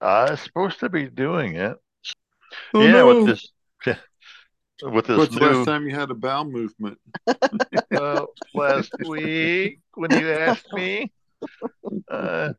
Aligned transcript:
I'm 0.00 0.36
supposed 0.36 0.80
to 0.80 0.88
be 0.88 1.08
doing 1.08 1.56
it. 1.56 1.76
Oh, 2.74 2.82
yeah, 2.82 2.92
no. 2.92 3.24
with 3.24 3.26
this 3.26 3.52
with 4.82 5.06
this 5.06 5.18
What's 5.18 5.34
the 5.34 5.40
new 5.40 5.58
last 5.58 5.66
time 5.66 5.86
you 5.86 5.94
had 5.94 6.10
a 6.10 6.14
bowel 6.14 6.44
movement? 6.44 6.98
uh, 7.96 8.26
last 8.54 8.92
week 9.06 9.80
when 9.94 10.10
you 10.12 10.30
asked 10.30 10.72
me. 10.72 11.12
Uh, 12.08 12.52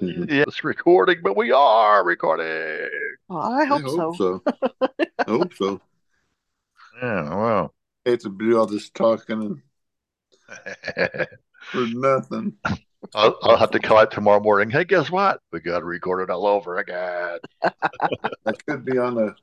yeah, 0.00 0.44
it's 0.46 0.64
recording, 0.64 1.18
but 1.22 1.36
we 1.36 1.52
are 1.52 2.04
recording. 2.04 2.88
Oh, 3.30 3.38
I 3.38 3.64
hope, 3.64 3.84
I 3.84 3.88
so. 3.88 3.98
hope 3.98 4.16
so. 4.16 4.42
I 5.18 5.30
hope 5.30 5.54
so. 5.54 5.80
Yeah, 7.02 7.34
well. 7.34 7.74
Hate 8.04 8.20
to 8.20 8.30
do 8.30 8.56
all 8.56 8.66
this 8.66 8.88
talking 8.90 9.42
and 9.42 9.62
for 11.72 11.86
nothing. 11.88 12.52
I'll, 13.14 13.38
I'll 13.42 13.56
have 13.56 13.70
to 13.72 13.78
call 13.78 14.00
it 14.00 14.10
tomorrow 14.10 14.40
morning. 14.40 14.70
Hey, 14.70 14.84
guess 14.84 15.10
what? 15.10 15.40
We 15.52 15.60
got 15.60 15.80
to 15.80 15.84
record 15.84 16.22
it 16.22 16.30
all 16.30 16.46
over 16.46 16.78
again. 16.78 17.38
I 17.64 18.52
could 18.66 18.84
be 18.84 18.98
on 18.98 19.18
a 19.18 19.34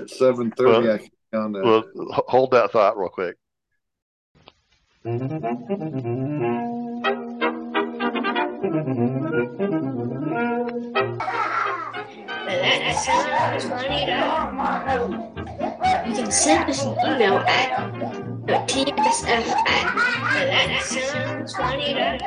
at 0.00 0.10
seven 0.10 0.50
thirty. 0.50 0.86
Well- 0.86 0.94
I 0.94 0.98
could 0.98 1.10
be 1.32 1.38
on 1.38 1.56
a, 1.56 1.62
Well, 1.62 1.84
hold 2.28 2.50
that 2.52 2.72
thought 2.72 2.98
real 2.98 3.08
quick. 3.08 3.36
That 12.46 12.96
sounds 13.04 13.64
funny. 13.64 14.00
You 16.10 16.16
can 16.16 16.30
send 16.32 16.70
us 16.70 16.84
an 16.84 16.92
email 16.92 17.38
at 17.38 18.29
tsf 18.46 19.26
at 19.26 19.94
that 19.96 20.82
sounds 20.82 21.54
funny. 21.54 21.94
Now 21.94 22.18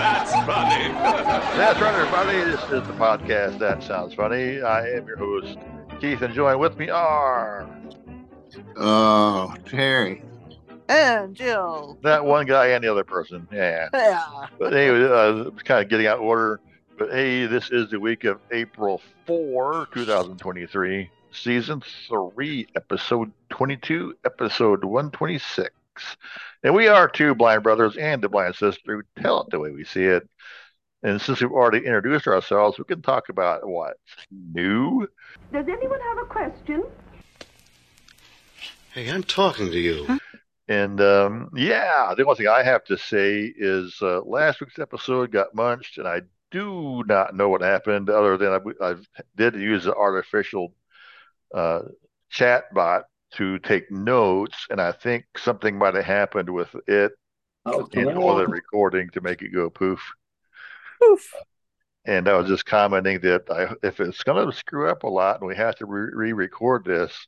that's 0.00 0.32
funny. 0.32 0.92
That's 1.56 1.80
right, 1.80 1.94
everybody. 1.94 2.38
This 2.50 2.62
is 2.64 2.86
the 2.86 2.94
podcast. 2.94 3.58
That 3.58 3.82
sounds 3.82 4.14
funny. 4.14 4.62
I 4.62 4.88
am 4.90 5.06
your 5.06 5.16
host, 5.16 5.58
Keith, 6.00 6.22
and 6.22 6.32
join 6.34 6.58
with 6.58 6.76
me 6.78 6.88
are 6.90 7.68
oh 8.76 9.54
Terry. 9.66 10.22
And 10.88 11.34
Jill. 11.34 11.98
that 12.02 12.24
one 12.24 12.46
guy 12.46 12.68
and 12.68 12.82
the 12.82 12.88
other 12.90 13.04
person. 13.04 13.46
Yeah. 13.52 13.88
Yeah. 13.94 14.46
But 14.58 14.74
anyway, 14.74 15.04
uh, 15.04 15.48
it's 15.48 15.62
kind 15.62 15.82
of 15.82 15.88
getting 15.88 16.06
out 16.06 16.18
of 16.18 16.24
order. 16.24 16.60
But 16.98 17.10
hey, 17.12 17.46
this 17.46 17.70
is 17.70 17.90
the 17.90 18.00
week 18.00 18.24
of 18.24 18.40
April 18.50 19.00
4, 19.26 19.88
2023, 19.94 21.10
season 21.32 21.82
3, 22.08 22.66
episode 22.76 23.32
22, 23.50 24.14
episode 24.24 24.84
126. 24.84 25.70
And 26.62 26.74
we 26.74 26.88
are 26.88 27.08
two 27.08 27.34
blind 27.34 27.62
brothers 27.62 27.96
and 27.96 28.22
the 28.22 28.28
blind 28.28 28.54
sister 28.54 28.96
who 28.96 29.22
tell 29.22 29.42
it 29.42 29.50
the 29.50 29.58
way 29.58 29.70
we 29.70 29.84
see 29.84 30.04
it. 30.04 30.28
And 31.02 31.20
since 31.20 31.40
we've 31.40 31.50
already 31.50 31.78
introduced 31.78 32.26
ourselves, 32.26 32.78
we 32.78 32.84
can 32.84 33.02
talk 33.02 33.28
about 33.28 33.66
what's 33.66 33.98
new. 34.30 35.08
Does 35.52 35.66
anyone 35.68 36.00
have 36.00 36.18
a 36.18 36.26
question? 36.26 36.84
Hey, 38.92 39.10
I'm 39.10 39.22
talking 39.22 39.70
to 39.70 39.78
you. 39.78 40.18
And 40.68 41.00
um, 41.00 41.50
yeah, 41.56 42.14
the 42.16 42.24
only 42.24 42.36
thing 42.36 42.48
I 42.48 42.62
have 42.62 42.84
to 42.84 42.96
say 42.96 43.52
is 43.56 43.98
uh, 44.00 44.20
last 44.22 44.60
week's 44.60 44.78
episode 44.78 45.32
got 45.32 45.54
munched, 45.54 45.98
and 45.98 46.06
I 46.06 46.22
do 46.52 47.02
not 47.06 47.34
know 47.34 47.48
what 47.48 47.62
happened 47.62 48.08
other 48.10 48.36
than 48.36 48.52
I, 48.52 48.90
I 48.90 48.94
did 49.36 49.56
use 49.56 49.84
the 49.84 49.94
artificial 49.94 50.72
uh, 51.54 51.82
chat 52.30 52.72
bot 52.74 53.04
to 53.34 53.58
take 53.60 53.90
notes, 53.90 54.66
and 54.70 54.80
I 54.80 54.92
think 54.92 55.24
something 55.36 55.76
might 55.78 55.94
have 55.94 56.04
happened 56.04 56.50
with 56.50 56.74
it 56.86 57.12
Oh, 57.64 57.86
in 57.92 58.16
all 58.16 58.36
the 58.36 58.46
recording 58.46 59.08
to 59.10 59.20
make 59.20 59.40
it 59.42 59.50
go 59.54 59.70
poof. 59.70 60.00
Poof. 61.00 61.32
And 62.04 62.28
I 62.28 62.36
was 62.36 62.48
just 62.48 62.66
commenting 62.66 63.20
that 63.20 63.48
I, 63.50 63.74
if 63.86 64.00
it's 64.00 64.24
going 64.24 64.44
to 64.44 64.56
screw 64.56 64.90
up 64.90 65.04
a 65.04 65.08
lot 65.08 65.40
and 65.40 65.46
we 65.46 65.54
have 65.56 65.76
to 65.76 65.86
re 65.86 66.32
record 66.32 66.84
this, 66.84 67.26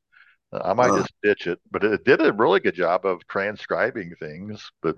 I 0.52 0.72
might 0.72 0.90
Uh. 0.90 0.98
just 0.98 1.12
ditch 1.22 1.46
it. 1.46 1.60
But 1.70 1.84
it 1.84 2.04
did 2.04 2.20
a 2.20 2.32
really 2.32 2.60
good 2.60 2.74
job 2.74 3.06
of 3.06 3.26
transcribing 3.28 4.14
things. 4.18 4.70
But 4.82 4.96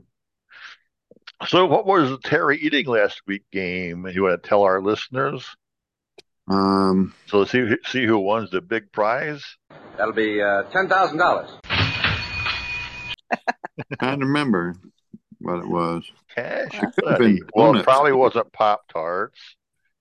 so, 1.47 1.67
what 1.67 1.87
was 1.87 2.19
Terry 2.25 2.59
eating 2.59 2.87
last 2.87 3.21
week 3.27 3.45
game? 3.53 4.06
You 4.09 4.23
want 4.25 4.43
to 4.43 4.49
tell 4.49 4.62
our 4.62 4.81
listeners? 4.81 5.47
Um, 6.49 7.15
So 7.27 7.39
let's 7.39 7.51
see 7.51 7.61
who- 7.61 7.79
see 7.87 8.07
who 8.07 8.19
wins 8.19 8.51
the 8.51 8.61
big 8.61 8.93
prize. 8.93 9.45
That'll 9.97 10.12
be 10.15 10.41
uh, 10.43 10.65
ten 10.65 10.89
thousand 10.89 11.19
dollars. 11.19 11.51
trying 14.01 14.21
to 14.21 14.27
remember 14.27 14.75
what 15.41 15.59
it 15.59 15.69
was. 15.69 16.05
Cash 16.35 16.81
Well, 17.03 17.19
been 17.19 17.35
money? 17.35 17.41
Well, 17.55 17.77
it 17.77 17.85
probably 17.85 18.12
wasn't 18.12 18.53
Pop 18.53 18.83
Tarts, 18.93 19.39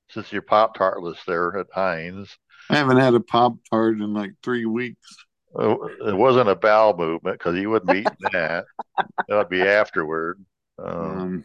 since 0.10 0.32
your 0.32 0.42
Pop 0.42 0.76
Tart 0.76 1.02
was 1.02 1.18
there 1.26 1.58
at 1.58 1.68
Hines. 1.74 2.30
I 2.70 2.76
haven't 2.78 2.98
had 2.98 3.14
a 3.14 3.20
pop 3.20 3.58
tart 3.70 4.00
in 4.00 4.14
like 4.14 4.32
three 4.44 4.66
weeks. 4.66 5.16
Uh, 5.58 5.76
It 6.08 6.16
wasn't 6.18 6.50
a 6.50 6.56
bowel 6.56 6.98
movement 6.98 7.38
because 7.38 7.56
you 7.58 7.70
wouldn't 7.70 7.92
be 7.92 8.00
eating 8.00 8.30
that. 8.34 8.66
That 9.28 9.36
would 9.38 9.50
be 9.50 9.62
afterward. 9.62 10.44
Um, 10.84 11.44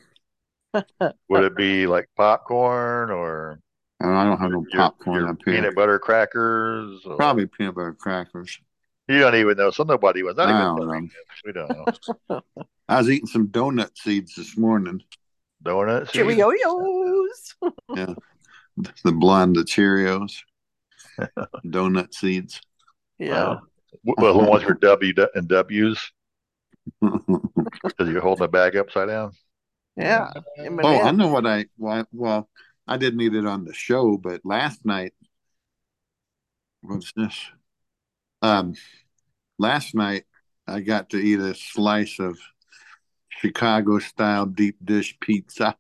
Um, 0.75 0.85
would 1.29 1.45
it 1.45 1.57
be 1.57 1.87
like 1.87 2.09
popcorn 2.17 3.11
or 3.11 3.61
and 4.01 4.15
I 4.15 4.25
don't 4.25 4.39
have 4.39 4.51
no 4.51 4.65
your, 4.73 4.81
popcorn 4.81 5.21
your 5.21 5.29
up 5.31 5.39
here. 5.45 5.55
peanut 5.55 5.75
butter 5.75 5.99
crackers? 5.99 7.01
Or, 7.05 7.17
Probably 7.17 7.47
peanut 7.47 7.75
butter 7.75 7.93
crackers. 7.93 8.59
You 9.09 9.21
don't 9.21 9.35
even 9.35 9.57
know. 9.57 9.71
So 9.71 9.83
nobody 9.83 10.23
was. 10.23 10.37
Not 10.37 10.49
I 10.49 10.53
even 10.53 10.77
don't 10.77 10.87
know. 10.87 11.01
did. 11.01 11.11
We 11.45 11.53
don't 11.53 12.29
know. 12.29 12.41
I 12.89 12.99
was 12.99 13.11
eating 13.11 13.27
some 13.27 13.49
donut 13.49 13.97
seeds 13.97 14.35
this 14.35 14.57
morning. 14.57 15.03
Donuts. 15.63 16.13
Cheerios. 16.13 17.55
Yeah, 17.95 18.15
the 19.05 19.13
blonde, 19.13 19.57
the 19.57 19.63
Cheerios, 19.63 20.43
donut 21.67 22.15
seeds. 22.15 22.61
Yeah. 23.19 23.57
Well, 24.05 24.39
the 24.39 24.49
ones 24.49 24.63
for 24.63 24.75
W 24.75 25.13
and 25.35 25.49
W's 25.49 26.13
because 27.01 28.09
you're 28.09 28.21
holding 28.21 28.45
a 28.45 28.49
bag 28.49 28.77
upside 28.77 29.09
down. 29.09 29.33
Yeah. 29.97 30.31
Oh, 30.59 31.01
I 31.03 31.11
know 31.11 31.29
what 31.29 31.47
I 31.47 31.67
well, 31.77 32.07
well, 32.13 32.49
I 32.87 32.97
didn't 32.97 33.21
eat 33.21 33.35
it 33.35 33.47
on 33.47 33.65
the 33.65 33.75
show, 33.75 34.17
but 34.17 34.41
last 34.45 34.85
night 34.85 35.15
what's 36.83 37.13
this? 37.15 37.39
Um 38.43 38.75
last 39.59 39.95
night 39.95 40.25
I 40.67 40.81
got 40.81 41.11
to 41.11 41.19
eat 41.19 41.41
a 41.41 41.55
slice 41.55 42.19
of 42.19 42.39
Chicago 43.29 43.99
style 43.99 44.47
deep 44.47 44.77
dish 44.85 45.17
pizza. 45.21 45.77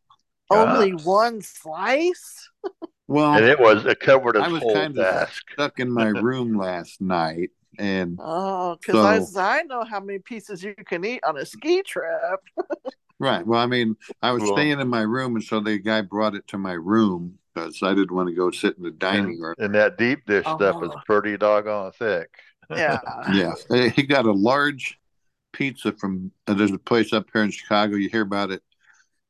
Only 0.50 0.92
one 0.92 1.42
slice? 1.42 2.48
Well, 3.08 3.32
And 3.34 3.44
it 3.44 3.58
was 3.58 3.84
it 3.86 3.98
covered 3.98 4.36
I 4.36 4.46
was 4.46 4.62
whole 4.62 4.72
kind 4.72 4.96
of 4.96 5.28
stuck 5.52 5.80
in 5.80 5.90
my 5.90 6.06
room 6.06 6.56
last 6.56 7.00
night 7.00 7.50
and 7.76 8.16
Oh, 8.22 8.76
because 8.80 9.32
So- 9.32 9.40
I, 9.40 9.58
I 9.58 9.62
know 9.64 9.82
how 9.82 9.98
many 9.98 10.20
pieces 10.20 10.62
you 10.62 10.76
can 10.86 11.04
eat 11.04 11.24
on 11.24 11.36
a 11.36 11.44
ski 11.44 11.82
trip. 11.82 12.38
right. 13.20 13.46
Well, 13.46 13.60
I 13.60 13.66
mean, 13.66 13.96
I 14.22 14.32
was 14.32 14.42
Well- 14.42 14.52
staying 14.54 14.80
in 14.80 14.88
my 14.88 15.02
room 15.02 15.36
and 15.36 15.44
so 15.44 15.60
the 15.60 15.78
guy 15.78 16.00
brought 16.00 16.34
it 16.34 16.48
to 16.48 16.58
my 16.58 16.72
room 16.72 17.38
because 17.54 17.80
I 17.82 17.94
didn't 17.94 18.12
want 18.12 18.28
to 18.28 18.34
go 18.34 18.50
sit 18.50 18.76
in 18.76 18.82
the 18.82 18.90
dining 18.90 19.40
room. 19.40 19.54
And 19.58 19.74
that 19.76 19.96
deep 19.98 20.24
dish 20.26 20.44
stuff 20.44 20.82
is 20.82 20.90
Oh. 20.92 21.00
pretty 21.06 21.36
doggone 21.36 21.92
thick. 21.92 22.30
Yeah. 22.68 22.98
Yeah, 23.32 23.88
he 23.90 24.02
got 24.04 24.24
a 24.26 24.32
large 24.32 24.98
pizza 25.52 25.92
from. 25.92 26.30
Uh, 26.46 26.54
there's 26.54 26.70
a 26.72 26.78
place 26.78 27.12
up 27.12 27.26
here 27.32 27.42
in 27.42 27.50
Chicago. 27.50 27.96
You 27.96 28.08
hear 28.08 28.22
about 28.22 28.50
it, 28.52 28.62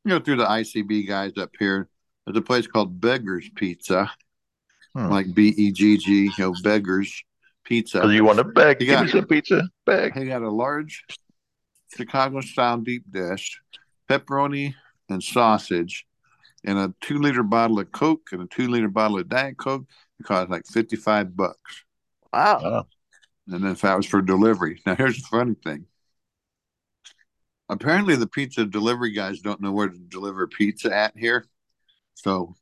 you 0.05 0.11
know, 0.11 0.21
through 0.21 0.37
the 0.37 0.47
ICB 0.47 1.07
guys 1.09 1.33
up 1.39 1.51
here. 1.59 1.89
There's 2.27 2.37
a 2.37 2.43
place 2.43 2.67
called 2.67 3.01
Beggars 3.01 3.49
Pizza, 3.55 4.11
Hmm. 4.95 5.09
like 5.09 5.35
B 5.35 5.49
E 5.57 5.73
G 5.73 5.97
G, 5.97 6.25
you 6.25 6.33
know, 6.39 6.55
Beggars 6.63 7.25
Pizza. 7.65 7.99
Because 8.01 8.13
you 8.15 8.25
want 8.25 8.39
to 8.39 8.45
beg, 8.45 8.81
You 8.83 8.89
give 8.89 8.97
got- 8.97 9.05
me 9.07 9.11
some 9.13 9.25
pizza, 9.27 9.63
beg. 9.87 10.15
He 10.19 10.27
got 10.27 10.43
a 10.43 10.51
large 10.51 11.05
Chicago 11.97 12.41
style 12.43 12.79
deep 12.79 13.05
dish, 13.11 13.61
pepperoni 14.11 14.75
and 15.09 15.23
sausage, 15.23 16.07
and 16.65 16.79
a 16.79 16.95
two 17.01 17.19
liter 17.19 17.43
bottle 17.43 17.79
of 17.79 17.93
Coke 17.93 18.29
and 18.33 18.43
a 18.43 18.47
two 18.47 18.69
liter 18.69 18.89
bottle 18.89 19.19
of 19.19 19.29
Diet 19.29 19.57
Coke. 19.57 19.87
It 20.19 20.25
cost 20.25 20.51
like 20.51 20.67
fifty 20.67 20.97
five 20.97 21.37
bucks. 21.37 21.85
Wow. 22.33 22.87
And 23.47 23.65
then 23.65 23.73
if 23.73 23.81
that 23.83 23.97
was 23.97 24.07
for 24.07 24.21
delivery. 24.23 24.81
Now 24.85 24.95
here's 24.97 25.17
the 25.17 25.27
funny 25.29 25.55
thing. 25.55 25.87
Apparently 27.69 28.17
the 28.17 28.27
pizza 28.27 28.65
delivery 28.65 29.13
guys 29.13 29.41
don't 29.41 29.61
know 29.61 29.73
where 29.73 29.89
to 29.89 29.99
deliver 29.99 30.47
pizza 30.47 30.95
at 30.95 31.17
here. 31.17 31.47
So 32.15 32.55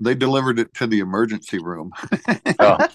they 0.00 0.14
delivered 0.14 0.58
it 0.58 0.72
to 0.74 0.86
the 0.86 1.00
emergency 1.00 1.58
room. 1.58 1.92
oh. 2.58 2.88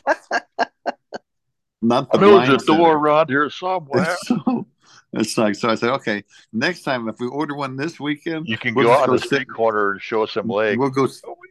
Not 1.82 2.12
the 2.12 2.18
I 2.18 2.22
know 2.22 2.32
blind 2.32 2.52
there's 2.52 2.64
a 2.64 2.66
door 2.66 2.78
center. 2.78 2.98
around 2.98 3.30
here 3.30 3.50
somewhere. 3.50 4.16
So 4.26 4.68
it's 5.16 5.38
like 5.38 5.56
so 5.56 5.70
I 5.70 5.76
said, 5.76 5.90
okay, 5.92 6.24
next 6.54 6.84
time 6.84 7.08
if 7.10 7.20
we 7.20 7.28
order 7.28 7.56
one 7.56 7.76
this 7.76 8.00
weekend, 8.00 8.48
You 8.48 8.58
can 8.58 8.74
We'll 8.74 8.86
go 8.88 8.94
out 8.94 9.04
in 9.04 9.08
go 9.12 9.18
the 9.18 9.26
street 9.26 9.48
corner 9.50 9.92
and 9.94 10.02
show 10.02 10.26
some 10.26 10.48
leg. 10.48 10.78
we'll 10.80 10.90
go 10.90 11.08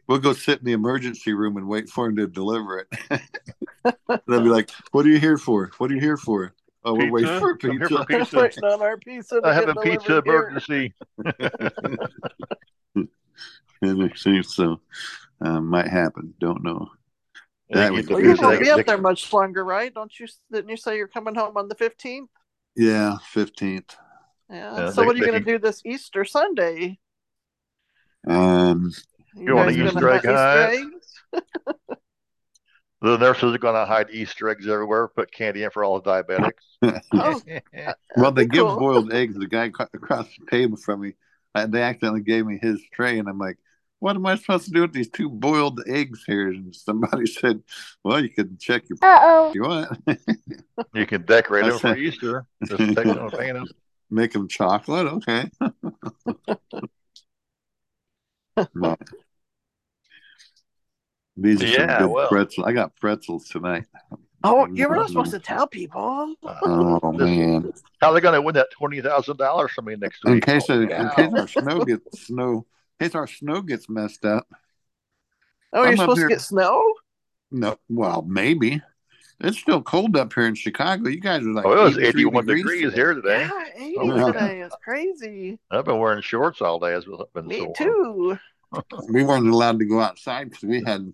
we'll 0.07 0.19
go 0.19 0.33
sit 0.33 0.59
in 0.59 0.65
the 0.65 0.71
emergency 0.73 1.33
room 1.33 1.57
and 1.57 1.67
wait 1.67 1.89
for 1.89 2.07
him 2.07 2.15
to 2.17 2.27
deliver 2.27 2.79
it. 2.79 3.21
They'll 4.27 4.41
be 4.41 4.49
like, 4.49 4.69
What 4.91 5.05
are 5.05 5.09
you 5.09 5.19
here 5.19 5.37
for? 5.37 5.71
What 5.77 5.91
are 5.91 5.93
you 5.95 6.01
here 6.01 6.17
for? 6.17 6.53
Oh, 6.83 6.93
we're 6.93 7.09
waiting 7.11 7.29
Pizza? 7.29 7.39
for 7.39 7.57
I'm 7.63 7.71
here 7.71 7.79
pizza. 7.87 7.97
for 7.97 8.05
pizza. 8.05 8.37
Waiting 8.37 8.63
on 8.65 8.81
our 8.83 8.97
pizza. 8.97 9.41
to 9.41 9.47
I 9.47 9.53
have 9.53 9.65
get 9.65 9.77
a 9.77 9.81
pizza 9.81 10.21
delivered 10.21 10.61
here. 10.67 10.93
emergency. 13.81 14.43
so 14.43 14.79
uh, 15.41 15.61
might 15.61 15.87
happen. 15.87 16.33
Don't 16.39 16.63
know. 16.63 16.89
And 17.71 17.79
That 17.79 17.87
you 17.91 17.93
would 17.95 18.07
get 18.07 18.13
Well, 18.13 18.19
to 18.21 18.25
you're 18.27 18.35
be 18.35 18.41
gonna 18.41 18.59
be 18.59 18.69
up 18.69 18.85
there 18.85 18.97
much 18.99 19.31
longer, 19.33 19.65
right? 19.65 19.91
Don't 19.93 20.17
you? 20.19 20.27
Didn't 20.51 20.69
you 20.69 20.77
say 20.77 20.97
you're 20.97 21.07
coming 21.07 21.33
home 21.35 21.57
on 21.57 21.67
the 21.67 21.75
fifteenth? 21.75 22.29
Yeah, 22.75 23.17
fifteenth. 23.31 23.95
Yeah. 24.49 24.77
Yeah, 24.77 24.91
so 24.91 25.03
what 25.05 25.15
are 25.15 25.19
you 25.19 25.25
gonna 25.25 25.39
do 25.39 25.59
this 25.59 25.81
Easter 25.85 26.25
Sunday? 26.25 26.99
Um, 28.27 28.91
You 29.35 29.55
want 29.55 29.69
guys 29.69 29.75
an 29.77 29.85
gonna 29.85 29.89
Easter 29.89 30.09
egg 30.09 30.25
hunt 30.25 30.37
hunt? 30.37 30.93
Eggs? 31.33 31.43
The 33.01 33.17
nurses 33.17 33.53
are 33.53 33.59
going 33.59 33.75
to 33.75 33.85
hide 33.85 34.09
Easter 34.09 34.49
eggs 34.49 34.67
everywhere, 34.67 35.07
put 35.07 35.31
candy 35.31 35.61
in 35.61 35.69
for 35.69 35.83
all 35.83 35.99
the 35.99 36.09
diabetics. 36.09 36.53
Oh, 37.13 37.41
well, 38.17 38.31
they 38.31 38.45
give 38.45 38.63
cool. 38.63 38.79
boiled 38.79 39.13
eggs. 39.13 39.35
The 39.35 39.47
guy 39.47 39.65
across 39.65 40.27
the 40.37 40.45
table 40.49 40.77
from 40.77 41.01
me, 41.01 41.13
uh, 41.53 41.67
they 41.67 41.81
accidentally 41.83 42.21
gave 42.21 42.45
me 42.45 42.57
his 42.59 42.81
tray, 42.93 43.19
and 43.19 43.27
I'm 43.27 43.37
like, 43.37 43.57
"What 43.99 44.15
am 44.15 44.25
I 44.25 44.35
supposed 44.35 44.65
to 44.65 44.71
do 44.71 44.81
with 44.81 44.93
these 44.93 45.09
two 45.09 45.29
boiled 45.29 45.81
eggs 45.87 46.23
here?" 46.27 46.47
And 46.49 46.75
somebody 46.75 47.25
said, 47.39 47.63
"Well, 48.03 48.19
you 48.21 48.29
can 48.29 48.57
check 48.59 48.83
your 48.89 48.97
Uh-oh. 49.01 49.49
if 49.49 49.55
you 49.55 49.61
want, 49.63 49.97
you 50.93 51.05
can 51.05 51.23
decorate 51.23 51.65
them 51.65 51.79
for 51.79 51.95
Easter. 51.95 52.45
Just 52.65 52.77
take 52.79 52.95
them 53.05 53.17
and 53.17 53.31
paint 53.31 53.53
them. 53.53 53.67
make 54.09 54.33
them 54.33 54.47
chocolate." 54.47 55.07
Okay. 55.07 55.49
But 58.73 58.99
these 61.35 61.61
are 61.61 61.65
Yeah, 61.67 61.99
some 61.99 62.07
good 62.07 62.13
well. 62.13 62.27
pretzels. 62.29 62.65
I 62.67 62.71
got 62.71 62.95
pretzels 62.95 63.49
tonight. 63.49 63.85
Oh, 64.43 64.67
you 64.67 64.87
were 64.87 64.95
not 64.95 65.09
supposed 65.09 65.31
to 65.31 65.39
tell 65.39 65.67
people. 65.67 66.35
Oh 66.43 67.11
man! 67.11 67.73
How 67.99 68.09
are 68.09 68.13
they 68.13 68.21
going 68.21 68.35
to 68.35 68.41
win 68.41 68.53
that 68.55 68.69
twenty 68.71 69.01
thousand 69.01 69.37
dollars 69.37 69.71
from 69.71 69.85
me 69.85 69.95
next 69.95 70.23
week? 70.23 70.29
In 70.29 70.33
week? 70.35 70.45
case 70.45 70.65
Oh, 70.69 70.81
of, 70.81 70.89
in 70.89 71.09
case 71.09 71.33
our 71.33 71.47
snow 71.47 71.83
gets 71.83 72.27
snow, 72.27 72.65
in 72.99 73.07
case 73.07 73.15
our 73.15 73.27
snow 73.27 73.61
gets 73.61 73.89
messed 73.89 74.25
up. 74.25 74.47
Oh, 75.73 75.79
you're 75.83 75.87
I'm 75.87 75.93
up 75.93 75.99
supposed 75.99 76.17
here- 76.19 76.27
to 76.29 76.35
get 76.35 76.41
snow? 76.41 76.83
No, 77.51 77.77
well, 77.89 78.23
maybe. 78.27 78.81
It's 79.41 79.57
still 79.59 79.81
cold 79.81 80.15
up 80.15 80.33
here 80.33 80.45
in 80.47 80.55
Chicago. 80.55 81.09
You 81.09 81.19
guys 81.19 81.43
are 81.45 81.51
like 81.53 81.65
oh, 81.65 81.71
it 81.73 81.83
was 81.83 81.97
eighty-one 81.99 82.45
degrees, 82.45 82.93
here 82.93 83.13
today. 83.13 83.41
Yeah, 83.41 83.63
80 83.75 83.95
Oh, 83.99 84.31
today. 84.31 84.61
It's 84.61 84.75
crazy. 84.83 85.59
I've 85.69 85.83
been 85.85 85.99
wearing 85.99 86.21
shorts 86.21 86.61
all 86.61 86.79
day. 86.79 86.93
It's 86.93 87.05
been 87.33 87.47
Me 87.47 87.59
so 87.59 87.73
too. 87.77 88.37
We 89.09 89.23
weren't 89.23 89.47
allowed 89.47 89.79
to 89.79 89.85
go 89.85 89.99
outside 90.01 90.49
because 90.49 90.63
we 90.63 90.83
had 90.85 91.13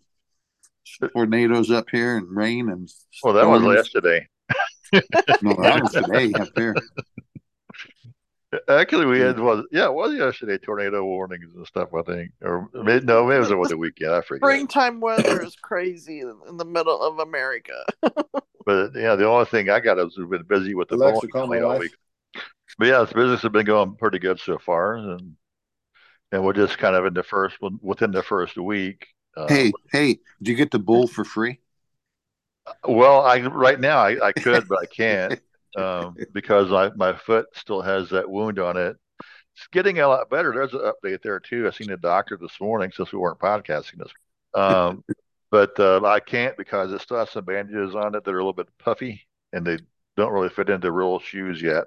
tornadoes 1.13 1.69
up 1.71 1.89
here 1.91 2.17
and 2.17 2.27
rain 2.35 2.69
and. 2.69 2.89
Well, 3.23 3.33
that 3.33 3.47
was 3.47 3.63
yesterday. 3.63 4.27
No, 5.41 5.53
that 5.61 5.81
was 5.81 5.91
today 5.91 6.31
up 6.33 6.49
here. 6.55 6.75
Actually, 8.67 9.05
we 9.05 9.19
had 9.19 9.39
was 9.39 9.65
yeah, 9.71 9.85
it 9.85 9.93
was 9.93 10.13
yesterday 10.13 10.57
tornado 10.57 11.05
warnings 11.05 11.53
and 11.55 11.65
stuff. 11.65 11.89
I 11.93 12.01
think, 12.01 12.31
or 12.41 12.69
maybe, 12.73 13.05
no, 13.05 13.25
maybe 13.25 13.37
it 13.37 13.39
was 13.39 13.51
over 13.51 13.67
the 13.67 13.77
weekend. 13.77 14.11
I 14.11 14.21
forget. 14.21 14.43
Springtime 14.43 14.99
weather 14.99 15.41
is 15.41 15.55
crazy 15.55 16.19
in, 16.19 16.37
in 16.49 16.57
the 16.57 16.65
middle 16.65 17.01
of 17.01 17.19
America. 17.19 17.85
But 18.65 18.91
yeah, 18.95 19.15
the 19.15 19.27
only 19.27 19.45
thing 19.45 19.69
I 19.69 19.79
got 19.79 19.97
is 19.99 20.17
we've 20.17 20.29
been 20.29 20.43
busy 20.43 20.75
with 20.75 20.89
the 20.89 20.95
Alexa, 20.95 21.27
bowling 21.27 21.29
call 21.29 21.47
my 21.47 21.61
all 21.61 21.79
week. 21.79 21.91
But 22.77 22.87
yeah, 22.87 23.03
the 23.03 23.13
business 23.15 23.41
has 23.41 23.51
been 23.51 23.65
going 23.65 23.95
pretty 23.95 24.19
good 24.19 24.39
so 24.39 24.57
far, 24.57 24.95
and 24.95 25.35
and 26.31 26.43
we're 26.43 26.53
just 26.53 26.77
kind 26.77 26.95
of 26.95 27.05
in 27.05 27.13
the 27.13 27.23
first 27.23 27.57
within 27.81 28.11
the 28.11 28.23
first 28.23 28.57
week. 28.57 29.07
Uh, 29.35 29.47
Hey, 29.47 29.73
hey, 29.91 30.19
did 30.39 30.47
you 30.49 30.55
get 30.55 30.71
the 30.71 30.79
bull 30.79 31.07
for 31.07 31.23
free? 31.25 31.59
well, 32.87 33.21
I 33.21 33.39
right 33.41 33.79
now 33.79 33.97
I, 33.99 34.27
I 34.27 34.31
could, 34.31 34.67
but 34.67 34.79
I 34.81 34.85
can't 34.85 35.35
um, 35.77 36.15
because 36.33 36.71
I, 36.71 36.91
my 36.95 37.15
foot 37.15 37.47
still 37.53 37.81
has 37.81 38.09
that 38.09 38.29
wound 38.29 38.59
on 38.59 38.77
it. 38.77 38.97
It's 39.55 39.67
getting 39.71 39.99
a 39.99 40.07
lot 40.07 40.29
better. 40.29 40.53
There's 40.53 40.73
an 40.73 40.79
update 40.79 41.21
there 41.21 41.39
too. 41.39 41.67
I 41.67 41.71
seen 41.71 41.87
the 41.87 41.97
doctor 41.97 42.37
this 42.37 42.59
morning 42.59 42.91
since 42.95 43.11
we 43.11 43.19
weren't 43.19 43.39
podcasting 43.39 43.97
this. 43.97 44.11
Um, 44.53 45.03
but 45.51 45.77
uh, 45.79 46.03
I 46.05 46.19
can't 46.19 46.57
because 46.57 46.91
it 46.93 47.01
still 47.01 47.17
has 47.17 47.29
some 47.29 47.45
bandages 47.45 47.95
on 47.95 48.15
it 48.15 48.23
that 48.23 48.33
are 48.33 48.39
a 48.39 48.41
little 48.41 48.53
bit 48.53 48.69
puffy 48.79 49.27
and 49.53 49.65
they 49.65 49.77
don't 50.17 50.31
really 50.31 50.49
fit 50.49 50.69
into 50.69 50.91
real 50.91 51.19
shoes 51.19 51.61
yet. 51.61 51.85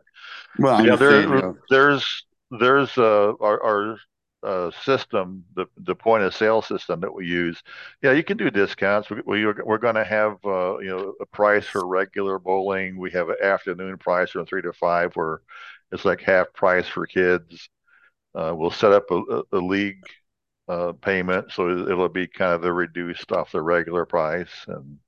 Well, 0.58 0.84
yeah, 0.84 0.96
there, 0.96 1.22
you 1.22 1.28
know, 1.28 1.56
there's 1.70 2.24
there's 2.50 2.96
uh, 2.98 3.32
our, 3.40 3.62
our 3.62 3.98
uh, 4.44 4.70
system, 4.82 5.44
the 5.54 5.66
the 5.78 5.94
point 5.94 6.22
of 6.24 6.34
sale 6.34 6.62
system 6.62 7.00
that 7.00 7.12
we 7.14 7.26
use. 7.26 7.62
Yeah, 8.02 8.12
you 8.12 8.22
can 8.24 8.36
do 8.36 8.50
discounts. 8.50 9.10
We, 9.10 9.22
we 9.26 9.46
we're 9.46 9.78
going 9.78 9.94
to 9.96 10.04
have 10.04 10.38
uh, 10.44 10.78
you 10.78 10.88
know 10.88 11.14
a 11.20 11.26
price 11.26 11.66
for 11.66 11.86
regular 11.86 12.38
bowling. 12.38 12.98
We 12.98 13.10
have 13.12 13.28
an 13.30 13.36
afternoon 13.42 13.98
price 13.98 14.30
from 14.30 14.46
three 14.46 14.62
to 14.62 14.72
five, 14.72 15.14
where 15.16 15.40
it's 15.92 16.04
like 16.04 16.20
half 16.20 16.52
price 16.52 16.88
for 16.88 17.06
kids. 17.06 17.68
Uh, 18.34 18.54
we'll 18.56 18.70
set 18.70 18.92
up 18.92 19.10
a, 19.10 19.16
a, 19.16 19.42
a 19.52 19.58
league 19.58 20.04
uh, 20.68 20.92
payment, 20.92 21.52
so 21.52 21.70
it'll 21.70 22.08
be 22.08 22.26
kind 22.26 22.52
of 22.54 22.62
the 22.62 22.72
reduced 22.72 23.32
off 23.32 23.52
the 23.52 23.62
regular 23.62 24.04
price 24.06 24.50
and. 24.68 24.98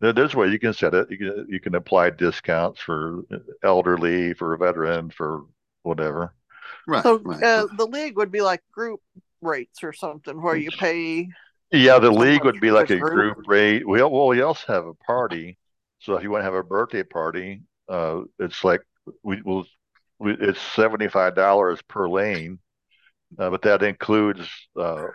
There's 0.00 0.34
a 0.34 0.38
way 0.38 0.48
you 0.48 0.58
can 0.58 0.74
set 0.74 0.92
it. 0.94 1.10
You 1.10 1.16
can 1.16 1.46
you 1.48 1.60
can 1.60 1.74
apply 1.74 2.10
discounts 2.10 2.80
for 2.80 3.22
elderly, 3.62 4.34
for 4.34 4.52
a 4.52 4.58
veteran, 4.58 5.10
for 5.10 5.46
whatever. 5.82 6.34
Right, 6.86 7.04
So 7.04 7.18
right. 7.24 7.42
uh, 7.42 7.66
the 7.76 7.86
league 7.86 8.16
would 8.16 8.30
be 8.32 8.40
like 8.42 8.62
group 8.72 9.00
rates 9.40 9.82
or 9.82 9.92
something 9.92 10.40
where 10.40 10.56
you 10.56 10.70
pay. 10.72 11.28
Yeah, 11.72 11.98
the 11.98 12.10
league 12.10 12.44
would 12.44 12.60
be 12.60 12.70
like 12.70 12.90
a 12.90 13.00
group? 13.00 13.14
group 13.14 13.38
rate. 13.46 13.86
We 13.86 14.02
well, 14.02 14.28
we 14.28 14.42
also 14.42 14.72
have 14.72 14.86
a 14.86 14.94
party. 14.94 15.58
So 16.00 16.14
if 16.16 16.22
you 16.22 16.30
want 16.30 16.42
to 16.42 16.44
have 16.44 16.54
a 16.54 16.62
birthday 16.62 17.02
party, 17.02 17.62
uh, 17.88 18.22
it's 18.38 18.62
like 18.64 18.82
we 19.22 19.42
will. 19.42 19.66
We, 20.20 20.32
it's 20.40 20.60
seventy 20.60 21.08
five 21.08 21.34
dollars 21.34 21.80
per 21.88 22.08
lane, 22.08 22.60
uh, 23.38 23.50
but 23.50 23.62
that 23.62 23.82
includes 23.82 24.48
uh, 24.78 25.08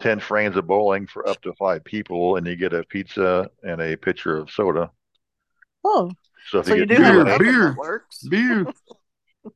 ten 0.00 0.20
frames 0.20 0.56
of 0.56 0.66
bowling 0.66 1.06
for 1.06 1.28
up 1.28 1.42
to 1.42 1.54
five 1.54 1.84
people, 1.84 2.36
and 2.36 2.46
you 2.46 2.56
get 2.56 2.74
a 2.74 2.84
pizza 2.84 3.50
and 3.64 3.80
a 3.82 3.96
pitcher 3.96 4.38
of 4.38 4.50
soda. 4.50 4.90
Oh, 5.84 6.10
So 6.46 6.58
if 6.60 6.68
so 6.68 6.74
you 6.74 6.74
you 6.74 6.86
get 6.86 6.94
do 6.94 7.02
have 7.02 7.22
beer, 7.22 7.24
beer. 7.24 7.64
that 7.64 7.76
works. 7.76 8.28
Beer. 8.28 8.66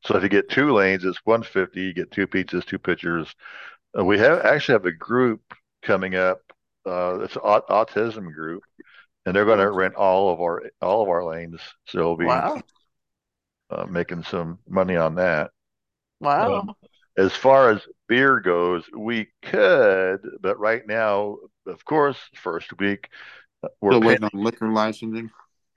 so 0.05 0.17
if 0.17 0.23
you 0.23 0.29
get 0.29 0.49
two 0.50 0.73
lanes, 0.73 1.05
it's 1.05 1.19
one 1.25 1.43
fifty. 1.43 1.81
You 1.82 1.93
get 1.94 2.11
two 2.11 2.26
pizzas, 2.26 2.64
two 2.67 2.79
pitchers. 2.79 3.35
Uh, 3.99 4.05
we 4.05 4.19
have 4.19 4.44
actually 4.44 4.75
have 4.75 4.87
a 4.87 4.93
group 4.93 5.40
coming 5.82 6.14
up. 6.14 6.40
Uh, 6.87 7.20
it's 7.20 7.37
an 7.37 7.43
aut- 7.43 7.69
autism 7.69 8.32
group, 8.32 8.62
and 9.26 9.35
they're 9.35 9.44
going 9.44 9.58
to 9.58 9.70
rent 9.70 9.94
all 9.94 10.32
of 10.32 10.40
our 10.40 10.62
all 10.81 11.02
of 11.02 11.08
our 11.08 11.25
lanes. 11.25 11.61
So 11.87 12.00
we'll 12.00 12.17
be 12.17 12.26
Wow. 12.26 12.62
uh, 13.70 13.87
making 13.87 14.23
some 14.25 14.58
money 14.69 14.96
on 14.96 15.14
that. 15.17 15.50
Wow. 16.20 16.61
Um, 16.61 16.75
as 17.17 17.32
far 17.35 17.70
as 17.70 17.81
beer 18.08 18.40
goes, 18.40 18.85
we 18.96 19.29
could, 19.43 20.20
but 20.40 20.58
right 20.58 20.87
now, 20.87 21.38
of 21.66 21.85
course, 21.85 22.18
first 22.35 22.78
week 22.78 23.09
uh, 23.62 23.68
we're 23.80 23.92
Still 23.92 24.00
waiting 24.02 24.25
on 24.25 24.30
liquor 24.35 24.68
licensing. 24.68 25.30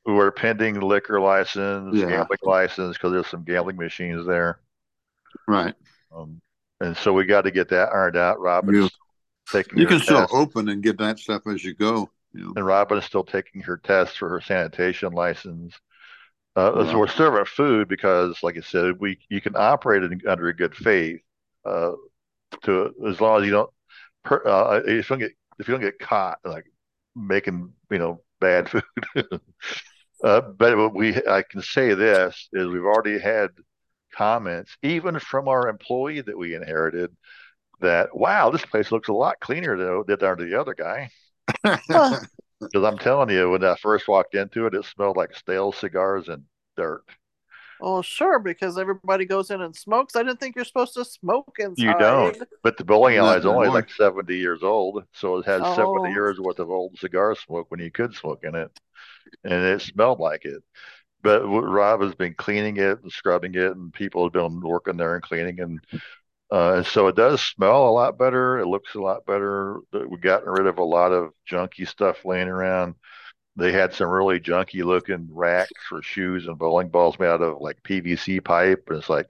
We're 0.05 0.31
pending 0.31 0.79
liquor 0.79 1.19
license, 1.19 1.95
Yeah. 1.95 2.07
gambling 2.09 2.39
license 2.43 2.97
because 2.97 3.11
there's 3.11 3.27
some 3.27 3.43
gambling 3.43 3.77
machines 3.77 4.25
there. 4.25 4.59
Right. 5.47 5.75
Um, 6.15 6.41
and 6.79 6.97
so 6.97 7.13
we 7.13 7.25
got 7.25 7.41
to 7.43 7.51
get 7.51 7.69
that 7.69 7.89
ironed 7.93 8.17
out. 8.17 8.39
Robin's 8.39 8.75
You- 8.77 8.89
taking 9.51 9.77
You 9.79 9.85
can 9.87 9.99
still 9.99 10.27
open 10.31 10.69
and 10.69 10.81
get 10.81 10.97
that 10.99 11.19
stuff 11.19 11.45
as 11.47 11.63
you 11.63 11.73
go. 11.73 12.09
You 12.33 12.45
know. 12.45 12.53
and 12.55 12.65
Robin's 12.65 13.03
still 13.03 13.25
taking 13.25 13.61
her 13.63 13.75
test 13.77 14.17
for 14.17 14.29
her 14.29 14.39
sanitation 14.39 15.11
license. 15.11 15.75
Uh, 16.55 16.71
Wow. 16.75 16.85
So 16.91 16.99
we're 16.99 17.07
serving 17.07 17.43
food 17.45 17.87
because, 17.89 18.41
like 18.41 18.57
I 18.57 18.61
said, 18.61 18.99
we 18.99 19.19
you 19.29 19.41
can 19.41 19.53
operate 19.57 20.03
it 20.03 20.25
under 20.25 20.47
a 20.47 20.55
good 20.55 20.73
faith. 20.75 21.19
Uh, 21.65 21.91
to 22.63 22.93
as 23.07 23.19
long 23.21 23.39
as 23.41 23.45
you 23.45 23.51
don't, 23.51 23.69
per, 24.23 24.41
uh, 24.47 24.81
if 24.85 25.09
you 25.09 25.15
don't 25.15 25.19
get 25.19 25.31
if 25.59 25.67
you 25.67 25.73
don't 25.73 25.81
get 25.81 25.99
caught 25.99 26.39
like 26.45 26.65
making 27.15 27.71
you 27.89 27.97
know 27.99 28.21
bad 28.39 28.69
food. 28.69 28.83
uh, 30.23 30.41
but 30.41 30.77
what 30.77 30.93
we 30.93 31.15
I 31.27 31.43
can 31.43 31.61
say 31.61 31.93
this 31.93 32.49
is 32.53 32.67
we've 32.67 32.83
already 32.83 33.19
had 33.19 33.49
comments 34.13 34.75
even 34.83 35.19
from 35.19 35.47
our 35.47 35.67
employee 35.67 36.21
that 36.21 36.37
we 36.37 36.53
inherited 36.53 37.15
that 37.79 38.15
wow 38.15 38.49
this 38.49 38.65
place 38.65 38.91
looks 38.91 39.07
a 39.07 39.13
lot 39.13 39.39
cleaner 39.39 39.77
than 39.77 40.03
than 40.07 40.27
under 40.27 40.47
the 40.47 40.59
other 40.59 40.73
guy. 40.73 41.09
Because 42.71 42.85
I'm 42.85 42.99
telling 42.99 43.31
you 43.31 43.49
when 43.49 43.63
I 43.63 43.75
first 43.75 44.07
walked 44.07 44.35
into 44.35 44.67
it 44.67 44.75
it 44.75 44.85
smelled 44.85 45.17
like 45.17 45.35
stale 45.35 45.71
cigars 45.71 46.29
and 46.29 46.43
dirt 46.77 47.03
Well, 47.81 48.01
sure, 48.01 48.39
because 48.39 48.77
everybody 48.77 49.25
goes 49.25 49.51
in 49.51 49.61
and 49.61 49.75
smokes. 49.75 50.15
I 50.15 50.23
didn't 50.23 50.39
think 50.39 50.55
you're 50.55 50.65
supposed 50.65 50.93
to 50.93 51.05
smoke 51.05 51.55
inside. 51.59 51.83
You 51.83 51.97
don't. 51.97 52.37
but 52.63 52.77
the 52.77 52.83
bowling 52.85 53.17
alley 53.17 53.37
is 53.39 53.45
only 53.45 53.69
like 53.69 53.89
70 53.89 54.35
years 54.37 54.63
old 54.63 55.03
so 55.13 55.37
it 55.37 55.45
has 55.45 55.61
Oh. 55.63 55.75
70 55.75 56.11
years 56.13 56.39
worth 56.39 56.59
of 56.59 56.69
old 56.69 56.97
cigar 56.97 57.35
smoke 57.35 57.69
when 57.69 57.79
you 57.79 57.91
could 57.91 58.13
smoke 58.13 58.43
in 58.43 58.55
it 58.55 58.71
and 59.43 59.53
it 59.53 59.81
smelled 59.81 60.19
like 60.19 60.45
it 60.45 60.63
but 61.23 61.43
Rob 61.45 62.01
has 62.01 62.15
been 62.15 62.33
cleaning 62.33 62.77
it 62.77 62.99
and 63.01 63.11
scrubbing 63.11 63.53
it, 63.53 63.75
and 63.75 63.93
people 63.93 64.23
have 64.23 64.33
been 64.33 64.59
working 64.59 64.97
there 64.97 65.13
and 65.13 65.23
cleaning, 65.23 65.59
and 65.59 65.79
uh, 66.51 66.73
and 66.77 66.85
so 66.85 67.07
it 67.07 67.15
does 67.15 67.41
smell 67.41 67.87
a 67.87 67.91
lot 67.91 68.17
better. 68.17 68.57
It 68.59 68.65
looks 68.65 68.95
a 68.95 68.99
lot 68.99 69.25
better. 69.27 69.81
We've 69.93 70.19
gotten 70.19 70.49
rid 70.49 70.65
of 70.65 70.79
a 70.79 70.83
lot 70.83 71.11
of 71.11 71.29
junky 71.49 71.87
stuff 71.87 72.25
laying 72.25 72.47
around. 72.47 72.95
They 73.57 73.71
had 73.71 73.93
some 73.93 74.09
really 74.09 74.39
junky 74.39 74.83
looking 74.83 75.27
racks 75.31 75.71
for 75.89 76.01
shoes 76.01 76.47
and 76.47 76.57
bowling 76.57 76.89
balls 76.89 77.19
made 77.19 77.27
out 77.27 77.41
of 77.41 77.59
like 77.59 77.83
PVC 77.83 78.43
pipe, 78.43 78.85
and 78.89 78.97
it's 78.99 79.09
like 79.09 79.29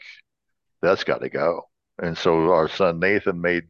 that's 0.82 1.04
got 1.04 1.22
to 1.22 1.30
go. 1.30 1.70
And 2.00 2.18
so 2.18 2.52
our 2.52 2.68
son 2.70 3.00
Nathan 3.00 3.42
made 3.42 3.66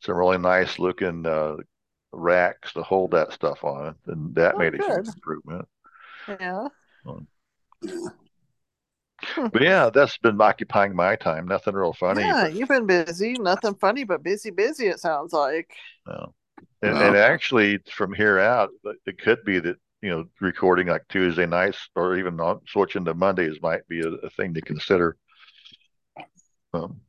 some 0.00 0.16
really 0.16 0.38
nice 0.38 0.78
looking 0.78 1.26
uh, 1.26 1.56
racks 2.12 2.72
to 2.74 2.82
hold 2.82 3.12
that 3.12 3.32
stuff 3.32 3.64
on, 3.64 3.96
and 4.06 4.34
that 4.36 4.54
Oh, 4.54 4.58
made 4.58 4.74
a 4.74 4.78
huge 4.84 5.08
improvement. 5.08 5.66
Yeah. 6.28 6.68
But 9.36 9.62
yeah, 9.62 9.90
that's 9.90 10.18
been 10.18 10.40
occupying 10.40 10.94
my 10.94 11.16
time. 11.16 11.48
Nothing 11.48 11.74
real 11.74 11.92
funny. 11.92 12.20
Yeah, 12.20 12.44
but, 12.44 12.54
you've 12.54 12.68
been 12.68 12.86
busy. 12.86 13.32
Nothing 13.34 13.74
funny, 13.74 14.04
but 14.04 14.22
busy, 14.22 14.50
busy. 14.50 14.88
It 14.88 15.00
sounds 15.00 15.32
like. 15.32 15.70
no. 16.06 16.34
And, 16.82 16.94
Wow. 16.94 17.08
and 17.08 17.16
actually, 17.16 17.78
from 17.90 18.12
here 18.12 18.38
out, 18.38 18.70
it 19.06 19.18
could 19.18 19.44
be 19.44 19.58
that 19.60 19.76
you 20.06 20.12
know 20.12 20.24
recording 20.40 20.86
like 20.86 21.02
Tuesday 21.08 21.46
nights 21.46 21.88
or 21.96 22.16
even 22.16 22.38
on 22.40 22.60
switching 22.68 23.04
to 23.06 23.12
Mondays 23.14 23.56
might 23.60 23.86
be 23.88 24.00
a, 24.00 24.08
a 24.08 24.30
thing 24.30 24.54
to 24.54 24.60
consider. 24.60 25.16
Um, 26.72 27.00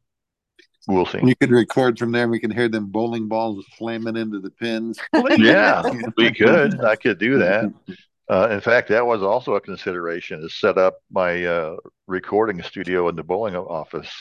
we'll 0.88 1.06
see. 1.06 1.20
You 1.24 1.36
could 1.36 1.52
record 1.52 2.00
from 2.00 2.12
there. 2.12 2.28
We 2.28 2.40
can 2.40 2.50
hear 2.50 2.70
them 2.70 2.88
bowling 2.88 3.28
balls 3.28 3.64
slamming 3.78 4.18
into 4.18 4.40
the 4.40 4.50
pins. 4.50 4.98
Yeah, 5.38 5.84
we 6.18 6.32
could. 6.42 6.84
I 6.84 6.96
could 6.96 7.20
do 7.20 7.38
that. 7.40 7.72
Uh, 8.30 8.50
in 8.52 8.60
fact, 8.60 8.90
that 8.90 9.08
was 9.08 9.24
also 9.24 9.56
a 9.56 9.62
consideration 9.62 10.42
to 10.42 10.50
set 10.50 10.78
up 10.78 10.96
my 11.10 11.46
uh, 11.46 11.78
recording 12.08 12.62
studio 12.62 13.08
in 13.08 13.16
the 13.16 13.24
bowling 13.24 13.56
office. 13.56 14.12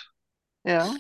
Yeah. 0.65 0.95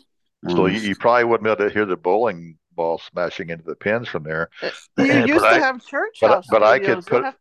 So 0.48 0.66
you, 0.66 0.80
you 0.80 0.96
probably 0.96 1.22
wouldn't 1.22 1.44
be 1.44 1.50
able 1.52 1.68
to 1.68 1.72
hear 1.72 1.84
the 1.86 1.96
bowling 1.96 2.58
ball 2.72 2.98
smashing 2.98 3.50
into 3.50 3.62
the 3.62 3.76
pins 3.76 4.08
from 4.08 4.24
there. 4.24 4.50
You 4.60 4.70
But 4.96 5.28
used 5.28 5.44
I- 5.44 5.58
to 5.58 5.64
have 5.64 5.86
church 5.86 6.18
but- 6.20 6.46
but 6.50 6.64
I 6.64 6.80
could 6.80 7.06
put- 7.06 7.22
have- 7.26 7.36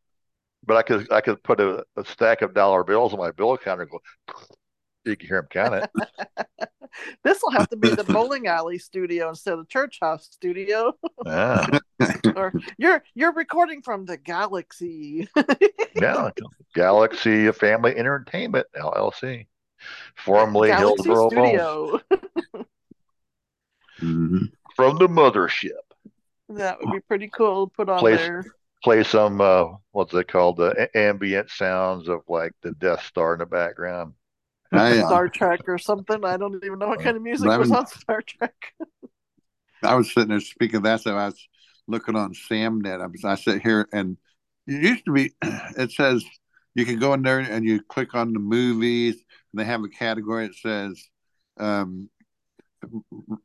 But 0.66 0.78
I 0.78 0.82
could 0.82 1.12
I 1.12 1.22
could 1.22 1.44
put 1.44 1.60
a, 1.60 1.86
a 1.96 2.06
stack 2.06 2.42
of 2.42 2.54
dollar 2.54 2.84
bills 2.84 3.14
on 3.14 3.20
my 3.20 3.32
bill 3.32 3.58
counter 3.58 3.84
and 3.84 3.92
go. 3.92 4.00
You 5.06 5.16
can 5.16 5.28
hear 5.28 5.38
him 5.38 5.48
count 5.52 5.76
it. 5.76 6.70
This 7.24 7.40
will 7.44 7.52
have 7.52 7.70
to 7.70 7.76
be 7.76 7.90
the 7.90 8.04
bowling 8.04 8.48
alley 8.48 8.80
studio 8.80 9.30
instead 9.30 9.60
of 9.60 9.68
church 9.68 10.00
house 10.02 10.28
studio. 10.32 10.94
Yeah, 11.26 11.68
or 12.36 12.54
you're 12.78 13.04
you're 13.14 13.34
recording 13.34 13.82
from 13.82 14.06
the 14.06 14.18
galaxy. 14.18 15.28
yeah. 15.96 16.30
Galaxy 16.74 17.52
Family 17.52 17.96
Entertainment 17.96 18.68
LLC, 18.76 19.46
formerly 20.16 20.70
Galaxy 20.70 21.10
Hillsborough 21.10 21.30
Malls, 21.32 22.02
Studio. 22.10 22.66
Mhm. 24.02 24.52
from 24.76 24.98
the 24.98 25.08
mothership. 25.08 25.72
That 26.50 26.80
would 26.82 26.92
be 26.92 27.00
pretty 27.00 27.30
cool 27.30 27.68
to 27.68 27.74
put 27.74 27.88
on 27.88 28.00
Place- 28.00 28.20
there. 28.20 28.46
Play 28.86 29.04
some 29.04 29.42
uh, 29.42 29.66
what's 29.94 30.14
it 30.14 30.28
called? 30.28 30.58
The 30.58 30.88
a- 30.94 30.96
ambient 30.96 31.50
sounds 31.50 32.08
of 32.08 32.22
like 32.28 32.52
the 32.62 32.70
Death 32.74 33.04
Star 33.04 33.34
in 33.34 33.40
the 33.40 33.48
background. 33.48 34.14
I, 34.72 35.00
uh, 35.00 35.08
Star 35.08 35.28
Trek 35.28 35.62
or 35.68 35.80
something. 35.80 36.24
I 36.24 36.38
don't 36.38 36.64
even 36.64 36.78
know 36.78 36.90
what 36.90 37.02
kind 37.02 37.18
of 37.18 37.24
music 37.24 37.48
But 37.48 37.60
was 37.60 37.72
on 37.72 37.88
Star 37.88 38.22
Trek. 38.22 38.54
I 39.82 39.96
was 39.96 40.14
sitting 40.14 40.30
there 40.30 40.40
speaking 40.40 40.76
of 40.76 40.84
that, 40.84 41.02
so 41.02 41.18
I 41.18 41.26
was 41.26 41.48
looking 41.88 42.16
on 42.16 42.36
SamNet. 42.36 43.02
I 43.02 43.08
was 43.08 43.26
I 43.26 43.34
sit 43.34 43.64
here 43.64 43.90
and 43.92 44.18
it 44.68 44.84
used 44.84 45.06
to 45.06 45.14
be 45.14 45.34
it 45.42 45.92
says 45.92 46.24
you 46.76 46.86
can 46.86 47.00
go 47.00 47.16
in 47.16 47.24
there 47.24 47.40
and 47.40 47.66
you 47.66 47.82
click 47.82 48.14
on 48.14 48.34
the 48.34 48.40
movies 48.40 49.16
and 49.16 49.60
they 49.60 49.66
have 49.66 49.84
a 49.84 49.90
category 49.90 50.46
that 50.46 50.56
says 50.58 51.04
um 51.58 52.08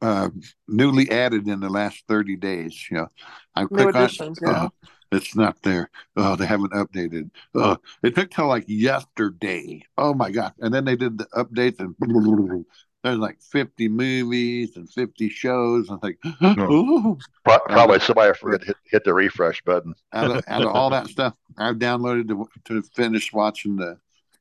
uh, 0.02 0.28
newly 0.68 1.11
added 1.11 1.49
in 1.49 1.61
the 1.61 1.70
last 1.70 2.04
30 2.09 2.37
days 2.37 2.87
you 2.90 2.99
know 2.99 3.06
i 3.54 3.62
New 3.62 3.68
click 3.68 3.94
on 3.94 4.11
yeah. 4.42 4.64
oh, 4.64 4.88
it's 5.12 5.35
not 5.37 5.61
there. 5.62 5.90
Oh 6.17 6.37
they 6.37 6.47
haven't 6.47 6.73
updated. 6.73 7.31
Oh 7.55 7.76
it 8.02 8.14
took 8.14 8.31
till 8.31 8.47
like 8.49 8.64
yesterday. 8.69 9.83
Oh 9.99 10.14
my 10.14 10.31
god 10.31 10.52
and 10.61 10.73
then 10.73 10.85
they 10.85 10.97
did 10.97 11.19
the 11.19 11.26
updates 11.35 11.81
and 11.81 11.95
there's 13.02 13.17
like 13.19 13.40
50 13.40 13.88
movies 13.88 14.76
and 14.76 14.88
50 14.90 15.29
shows. 15.31 15.90
I 15.90 15.97
think 15.99 16.19
oh 16.43 17.19
Pro- 17.45 17.59
Probably 17.61 17.99
somebody 18.00 18.33
forgot 18.38 18.64
hit, 18.64 18.76
hit 18.85 19.05
the 19.05 19.14
refresh 19.14 19.62
button. 19.62 19.95
out 20.12 20.31
of, 20.31 20.45
out 20.47 20.62
of 20.62 20.69
all 20.69 20.90
that 20.90 21.07
stuff 21.09 21.35
I've 21.59 21.76
downloaded 21.76 22.29
to, 22.29 22.49
to 22.67 22.83
finish 22.95 23.33
watching 23.33 23.76
the 23.76 23.99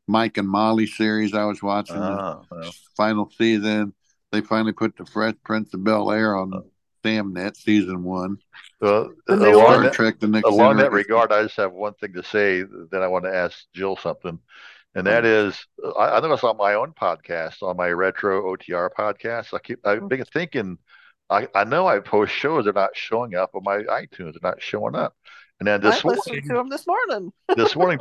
Mike 0.08 0.38
and 0.38 0.48
Molly 0.50 0.88
series 0.88 1.34
I 1.36 1.46
was 1.46 1.62
watching 1.62 1.96
the 1.98 2.02
Ah, 2.02 2.42
well. 2.52 2.72
final 2.98 3.32
season. 3.38 3.94
They 4.32 4.42
finally 4.42 4.74
put 4.74 4.98
the 4.98 5.06
Fresh 5.06 5.36
Prince 5.44 5.74
of 5.74 5.84
Bel 5.84 6.12
Air 6.12 6.36
on 6.36 6.52
Samnet 7.04 7.56
season 7.56 8.04
one. 8.04 8.38
Well, 8.82 9.12
The 9.28 9.52
along 9.52 9.84
that, 9.84 9.94
Trek: 9.94 10.20
The 10.20 10.28
Next 10.28 10.48
along 10.48 10.78
that 10.78 10.92
regard, 10.92 11.32
I 11.32 11.44
just 11.44 11.58
have 11.58 11.74
one 11.74 11.94
thing 11.96 12.14
to 12.14 12.24
say. 12.24 12.64
Then 12.92 13.02
I 13.02 13.08
want 13.08 13.26
to 13.26 13.36
ask 13.36 13.66
Jill 13.74 13.98
something, 13.98 14.40
and 14.96 15.08
that 15.08 15.24
mm-hmm. 15.24 15.50
is, 15.50 15.68
I, 15.98 16.18
I 16.18 16.20
noticed 16.20 16.44
on 16.44 16.58
my 16.58 16.74
own 16.74 16.94
podcast, 16.94 17.62
on 17.62 17.78
my 17.78 17.90
retro 17.90 18.56
OTR 18.56 18.90
podcast, 18.98 19.54
I 19.54 19.60
keep 19.60 19.86
I've 19.86 20.08
been 20.08 20.26
thinking, 20.26 20.78
I, 21.30 21.48
I 21.54 21.64
know 21.64 21.88
I 21.88 22.00
post 22.00 22.34
shows, 22.34 22.64
they're 22.64 22.74
not 22.74 22.96
showing 22.96 23.36
up 23.36 23.52
on 23.54 23.64
my 23.64 23.80
iTunes, 23.84 24.34
they're 24.34 24.52
not 24.52 24.62
showing 24.62 24.96
up, 24.96 25.16
and 25.60 25.68
then 25.68 25.82
this 25.82 26.04
I 26.06 26.08
listened 26.08 26.26
morning, 26.36 26.50
to 26.50 26.60
him 26.60 26.70
this 26.70 26.88
morning. 26.88 27.34
this 27.56 27.76
morning, 27.76 28.00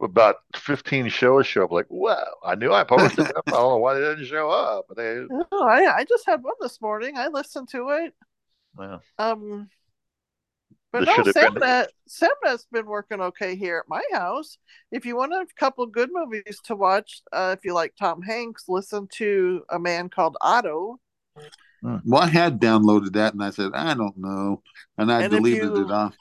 about 0.00 0.36
fifteen 0.54 1.08
shows 1.08 1.46
show 1.46 1.64
up. 1.64 1.70
Like, 1.72 1.86
wow, 1.90 2.24
I 2.44 2.54
knew 2.54 2.72
I 2.72 2.84
posted 2.84 3.26
them. 3.26 3.32
I 3.46 3.50
don't 3.50 3.60
know 3.70 3.76
why 3.78 3.94
they 3.94 4.00
didn't 4.00 4.24
show 4.26 4.50
up. 4.50 4.86
But 4.88 4.96
they, 4.96 5.20
Oh, 5.52 5.64
I 5.66 5.98
I 5.98 6.04
just 6.04 6.26
had 6.26 6.42
one 6.42 6.54
this 6.60 6.80
morning. 6.80 7.16
I 7.16 7.28
listened 7.28 7.68
to 7.70 7.88
it. 7.90 8.14
well, 8.76 9.02
Um, 9.18 9.68
but 10.92 11.00
This 11.00 11.08
no, 11.08 11.14
should 11.24 11.36
have 11.36 11.54
been- 11.54 11.62
Samnet 11.62 11.86
Samnet's 12.08 12.66
been 12.72 12.86
working 12.86 13.20
okay 13.20 13.56
here 13.56 13.78
at 13.78 13.88
my 13.88 14.02
house. 14.12 14.56
If 14.92 15.04
you 15.04 15.16
want 15.16 15.32
a 15.34 15.46
couple 15.58 15.84
good 15.86 16.10
movies 16.12 16.60
to 16.64 16.76
watch, 16.76 17.20
uh, 17.32 17.54
if 17.58 17.64
you 17.64 17.74
like 17.74 17.94
Tom 17.98 18.22
Hanks, 18.22 18.64
listen 18.68 19.08
to 19.14 19.64
a 19.68 19.78
man 19.78 20.08
called 20.08 20.36
Otto. 20.40 20.98
Well, 21.82 22.22
I 22.22 22.26
had 22.28 22.60
downloaded 22.60 23.12
that 23.12 23.34
and 23.34 23.44
I 23.44 23.50
said, 23.50 23.72
I 23.74 23.94
don't 23.94 24.16
know. 24.16 24.62
And 24.98 25.12
I 25.12 25.22
And 25.22 25.30
deleted 25.32 25.64
you- 25.64 25.84
it 25.84 25.90
off. 25.90 26.16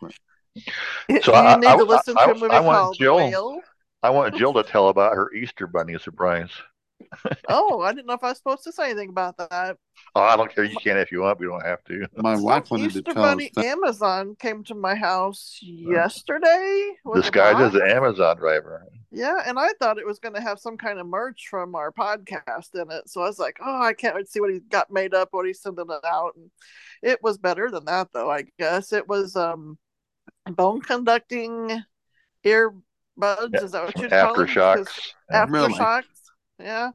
So 1.24 1.34
you 1.34 1.34
I- 1.34 1.56
need 1.58 1.68
I- 1.68 1.78
to 1.78 1.84
listen 1.84 2.16
I- 2.18 2.26
to 2.26 2.32
a 2.32 2.34
movie 2.36 2.48
I 2.54 2.60
want 2.60 2.78
called 2.78 2.98
Jill. 2.98 3.18
Whale. 3.18 3.62
I 4.04 4.10
want 4.12 4.36
Jill 4.36 4.54
to 4.54 4.64
tell 4.64 4.90
about 4.90 5.14
her 5.16 5.34
Easter 5.34 5.66
bunny 5.68 5.98
surprise. 6.00 6.52
Oh, 7.50 7.82
I 7.82 7.92
didn't 7.92 8.08
know 8.08 8.14
if 8.14 8.24
I 8.24 8.30
was 8.30 8.38
supposed 8.38 8.64
to 8.64 8.72
say 8.72 8.86
anything 8.92 9.10
about 9.10 9.36
that. 9.38 9.78
Oh, 10.16 10.22
I 10.22 10.38
don't 10.38 10.54
care. 10.54 10.64
You 10.64 10.78
can 10.78 10.98
if 10.98 11.12
you 11.12 11.22
want. 11.22 11.40
We 11.40 11.46
don't 11.48 11.66
have 11.66 11.84
to. 11.86 12.08
My 12.16 12.38
wife 12.38 12.72
wanted 12.72 12.88
Easter 12.88 13.02
to 13.02 13.14
tell 13.14 13.24
Bunny 13.24 13.52
us. 13.58 13.66
Amazon 13.66 14.36
came 14.40 14.64
to 14.66 14.76
my 14.76 14.96
house 14.96 15.60
yesterday. 15.62 16.92
with 17.04 17.22
This 17.24 17.30
guy 17.30 17.54
box. 17.54 17.76
is 17.76 17.82
an 17.82 17.90
Amazon 17.90 18.38
driver. 18.38 18.86
Yeah, 19.12 19.38
and 19.46 19.58
I 19.60 19.70
thought 19.80 19.98
it 19.98 20.06
was 20.06 20.20
going 20.20 20.36
to 20.36 20.42
have 20.42 20.60
some 20.60 20.78
kind 20.78 21.00
of 21.00 21.08
merch 21.08 21.48
from 21.50 21.76
our 21.76 21.92
podcast 21.92 22.76
in 22.76 22.90
it. 22.92 23.10
So 23.10 23.22
I 23.22 23.26
was 23.28 23.40
like, 23.40 23.58
oh, 23.64 23.82
I 23.82 23.94
can't 23.94 24.16
wait 24.16 24.26
to 24.26 24.32
see 24.32 24.40
what 24.42 24.52
he 24.54 24.60
got 24.60 24.92
made 24.92 25.14
up, 25.14 25.30
what 25.32 25.46
he's 25.46 25.62
sending 25.62 25.86
it 25.90 26.06
out. 26.06 26.34
And 26.36 26.50
it 27.02 27.22
was 27.24 27.38
better 27.38 27.70
than 27.72 27.86
that, 27.86 28.10
though, 28.14 28.30
I 28.32 28.46
guess. 28.60 28.94
It 28.94 29.08
was 29.08 29.36
um, 29.36 29.78
bone 30.52 30.82
conducting 30.82 31.84
earbuds. 32.46 33.64
Is 33.64 33.72
that 33.72 33.86
what 33.86 34.00
you 34.00 34.10
call 34.10 34.36
them? 34.36 34.48
AfterShokz. 34.48 35.14
Really? 35.50 35.74
AfterShokz. 35.74 36.04
Yeah. 36.60 36.92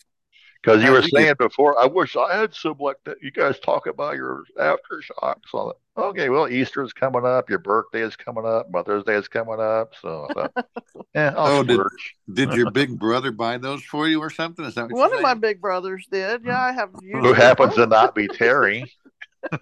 Because 0.62 0.84
you 0.84 0.90
were 0.92 1.02
saying 1.02 1.34
before, 1.38 1.82
I 1.82 1.86
wish 1.86 2.16
I 2.16 2.36
had 2.36 2.54
some 2.54 2.76
like 2.78 2.98
that. 3.04 3.16
You 3.22 3.30
guys 3.30 3.58
talk 3.60 3.86
about 3.86 4.16
your 4.16 4.44
AfterShokz 4.58 5.54
on 5.54 5.70
it. 5.70 5.76
Okay, 5.96 6.28
well, 6.28 6.48
Easter's 6.48 6.92
coming 6.92 7.24
up. 7.24 7.48
Your 7.48 7.58
birthday 7.60 8.02
is 8.02 8.14
coming 8.14 8.44
up. 8.44 8.70
Mother's 8.70 9.04
Day 9.04 9.14
is 9.14 9.26
coming 9.26 9.58
up. 9.58 9.94
So 10.00 10.28
I 10.28 10.32
uh, 10.32 10.48
thought, 10.48 10.66
yeah, 11.14 11.34
I'll 11.36 11.58
Oh, 11.58 11.62
did- 11.62 11.80
Did 12.32 12.52
your 12.52 12.70
big 12.70 12.98
brother 12.98 13.32
buy 13.32 13.58
those 13.58 13.82
for 13.82 14.06
you 14.06 14.20
or 14.20 14.30
something? 14.30 14.64
Is 14.64 14.74
that 14.76 14.84
what 14.90 14.92
One 14.92 15.14
of 15.14 15.20
my 15.22 15.34
big 15.34 15.60
brothers 15.60 16.06
did. 16.10 16.44
Yeah, 16.44 16.60
I 16.60 16.72
have 16.72 16.90
used 17.02 17.26
Who 17.26 17.32
happens 17.32 17.74
to 17.74 17.86
not 17.86 18.14
be 18.14 18.28
Terry? 18.28 18.92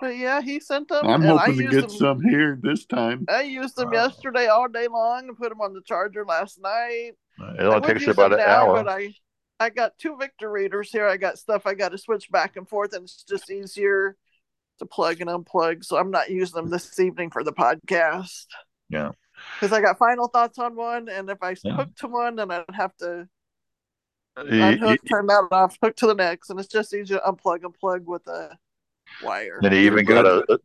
But 0.00 0.16
yeah, 0.16 0.40
he 0.40 0.60
sent 0.60 0.88
them. 0.88 1.06
I'm 1.06 1.22
and 1.22 1.32
I 1.32 1.46
hoping 1.46 1.56
to 1.58 1.70
get 1.70 1.80
them. 1.88 1.90
some 1.90 2.20
here 2.22 2.58
this 2.62 2.84
time. 2.86 3.24
I 3.28 3.42
used 3.42 3.76
them 3.76 3.88
Wow. 3.90 4.04
yesterday 4.04 4.46
all 4.46 4.68
day 4.68 4.86
long 4.88 5.28
and 5.28 5.36
put 5.36 5.48
them 5.48 5.60
on 5.60 5.74
the 5.74 5.82
charger 5.82 6.24
last 6.24 6.60
night. 6.60 7.12
It 7.38 7.60
I 7.60 7.64
only 7.64 7.80
takes 7.88 8.02
use 8.02 8.10
about 8.10 8.32
an 8.32 8.38
now, 8.38 8.66
hour. 8.66 8.84
But 8.84 8.88
I, 8.92 9.14
I 9.58 9.70
got 9.70 9.98
two 9.98 10.16
Victor 10.16 10.50
readers 10.50 10.90
here. 10.92 11.06
I 11.06 11.16
got 11.16 11.38
stuff 11.38 11.66
I 11.66 11.74
got 11.74 11.90
to 11.90 11.98
switch 11.98 12.30
back 12.30 12.56
and 12.56 12.68
forth, 12.68 12.92
and 12.92 13.04
it's 13.04 13.24
just 13.24 13.50
easier 13.50 14.16
to 14.78 14.86
plug 14.86 15.20
and 15.20 15.30
unplug. 15.30 15.84
So 15.84 15.96
I'm 15.96 16.10
not 16.10 16.30
using 16.30 16.54
them 16.56 16.70
this 16.70 16.98
evening 17.00 17.30
for 17.30 17.42
the 17.44 17.52
podcast. 17.52 18.46
Yeah. 18.88 19.10
Because 19.60 19.72
I 19.72 19.80
got 19.80 19.98
final 19.98 20.28
thoughts 20.28 20.58
on 20.58 20.76
one, 20.76 21.08
and 21.08 21.28
if 21.30 21.38
I 21.42 21.56
Yeah. 21.64 21.74
hook 21.76 21.88
to 21.96 22.08
one, 22.08 22.36
then 22.36 22.50
I'd 22.50 22.64
have 22.72 22.96
to 22.98 23.26
You- 24.38 24.44
you- 24.54 24.62
unhook, 24.62 25.00
turn 25.08 25.26
that 25.26 25.48
off, 25.50 25.76
hook 25.82 25.96
to 25.96 26.06
the 26.06 26.14
next, 26.14 26.50
and 26.50 26.58
it's 26.60 26.68
just 26.68 26.94
easier 26.94 27.18
to 27.18 27.24
unplug 27.32 27.64
and 27.64 27.74
plug 27.74 28.06
with 28.06 28.26
a 28.28 28.56
wire. 29.22 29.58
Then 29.62 29.72
he 29.72 29.86
even 29.86 30.04
got 30.04 30.26
a, 30.26 30.44
a 30.48 30.58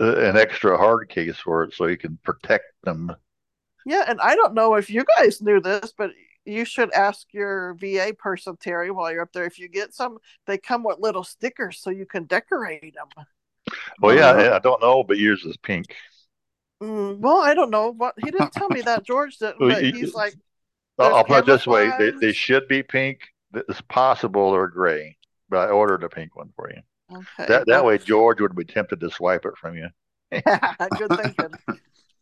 an 0.00 0.36
extra 0.36 0.76
hard 0.76 1.08
case 1.08 1.36
for 1.36 1.62
it, 1.64 1.74
so 1.74 1.86
he 1.86 1.96
can 1.96 2.18
protect 2.24 2.64
them. 2.84 3.14
Yeah, 3.86 4.04
and 4.06 4.20
I 4.20 4.34
don't 4.34 4.54
know 4.54 4.74
if 4.74 4.90
you 4.90 5.04
guys 5.16 5.40
knew 5.40 5.60
this, 5.60 5.92
but 5.96 6.10
you 6.44 6.64
should 6.64 6.92
ask 6.92 7.26
your 7.32 7.74
VA 7.74 8.14
person, 8.18 8.56
Terry, 8.56 8.90
while 8.90 9.12
you're 9.12 9.22
up 9.22 9.32
there. 9.32 9.44
If 9.44 9.58
you 9.58 9.68
get 9.68 9.94
some, 9.94 10.18
they 10.46 10.58
come 10.58 10.82
with 10.82 10.98
little 10.98 11.24
stickers 11.24 11.80
so 11.80 11.90
you 11.90 12.06
can 12.06 12.24
decorate 12.24 12.94
them. 12.94 13.26
Well, 14.00 14.14
yeah, 14.14 14.30
Uh-huh. 14.30 14.56
I 14.56 14.58
don't 14.58 14.80
know, 14.80 15.04
but 15.04 15.18
yours 15.18 15.44
is 15.44 15.56
pink. 15.56 15.94
Mm, 16.82 17.18
well, 17.18 17.38
I 17.38 17.54
don't 17.54 17.70
know 17.70 17.92
what 17.92 18.14
he 18.18 18.30
didn't 18.30 18.52
tell 18.52 18.68
me 18.68 18.80
that 18.82 19.04
George 19.04 19.36
didn't, 19.38 19.58
but 19.58 19.82
he's 19.82 20.14
like, 20.14 20.34
I'll, 20.98 21.24
put 21.24 21.40
it 21.40 21.46
this 21.46 21.66
way: 21.66 21.90
they, 21.98 22.10
they 22.10 22.32
should 22.32 22.68
be 22.68 22.82
pink. 22.82 23.20
It's 23.54 23.80
possible 23.82 24.52
they're 24.52 24.68
gray, 24.68 25.16
but 25.48 25.68
I 25.68 25.72
ordered 25.72 26.04
a 26.04 26.08
pink 26.08 26.36
one 26.36 26.52
for 26.56 26.70
you. 26.70 26.80
Okay. 27.12 27.46
That 27.48 27.66
that 27.66 27.84
way 27.84 27.98
George 27.98 28.40
would 28.40 28.54
be 28.54 28.64
tempted 28.64 29.00
to 29.00 29.10
swipe 29.10 29.44
it 29.44 29.56
from 29.56 29.76
you. 29.76 29.88
yeah, 30.30 30.74
Good 30.98 31.16
thinking. 31.16 31.56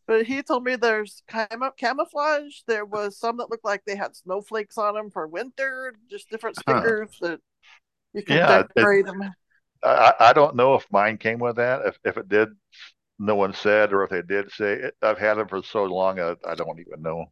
But 0.06 0.24
he 0.26 0.42
told 0.42 0.64
me 0.64 0.76
there's 0.76 1.22
cam- 1.28 1.70
camouflage. 1.76 2.60
There 2.66 2.86
was 2.86 3.18
some 3.18 3.36
that 3.36 3.50
looked 3.50 3.64
like 3.64 3.84
they 3.84 3.96
had 3.96 4.16
snowflakes 4.16 4.78
on 4.78 4.94
them 4.94 5.10
for 5.10 5.26
winter, 5.26 5.94
just 6.10 6.30
different 6.30 6.58
Huh. 6.66 6.80
stickers 6.80 7.18
that 7.20 7.40
you 8.14 8.22
can 8.22 8.36
Yeah, 8.36 8.60
it- 8.60 8.68
decorate 8.74 9.04
them. 9.06 9.22
I, 9.82 9.88
I 10.18 10.30
I 10.30 10.32
don't 10.32 10.56
know 10.56 10.74
if 10.74 10.86
mine 10.90 11.18
came 11.18 11.38
with 11.38 11.56
that. 11.56 11.84
If 11.86 11.98
if 12.04 12.16
it 12.16 12.28
did, 12.28 12.48
no 13.18 13.34
one 13.36 13.52
said, 13.52 13.92
or 13.92 14.02
if 14.04 14.10
they 14.10 14.22
did 14.22 14.50
say 14.52 14.72
it. 14.72 14.94
I've 15.02 15.18
had 15.18 15.34
them 15.34 15.48
for 15.48 15.62
so 15.62 15.84
long, 15.84 16.18
I, 16.18 16.34
I 16.46 16.54
don't 16.54 16.80
even 16.80 17.02
know. 17.02 17.26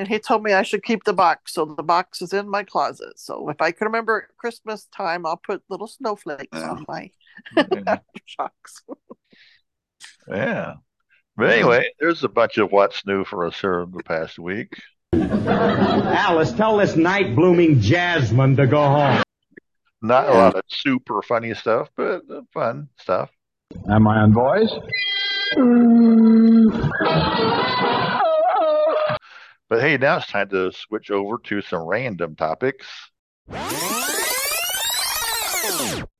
And 0.00 0.08
he 0.08 0.18
told 0.18 0.42
me 0.42 0.54
I 0.54 0.62
should 0.62 0.82
keep 0.82 1.04
the 1.04 1.12
box. 1.12 1.52
So 1.52 1.66
the 1.66 1.82
box 1.82 2.22
is 2.22 2.32
in 2.32 2.48
my 2.48 2.62
closet. 2.64 3.18
So 3.18 3.50
if 3.50 3.60
I 3.60 3.70
can 3.70 3.84
remember 3.84 4.22
at 4.30 4.36
Christmas 4.38 4.86
time, 4.86 5.26
I'll 5.26 5.36
put 5.36 5.62
little 5.68 5.86
snowflakes 5.86 6.46
Yeah. 6.54 6.70
on 6.70 6.86
my 6.88 7.10
Yeah. 7.70 7.98
shocks. 8.24 8.82
yeah. 10.26 10.76
But 11.36 11.50
anyway, 11.50 11.84
there's 12.00 12.24
a 12.24 12.30
bunch 12.30 12.56
of 12.56 12.72
what's 12.72 13.04
new 13.04 13.24
for 13.24 13.44
us 13.46 13.60
here 13.60 13.80
in 13.82 13.90
the 13.90 14.02
past 14.02 14.38
week. 14.38 14.72
Alice, 15.12 16.52
tell 16.52 16.78
this 16.78 16.96
night 16.96 17.36
blooming 17.36 17.78
Jasmine 17.78 18.56
to 18.56 18.66
go 18.66 18.82
home. 18.82 19.22
Not 20.00 20.30
a 20.30 20.32
lot 20.32 20.54
of 20.56 20.62
super 20.68 21.20
funny 21.20 21.52
stuff, 21.52 21.90
but 21.94 22.22
fun 22.54 22.88
stuff. 22.98 23.28
Am 23.90 24.08
I 24.08 24.20
on 24.22 24.32
voice? 24.32 24.72
Mm. 25.58 26.90
But 29.70 29.82
hey, 29.82 29.96
now 29.98 30.16
it's 30.16 30.26
time 30.26 30.48
to 30.48 30.72
switch 30.72 31.12
over 31.12 31.38
to 31.44 31.62
some 31.62 31.84
random 31.84 32.34
topics. 32.34 32.88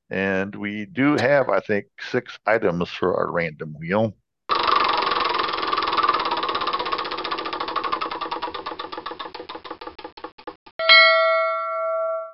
And 0.09 0.55
we 0.55 0.87
do 0.87 1.17
have, 1.17 1.49
I 1.49 1.59
think, 1.59 1.87
six 1.99 2.39
items 2.47 2.91
for 2.91 3.17
our 3.17 3.33
random 3.33 3.75
wheel. 3.77 4.15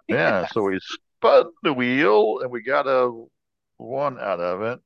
Yeah, 0.08 0.46
so 0.48 0.64
we 0.64 0.78
spun 0.80 1.46
the 1.62 1.72
wheel 1.72 2.40
and 2.42 2.50
we 2.50 2.60
got 2.60 2.86
a 2.86 3.10
one 3.78 4.20
out 4.20 4.40
of 4.40 4.60
it. 4.60 4.80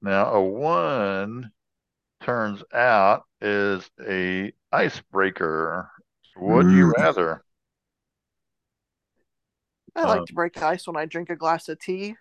Now, 0.00 0.32
a 0.34 0.40
one 0.40 1.50
turns 2.28 2.62
out 2.74 3.24
is 3.40 3.90
a 4.06 4.52
icebreaker. 4.72 5.90
Would 6.36 6.70
you 6.70 6.86
Mm. 6.86 6.92
rather? 6.98 7.42
I 9.96 10.04
like 10.04 10.20
Uh, 10.20 10.26
to 10.26 10.32
break 10.34 10.60
ice 10.62 10.86
when 10.86 10.96
I 10.96 11.06
drink 11.06 11.30
a 11.30 11.36
glass 11.36 11.68
of 11.68 11.78
tea. 11.80 12.16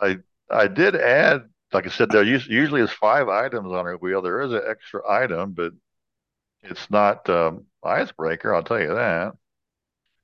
I 0.00 0.18
I 0.50 0.68
did 0.68 0.96
add, 0.96 1.48
like 1.72 1.86
I 1.86 1.90
said, 1.90 2.10
there 2.10 2.22
usually 2.22 2.80
is 2.82 2.90
five 2.90 3.28
items 3.28 3.68
on 3.68 3.86
our 3.86 3.96
wheel. 3.96 4.20
There 4.22 4.40
is 4.42 4.52
an 4.52 4.62
extra 4.68 5.08
item, 5.10 5.52
but 5.52 5.72
it's 6.62 6.90
not 6.90 7.28
um, 7.30 7.66
icebreaker. 7.84 8.54
I'll 8.54 8.64
tell 8.64 8.80
you 8.80 8.94
that. 8.94 9.34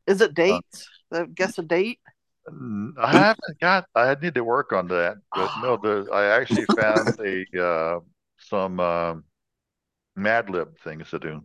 Is 0.06 0.20
it 0.20 0.34
dates? 0.34 0.88
Uh, 1.12 1.24
guess 1.34 1.58
a 1.58 1.62
date? 1.62 2.00
N- 2.48 2.94
I 2.98 3.12
haven't 3.12 3.60
got. 3.60 3.86
I 3.94 4.14
need 4.20 4.34
to 4.34 4.44
work 4.44 4.72
on 4.72 4.88
that, 4.88 5.18
but 5.34 5.54
no, 5.56 5.76
the 5.76 6.08
I 6.12 6.26
actually 6.38 6.66
found 6.66 7.12
a 7.24 7.46
uh, 7.62 8.00
some 8.38 8.80
um, 8.80 9.24
Mad 10.16 10.50
Lib 10.50 10.78
things 10.80 11.10
to 11.10 11.18
do. 11.18 11.42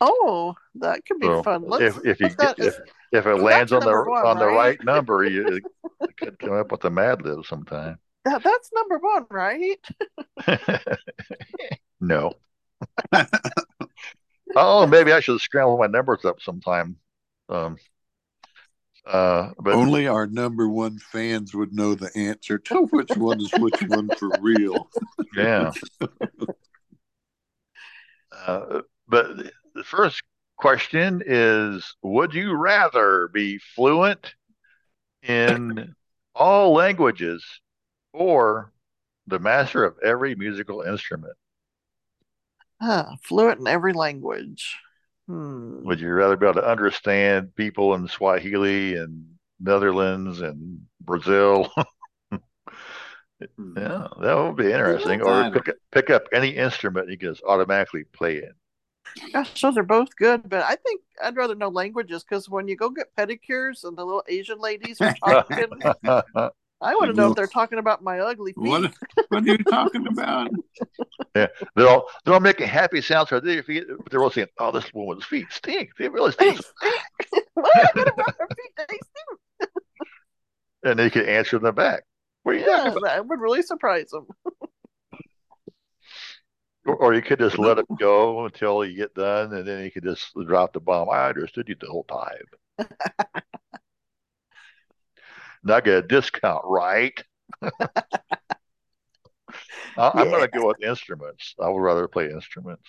Oh, 0.00 0.54
that 0.76 1.04
could 1.06 1.20
be 1.20 1.28
So 1.28 1.42
fun. 1.44 1.64
Let's, 1.68 1.82
if 1.82 2.04
if 2.04 2.20
you 2.20 2.30
get 2.30 2.56
if 2.58 2.80
if 3.12 3.26
it 3.26 3.36
lands 3.36 3.72
on 3.72 3.84
the 3.84 3.90
one, 4.04 4.24
on 4.24 4.38
the 4.38 4.46
right? 4.46 4.56
right 4.56 4.82
number, 4.84 5.24
you 5.24 5.60
could 6.16 6.38
come 6.38 6.54
up 6.54 6.72
with 6.72 6.84
a 6.84 6.90
Mad 6.90 7.22
Lib 7.22 7.44
sometime. 7.46 7.98
that- 8.24 8.42
that's 8.42 8.70
number 8.72 8.98
one, 8.98 9.26
right? 9.30 9.78
No. 12.00 12.32
Oh, 14.54 14.86
maybe 14.86 15.12
I 15.12 15.20
should 15.20 15.40
scramble 15.40 15.78
my 15.78 15.86
numbers 15.86 16.24
up 16.24 16.40
sometime. 16.40 16.96
Um, 17.48 17.76
uh, 19.06 19.50
but 19.58 19.74
Only 19.74 20.06
our 20.06 20.26
number 20.26 20.68
one 20.68 20.98
fans 20.98 21.54
would 21.54 21.72
know 21.72 21.94
the 21.94 22.10
answer 22.16 22.58
to 22.58 22.86
which 22.86 23.16
one 23.16 23.40
is 23.40 23.52
which 23.58 23.82
one 23.88 24.10
for 24.10 24.30
real. 24.40 24.88
yeah. 25.36 25.72
Uh, 28.46 28.80
but 29.08 29.36
the 29.74 29.84
first 29.84 30.22
question 30.56 31.22
is: 31.24 31.94
Would 32.02 32.34
you 32.34 32.54
rather 32.54 33.28
be 33.28 33.58
fluent 33.58 34.34
in 35.22 35.94
all 36.34 36.72
languages 36.72 37.44
or 38.12 38.72
the 39.26 39.38
master 39.38 39.84
of 39.84 39.98
every 40.02 40.34
musical 40.34 40.82
instrument? 40.82 41.34
Huh, 42.80 43.14
fluent 43.22 43.60
in 43.60 43.66
every 43.68 43.92
language. 43.92 44.76
Hmm. 45.28 45.84
Would 45.84 46.00
you 46.00 46.12
rather 46.12 46.36
be 46.36 46.46
able 46.46 46.60
to 46.60 46.68
understand 46.68 47.54
people 47.54 47.94
in 47.94 48.08
Swahili 48.08 48.96
and 48.96 49.26
Netherlands 49.60 50.40
and 50.40 50.82
Brazil? 51.00 51.70
Yeah, 53.76 54.06
that 54.20 54.34
would 54.34 54.56
be 54.56 54.70
interesting. 54.70 55.20
Or 55.22 55.50
pick, 55.50 55.68
up- 55.68 55.76
pick 55.90 56.10
up 56.10 56.24
any 56.32 56.50
instrument 56.50 57.08
you 57.08 57.18
can 57.18 57.30
just 57.30 57.42
automatically 57.42 58.04
play 58.04 58.36
it. 58.36 58.54
Gosh, 59.32 59.60
those 59.60 59.76
are 59.76 59.82
both 59.82 60.14
good, 60.16 60.48
but 60.48 60.62
I 60.62 60.76
think 60.76 61.00
I'd 61.22 61.36
rather 61.36 61.54
know 61.54 61.68
languages 61.68 62.22
because 62.22 62.48
when 62.48 62.68
you 62.68 62.76
go 62.76 62.88
get 62.90 63.14
pedicures 63.16 63.84
and 63.84 63.96
the 63.96 64.04
little 64.04 64.22
Asian 64.28 64.58
ladies 64.60 65.00
are 65.00 65.14
talking, 65.24 65.70
I 66.82 66.94
want 66.94 67.10
to 67.10 67.16
know 67.16 67.30
if 67.30 67.36
they're 67.36 67.46
talking 67.46 67.78
about 67.78 68.02
my 68.02 68.18
ugly 68.20 68.52
feet. 68.52 68.62
What, 68.62 68.92
what 69.28 69.44
are 69.44 69.46
you 69.46 69.58
talking 69.58 70.06
about? 70.06 70.50
yeah, 71.36 71.46
they're 71.76 71.88
all 71.88 72.08
they're 72.24 72.34
all 72.34 72.40
making 72.40 72.66
happy 72.68 73.00
sounds 73.00 73.28
for 73.28 73.40
their 73.40 73.62
feet. 73.62 73.84
but 73.88 74.10
They're 74.10 74.22
all 74.22 74.30
saying, 74.30 74.48
"Oh, 74.58 74.72
this 74.72 74.92
woman's 74.92 75.24
feet 75.24 75.46
stink. 75.50 75.90
They 75.98 76.08
really 76.08 76.32
stink." 76.32 76.60
what 77.54 77.90
about 77.94 78.34
her 78.38 78.48
feet? 78.56 78.72
They 78.76 78.84
stink. 78.98 79.70
and 80.84 80.98
they 80.98 81.10
can 81.10 81.24
answer 81.26 81.58
them 81.58 81.74
back. 81.74 82.04
What 82.42 82.56
are 82.56 82.58
you 82.58 82.64
Yeah, 82.66 82.76
talking 82.78 82.92
about? 82.98 83.02
that 83.02 83.26
would 83.26 83.40
really 83.40 83.62
surprise 83.62 84.10
them. 84.10 84.26
Or, 86.84 86.96
or 86.96 87.14
you 87.14 87.22
could 87.22 87.38
just 87.38 87.60
let 87.60 87.78
it 87.78 87.86
go 87.96 88.44
until 88.44 88.84
you 88.84 88.96
get 88.96 89.14
done, 89.14 89.52
and 89.54 89.64
then 89.66 89.84
you 89.84 89.90
could 89.92 90.02
just 90.02 90.34
drop 90.46 90.72
the 90.72 90.80
bomb. 90.80 91.10
I 91.10 91.28
understood 91.28 91.68
you 91.68 91.76
the 91.80 91.86
whole 91.86 92.02
time. 92.02 92.42
Now 95.64 95.76
I 95.76 95.80
get 95.80 95.94
a 95.94 96.02
discount, 96.02 96.62
right? 96.64 97.22
I, 97.62 97.72
I'm 99.96 100.30
going 100.30 100.42
to 100.42 100.48
go 100.48 100.68
with 100.68 100.82
instruments. 100.82 101.54
I 101.60 101.68
would 101.68 101.80
rather 101.80 102.08
play 102.08 102.30
instruments. 102.30 102.88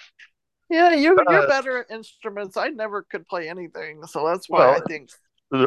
Yeah, 0.70 0.94
you, 0.94 1.24
Uh, 1.26 1.26
you're 1.28 1.44
better 1.44 1.78
at 1.78 1.92
instruments. 1.92 2.58
I 2.58 2.70
never 2.70 3.04
could 3.04 3.28
play 3.28 3.50
anything, 3.50 4.06
so 4.08 4.26
that's 4.26 4.50
why 4.50 4.68
Well, 4.68 4.76
I 4.76 4.82
think. 4.82 5.10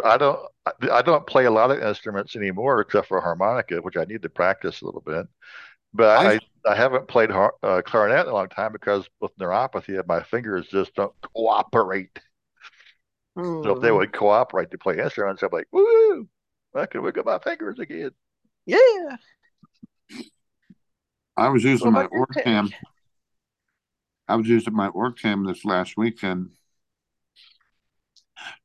I 0.05 0.17
don't. 0.17 0.41
I- 0.91 1.03
don't 1.03 1.27
play 1.27 1.45
a 1.47 1.51
lot 1.51 1.71
of 1.71 1.81
instruments 1.83 2.37
anymore, 2.37 2.81
except 2.81 3.09
for 3.09 3.21
harmonica, 3.21 3.77
which 3.83 3.97
I 3.97 4.05
need 4.05 4.23
to 4.23 4.29
practice 4.29 4.81
a 4.83 4.85
little 4.87 5.01
bit. 5.01 5.27
But 5.95 6.25
I, 6.25 6.41
I 6.67 6.75
haven't 6.77 7.09
played 7.09 7.31
har- 7.31 7.55
uh, 7.63 7.83
clarinet 7.85 8.27
in 8.27 8.33
a 8.33 8.35
long 8.35 8.49
time 8.51 8.73
because 8.73 9.09
with 9.21 9.37
neuropathy, 9.39 10.05
my 10.07 10.23
fingers 10.23 10.69
just 10.69 10.95
don't 10.97 11.15
cooperate. 11.35 12.19
So 13.63 13.73
if 13.73 13.81
they 13.81 13.91
Hmm. 13.91 13.93
would 13.93 14.13
cooperate 14.15 14.71
to 14.71 14.79
play 14.79 14.99
instruments, 14.99 15.43
I'm 15.43 15.51
like, 15.53 15.69
woo! 15.71 16.29
I 16.79 16.87
can 16.87 17.03
wiggle 17.03 17.25
my 17.25 17.39
fingers 17.39 17.79
again. 17.79 18.11
Yeah. 18.67 19.17
I 21.37 21.49
was 21.49 21.65
using 21.65 21.93
my 21.93 22.01
about 22.01 22.13
your 22.13 22.21
work 22.21 22.31
pick? 22.33 22.45
cam. 22.45 22.71
I 24.29 24.37
was 24.37 24.49
using 24.49 24.75
my 24.75 24.89
work 24.91 25.19
cam 25.19 25.45
this 25.45 25.65
last 25.65 25.97
weekend 25.97 26.51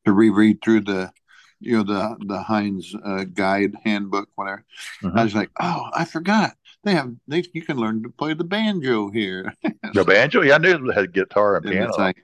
to 0.06 0.14
reread 0.14 0.62
through 0.64 0.82
the, 0.82 1.12
you 1.60 1.78
know, 1.78 1.84
the 1.84 2.26
the 2.26 2.42
Hines 2.42 2.96
uh, 3.06 3.26
guide 3.26 3.74
handbook, 3.84 4.30
whatever. 4.36 4.64
Mhm. 5.04 5.18
I 5.18 5.24
was 5.24 5.36
like, 5.36 5.52
oh, 5.60 5.90
I 5.94 6.06
forgot 6.06 6.56
they 6.84 6.94
have 6.94 7.14
they 7.28 7.44
you 7.54 7.62
can 7.62 7.78
learn 7.78 8.02
to 8.04 8.10
play 8.10 8.34
the 8.34 8.44
banjo 8.44 9.10
here. 9.10 9.54
The 9.94 10.06
banjo, 10.06 10.42
yeah, 10.42 10.56
I 10.56 10.58
knew 10.58 10.90
it 10.90 10.94
had 10.96 11.12
guitar 11.14 11.58
and 11.58 11.66
And 11.66 11.74
piano. 11.74 11.90
it's 11.90 11.98
like 11.98 12.18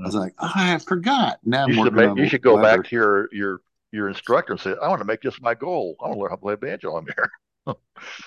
I 0.00 0.06
was 0.06 0.14
like, 0.14 0.32
oh, 0.38 0.50
I 0.54 0.78
forgot. 0.78 1.38
Now 1.44 1.64
I'm 1.64 1.70
you 1.70 1.74
should 1.74 1.94
working 1.96 2.14
make, 2.14 2.24
you 2.24 2.28
should 2.30 2.42
go 2.42 2.54
leather. 2.54 2.78
back 2.82 2.88
to 2.90 2.96
your 2.96 3.28
your 3.32 3.60
your 3.92 4.08
instructor 4.08 4.52
and 4.52 4.60
say, 4.60 4.74
I 4.80 4.88
want 4.88 5.00
to 5.00 5.04
make 5.04 5.22
this 5.22 5.40
my 5.40 5.54
goal. 5.54 5.96
I 6.00 6.06
want 6.06 6.16
to 6.16 6.20
learn 6.20 6.30
how 6.30 6.36
to 6.36 6.42
play 6.42 6.54
banjo 6.56 6.94
on 6.94 7.06
here. 7.06 7.30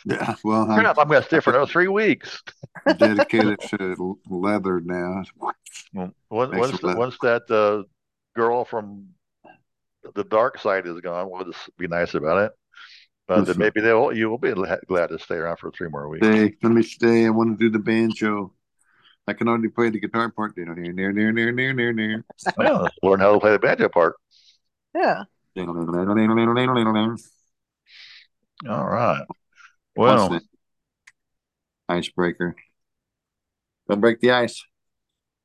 Yeah, 0.06 0.36
well, 0.44 0.70
I'm 0.70 0.80
Crap, 0.80 1.00
I'm 1.00 1.08
going 1.08 1.20
to 1.20 1.28
stay 1.28 1.40
for 1.40 1.50
another 1.50 1.70
three 1.70 1.88
weeks. 1.88 2.42
dedicated 2.98 3.60
to 3.62 4.20
leather 4.30 4.80
now. 4.80 5.24
Well, 5.36 6.14
Once, 6.30 6.52
Makes 6.52 6.60
once, 6.60 6.84
it 6.84 6.98
once 6.98 7.18
that 7.24 7.50
uh, 7.52 7.84
girl 8.36 8.64
from 8.64 9.08
the 10.14 10.24
dark 10.24 10.60
side 10.60 10.86
is 10.86 11.02
gone, 11.02 11.30
we'll 11.30 11.46
just 11.46 11.76
be 11.78 11.88
nice 11.88 12.14
about 12.14 12.46
it. 12.46 12.52
But 13.28 13.46
then 13.46 13.58
maybe 13.58 13.82
they'll 13.82 14.14
you 14.14 14.30
will 14.30 14.38
be 14.38 14.54
glad 14.54 15.08
to 15.08 15.18
stay 15.18 15.36
around 15.36 15.58
for 15.58 15.72
three 15.72 15.88
more 15.90 16.08
weeks. 16.10 16.28
Stay, 16.28 16.56
let 16.62 16.72
me 16.72 16.84
stay. 16.84 17.26
I 17.26 17.30
want 17.30 17.58
to 17.58 17.66
do 17.66 17.72
the 17.72 17.80
banjo. 17.80 18.54
I 19.28 19.34
can 19.34 19.48
only 19.48 19.70
play 19.70 19.90
the 19.90 20.00
guitar 20.00 20.30
part. 20.30 20.56
Near, 20.58 20.76
near, 20.76 20.92
near, 20.92 21.32
near, 21.32 21.52
near, 21.52 21.74
near, 21.74 21.94
near. 21.94 22.26
Well, 22.58 22.88
learn 23.02 23.22
how 23.22 23.34
to 23.34 23.40
play 23.40 23.54
the 23.54 23.60
banjo 23.60 23.88
part. 23.88 24.16
Yeah. 24.94 25.24
All 28.68 28.86
right. 28.86 29.26
Well. 29.96 30.40
Icebreaker. 31.90 32.56
Don't 33.90 34.00
break 34.00 34.20
the 34.20 34.32
ice. 34.32 34.64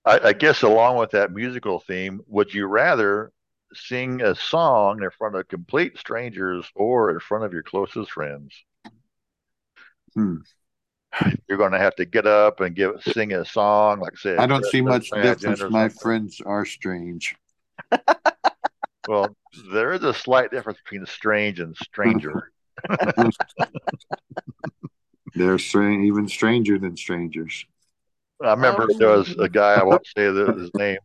I, 0.04 0.28
I 0.28 0.32
guess 0.32 0.62
along 0.62 0.96
with 0.96 1.10
that 1.10 1.32
musical 1.32 1.80
theme, 1.80 2.20
would 2.28 2.54
you 2.54 2.66
rather 2.66 3.32
sing 3.74 4.22
a 4.22 4.34
song 4.34 5.02
in 5.02 5.10
front 5.10 5.34
of 5.36 5.48
complete 5.48 5.98
strangers 5.98 6.70
or 6.74 7.10
in 7.10 7.20
front 7.20 7.44
of 7.44 7.52
your 7.52 7.62
closest 7.62 8.10
friends? 8.12 8.54
Hmm. 10.14 10.36
You're 11.48 11.58
going 11.58 11.72
to 11.72 11.78
have 11.78 11.96
to 11.96 12.04
get 12.04 12.26
up 12.26 12.60
and 12.60 12.74
give 12.74 13.02
sing 13.02 13.32
a 13.32 13.44
song, 13.44 14.00
like 14.00 14.16
say, 14.16 14.36
a 14.36 14.40
I 14.40 14.46
don't 14.46 14.64
see 14.66 14.80
much 14.80 15.10
difference. 15.10 15.62
My 15.70 15.88
friends 15.88 16.40
are 16.44 16.64
strange. 16.64 17.34
Well, 19.08 19.34
there 19.72 19.92
is 19.94 20.04
a 20.04 20.12
slight 20.12 20.50
difference 20.50 20.78
between 20.84 21.06
strange 21.06 21.60
and 21.60 21.74
stranger. 21.76 22.52
They're 25.34 25.58
strange, 25.58 26.04
even 26.06 26.28
stranger 26.28 26.78
than 26.78 26.96
strangers. 26.96 27.64
I 28.42 28.50
remember 28.50 28.84
Oh. 28.84 28.98
there 28.98 29.08
was 29.08 29.34
a 29.38 29.48
guy 29.48 29.74
I 29.74 29.82
won't 29.82 30.06
say 30.06 30.30
the, 30.30 30.52
his 30.52 30.70
name, 30.74 30.98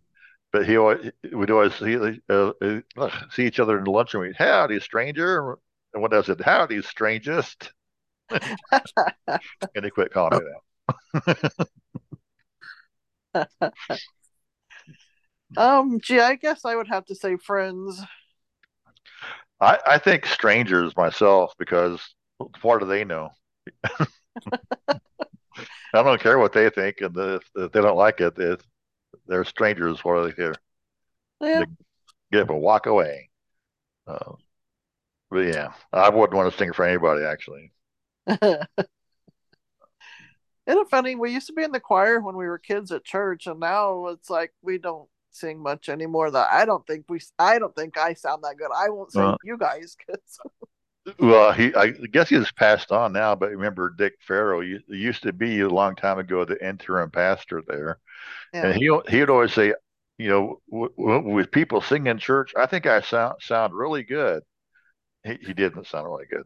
but 0.51 0.65
he 0.67 0.77
always 0.77 1.11
we'd 1.31 1.49
always 1.49 1.73
see 1.75 1.95
uh, 2.29 2.51
uh, 2.97 3.09
see 3.31 3.45
each 3.45 3.59
other 3.59 3.77
in 3.77 3.85
the 3.85 3.91
lunchroom. 3.91 4.23
We'd, 4.23 4.35
Howdy, 4.35 4.79
stranger, 4.81 5.57
and 5.93 6.03
when 6.03 6.13
I 6.13 6.21
said 6.21 6.41
howdy, 6.41 6.81
strangest, 6.81 7.71
and 8.29 8.41
he 9.83 9.89
quit 9.89 10.11
calling 10.11 10.39
me 10.39 10.45
that. 11.25 11.69
Um, 15.57 15.99
gee, 16.01 16.19
I 16.19 16.35
guess 16.35 16.65
I 16.65 16.75
would 16.75 16.87
have 16.87 17.05
to 17.05 17.15
say 17.15 17.37
friends. 17.37 18.01
I, 19.59 19.79
I 19.85 19.97
think 19.97 20.25
strangers 20.25 20.95
myself 20.97 21.53
because 21.57 22.01
what 22.61 22.79
do 22.79 22.85
they 22.85 23.03
know? 23.03 23.29
I 25.95 26.01
don't 26.01 26.19
care 26.19 26.39
what 26.39 26.53
they 26.53 26.69
think, 26.69 27.01
and 27.01 27.15
if, 27.15 27.43
if 27.55 27.71
they 27.71 27.81
don't 27.81 27.97
like 27.97 28.19
it, 28.19 28.37
it 28.39 28.63
they're 29.27 29.45
strangers. 29.45 30.03
What 30.03 30.15
do 30.15 30.27
they 30.27 30.33
care? 30.33 30.55
Yeah. 31.39 31.65
Get 32.31 32.41
up 32.41 32.49
and 32.49 32.61
walk 32.61 32.87
away. 32.87 33.29
Uh, 34.07 34.33
but 35.29 35.45
yeah, 35.45 35.73
I 35.91 36.09
wouldn't 36.09 36.35
want 36.35 36.51
to 36.51 36.57
sing 36.57 36.73
for 36.73 36.85
anybody 36.85 37.23
actually. 37.23 37.71
Isn't 38.27 38.67
it 40.67 40.89
funny? 40.89 41.15
We 41.15 41.31
used 41.31 41.47
to 41.47 41.53
be 41.53 41.63
in 41.63 41.71
the 41.71 41.79
choir 41.79 42.19
when 42.21 42.35
we 42.35 42.45
were 42.45 42.57
kids 42.57 42.91
at 42.91 43.03
church, 43.03 43.47
and 43.47 43.59
now 43.59 44.07
it's 44.07 44.29
like 44.29 44.51
we 44.61 44.77
don't 44.77 45.09
sing 45.36 45.62
much 45.62 45.89
anymore. 45.89 46.32
That 46.32 46.50
I 46.52 46.65
don't 46.65 46.86
think 46.88 47.06
we, 47.10 47.19
I 47.39 47.60
don't 47.60 47.76
think 47.76 47.98
I 47.98 48.13
sound 48.13 48.43
that 48.43 48.58
good. 48.58 48.69
I 48.76 48.89
won't 48.89 49.12
say 49.12 49.19
Well- 49.22 49.38
you 49.43 49.58
guys, 49.58 49.96
'cause- 50.06 50.39
Well, 51.19 51.52
he 51.52 51.76
I 51.76 51.91
guess 51.91 52.30
he's 52.30 52.50
passed 52.54 52.93
on 52.93 53.12
now, 53.12 53.36
but 53.36 53.50
remember 53.50 53.89
Dick 53.89 54.13
Farrow 54.26 54.62
used 54.62 55.24
to 55.24 55.34
be 55.34 55.60
a 55.60 55.67
long 55.67 55.98
time 55.98 56.17
ago 56.17 56.46
the 56.46 56.65
interim 56.65 57.12
pastor 57.12 57.62
there, 57.67 58.00
yeah. 58.54 58.67
and 58.67 58.76
he 58.76 58.84
he 59.10 59.19
would 59.19 59.30
always 59.30 59.54
say, 59.54 59.74
you 60.17 60.30
know, 60.30 60.62
w- 60.72 60.93
w- 60.98 61.34
with 61.36 61.52
people 61.52 61.82
singing 61.82 62.08
in 62.08 62.19
church, 62.19 62.54
I 62.56 62.67
think 62.67 62.86
I 62.86 63.02
sound 63.02 63.36
sound 63.41 63.74
really 63.74 64.04
good. 64.04 64.43
He 65.26 65.38
he 65.46 65.54
didn't 65.54 65.88
sound 65.88 66.06
really 66.08 66.26
good, 66.26 66.46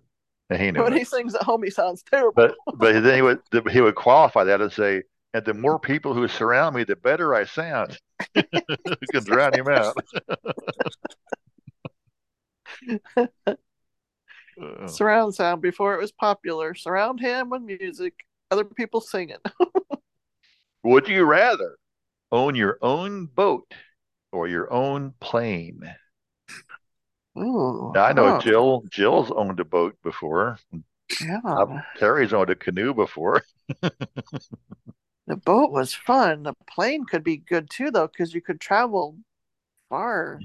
and 0.50 0.60
he 0.60 0.72
knew 0.72 0.82
when 0.82 0.94
it. 0.94 0.98
he 1.00 1.04
sings 1.06 1.36
at 1.36 1.44
home, 1.44 1.62
he 1.62 1.70
sounds 1.70 2.02
terrible. 2.02 2.34
But 2.36 2.56
but 2.78 3.04
then 3.04 3.16
he 3.16 3.22
would 3.22 3.40
he 3.70 3.82
would 3.82 3.94
qualify 3.96 4.46
that 4.46 4.60
and 4.60 4.74
say, 4.74 5.04
and 5.34 5.46
the 5.46 5.54
more 5.54 5.80
people 5.80 6.14
who 6.14 6.28
surround 6.28 6.76
me, 6.76 6.84
the 6.84 6.96
better 6.96 7.36
I 7.36 7.46
sound. 7.46 7.98
you 8.36 8.44
can 9.12 9.24
drown 9.24 9.54
him 9.54 9.68
out. 9.68 9.96
Surround 14.88 15.36
sound 15.36 15.62
before 15.62 15.94
it 15.94 16.00
was 16.00 16.12
popular. 16.12 16.74
Surround 16.74 17.20
him 17.20 17.50
with 17.50 17.62
music, 17.62 18.14
other 18.50 18.64
people 18.64 19.02
singing. 19.02 19.38
Would 20.84 21.08
you 21.08 21.26
rather 21.26 21.78
own 22.32 22.56
your 22.56 22.80
own 22.82 23.28
boat 23.28 23.72
or 24.32 24.48
your 24.48 24.72
own 24.74 25.14
plane? 25.20 25.82
Ooh, 27.38 27.92
Now, 27.94 28.06
I 28.06 28.14
know 28.14 28.38
oh, 28.38 28.40
Jill. 28.40 28.84
Jill's 28.90 29.30
owned 29.32 29.60
a 29.60 29.66
boat 29.66 29.96
before. 30.04 30.58
Yeah, 31.22 31.82
Terry's 31.98 32.34
owned 32.34 32.50
a 32.50 32.56
canoe 32.56 32.96
before. 32.96 33.44
The 35.28 35.36
boat 35.38 35.72
was 35.72 35.94
fun. 35.94 36.44
The 36.44 36.54
plane 36.70 37.06
could 37.06 37.24
be 37.24 37.38
good 37.38 37.70
too, 37.70 37.92
though, 37.92 38.08
because 38.08 38.34
you 38.34 38.42
could 38.42 38.60
travel 38.60 39.18
far. 39.90 40.40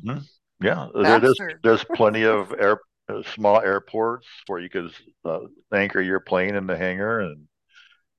Yeah, 0.61 0.89
there- 0.95 1.21
there's 1.21 1.39
there's 1.63 1.85
plenty 1.85 2.25
of 2.25 2.53
air 2.59 2.81
uh, 3.09 3.23
small 3.35 3.61
airports 3.61 4.27
where 4.47 4.61
you 4.61 4.69
could 4.69 4.93
uh, 5.25 5.41
anchor 5.73 6.01
your 6.01 6.21
plane 6.21 6.55
in 6.55 6.67
the 6.67 6.77
hangar 6.77 7.21
and 7.21 7.49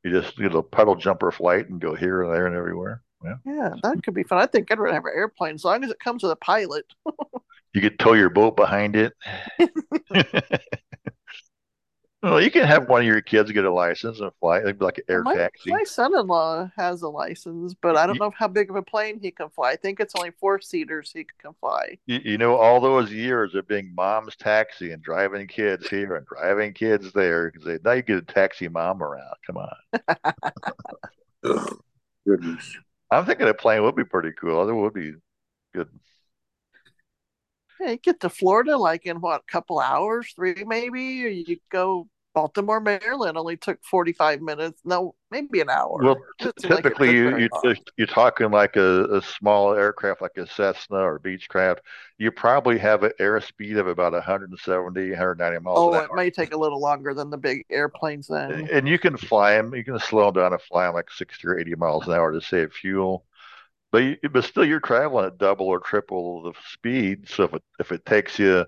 you 0.04 0.12
just 0.12 0.36
get 0.38 0.54
a 0.54 0.62
pedal 0.62 0.96
jumper 0.96 1.32
flight 1.32 1.70
and 1.70 1.80
go 1.80 1.96
here 1.96 2.24
and 2.24 2.34
there 2.34 2.48
and 2.48 2.56
everywhere. 2.56 3.02
Yeah, 3.24 3.36
Yeah, 3.46 3.74
that 3.84 4.04
could 4.04 4.14
be 4.14 4.24
fun. 4.24 4.40
I 4.40 4.46
think 4.48 4.70
I'd 4.70 4.80
rather 4.80 4.94
have 4.94 5.06
an 5.06 5.14
airplane 5.16 5.56
as 5.56 5.64
long 5.64 5.84
as 5.86 5.90
it 5.92 6.00
comes 6.00 6.24
with 6.24 6.34
a 6.34 6.36
pilot. 6.36 6.86
you 7.74 7.80
could 7.82 7.98
tow 7.98 8.12
your 8.14 8.30
boat 8.30 8.58
behind 8.58 8.98
it. 8.98 9.14
well, 12.24 12.42
you 12.42 12.50
can 12.50 12.66
have 12.66 12.88
one 12.90 13.02
of 13.02 13.08
your 13.08 13.22
kids 13.22 13.52
get 13.52 13.66
a 13.66 13.72
license 13.72 14.20
and 14.20 14.32
fly. 14.40 14.60
It'd 14.60 14.80
be 14.80 14.86
like 14.86 14.98
an 15.00 15.04
air 15.10 15.24
my, 15.24 15.36
taxi. 15.36 15.70
my 15.70 15.84
son-in-law 15.84 16.72
has 16.78 17.02
a 17.02 17.10
license, 17.10 17.74
but 17.74 17.98
I 17.98 18.08
don't 18.08 18.16
You- 18.16 18.22
know 18.22 18.32
how 18.32 18.48
big 18.48 18.70
of 18.70 18.78
a 18.78 18.82
plane 18.82 19.20
he 19.20 19.30
can 19.32 19.50
fly. 19.50 19.72
I 19.72 19.76
think 19.76 20.00
it's 20.00 20.16
only 20.16 20.32
four 20.32 20.60
seaters 20.62 21.12
he 21.14 21.26
can 21.38 21.54
fly. 21.60 21.98
You, 22.06 22.20
you 22.24 22.38
know, 22.38 22.56
all 22.56 22.80
those 22.80 23.12
years 23.12 23.56
of 23.56 23.68
being 23.68 23.94
mom's 23.94 24.36
taxi 24.38 24.92
and 24.92 25.04
driving 25.04 25.48
kids 25.48 25.90
here 25.90 26.16
and 26.16 26.26
driving 26.26 26.74
kids 26.74 27.12
there, 27.14 27.52
because 27.52 27.80
now 27.84 27.92
you 27.92 28.02
get 28.02 28.18
a 28.18 28.22
taxi 28.22 28.68
mom 28.70 29.04
around. 29.04 29.36
Come 29.46 29.58
on. 29.58 29.76
Goodness. 32.26 32.78
I'm 33.12 33.26
thinking 33.26 33.48
a 33.48 33.54
plane 33.54 33.84
would 33.84 33.96
be 33.96 34.06
pretty 34.06 34.32
cool. 34.40 34.68
It 34.68 34.74
would 34.74 34.94
be 34.94 35.14
good. 35.76 35.90
Yeah, 37.80 37.92
you 37.92 37.98
get 37.98 38.22
to 38.22 38.30
Florida 38.30 38.78
like 38.78 39.06
in 39.06 39.20
what, 39.20 39.42
a 39.42 39.52
couple 39.52 39.80
hours, 39.80 40.32
three 40.36 40.64
maybe, 40.66 41.26
or 41.26 41.28
you 41.28 41.58
go 41.70 42.08
Baltimore, 42.34 42.80
Maryland 42.80 43.38
only 43.38 43.58
took 43.58 43.84
45 43.84 44.42
minutes. 44.42 44.82
No, 44.84 45.14
maybe 45.30 45.62
an 45.62 45.70
hour. 45.70 46.00
Well, 46.02 46.18
t- 46.40 46.46
like 46.46 46.84
typically 46.84 47.12
you, 47.16 47.50
you, 47.64 47.76
you're 47.98 48.08
talking 48.08 48.50
like 48.50 48.76
a, 48.76 49.06
a 49.06 49.22
small 49.22 49.74
aircraft 49.74 50.22
like 50.22 50.38
a 50.38 50.48
Cessna 50.48 50.98
or 50.98 51.20
Beechcraft. 51.20 51.80
You 52.18 52.32
probably 52.32 52.80
have 52.80 53.04
an 53.04 53.12
airspeed 53.20 53.78
of 53.78 53.88
about 53.88 54.14
170, 54.14 55.10
190 55.10 55.60
miles 55.60 55.80
Oh, 55.80 55.94
it 55.94 56.10
may 56.16 56.32
take 56.32 56.54
a 56.54 56.58
little 56.58 56.80
longer 56.80 57.14
than 57.14 57.30
the 57.30 57.38
big 57.38 57.66
airplanes 57.70 58.28
then. 58.28 58.68
And 58.72 58.88
you 58.88 58.98
can 58.98 59.16
fly 59.16 59.54
them. 59.54 59.76
You 59.76 59.84
can 59.84 60.00
slow 60.00 60.32
them 60.32 60.42
down 60.42 60.54
and 60.54 60.62
fly 60.62 60.86
them 60.86 60.96
like 60.96 61.12
60 61.12 61.48
or 61.48 61.60
80 61.60 61.76
miles 61.76 62.08
an 62.08 62.14
hour 62.14 62.32
to 62.32 62.42
save 62.42 62.74
fuel. 62.74 63.26
But 63.92 64.04
you, 64.04 64.18
but 64.32 64.44
still, 64.44 64.66
you're 64.66 64.80
traveling 64.80 65.26
at 65.26 65.38
double 65.38 65.68
or 65.68 65.80
triple 65.80 66.42
the 66.42 66.54
speed. 66.72 67.30
So 67.30 67.44
if 67.44 67.54
it 67.54 67.64
if 67.80 67.92
it 67.92 68.06
takes 68.08 68.40
you, 68.40 68.66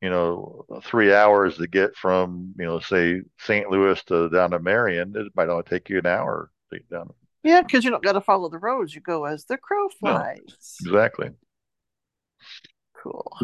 you 0.00 0.10
know, 0.10 0.64
three 0.84 1.12
hours 1.14 1.56
to 1.58 1.66
get 1.66 1.96
from 1.96 2.54
you 2.58 2.64
know, 2.64 2.80
say 2.80 3.22
St. 3.38 3.68
Louis 3.70 4.02
to 4.04 4.28
down 4.30 4.50
to 4.52 4.58
Marion, 4.58 5.12
it 5.16 5.32
might 5.34 5.48
only 5.48 5.64
take 5.64 5.88
you 5.90 5.98
an 5.98 6.06
hour 6.06 6.50
to 6.72 6.78
get 6.78 6.90
down. 6.90 7.10
Yeah, 7.42 7.62
because 7.62 7.84
you 7.84 7.90
don't 7.90 8.02
got 8.02 8.12
to 8.12 8.20
follow 8.20 8.48
the 8.50 8.58
roads. 8.58 8.94
You 8.94 9.00
go 9.00 9.24
as 9.24 9.44
the 9.44 9.56
crow 9.56 9.84
No. 10.02 10.12
flies. 10.12 10.76
Exactly. 10.80 11.30
Cool. 13.02 13.36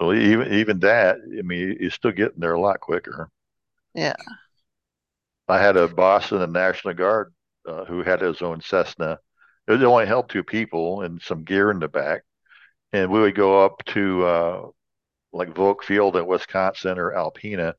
So 0.00 0.12
even 0.12 0.52
even 0.52 0.80
that, 0.80 1.16
I 1.38 1.42
mean, 1.42 1.76
you're 1.80 1.90
still 1.90 2.12
getting 2.12 2.40
there 2.40 2.54
a 2.54 2.60
lot 2.60 2.80
quicker. 2.80 3.30
Yeah. 3.94 4.14
I 5.48 5.58
had 5.60 5.76
a 5.76 5.88
boss 5.88 6.32
in 6.32 6.38
the 6.38 6.46
National 6.46 6.94
Guard 6.94 7.32
uh, 7.66 7.84
who 7.84 8.02
had 8.02 8.20
his 8.20 8.42
own 8.42 8.60
Cessna. 8.60 9.18
It 9.68 9.82
only 9.82 10.06
held 10.06 10.28
two 10.28 10.42
people 10.44 11.02
and 11.02 11.20
some 11.20 11.44
gear 11.44 11.70
in 11.70 11.78
the 11.78 11.88
back, 11.88 12.22
and 12.92 13.10
we 13.10 13.20
would 13.20 13.34
go 13.34 13.64
up 13.64 13.84
to 13.86 14.24
uh, 14.24 14.66
like 15.36 15.54
Volk 15.54 15.84
Field 15.84 16.16
in 16.16 16.26
Wisconsin 16.26 16.98
or 16.98 17.12
Alpena, 17.12 17.74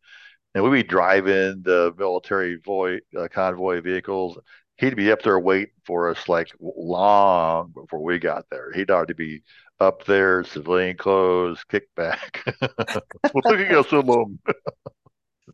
and 0.54 0.63
we'd 0.63 0.84
be 0.84 0.88
driving 0.88 1.62
the 1.63 1.93
military 1.98 2.58
voy, 2.63 3.00
uh, 3.17 3.28
convoy 3.32 3.82
vehicles. 3.82 4.38
He'd 4.78 4.96
be 4.96 5.12
up 5.12 5.22
there 5.24 5.39
waiting 5.39 5.74
for 5.86 6.10
us 6.10 6.30
like 6.30 6.52
long 6.60 7.72
before 7.74 8.04
we 8.04 8.20
got 8.20 8.46
there. 8.52 8.72
He'd 8.74 8.91
already 8.91 9.13
be 9.13 9.43
up 9.80 10.06
there, 10.06 10.43
civilian 10.43 10.98
clothes, 10.98 11.63
kickback, 11.72 12.39
well, 12.62 13.32
look 13.46 13.60
at 13.60 13.72
you 13.72 13.84
so 13.84 14.00
long. 14.00 14.39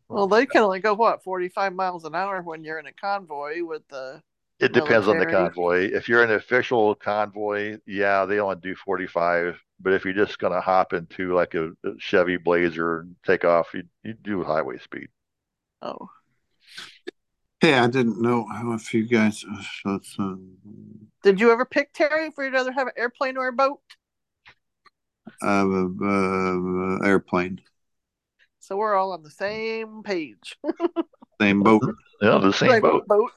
Well, 0.08 0.28
they 0.28 0.46
can 0.46 0.64
only 0.64 0.80
go 0.80 0.94
what 0.94 1.24
45 1.24 1.74
miles 1.74 2.06
an 2.06 2.16
hour 2.16 2.42
when 2.42 2.64
you're 2.64 2.80
in 2.80 2.86
a 2.86 2.94
convoy 2.94 3.64
with 3.64 3.88
the. 3.90 4.22
It 4.60 4.72
depends 4.72 5.08
on 5.08 5.18
the 5.18 5.26
convoy. 5.26 5.90
If 5.92 6.08
you're 6.08 6.24
an 6.24 6.32
official 6.32 6.96
convoy, 6.96 7.78
yeah, 7.86 8.26
they 8.26 8.40
only 8.40 8.56
do 8.62 8.76
45. 8.76 9.60
But 9.84 9.94
if 9.94 10.06
you're 10.06 10.14
just 10.14 10.40
going 10.40 10.54
to 10.54 10.62
hop 10.62 10.94
into 10.94 11.34
like 11.36 11.54
a, 11.56 11.70
a 11.84 11.98
Chevy 12.00 12.38
Blazer 12.38 13.02
and 13.02 13.16
take 13.26 13.46
off, 13.46 13.74
you 13.74 13.84
you 14.04 14.14
do 14.14 14.44
highway 14.44 14.80
speed. 14.80 15.10
Oh, 15.82 16.10
Hey, 17.62 17.76
I 17.76 17.88
didn't 17.88 18.22
know 18.22 18.46
how 18.46 18.74
if 18.74 18.94
you 18.94 19.08
guys. 19.08 19.46
uh, 19.86 20.00
So 20.04 20.24
um, 20.24 21.08
did 21.24 21.40
you 21.40 21.52
ever 21.52 21.66
pick 21.66 21.94
Terry 21.94 22.28
if 22.28 22.34
you'd 22.38 22.54
rather 22.54 22.72
have 22.72 22.88
an 22.88 22.94
airplane 22.98 23.38
or 23.38 23.48
a 23.48 23.54
boat? 23.54 23.80
uh, 25.42 25.86
uh, 26.02 26.98
airplane. 27.06 27.62
So 28.60 28.78
we're 28.78 28.96
all 28.96 29.12
on 29.12 29.24
the 29.24 29.30
same 29.30 30.04
page. 30.04 30.58
Same 31.42 31.62
boat. 31.64 31.84
Yeah, 32.24 32.38
the 32.38 32.54
same 32.54 32.82
boat. 32.82 33.06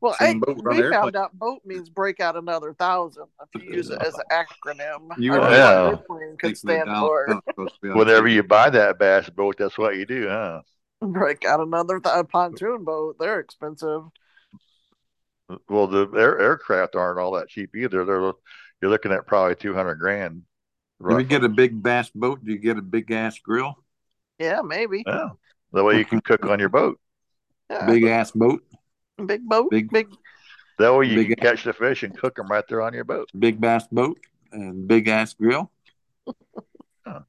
Well, 0.00 0.14
Same 0.14 0.34
hey, 0.34 0.38
boat 0.40 0.58
on 0.66 0.76
we 0.76 0.82
airplane. 0.82 0.92
found 1.00 1.16
out 1.16 1.38
boat 1.38 1.60
means 1.64 1.88
break 1.88 2.20
out 2.20 2.36
another 2.36 2.72
thousand 2.74 3.24
if 3.54 3.62
you 3.62 3.74
use 3.74 3.90
it 3.90 4.00
as 4.02 4.14
an 4.14 4.24
acronym. 4.30 5.10
You 5.18 5.34
I 5.34 5.38
were 5.38 5.40
don't 5.42 5.50
right. 5.52 5.58
know 5.58 6.02
what 6.06 6.20
Yeah. 6.20 6.26
could 6.38 6.56
stand 6.56 6.86
Donald 6.86 7.08
for. 7.08 7.24
Trump's 7.26 7.46
supposed 7.50 7.74
to 7.74 7.80
be 7.82 7.88
on 7.90 7.98
Whenever 7.98 8.28
you 8.28 8.42
buy 8.42 8.70
that 8.70 8.98
bass 8.98 9.28
boat, 9.30 9.56
that's 9.58 9.76
what 9.78 9.96
you 9.96 10.06
do, 10.06 10.28
huh? 10.28 10.62
Break 11.00 11.44
out 11.44 11.60
another 11.60 12.00
th- 12.00 12.28
pontoon 12.28 12.84
boat. 12.84 13.16
They're 13.18 13.38
expensive. 13.40 14.02
Well, 15.68 15.86
the 15.86 16.08
air, 16.16 16.38
aircraft 16.40 16.96
aren't 16.96 17.18
all 17.20 17.32
that 17.32 17.48
cheap 17.48 17.76
either. 17.76 18.04
They're 18.04 18.32
you're 18.82 18.90
looking 18.90 19.12
at 19.12 19.26
probably 19.26 19.54
two 19.56 19.74
hundred 19.74 19.96
grand. 19.96 20.42
If 21.00 21.18
you 21.18 21.24
get 21.24 21.44
a 21.44 21.48
big 21.48 21.82
bass 21.82 22.10
boat, 22.14 22.44
do 22.44 22.50
you 22.52 22.58
get 22.58 22.78
a 22.78 22.82
big 22.82 23.10
ass 23.10 23.38
grill? 23.38 23.74
Yeah, 24.38 24.62
maybe. 24.62 25.04
Yeah, 25.06 25.28
that 25.72 25.84
way 25.84 25.98
you 25.98 26.04
can 26.04 26.20
cook 26.20 26.46
on 26.46 26.58
your 26.58 26.68
boat. 26.70 26.98
Yeah. 27.70 27.86
Big 27.86 28.04
ass 28.04 28.30
boat, 28.30 28.62
Big 29.24 29.46
boat. 29.48 29.70
big- 29.70 29.90
Big. 29.90 30.08
That 30.78 30.94
way 30.94 31.06
you 31.06 31.16
Big- 31.16 31.28
can 31.28 31.36
catch 31.36 31.64
the 31.64 31.72
fish 31.72 32.02
and 32.02 32.16
cook 32.16 32.36
them 32.36 32.48
right 32.48 32.64
there 32.68 32.82
on 32.82 32.92
your 32.92 33.04
boat. 33.04 33.30
big 33.38 33.60
bass 33.60 33.86
boat, 33.90 34.18
and 34.52 34.86
big 34.86 35.08
ass 35.08 35.34
grill. 35.34 35.70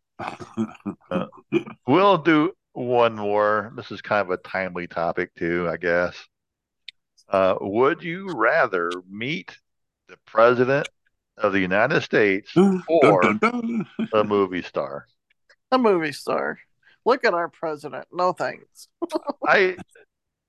We'll 1.87 2.17
do 2.17 2.51
one 2.73 3.15
more. 3.15 3.71
This 3.75 3.91
is 3.91 4.01
kind 4.01 4.21
of 4.21 4.31
a 4.31 4.37
timely 4.37 4.87
topic 4.87 5.33
too, 5.35 5.67
I 5.69 5.77
guess. 5.77 6.15
Uh, 7.29 7.55
would 7.61 8.03
you 8.03 8.29
rather 8.33 8.91
meet 9.09 9.57
the 10.07 10.17
president 10.25 10.87
of 11.37 11.53
the 11.53 11.59
United 11.59 12.01
States 12.01 12.51
or 12.55 13.21
Dun, 13.21 13.37
dun, 13.37 13.85
dun. 13.97 14.09
a 14.13 14.23
movie 14.23 14.61
star? 14.61 15.05
A 15.71 15.77
movie 15.77 16.11
star. 16.13 16.59
Look 17.05 17.23
at 17.25 17.33
our 17.33 17.49
president. 17.49 18.07
No 18.11 18.33
thanks. 18.33 18.87
I 19.45 19.77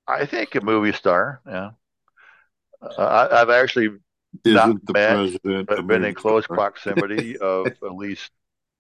I 0.09 0.27
think 0.27 0.55
a 0.55 0.61
movie 0.61 0.93
star. 0.93 1.41
Yeah, 1.47 1.71
uh, 2.83 3.03
I, 3.03 3.43
I've 3.43 3.51
actually 3.51 3.91
Not 4.47 4.71
Isn't 4.71 4.87
the 4.87 4.93
bad, 4.93 5.15
president? 5.15 5.69
but 5.69 5.87
been 5.87 6.05
in 6.05 6.15
close 6.15 6.45
star? 6.45 6.57
proximity 6.57 7.37
of 7.39 7.67
at 7.85 7.95
least 7.95 8.31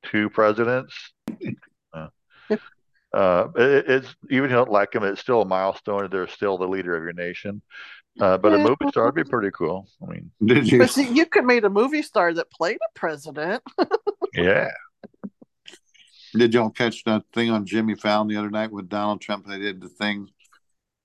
two 0.04 0.30
presidents. 0.30 0.94
Uh, 1.92 2.08
uh, 3.12 3.48
it, 3.56 3.84
it's 3.88 4.16
even 4.30 4.44
if 4.46 4.50
you 4.50 4.56
don't 4.56 4.70
like 4.70 4.94
him, 4.94 5.04
it's 5.04 5.20
still 5.20 5.42
a 5.42 5.46
milestone. 5.46 6.08
They're 6.10 6.28
still 6.28 6.58
the 6.58 6.68
leader 6.68 6.96
of 6.96 7.02
your 7.02 7.12
nation. 7.12 7.62
Uh, 8.20 8.36
but 8.36 8.52
a 8.54 8.58
movie 8.58 8.76
star 8.90 9.06
would 9.06 9.14
be 9.14 9.24
pretty 9.24 9.50
cool. 9.52 9.88
I 10.02 10.10
mean, 10.10 10.30
Did 10.44 10.70
you? 10.70 10.78
But 10.78 10.90
see, 10.90 11.08
you 11.08 11.26
could 11.26 11.44
meet 11.44 11.64
a 11.64 11.70
movie 11.70 12.02
star 12.02 12.34
that 12.34 12.50
played 12.50 12.76
a 12.78 12.98
president. 12.98 13.62
yeah, 14.34 14.70
Did 16.34 16.52
y'all 16.52 16.70
catch 16.70 17.04
that 17.04 17.24
thing 17.32 17.50
on 17.50 17.64
Jimmy 17.64 17.94
Fallon 17.94 18.28
the 18.28 18.36
other 18.36 18.50
night 18.50 18.72
with 18.72 18.88
Donald 18.88 19.20
Trump? 19.20 19.46
They 19.46 19.58
did 19.58 19.80
the 19.80 19.88
thing 19.88 20.28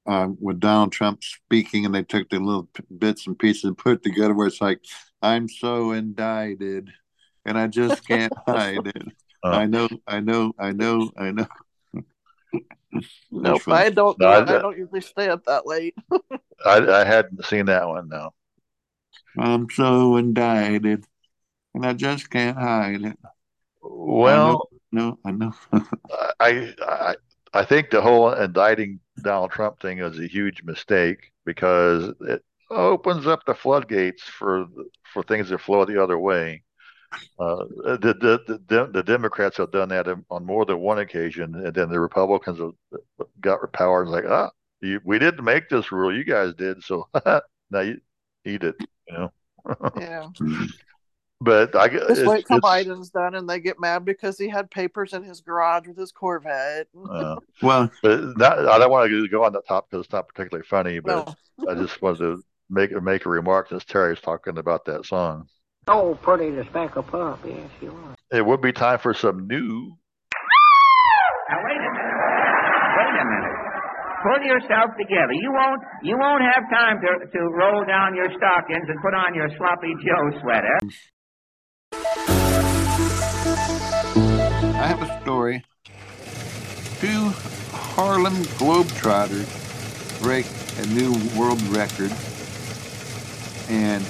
uh, 0.06 0.28
with 0.40 0.60
Donald 0.60 0.92
Trump 0.92 1.24
speaking, 1.24 1.86
and 1.86 1.94
they 1.96 2.04
took 2.04 2.30
the 2.30 2.40
little 2.40 2.68
bits 2.98 3.28
and 3.28 3.38
pieces 3.38 3.64
and 3.66 3.78
put 3.78 3.94
it 3.94 4.04
together 4.04 4.34
where 4.34 4.48
it's 4.48 4.62
like, 4.62 4.80
"I'm 5.22 5.48
so 5.48 5.92
indicted, 5.92 6.90
and 7.46 7.58
I 7.58 7.68
just 7.68 8.08
can't 8.08 8.34
hide 8.48 8.88
it. 8.88 9.04
Uh. 9.44 9.50
I 9.50 9.66
know, 9.66 9.88
I 10.08 10.20
know, 10.20 10.54
I 10.60 10.72
know, 10.72 11.12
I 11.18 11.32
know." 11.32 11.48
Nope. 13.32 13.68
I 13.68 13.90
don't. 13.90 14.20
No, 14.20 14.28
I, 14.28 14.42
I- 14.42 14.44
don't 14.62 14.78
usually 14.78 15.02
stay 15.02 15.28
up 15.30 15.46
that 15.46 15.66
late. 15.66 15.96
I, 16.66 16.78
I 16.78 17.04
hadn't 17.04 17.44
seen 17.46 17.66
that 17.66 17.88
one. 17.88 18.08
No, 18.10 18.34
I'm 19.38 19.68
so 19.70 20.18
indicted, 20.18 21.06
and 21.74 21.86
I 21.86 21.94
just 21.94 22.30
can't 22.30 22.58
hide 22.58 23.02
it. 23.04 23.18
well, 23.82 24.70
No, 24.92 25.18
I 25.26 25.32
know. 25.32 25.54
I 26.40 26.74
I 26.80 27.16
I 27.54 27.66
think 27.66 27.90
the 27.90 28.02
whole 28.02 28.32
indicting 28.34 29.00
Donald 29.22 29.52
Trump 29.52 29.80
thing 29.80 30.00
is 30.00 30.20
a 30.20 30.28
huge 30.28 30.64
mistake 30.64 31.32
because 31.46 32.14
it 32.22 32.44
opens 32.70 33.28
up 33.28 33.46
the 33.46 33.54
floodgates 33.54 34.24
for 34.24 34.66
for 35.14 35.24
things 35.24 35.50
to 35.50 35.58
flow 35.58 35.86
the 35.86 36.02
other 36.02 36.18
way. 36.18 36.64
Uh, 37.40 37.66
the, 38.02 38.16
the 38.20 38.60
the 38.68 38.90
the 38.92 39.04
Democrats 39.04 39.58
have 39.58 39.72
done 39.72 39.90
that 39.90 40.08
on 40.32 40.46
more 40.46 40.66
than 40.66 40.80
one 40.80 41.00
occasion, 41.00 41.54
and 41.56 41.74
then 41.74 41.90
the 41.90 42.00
Republicans 42.00 42.60
have 42.60 42.98
got 43.40 43.60
power 43.74 44.02
and 44.02 44.12
like, 44.12 44.26
ah, 44.28 44.50
you, 44.82 45.00
we 45.04 45.20
didn't 45.20 45.44
make 45.44 45.70
this 45.70 45.92
rule, 45.92 46.16
you 46.16 46.24
guys 46.24 46.54
did, 46.56 46.84
so 46.84 47.08
now 47.70 47.82
you 47.82 48.00
eat 48.46 48.64
it, 48.64 48.76
you 49.08 49.14
know. 49.14 49.32
Yeah. 49.98 50.28
But 51.44 51.76
I 51.76 51.90
guess 51.90 52.08
Just 52.08 52.22
it's, 52.22 52.30
wait 52.30 52.46
till 52.48 52.62
Biden's 52.62 53.10
done 53.10 53.36
and 53.36 53.50
they 53.50 53.60
get 53.60 53.78
mad 53.78 54.06
because 54.06 54.38
he 54.38 54.48
had 54.48 54.72
papers 54.72 55.12
in 55.12 55.24
his 55.24 55.42
garage 55.42 55.88
with 55.88 55.98
his 55.98 56.14
Corvette. 56.14 56.88
uh, 57.10 57.36
well, 57.62 57.92
but 58.02 58.38
not, 58.38 58.60
I 58.60 58.78
don't 58.78 58.90
want 58.90 59.12
to 59.12 59.28
go 59.28 59.44
on 59.44 59.52
the 59.52 59.62
top 59.62 59.90
because 59.90 60.06
it's 60.06 60.14
not 60.14 60.30
particularly 60.30 60.66
funny, 60.66 61.00
but 61.00 61.36
no. 61.58 61.70
I 61.70 61.76
just 61.76 62.02
wanted 62.02 62.20
to 62.20 62.44
make 62.70 62.92
make 63.04 63.26
a 63.26 63.30
remark 63.30 63.70
since 63.70 63.84
Terry's 63.84 64.22
talking 64.22 64.58
about 64.58 64.86
that 64.86 65.06
song. 65.06 65.48
Oh, 65.88 66.18
pretty 66.22 66.52
to 66.56 66.64
speck 66.70 66.96
a 66.96 67.04
pup. 67.04 67.40
Yes, 67.46 67.70
you 67.82 67.92
are. 67.92 68.16
It 68.32 68.46
would 68.46 68.62
be 68.62 68.72
time 68.72 69.00
for 69.00 69.14
some 69.14 69.48
new. 69.48 69.98
Now 71.50 71.60
wait 71.60 71.76
a 71.76 71.92
minute. 71.92 72.24
Wait 72.98 73.16
a 73.20 73.26
minute. 73.28 73.58
Pull 74.24 74.48
yourself 74.48 74.96
together. 74.98 75.36
You 75.36 75.52
won't. 75.52 75.82
You 76.04 76.16
won't 76.18 76.44
have 76.56 76.64
time 76.72 77.02
to 77.04 77.28
to 77.28 77.40
roll 77.52 77.84
down 77.84 78.16
your 78.16 78.32
stockings 78.32 78.88
and 78.88 78.98
put 79.04 79.14
on 79.14 79.36
your 79.36 79.50
sloppy 79.58 79.92
Joe 80.00 80.40
sweater. 80.40 80.80
I 84.76 84.88
have 84.88 85.02
a 85.02 85.22
story. 85.22 85.64
Two 87.00 87.30
Harlem 87.72 88.34
Globetrotters 88.58 89.48
break 90.22 90.48
a 90.80 90.86
new 90.88 91.14
world 91.38 91.62
record, 91.64 92.12
and 93.70 94.04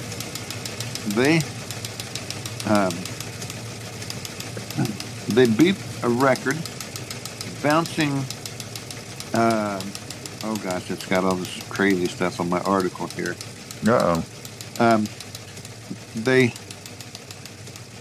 they 1.14 1.42
um, 2.66 2.94
they 5.28 5.46
beat 5.46 5.76
a 6.02 6.08
record 6.08 6.56
bouncing. 7.62 8.12
Um, 9.34 9.82
oh 10.44 10.56
gosh, 10.62 10.90
it's 10.90 11.06
got 11.06 11.24
all 11.24 11.34
this 11.34 11.62
crazy 11.68 12.06
stuff 12.06 12.40
on 12.40 12.48
my 12.48 12.60
article 12.60 13.08
here. 13.08 13.36
Uh 13.86 14.22
oh. 14.22 14.24
Um, 14.78 15.06
they 16.14 16.54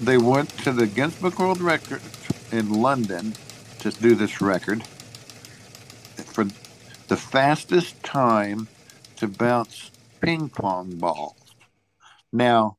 they 0.05 0.17
went 0.17 0.49
to 0.59 0.71
the 0.71 0.87
Guinness 0.87 1.15
Book 1.19 1.39
World 1.39 1.61
Record 1.61 2.01
in 2.51 2.69
London 2.81 3.33
to 3.79 3.91
do 3.91 4.15
this 4.15 4.41
record 4.41 4.83
for 4.83 6.45
the 7.07 7.17
fastest 7.17 8.01
time 8.03 8.67
to 9.17 9.27
bounce 9.27 9.91
ping 10.21 10.49
pong 10.49 10.95
balls. 10.97 11.55
Now, 12.31 12.77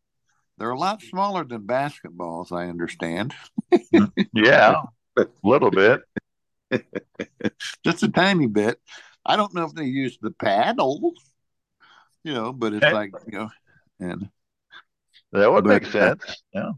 they're 0.58 0.70
a 0.70 0.78
lot 0.78 1.02
smaller 1.02 1.44
than 1.44 1.62
basketballs, 1.62 2.52
I 2.52 2.68
understand. 2.68 3.34
Yeah, 4.32 4.82
a 5.16 5.26
little 5.42 5.70
bit. 5.70 6.02
Just 7.84 8.02
a 8.02 8.08
tiny 8.08 8.46
bit. 8.46 8.80
I 9.26 9.36
don't 9.36 9.54
know 9.54 9.64
if 9.64 9.74
they 9.74 9.84
use 9.84 10.18
the 10.20 10.30
paddle, 10.32 11.12
you 12.24 12.34
know, 12.34 12.52
but 12.52 12.72
it's 12.74 12.84
Okay. 12.84 12.94
like, 12.94 13.12
you 13.26 13.38
know, 13.38 13.50
and 14.00 14.28
That 15.32 15.50
would 15.52 15.64
But- 15.64 15.82
make 15.82 15.90
sense. 15.92 16.42
Yeah. 16.52 16.70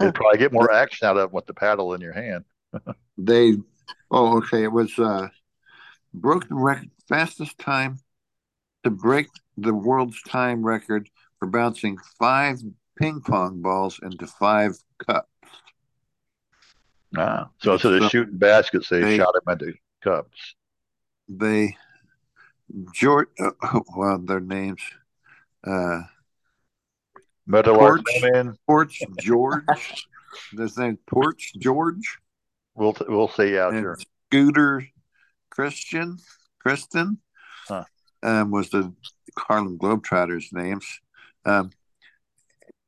You'd 0.00 0.14
probably 0.14 0.38
get 0.38 0.52
more 0.52 0.72
action 0.72 1.06
out 1.06 1.16
of 1.16 1.28
it 1.28 1.32
with 1.32 1.46
the 1.46 1.54
paddle 1.54 1.94
in 1.94 2.00
your 2.00 2.12
hand. 2.12 2.44
they 3.18 3.54
oh 4.10 4.38
okay 4.38 4.64
it 4.64 4.72
was 4.72 4.98
uh 4.98 5.28
broke 6.12 6.48
the 6.48 6.54
record 6.54 6.90
fastest 7.08 7.56
time 7.58 7.98
to 8.82 8.90
break 8.90 9.28
the 9.56 9.72
world's 9.74 10.20
time 10.22 10.64
record 10.64 11.08
for 11.38 11.46
bouncing 11.46 11.96
five 12.18 12.58
ping 12.98 13.20
pong 13.20 13.62
balls 13.62 14.00
into 14.02 14.26
five 14.26 14.76
cups 15.06 15.28
Ah, 17.16 17.48
so 17.62 17.74
instead 17.74 18.00
So 18.00 18.04
of 18.06 18.10
shooting 18.10 18.38
baskets, 18.38 18.88
they, 18.88 19.00
they- 19.00 19.16
shot 19.16 19.34
them 19.34 19.52
into 19.60 19.74
cups. 20.02 20.54
they 21.28 21.76
george 22.92 23.28
uh, 23.38 23.50
well 23.96 24.18
their 24.18 24.40
names 24.40 24.80
uh 25.64 26.00
Meadowlark 27.46 28.02
Lemon, 28.22 28.56
torch 28.66 29.02
george? 29.20 29.64
His 30.56 30.76
name 30.78 30.98
Porch 31.06 31.52
george? 31.58 32.18
We'll 32.74 32.96
we'll 33.08 33.28
see 33.28 33.58
out 33.58 33.72
and 33.72 33.80
here. 33.80 33.98
scooter 34.28 34.86
christian 35.50 36.18
kristen? 36.58 37.18
Huh. 37.68 37.84
um, 38.22 38.50
was 38.50 38.70
the 38.70 38.92
harlem 39.38 39.78
globetrotters 39.78 40.52
names. 40.52 41.00
Um, 41.44 41.70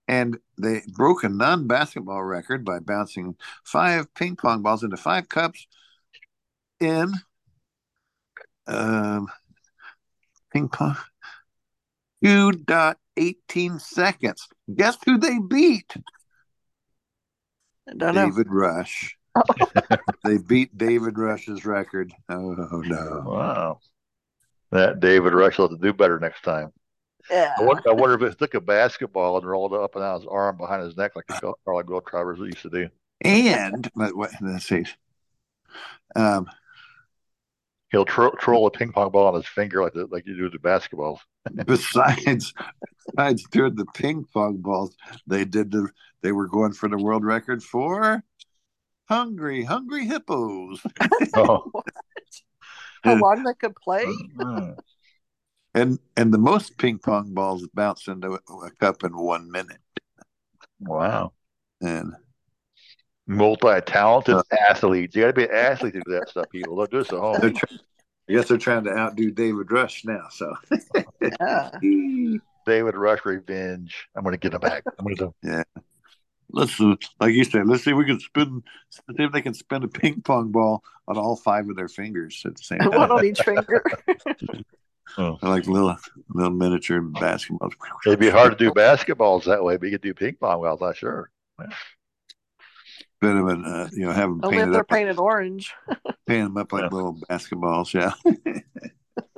and 0.09 0.38
they 0.59 0.83
broke 0.95 1.25
a 1.25 1.29
non-basketball 1.29 2.23
record 2.23 2.64
by 2.64 2.79
bouncing 2.79 3.37
five 3.64 4.12
ping 4.14 4.37
pong 4.37 4.62
balls 4.62 4.83
into 4.83 4.97
five 4.97 5.29
cups 5.29 5.66
in 6.81 7.12
um, 8.66 9.29
ping 10.53 10.69
pong 10.69 10.97
2.18 13.16 13.81
seconds 13.81 14.48
guess 14.74 14.96
who 15.05 15.18
they 15.18 15.38
beat 15.38 15.94
I 17.88 17.94
don't 17.94 18.14
know. 18.14 18.26
David 18.26 18.48
Rush. 18.50 19.16
they 20.24 20.38
beat 20.38 20.76
David 20.76 21.18
Rush's 21.18 21.64
record. 21.64 22.12
Oh 22.29 22.52
no! 22.52 23.22
Wow. 23.26 23.81
That 24.72 25.00
David 25.00 25.35
Rush 25.35 25.59
will 25.59 25.68
have 25.68 25.79
to 25.79 25.87
do 25.87 25.92
better 25.92 26.18
next 26.18 26.42
time. 26.42 26.72
Yeah. 27.31 27.55
I 27.59 27.62
wonder, 27.62 27.83
I 27.88 27.92
wonder 27.92 28.14
if 28.14 28.33
he 28.33 28.37
took 28.37 28.55
a 28.55 28.61
basketball 28.61 29.37
and 29.37 29.46
rolled 29.46 29.72
it 29.72 29.81
up 29.81 29.94
and 29.94 30.02
down 30.02 30.20
his 30.20 30.29
arm 30.29 30.57
behind 30.57 30.83
his 30.83 30.96
neck 30.96 31.14
like 31.16 31.26
the 31.26 31.55
Carly 31.64 31.85
Bill 31.85 32.00
Travers 32.00 32.38
used 32.38 32.62
to 32.62 32.70
do. 32.70 32.88
And 33.20 33.88
but 33.94 34.16
what, 34.16 34.31
let's 34.40 34.66
see. 34.66 34.85
Um, 36.14 36.48
He'll 37.92 38.05
tro- 38.05 38.35
troll 38.38 38.66
a 38.66 38.70
ping 38.70 38.92
pong 38.92 39.11
ball 39.11 39.29
on 39.29 39.35
his 39.35 39.46
finger 39.46 39.83
like 39.83 39.92
the, 39.92 40.07
like 40.07 40.27
you 40.27 40.37
do 40.37 40.44
with 40.44 40.53
the 40.53 40.59
basketballs. 40.59 41.18
besides, 41.66 42.53
besides 43.07 43.44
doing 43.51 43.77
the 43.77 43.87
ping 43.94 44.25
pong 44.33 44.57
balls, 44.59 44.96
they 45.27 45.44
did 45.44 45.70
the. 45.70 45.88
They 46.22 46.33
were 46.33 46.49
going 46.49 46.72
for 46.72 46.88
the 46.88 46.99
world 46.99 47.25
record 47.25 47.62
for 47.62 48.25
hungry, 49.09 49.64
hungry 49.64 50.05
hippos, 50.05 50.81
Oh. 51.37 51.70
How 53.03 53.14
long 53.14 53.44
they 53.44 53.55
could 53.55 53.77
play? 53.77 54.05
Hmm. 54.05 54.72
and 55.75 55.99
and 56.16 56.35
the 56.35 56.38
most 56.38 56.77
ping 56.77 56.99
pong 56.99 57.35
balls 57.35 57.68
bounce 57.72 58.09
into 58.09 58.33
a, 58.33 58.53
a 58.66 58.70
cup 58.81 59.05
in 59.05 59.16
one 59.16 59.51
minute. 59.51 59.79
Wow. 60.81 61.33
And 61.81 62.14
Multi-talented 63.26 64.36
athletes. 64.68 65.16
You 65.16 65.22
got 65.22 65.26
to 65.28 65.32
be 65.32 65.44
an 65.44 65.50
athlete 65.54 65.94
to 65.94 66.00
do 66.00 66.12
that 66.12 66.28
stuff, 66.28 66.48
people. 66.50 66.76
Don't 66.76 66.90
do 66.90 66.98
this 66.98 67.08
at 67.08 67.12
they're 67.12 67.20
home. 67.20 67.54
try- 67.54 67.78
I 68.28 68.32
guess 68.32 68.48
they're 68.48 68.58
trying 68.58 68.84
to 68.84 68.90
outdo 68.90 69.30
David 69.30 69.70
Rush 69.70 70.04
now. 70.04 70.26
So 70.30 70.54
Yeah. 71.20 71.70
David 72.66 72.96
Rush 72.96 73.24
revenge. 73.24 74.08
I'm 74.16 74.24
going 74.24 74.32
to 74.32 74.38
get 74.38 74.54
him 74.54 74.60
back. 74.60 74.82
I'm 74.98 75.04
going 75.04 75.16
to. 75.16 75.32
Yeah. 75.42 75.62
let's 76.50 76.80
uh, 76.80 76.96
like 77.20 77.32
you 77.34 77.44
said, 77.44 77.68
let's 77.68 77.84
see 77.84 77.92
if 77.92 77.96
we 77.96 78.04
can 78.04 78.18
spin. 78.18 78.62
See 78.90 79.00
if 79.22 79.32
they 79.32 79.42
can 79.42 79.54
spin 79.54 79.84
a 79.84 79.88
ping 79.88 80.20
pong 80.22 80.50
ball 80.50 80.82
on 81.06 81.16
all 81.16 81.36
five 81.36 81.68
of 81.68 81.76
their 81.76 81.88
fingers 81.88 82.42
at 82.44 82.56
the 82.56 82.62
same 82.62 82.78
One 82.82 82.92
time, 82.92 83.12
on 83.12 83.24
each 83.24 83.40
finger. 83.40 83.84
Oh, 85.18 85.38
like 85.42 85.66
little 85.68 85.96
little 86.30 86.52
miniature 86.52 87.00
basketballs. 87.00 87.72
It'd 88.04 88.18
be 88.18 88.28
hard 88.30 88.58
to 88.58 88.64
do 88.64 88.72
basketballs 88.72 89.44
that 89.44 89.62
way, 89.62 89.76
but 89.76 89.86
you 89.86 89.92
could 89.92 90.02
do 90.02 90.14
ping 90.14 90.34
pong 90.40 90.62
balls, 90.62 90.82
I'm 90.82 90.94
sure. 90.94 91.30
Bit 93.20 93.35
of 93.37 93.48
an, 93.48 93.64
uh, 93.64 93.88
you 93.92 94.05
know, 94.05 94.12
have 94.12 94.29
them 94.29 94.40
Only 94.42 94.59
if 94.59 94.61
painted 94.62 94.74
they're 94.74 94.81
up, 94.83 94.90
like, 94.90 94.98
painted 94.98 95.18
orange. 95.18 95.72
paint 96.26 96.44
them 96.44 96.57
up 96.59 96.72
like 96.72 96.83
Yeah. 96.83 96.88
little 96.92 97.14
basketballs. 97.31 97.94
Yeah. 97.94 98.12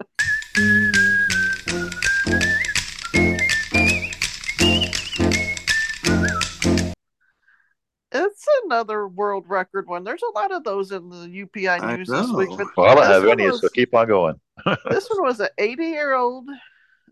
It's 8.10 8.46
another 8.64 9.06
world 9.06 9.44
record 9.48 9.86
one. 9.86 10.02
There's 10.02 10.22
a 10.22 10.38
lot 10.38 10.50
of 10.50 10.64
those 10.64 10.92
in 10.92 11.10
the 11.10 11.26
UPI 11.28 11.68
I 11.82 11.96
news 11.96 12.08
this 12.08 12.30
week. 12.30 12.48
But 12.56 12.68
Well, 12.76 12.86
I 12.90 12.94
don't 12.94 13.04
have 13.04 13.24
any, 13.26 13.50
was- 13.50 13.60
so 13.60 13.68
keep 13.68 13.94
on 13.94 14.08
going. 14.08 14.40
this 14.90 15.08
one 15.08 15.22
was 15.22 15.40
an 15.40 15.48
80 15.58 15.84
year 15.84 16.14
old. 16.14 16.48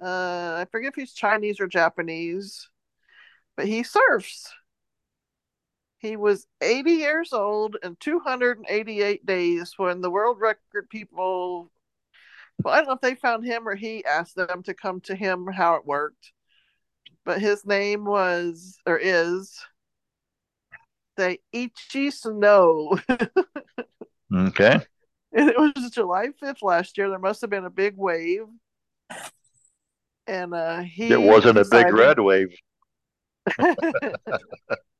Uh, 0.00 0.56
I 0.58 0.66
forget 0.70 0.88
if 0.88 0.94
he's 0.94 1.12
Chinese 1.12 1.60
or 1.60 1.66
Japanese, 1.66 2.68
but 3.56 3.66
he 3.66 3.82
surfs. 3.82 4.50
He 5.98 6.16
was 6.16 6.46
80 6.60 6.92
years 6.92 7.32
old 7.32 7.76
and 7.82 7.98
288 8.00 9.24
days 9.24 9.74
when 9.76 10.00
the 10.00 10.10
world 10.10 10.38
record 10.40 10.90
people. 10.90 11.70
Well, 12.62 12.74
I 12.74 12.78
don't 12.78 12.88
know 12.88 12.94
if 12.94 13.00
they 13.00 13.14
found 13.14 13.44
him 13.44 13.66
or 13.66 13.74
he 13.74 14.04
asked 14.04 14.36
them 14.36 14.62
to 14.64 14.74
come 14.74 15.00
to 15.02 15.14
him 15.14 15.46
how 15.46 15.74
it 15.76 15.86
worked. 15.86 16.32
But 17.24 17.40
his 17.40 17.64
name 17.66 18.04
was 18.04 18.78
or 18.86 18.98
is 18.98 19.58
the 21.16 21.38
Ichi 21.52 22.10
Snow. 22.10 22.98
Okay. 24.34 24.80
And 25.32 25.50
it 25.50 25.58
was 25.58 25.90
July 25.90 26.28
5th 26.42 26.62
last 26.62 26.96
year. 26.96 27.10
There 27.10 27.18
must 27.18 27.42
have 27.42 27.50
been 27.50 27.66
a 27.66 27.70
big 27.70 27.94
wave. 27.98 28.46
And 30.26 30.54
uh 30.54 30.80
he 30.80 31.12
It 31.12 31.20
wasn't 31.20 31.58
a 31.58 31.64
big 31.70 31.92
red 31.92 32.18
wave. 32.18 32.56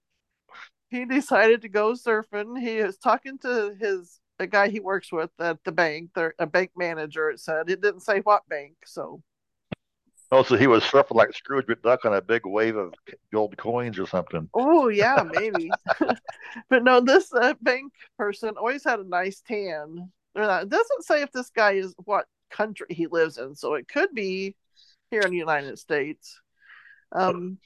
he 0.91 1.05
decided 1.05 1.63
to 1.63 1.69
go 1.69 1.93
surfing. 1.93 2.59
He 2.59 2.77
is 2.79 2.97
talking 2.97 3.39
to 3.39 3.75
his 3.79 4.21
a 4.39 4.47
guy 4.47 4.69
he 4.69 4.81
works 4.81 5.11
with 5.11 5.31
at 5.39 5.63
the 5.65 5.73
bank, 5.73 6.11
They're, 6.15 6.35
a 6.39 6.47
bank 6.47 6.73
manager. 6.77 7.31
It 7.31 7.41
said 7.41 7.71
it 7.71 7.81
didn't 7.81 8.01
say 8.01 8.21
what 8.21 8.49
bank, 8.49 8.75
so 8.85 9.23
Also, 10.31 10.57
he 10.57 10.67
was 10.67 10.83
surfing 10.83 11.17
like 11.17 11.35
Scrooge 11.35 11.67
McDuck 11.67 12.05
on 12.05 12.15
a 12.15 12.21
big 12.21 12.43
wave 12.45 12.77
of 12.77 12.93
gold 13.33 13.57
coins 13.57 13.99
or 13.99 14.07
something. 14.07 14.49
oh 14.55 14.89
yeah, 14.89 15.23
maybe. 15.33 15.71
but 16.69 16.85
no, 16.85 17.01
this 17.01 17.33
uh, 17.33 17.55
bank 17.63 17.93
person 18.19 18.55
always 18.57 18.85
had 18.85 19.01
a 19.01 19.09
nice 19.09 19.41
tan. 19.41 20.11
It 20.35 20.69
doesn't 20.69 21.05
say 21.05 21.23
if 21.23 21.33
this 21.33 21.51
guy 21.51 21.73
is 21.73 21.95
what 22.05 22.27
country 22.51 22.89
he 22.91 23.07
lives 23.07 23.39
in, 23.39 23.55
so 23.55 23.75
it 23.75 23.89
could 23.89 24.15
be 24.15 24.55
here 25.11 25.23
in 25.23 25.31
the 25.31 25.37
United 25.39 25.79
States. 25.79 26.41
Um, 27.13 27.59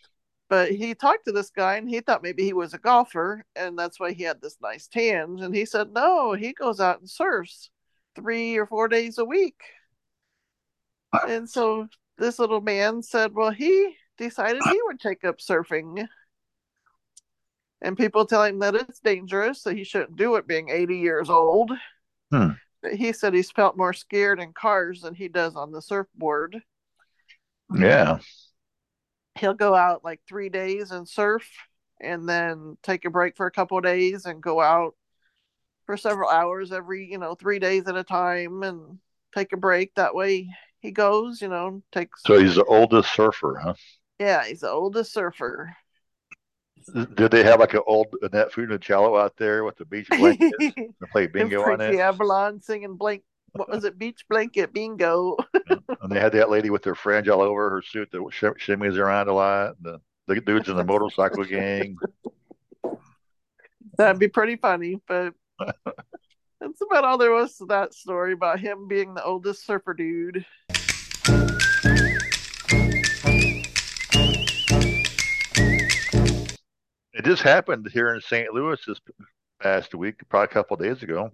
but 0.50 0.72
he 0.72 0.94
talked 0.96 1.26
to 1.26 1.32
this 1.32 1.50
guy 1.50 1.76
and 1.76 1.88
he 1.88 2.00
thought 2.00 2.24
maybe 2.24 2.42
he 2.42 2.52
was 2.52 2.74
a 2.74 2.78
golfer 2.78 3.44
and 3.54 3.78
that's 3.78 4.00
why 4.00 4.12
he 4.12 4.24
had 4.24 4.42
this 4.42 4.56
nice 4.60 4.88
tan. 4.88 5.38
And 5.40 5.54
he 5.54 5.64
said, 5.64 5.92
no, 5.92 6.32
he 6.32 6.52
goes 6.52 6.80
out 6.80 6.98
and 6.98 7.08
surfs 7.08 7.70
three 8.16 8.56
or 8.56 8.66
four 8.66 8.88
days 8.88 9.16
a 9.18 9.24
week. 9.24 9.54
And 11.28 11.48
so 11.48 11.86
this 12.18 12.40
little 12.40 12.60
man 12.60 13.02
said, 13.02 13.32
well, 13.32 13.50
he 13.50 13.94
decided 14.18 14.60
he 14.64 14.80
would 14.86 14.98
take 14.98 15.24
up 15.24 15.38
surfing. 15.38 16.06
And 17.80 17.96
people 17.96 18.26
tell 18.26 18.42
him 18.42 18.58
that 18.58 18.74
it's 18.74 19.00
dangerous, 19.00 19.62
so 19.62 19.72
he 19.72 19.84
shouldn't 19.84 20.16
do 20.16 20.34
it 20.34 20.48
being 20.48 20.68
80 20.68 20.98
years 20.98 21.30
old. 21.30 21.70
Hmm. 22.32 22.50
But 22.82 22.94
he 22.94 23.12
said 23.12 23.34
he's 23.34 23.52
felt 23.52 23.76
more 23.76 23.92
scared 23.92 24.40
in 24.40 24.52
cars 24.52 25.02
than 25.02 25.14
he 25.14 25.28
does 25.28 25.54
on 25.54 25.70
the 25.70 25.80
surfboard. 25.80 26.60
Yeah. 27.72 28.18
He'll 29.40 29.55
go 29.55 29.74
out 29.74 30.05
like 30.05 30.20
three 30.29 30.48
days 30.48 30.90
and 30.90 31.09
surf 31.09 31.48
and 32.00 32.29
then 32.29 32.76
take 32.83 33.05
a 33.05 33.11
break 33.11 33.37
for 33.37 33.46
a 33.46 33.50
couple 33.50 33.79
of 33.79 33.85
days 33.85 34.26
and 34.26 34.42
go 34.42 34.61
out 34.61 34.94
for 35.87 35.96
several 35.96 36.31
hours 36.31 36.72
every 36.72 37.11
you 37.11 37.18
know 37.18 37.35
three 37.35 37.59
days 37.59 37.87
at 37.88 37.96
a 37.96 38.05
time 38.05 38.62
and 38.62 38.98
take 39.35 39.53
a 39.53 39.57
break 39.57 39.94
that 39.94 40.14
way 40.14 40.48
he 40.81 40.90
goes 40.90 41.42
you 41.42 41.48
know 41.48 41.83
takes 41.92 42.22
So 42.24 42.38
he's 42.38 42.55
the 42.57 42.64
oldest 42.64 43.12
surfer, 43.14 43.61
huh? 43.62 43.74
yeah 44.18 44.44
he's 44.44 44.61
the 44.61 44.70
oldest 44.70 45.12
surfer 45.12 45.74
Did 47.14 47.31
they 47.31 47.44
have 47.44 47.61
like 47.61 47.74
an 47.74 47.83
old 47.87 48.14
Annette 48.22 48.53
Funicello 48.53 49.20
out 49.20 49.37
there 49.37 49.64
with 49.64 49.76
the 49.76 49.85
beach 49.85 50.09
blankets 50.18 50.72
and 50.76 51.11
play 51.12 51.26
bingo 51.26 51.62
on 51.62 51.81
it? 51.81 51.96
Avalon 52.00 52.61
singing 52.61 52.96
blank 52.96 53.22
what 53.52 53.68
was 53.68 53.84
it 53.84 53.98
beach 53.98 54.24
blanket 54.28 54.72
bingo 54.72 55.36
And 55.68 56.10
they 56.10 56.20
had 56.20 56.32
that 56.32 56.50
lady 56.50 56.70
with 56.70 56.84
her 56.84 56.94
fringe 56.94 57.28
all 57.28 57.42
over 57.42 57.70
her 57.70 57.82
suit 57.82 58.10
that 58.12 58.26
sh- 58.30 58.64
shimmies 58.64 58.98
around 58.98 59.28
a 59.28 59.32
lot. 59.32 59.76
The, 59.82 60.00
the 60.26 60.40
dudes 60.40 60.68
in 60.68 60.76
the 60.76 60.84
motorcycle 60.84 61.44
gang. 61.44 61.96
that'd 63.96 64.20
be 64.20 64.28
pretty 64.28 64.56
funny 64.56 65.00
but 65.06 65.34
that's 66.60 66.80
about 66.82 67.04
all 67.04 67.18
there 67.18 67.32
was 67.32 67.56
to 67.56 67.66
that 67.66 67.92
story 67.92 68.32
about 68.32 68.60
him 68.60 68.88
being 68.88 69.14
the 69.14 69.24
oldest 69.24 69.66
surfer 69.66 69.94
dude 69.94 70.44
It 77.12 77.26
just 77.26 77.42
happened 77.42 77.86
here 77.92 78.14
in 78.14 78.22
St. 78.22 78.50
Louis 78.54 78.80
this 78.86 78.98
past 79.60 79.94
week, 79.94 80.26
probably 80.30 80.44
a 80.44 80.48
couple 80.48 80.74
of 80.74 80.82
days 80.82 81.02
ago. 81.02 81.30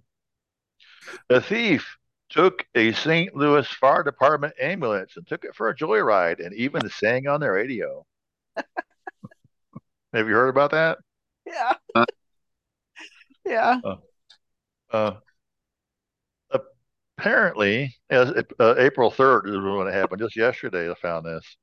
A 1.29 1.39
thief 1.39 1.95
took 2.29 2.65
a 2.75 2.91
St. 2.93 3.35
Louis 3.35 3.67
Fire 3.67 4.03
Department 4.03 4.53
ambulance 4.59 5.15
and 5.17 5.27
took 5.27 5.43
it 5.45 5.55
for 5.55 5.69
a 5.69 5.75
joyride 5.75 6.43
and 6.45 6.53
even 6.55 6.89
sang 6.89 7.27
on 7.27 7.39
the 7.39 7.51
radio. 7.51 8.05
Have 10.13 10.27
you 10.27 10.33
heard 10.33 10.49
about 10.49 10.71
that? 10.71 10.97
yeah 11.45 11.73
Uh. 11.95 12.05
yeah 13.45 13.79
Uh, 14.91 15.13
apparently, 17.17 17.95
yes, 18.09 18.31
uh, 18.59 18.75
April 18.77 19.11
3rd 19.11 19.47
is 19.49 19.57
when 19.57 19.87
it 19.87 19.93
happened. 19.93 20.21
Just 20.21 20.35
yesterday, 20.35 20.89
I 20.89 20.93
found 20.95 21.25
this. 21.25 21.57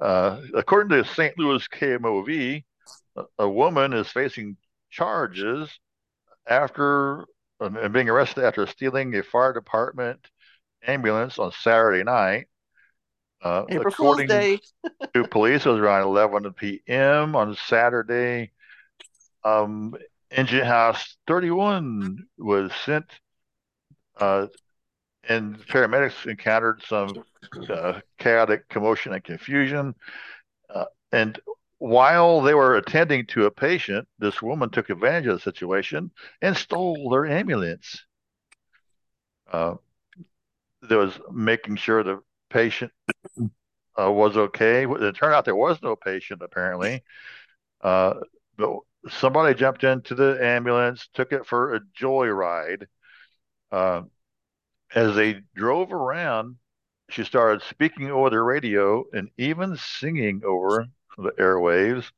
Uh, 0.00 0.40
according 0.54 0.90
to 0.90 1.08
St. 1.08 1.36
Louis 1.38 1.66
KMOV, 1.68 2.64
a, 3.16 3.24
a 3.40 3.48
woman 3.48 3.92
is 3.92 4.08
facing 4.08 4.56
charges 4.90 5.68
after 6.48 7.22
uh, 7.22 7.24
and 7.60 7.92
being 7.92 8.08
arrested 8.08 8.44
after 8.44 8.66
stealing 8.66 9.14
a 9.16 9.22
fire 9.22 9.52
department 9.52 10.20
ambulance 10.86 11.38
on 11.38 11.52
Saturday 11.52 12.04
night. 12.04 12.46
Uh, 13.42 13.64
according 13.70 14.28
to 15.14 15.28
police, 15.28 15.64
it 15.64 15.68
was 15.68 15.78
around 15.78 16.02
11 16.02 16.52
p.m. 16.54 17.36
on 17.36 17.56
Saturday. 17.66 18.50
Um, 19.44 19.94
Engine 20.30 20.64
House 20.64 21.16
31 21.26 22.26
was 22.36 22.72
sent, 22.84 23.06
uh, 24.18 24.46
and 25.28 25.56
paramedics 25.68 26.26
encountered 26.26 26.82
some 26.86 27.10
uh, 27.70 28.00
chaotic 28.18 28.68
commotion 28.68 29.12
and 29.12 29.22
confusion. 29.22 29.94
Uh, 30.68 30.84
and 31.12 31.40
while 31.78 32.40
they 32.40 32.54
were 32.54 32.76
attending 32.76 33.26
to 33.26 33.46
a 33.46 33.50
patient, 33.50 34.08
this 34.18 34.42
woman 34.42 34.70
took 34.70 34.90
advantage 34.90 35.26
of 35.26 35.36
the 35.36 35.40
situation 35.40 36.10
and 36.42 36.56
stole 36.56 37.08
their 37.10 37.26
ambulance. 37.26 38.04
Uh, 39.50 39.74
there 40.82 40.98
was 40.98 41.18
making 41.32 41.76
sure 41.76 42.02
the 42.02 42.20
patient 42.50 42.92
uh, 43.98 44.10
was 44.10 44.36
okay. 44.36 44.86
It 44.86 45.16
turned 45.16 45.34
out 45.34 45.44
there 45.44 45.54
was 45.54 45.80
no 45.82 45.96
patient 45.96 46.42
apparently, 46.42 47.04
uh, 47.80 48.14
but 48.56 48.78
somebody 49.08 49.54
jumped 49.54 49.84
into 49.84 50.14
the 50.14 50.38
ambulance, 50.42 51.08
took 51.14 51.32
it 51.32 51.46
for 51.46 51.74
a 51.74 51.80
joyride. 52.00 52.86
Uh, 53.70 54.02
as 54.94 55.14
they 55.14 55.42
drove 55.54 55.92
around, 55.92 56.56
she 57.10 57.22
started 57.22 57.62
speaking 57.62 58.10
over 58.10 58.30
the 58.30 58.40
radio 58.40 59.04
and 59.12 59.28
even 59.36 59.76
singing 59.76 60.42
over 60.44 60.86
the 61.18 61.32
airwaves. 61.32 62.10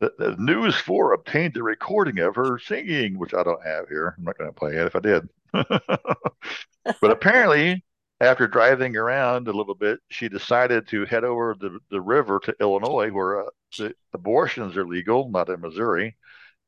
The, 0.00 0.12
the 0.18 0.36
News 0.38 0.74
4 0.76 1.12
obtained 1.12 1.54
the 1.54 1.62
recording 1.62 2.18
of 2.20 2.34
her 2.36 2.58
singing, 2.58 3.18
which 3.18 3.34
I 3.34 3.42
don't 3.42 3.64
have 3.64 3.88
here. 3.88 4.14
I'm 4.16 4.24
not 4.24 4.38
going 4.38 4.50
to 4.50 4.54
play 4.54 4.76
it 4.76 4.86
if 4.86 4.96
I 4.96 5.00
did. 5.00 5.28
but 5.52 7.10
apparently, 7.10 7.84
after 8.20 8.46
driving 8.46 8.96
around 8.96 9.48
a 9.48 9.52
little 9.52 9.74
bit, 9.74 10.00
she 10.08 10.28
decided 10.28 10.88
to 10.88 11.04
head 11.04 11.24
over 11.24 11.54
the, 11.58 11.78
the 11.90 12.00
river 12.00 12.40
to 12.44 12.56
Illinois, 12.60 13.10
where 13.10 13.46
uh, 13.46 13.50
the 13.78 13.94
abortions 14.12 14.76
are 14.76 14.86
legal, 14.86 15.28
not 15.28 15.48
in 15.48 15.60
Missouri, 15.60 16.16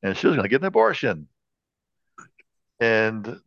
and 0.03 0.17
she 0.17 0.27
was 0.27 0.37
going 0.37 0.45
to 0.45 0.51
get 0.51 0.61
an 0.61 0.67
abortion. 0.67 1.29
And 2.81 3.41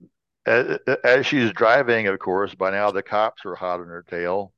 as, 0.45 0.79
as, 1.03 1.25
she's 1.25 1.51
driving, 1.51 2.07
of 2.07 2.17
course, 2.19 2.55
by 2.55 2.71
now 2.71 2.91
the 2.91 3.03
cops 3.03 3.45
are 3.45 3.55
hot 3.55 3.81
on 3.81 3.87
her 3.87 4.05
tail 4.09 4.53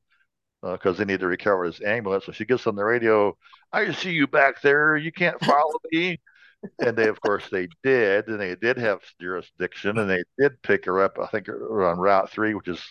because 0.74 0.96
uh, 0.96 1.00
they 1.00 1.06
need 1.06 1.20
to 1.20 1.28
recover 1.28 1.68
this 1.68 1.82
ambulance. 1.82 2.26
So 2.26 2.32
she 2.32 2.46
gets 2.46 2.68
on 2.68 2.76
the 2.76 2.84
radio, 2.84 3.38
I 3.72 3.92
see 3.92 4.12
you 4.12 4.28
back 4.28 4.62
there. 4.62 4.98
You 4.98 5.12
can't 5.12 5.40
follow 5.44 5.80
me. 5.92 6.20
and 6.80 6.98
they, 6.98 7.08
of 7.08 7.22
course, 7.22 7.50
they 7.50 7.68
did, 7.84 8.28
and 8.28 8.40
they 8.40 8.56
did 8.56 8.78
have 8.78 9.00
jurisdiction, 9.22 10.00
and 10.00 10.10
they 10.10 10.24
did 10.40 10.62
pick 10.64 10.86
her 10.86 11.02
up. 11.02 11.18
I 11.20 11.28
think 11.28 11.48
on 11.50 12.00
Route 12.00 12.32
Three, 12.32 12.56
which 12.56 12.68
is 12.68 12.82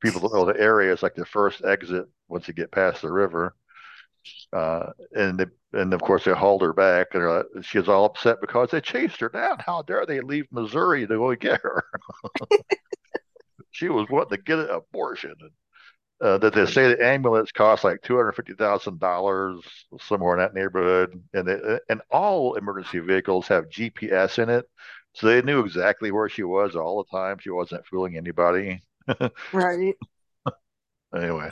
people 0.00 0.30
know 0.30 0.44
the 0.44 0.58
area. 0.58 0.92
It's 0.92 1.02
like 1.02 1.14
the 1.14 1.26
first 1.26 1.64
exit 1.64 2.06
once 2.28 2.46
you 2.48 2.54
get 2.54 2.70
past 2.70 3.02
the 3.02 3.10
river. 3.10 3.54
Uh, 4.52 4.90
and 5.14 5.38
they, 5.38 5.46
and 5.72 5.92
of 5.94 6.00
course 6.00 6.24
they 6.24 6.32
hauled 6.32 6.62
her 6.62 6.72
back, 6.72 7.08
and 7.14 7.22
uh, 7.24 7.90
all 7.90 8.04
upset 8.04 8.40
because 8.40 8.70
they 8.70 8.80
chased 8.80 9.20
her 9.20 9.28
down. 9.28 9.58
How 9.58 9.82
dare 9.82 10.06
they 10.06 10.20
leave 10.20 10.46
Missouri 10.50 11.06
to 11.06 11.16
go 11.16 11.34
get 11.34 11.60
her? 11.62 11.84
she 13.70 13.88
was 13.88 14.06
wanting 14.10 14.36
to 14.36 14.42
get 14.42 14.58
an 14.58 14.70
abortion. 14.70 15.34
And, 16.20 16.28
uh, 16.28 16.38
that 16.38 16.54
they 16.54 16.66
say 16.66 16.88
the 16.88 17.04
ambulance 17.04 17.52
costs 17.52 17.84
like 17.84 18.02
two 18.02 18.16
hundred 18.16 18.32
fifty 18.32 18.54
thousand 18.54 18.98
dollars 18.98 19.60
somewhere 20.00 20.34
in 20.34 20.40
that 20.40 20.54
neighborhood, 20.54 21.22
and 21.32 21.46
they, 21.46 21.78
and 21.88 22.00
all 22.10 22.54
emergency 22.54 22.98
vehicles 22.98 23.48
have 23.48 23.68
GPS 23.68 24.42
in 24.42 24.50
it, 24.50 24.66
so 25.14 25.26
they 25.26 25.42
knew 25.42 25.60
exactly 25.60 26.10
where 26.10 26.28
she 26.28 26.42
was 26.42 26.76
all 26.76 27.02
the 27.02 27.16
time. 27.16 27.38
She 27.40 27.50
wasn't 27.50 27.86
fooling 27.86 28.16
anybody. 28.16 28.82
right. 29.52 29.94
Anyway, 31.14 31.50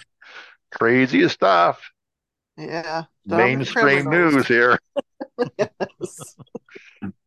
crazy 0.71 1.29
stuff. 1.29 1.81
Yeah. 2.57 3.05
Mainstream 3.25 4.11
news 4.11 4.47
here. 4.47 4.79
yes. 5.59 6.37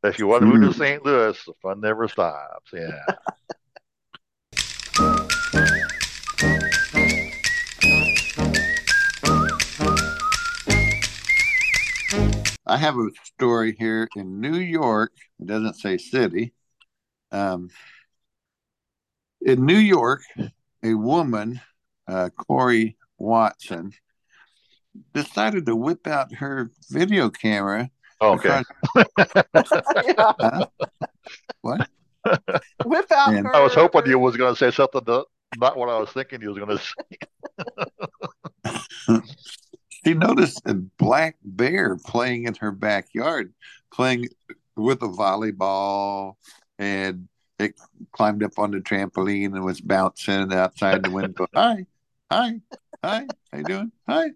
if 0.03 0.19
you 0.19 0.27
want 0.27 0.41
to 0.41 0.47
move 0.47 0.73
to 0.73 0.77
St. 0.77 1.03
Louis, 1.05 1.43
the 1.45 1.53
fun 1.61 1.81
never 1.81 2.07
stops. 2.07 2.71
Yeah. 2.73 3.03
I 12.70 12.78
have 12.78 12.95
a 12.97 13.09
story 13.24 13.76
here 13.80 14.07
in 14.15 14.39
New 14.39 14.57
York. 14.57 15.11
It 15.39 15.47
doesn't 15.47 15.74
say 15.74 15.97
city. 15.97 16.53
Um, 17.32 17.72
in 19.41 19.65
New 19.65 19.78
York, 19.78 20.22
a 20.84 20.93
woman, 20.93 21.59
uh, 22.07 22.30
Corey 22.30 22.95
Watson, 23.17 23.91
decided 25.15 25.65
to 25.65 25.76
whip 25.76 26.05
out 26.05 26.32
her 26.36 26.70
video 26.91 27.32
camera. 27.32 27.89
Okay. 28.22 28.61
huh? 28.95 30.67
What? 31.61 31.89
Whip 32.86 33.11
out. 33.11 33.34
And- 33.34 33.47
her, 33.47 33.55
I 33.55 33.63
was 33.63 33.74
hoping 33.74 34.05
you 34.05 34.20
was 34.20 34.38
going 34.38 34.53
to 34.53 34.59
say 34.59 34.70
something 34.70 35.01
that 35.05 35.26
not 35.57 35.76
what 35.76 35.89
I 35.89 35.97
was 35.97 36.11
thinking 36.11 36.41
you 36.43 36.49
was 36.49 36.59
going 36.59 36.78
to 36.78 36.84
say. 39.07 39.22
she 40.06 40.14
noticed 40.14 40.62
a 40.66 40.74
black 40.74 41.38
bear 41.43 41.97
playing 41.97 42.45
in 42.45 42.56
her 42.56 42.72
backyard, 42.72 43.54
playing 43.93 44.28
with 44.76 45.02
a 45.02 45.08
volleyball, 45.08 46.36
and 46.78 47.28
it 47.58 47.76
climbed 48.12 48.43
up 48.43 48.58
on 48.58 48.72
the 48.72 48.78
trampoline 48.80 49.54
and 49.56 49.64
was 49.64 49.82
bouncing 49.82 50.54
outside 50.54 51.04
the 51.04 51.12
window. 51.12 51.47
hi, 51.54 51.86
hi, 52.32 52.62
hi, 53.04 53.28
how 53.52 53.58
you 53.58 53.64
doing? 53.64 53.91
Hi. 54.08 54.30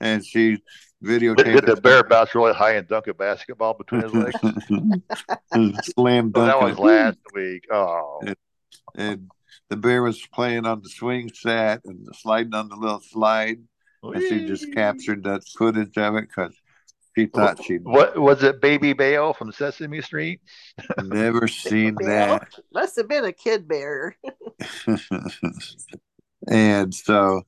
And 0.00 0.26
she 0.26 0.58
videotaped 1.02 1.44
Did 1.44 1.66
the 1.66 1.80
bear 1.80 2.02
bounce 2.02 2.34
really 2.34 2.52
high 2.52 2.72
and 2.72 2.88
dunk 2.88 3.06
a 3.06 3.14
basketball 3.14 3.74
between 3.74 4.02
his 4.02 4.12
legs? 4.12 4.38
Slam 5.94 6.32
Oh, 6.34 6.44
that 6.44 6.52
dunk. 6.52 6.62
was 6.62 6.78
last 6.78 7.18
week. 7.34 7.66
Oh, 7.70 8.20
and 8.96 9.30
the 9.70 9.76
bear 9.76 10.02
was 10.02 10.26
playing 10.34 10.66
on 10.66 10.82
the 10.82 10.88
swing 10.88 11.30
set 11.32 11.82
and 11.84 12.06
sliding 12.14 12.52
on 12.54 12.68
the 12.68 12.76
little 12.76 13.00
slide. 13.00 13.58
And 14.02 14.22
she 14.22 14.46
just 14.46 14.72
captured 14.72 15.24
that 15.24 15.42
footage 15.56 15.96
of 15.96 16.16
it 16.16 16.28
because 16.28 16.54
she 17.16 17.26
thought 17.26 17.62
she'd 17.62 17.84
What 17.84 18.18
was 18.18 18.42
it, 18.42 18.60
Baby 18.60 18.92
Bale 18.92 19.32
from 19.32 19.52
Sesame 19.52 20.00
Street? 20.02 20.40
never 21.00 21.46
seen 21.48 21.94
Bear. 21.94 22.38
that. 22.38 22.48
Must 22.72 22.96
have 22.96 23.08
been 23.08 23.24
a 23.24 23.32
kid 23.32 23.68
bear. 23.68 24.16
and 26.48 26.94
so 26.94 27.42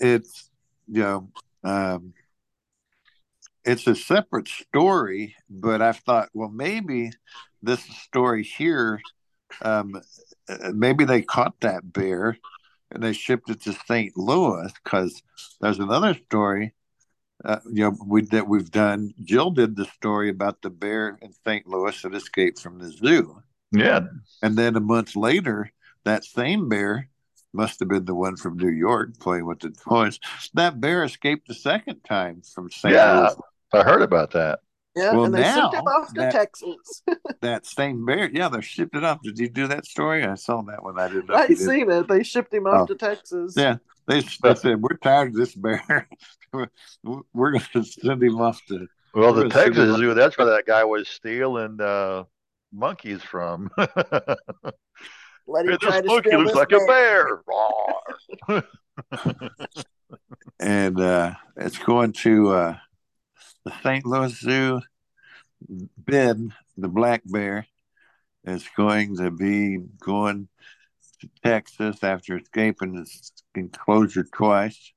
it's 0.00 0.50
you 0.88 1.02
know 1.02 1.28
um, 1.64 2.12
it's 3.64 3.86
a 3.86 3.94
separate 3.94 4.48
story 4.48 5.36
but 5.48 5.80
i've 5.82 5.98
thought 5.98 6.28
well 6.34 6.48
maybe 6.48 7.10
this 7.62 7.82
story 7.82 8.42
here 8.42 9.00
um, 9.62 10.00
uh, 10.48 10.70
maybe 10.74 11.04
they 11.04 11.22
caught 11.22 11.54
that 11.60 11.92
bear 11.92 12.36
and 12.94 13.02
they 13.02 13.12
shipped 13.12 13.50
it 13.50 13.60
to 13.62 13.72
st 13.86 14.16
louis 14.16 14.72
because 14.84 15.22
there's 15.60 15.78
another 15.78 16.14
story 16.14 16.72
uh, 17.44 17.58
you 17.70 17.82
know 17.84 17.96
we 18.06 18.22
that 18.22 18.48
we've 18.48 18.70
done 18.70 19.12
jill 19.22 19.50
did 19.50 19.76
the 19.76 19.84
story 19.86 20.28
about 20.28 20.62
the 20.62 20.70
bear 20.70 21.18
in 21.22 21.32
st 21.44 21.66
louis 21.66 22.00
that 22.02 22.14
escaped 22.14 22.60
from 22.60 22.78
the 22.78 22.90
zoo 22.90 23.42
Yeah, 23.72 24.00
and 24.42 24.56
then 24.58 24.76
a 24.76 24.80
month 24.80 25.16
later, 25.16 25.72
that 26.04 26.24
same 26.24 26.68
bear 26.68 27.08
must 27.52 27.80
have 27.80 27.88
been 27.88 28.04
the 28.04 28.14
one 28.14 28.36
from 28.36 28.56
New 28.56 28.70
York 28.70 29.18
playing 29.18 29.46
with 29.46 29.60
the 29.60 29.70
toys. 29.70 30.18
That 30.54 30.80
bear 30.80 31.04
escaped 31.04 31.48
the 31.48 31.54
second 31.54 32.00
time 32.04 32.42
from 32.54 32.70
St. 32.70 32.94
Yeah. 32.94 33.20
Louis. 33.20 33.36
I 33.72 33.82
heard 33.82 34.02
about 34.02 34.32
that. 34.32 34.60
Yeah, 34.94 35.12
Well, 35.14 35.24
and 35.24 35.34
they 35.34 35.42
shipped 35.42 35.56
now 35.56 35.70
him 35.70 35.84
off 35.86 36.08
to 36.14 36.20
that- 36.20 36.32
Texas. 36.32 37.02
That 37.40 37.66
same 37.66 38.04
bear, 38.06 38.30
yeah, 38.32 38.48
they 38.48 38.60
shipped 38.60 38.94
it 38.94 39.02
off. 39.02 39.20
Did 39.22 39.36
you 39.38 39.48
do 39.48 39.66
that 39.66 39.84
story? 39.84 40.22
I 40.24 40.34
saw 40.36 40.62
that 40.62 40.82
one. 40.84 40.96
I 41.00 41.08
didn't 41.08 41.28
know. 41.28 41.34
I 41.34 41.42
you 41.42 41.48
did. 41.56 41.58
seen 41.58 41.90
it. 41.90 42.06
They 42.06 42.22
shipped 42.22 42.54
him 42.54 42.68
off 42.68 42.82
Oh. 42.82 42.86
to 42.86 42.94
Texas. 42.94 43.54
Yeah, 43.56 43.78
they, 44.06 44.20
they 44.42 44.54
said 44.54 44.80
we're 44.80 44.96
tired 45.02 45.28
of 45.30 45.34
this 45.34 45.54
bear. 45.56 46.08
we're 46.52 47.50
going 47.52 47.64
to 47.72 47.82
send 47.82 48.22
him 48.22 48.40
off 48.40 48.60
to. 48.68 48.86
Well, 49.14 49.32
the 49.32 49.48
Texas 49.48 49.90
see 49.96 50.00
Zoo, 50.02 50.14
that's 50.14 50.38
where 50.38 50.46
that 50.46 50.66
guy 50.66 50.84
was 50.84 51.08
stealing 51.08 51.80
uh, 51.80 52.22
monkeys 52.72 53.22
from. 53.24 53.70
Let 53.76 55.66
him 55.66 55.72
Hey, 55.72 55.76
try 55.78 56.00
this 56.00 56.02
to 56.02 56.06
monkey 56.06 56.36
looks 56.36 56.50
this 56.52 56.56
like 56.56 56.72
a 56.72 56.78
bear. 56.86 58.62
And 60.60 61.00
uh, 61.00 61.34
it's 61.56 61.78
going 61.78 62.12
to 62.12 62.50
uh, 62.52 62.76
the 63.64 63.72
St. 63.82 64.04
Louis 64.06 64.32
Zoo. 64.38 64.80
Ben, 65.96 66.52
the 66.76 66.88
black 66.88 67.22
bear, 67.24 67.66
is 68.44 68.66
going 68.76 69.16
to 69.16 69.30
be 69.30 69.78
going 70.00 70.48
to 71.20 71.28
Texas 71.44 72.02
after 72.02 72.36
escaping 72.38 72.94
his 72.94 73.32
enclosure 73.54 74.24
twice. 74.24 74.92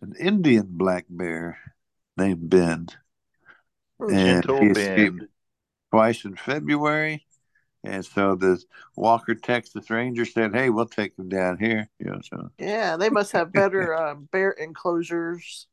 An 0.00 0.14
Indian 0.18 0.66
black 0.70 1.06
bear 1.10 1.58
named 2.16 2.48
Ben, 2.48 2.86
and 4.00 4.44
he 4.44 4.50
Ben. 4.50 4.70
escaped 4.70 5.22
twice 5.90 6.24
in 6.24 6.36
February. 6.36 7.26
And 7.82 8.04
so 8.04 8.34
the 8.34 8.62
Walker, 8.96 9.34
Texas 9.34 9.88
Ranger 9.88 10.24
said, 10.24 10.54
"Hey, 10.54 10.70
we'll 10.70 10.86
take 10.86 11.18
him 11.18 11.28
down 11.28 11.58
here." 11.58 11.88
You 11.98 12.06
know, 12.06 12.20
so 12.22 12.50
Yeah, 12.58 12.96
they 12.96 13.08
must 13.08 13.32
have 13.32 13.52
better 13.52 13.96
um, 13.96 14.28
bear 14.32 14.50
enclosures. 14.50 15.66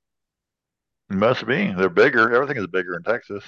Must 1.09 1.45
be. 1.45 1.73
They're 1.73 1.89
bigger. 1.89 2.33
Everything 2.33 2.57
is 2.57 2.67
bigger 2.67 2.95
in 2.95 3.03
Texas. 3.03 3.43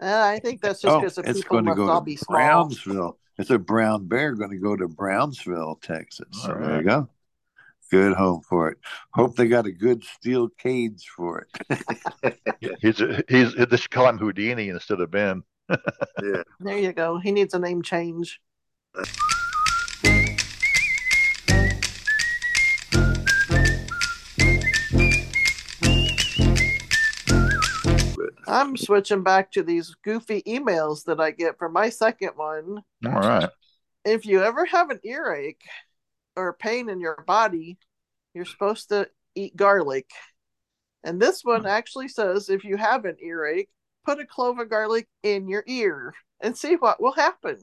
Uh, 0.00 0.22
I 0.24 0.38
think 0.38 0.60
that's 0.60 0.82
just 0.82 0.94
oh, 0.94 1.00
because 1.00 1.14
the 1.16 1.22
it's 1.22 1.40
people 1.40 1.62
going 1.62 1.64
to 1.64 1.70
must 1.70 1.76
go 1.76 1.88
all 1.88 2.00
to 2.00 2.04
be 2.04 2.16
small. 2.16 2.36
Brownsville. 2.36 3.18
It's 3.38 3.50
a 3.50 3.58
brown 3.58 4.06
bear 4.06 4.34
going 4.34 4.50
to 4.50 4.58
go 4.58 4.76
to 4.76 4.88
Brownsville, 4.88 5.78
Texas. 5.82 6.28
So 6.32 6.52
All 6.52 6.60
there 6.60 6.76
you 6.78 6.84
go. 6.84 7.08
good 7.90 8.14
home 8.14 8.42
for 8.48 8.68
it. 8.68 8.78
Hope 9.12 9.36
they 9.36 9.48
got 9.48 9.66
a 9.66 9.72
good 9.72 10.04
steel 10.04 10.48
cage 10.58 11.06
for 11.14 11.46
it. 11.70 12.38
He's 12.80 13.00
a, 13.00 13.22
he's 13.28 13.54
they 13.54 13.76
should 13.76 13.90
call 13.90 14.08
him 14.08 14.18
Houdini 14.18 14.68
instead 14.68 15.00
of 15.00 15.10
Ben. 15.10 15.42
yeah. 15.68 16.42
There 16.60 16.78
you 16.78 16.92
go. 16.92 17.18
He 17.18 17.32
needs 17.32 17.54
a 17.54 17.58
name 17.58 17.82
change. 17.82 18.40
I'm 28.46 28.76
switching 28.76 29.22
back 29.22 29.50
to 29.52 29.62
these 29.62 29.94
goofy 30.04 30.42
emails 30.42 31.04
that 31.04 31.20
I 31.20 31.30
get 31.30 31.58
for 31.58 31.68
my 31.68 31.88
second 31.88 32.30
one. 32.36 32.82
All 33.04 33.12
right. 33.12 33.48
If 34.04 34.24
you 34.26 34.42
ever 34.42 34.64
have 34.66 34.90
an 34.90 35.00
earache 35.04 35.62
or 36.36 36.52
pain 36.52 36.88
in 36.88 37.00
your 37.00 37.24
body, 37.26 37.78
you're 38.34 38.44
supposed 38.44 38.88
to 38.90 39.08
eat 39.34 39.56
garlic. 39.56 40.08
And 41.02 41.20
this 41.20 41.42
one 41.42 41.66
actually 41.66 42.08
says 42.08 42.48
if 42.48 42.64
you 42.64 42.76
have 42.76 43.04
an 43.04 43.16
earache, 43.20 43.68
put 44.04 44.20
a 44.20 44.26
clove 44.26 44.58
of 44.58 44.70
garlic 44.70 45.08
in 45.22 45.48
your 45.48 45.64
ear 45.66 46.14
and 46.40 46.56
see 46.56 46.74
what 46.76 47.00
will 47.02 47.12
happen. 47.12 47.58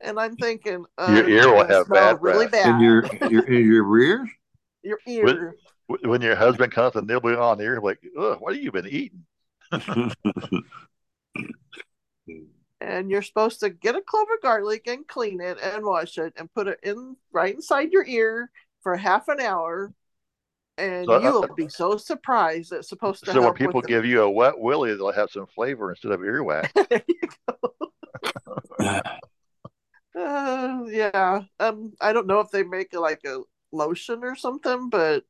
And 0.00 0.18
I'm 0.18 0.36
thinking, 0.36 0.84
uh, 0.98 1.14
Your 1.16 1.28
ear 1.28 1.52
will 1.52 1.66
have 1.66 1.86
smell 1.86 2.14
bad 2.14 2.22
really 2.22 2.46
breath. 2.46 2.62
bad. 2.62 2.74
In 2.74 2.80
your 2.80 3.04
your 3.30 3.44
in 3.46 3.64
your 3.72 3.84
rear? 3.84 4.28
Your 4.82 4.98
ear. 5.06 5.24
When- 5.24 6.00
When 6.10 6.22
your 6.22 6.34
husband 6.34 6.72
comes 6.72 6.96
and 6.96 7.06
they'll 7.06 7.20
be 7.20 7.34
on 7.34 7.58
the 7.58 7.64
ear, 7.64 7.78
like, 7.80 7.98
Ugh, 8.18 8.38
what 8.40 8.54
have 8.54 8.62
you 8.62 8.72
been 8.72 8.88
eating? 8.88 9.26
and 12.80 13.10
you're 13.10 13.22
supposed 13.22 13.60
to 13.60 13.70
get 13.70 13.96
a 13.96 14.00
clove 14.00 14.28
of 14.34 14.42
garlic 14.42 14.86
and 14.86 15.06
clean 15.06 15.40
it 15.40 15.58
and 15.62 15.84
wash 15.84 16.18
it 16.18 16.34
and 16.36 16.52
put 16.52 16.68
it 16.68 16.78
in 16.82 17.16
right 17.32 17.54
inside 17.54 17.92
your 17.92 18.06
ear 18.06 18.50
for 18.82 18.96
half 18.96 19.28
an 19.28 19.40
hour. 19.40 19.92
And 20.76 21.06
So, 21.06 21.14
uh, 21.14 21.20
you'll 21.20 21.54
be 21.54 21.68
so 21.68 21.96
surprised 21.96 22.72
it's 22.72 22.88
supposed 22.88 23.24
to 23.24 23.32
So 23.32 23.42
when 23.42 23.54
people 23.54 23.80
give 23.80 24.04
you 24.04 24.22
a 24.22 24.30
wet 24.30 24.58
willy, 24.58 24.94
they'll 24.94 25.12
have 25.12 25.30
some 25.30 25.46
flavor 25.46 25.90
instead 25.90 26.12
of 26.12 26.20
earwax. 26.20 26.68
uh, 30.18 30.82
yeah. 30.88 31.42
Um 31.60 31.92
i 32.00 32.12
don't 32.12 32.26
know 32.26 32.40
if 32.40 32.50
they 32.50 32.64
make 32.64 32.92
like 32.92 33.20
a 33.24 33.40
lotion 33.72 34.22
or 34.22 34.36
something 34.36 34.88
but 34.88 35.24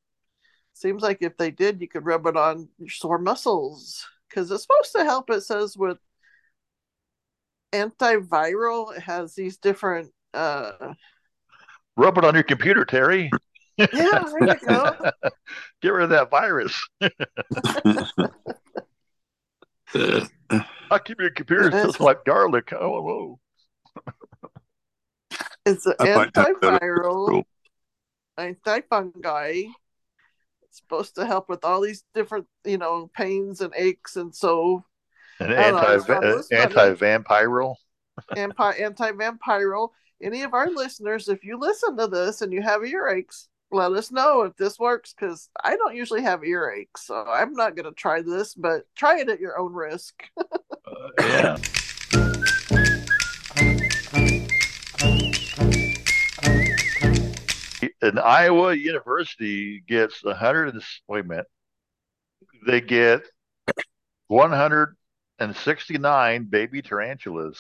seems 0.74 1.03
like 1.03 1.18
if 1.20 1.37
they 1.37 1.51
did 1.51 1.80
you 1.80 1.89
could 1.89 2.05
rub 2.05 2.26
it 2.26 2.37
on 2.37 2.68
your 2.78 2.91
sore 2.91 3.18
muscles 3.18 4.07
because 4.35 4.51
it's 4.51 4.62
supposed 4.62 4.93
to 4.93 5.05
help 5.05 5.30
it 5.30 5.43
says 5.43 5.76
with 5.76 5.99
antiviral 7.72 8.97
it 8.97 9.03
has 9.03 9.35
these 9.35 9.59
different 9.59 10.11
uh 10.32 10.95
Rub 11.97 12.18
it 12.18 12.24
on 12.24 12.35
your 12.35 12.43
computer, 12.43 12.85
Terry. 12.85 13.30
yeah 13.78 13.87
there 13.87 14.49
you 14.49 14.57
go 14.66 14.97
Get 15.82 15.93
rid 15.93 16.05
of 16.05 16.11
that 16.11 16.30
virus. 16.30 16.89
I'll 20.91 20.99
keep 20.99 21.20
your 21.20 21.30
computer 21.30 21.70
just 21.70 22.01
like 22.01 22.24
garlic. 22.24 22.72
Oh, 22.72 23.01
whoa. 23.03 23.39
It's 25.66 25.87
an 25.87 25.95
I 26.01 26.14
might 26.14 26.37
have 26.37 26.61
better 26.61 26.78
antiviral, 26.78 27.26
control. 27.26 27.47
antifungi. 28.39 29.68
It's 30.75 30.81
supposed 30.81 31.14
to 31.14 31.25
help 31.25 31.49
with 31.49 31.64
all 31.64 31.81
these 31.81 32.03
different, 32.14 32.47
you 32.64 32.79
know, 32.79 33.09
pains 33.14 33.61
and 33.61 33.72
aches, 33.77 34.16
and 34.16 34.35
so 34.35 34.85
An 35.39 35.53
I 35.53 35.70
don't 35.70 35.79
anti 35.79 35.95
just 35.95 36.07
found 36.09 36.25
anti 36.51 36.95
vampiral. 36.95 37.77
antiviral. 38.37 39.91
Any 40.20 40.43
of 40.43 40.53
our 40.53 40.68
listeners, 40.68 41.29
if 41.29 41.45
you 41.45 41.61
listen 41.61 41.97
to 41.97 42.09
this 42.09 42.43
and 42.43 42.53
you 42.53 42.61
have 42.62 42.81
earaches, 42.81 43.47
let 43.70 43.93
us 43.93 44.11
know 44.11 44.43
if 44.43 44.57
this 44.57 44.77
works 44.81 45.14
because 45.16 45.49
I 45.62 45.77
don't 45.77 45.95
usually 45.95 46.22
have 46.22 46.41
earaches, 46.41 46.87
so 46.99 47.25
I'm 47.25 47.53
not 47.53 47.77
going 47.77 47.87
to 47.87 47.93
try 47.93 48.22
this, 48.22 48.55
but 48.55 48.83
try 48.97 49.20
it 49.20 49.29
at 49.29 49.39
your 49.39 49.57
own 49.57 49.72
risk. 49.72 50.25
Uh, 50.87 51.09
yeah. 51.18 51.57
An 58.05 58.19
Iowa 58.19 58.75
University 58.75 59.81
gets 59.81 60.23
a 60.25 60.35
hundred. 60.35 60.69
and 60.75 60.83
s- 60.83 61.01
Wait 61.09 61.25
a 61.25 61.29
minute. 61.29 61.47
They 62.67 62.81
get 62.81 63.23
one 64.29 64.51
hundred 64.53 64.97
and 65.39 65.57
sixty-nine 65.57 66.45
baby 66.45 66.83
tarantulas. 66.83 67.59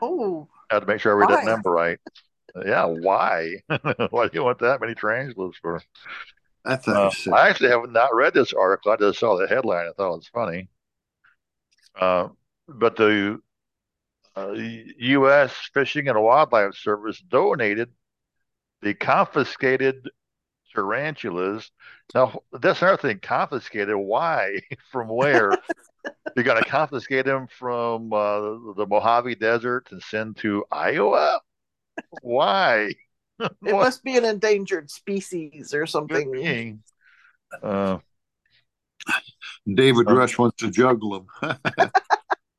Oh, 0.00 0.48
I 0.70 0.74
had 0.74 0.80
to 0.80 0.86
make 0.86 1.00
sure 1.00 1.12
I 1.12 1.26
read 1.26 1.38
that 1.38 1.46
number 1.50 1.70
right. 1.70 1.98
Yeah, 2.64 2.84
why? 2.86 3.62
why 4.10 4.28
do 4.28 4.30
you 4.32 4.44
want 4.44 4.60
that 4.60 4.80
many 4.80 4.94
tarantulas 4.94 5.56
for? 5.60 5.82
I 6.64 6.76
thought 6.76 6.96
Uh, 6.96 7.10
you 7.26 7.34
I 7.34 7.48
actually 7.48 7.70
have 7.70 7.90
not 7.90 8.14
read 8.14 8.34
this 8.34 8.52
article. 8.52 8.92
I 8.92 8.96
just 8.96 9.18
saw 9.18 9.36
the 9.36 9.46
headline. 9.46 9.86
I 9.86 9.92
thought 9.92 10.14
it 10.14 10.16
was 10.16 10.28
funny. 10.28 10.68
Uh, 11.98 12.28
but 12.68 12.96
the 12.96 13.40
uh, 14.36 14.52
U.S. 14.52 15.52
Fishing 15.72 16.08
and 16.08 16.20
Wildlife 16.20 16.74
Service 16.74 17.20
donated 17.20 17.90
the 18.84 18.94
confiscated 18.94 20.10
tarantulas. 20.74 21.70
Now, 22.14 22.42
that's 22.52 22.82
another 22.82 22.98
thing. 22.98 23.18
Confiscated. 23.20 23.96
Why? 23.96 24.60
From 24.92 25.08
where? 25.08 25.50
You're 26.36 26.44
going 26.44 26.62
to 26.62 26.68
confiscate 26.68 27.24
them 27.24 27.46
from 27.46 28.12
uh, 28.12 28.40
the 28.76 28.86
Mojave 28.88 29.36
Desert 29.36 29.88
and 29.90 30.02
send 30.02 30.36
to 30.38 30.64
Iowa? 30.70 31.40
Why? 32.22 32.92
it 33.40 33.50
must 33.62 34.04
be 34.04 34.16
an 34.16 34.24
endangered 34.24 34.90
species 34.90 35.72
or 35.72 35.86
something. 35.86 36.82
Uh, 37.62 37.98
David 39.72 40.10
Rush 40.10 40.36
wants 40.38 40.56
to 40.58 40.70
juggle 40.70 41.26
them. 41.42 41.58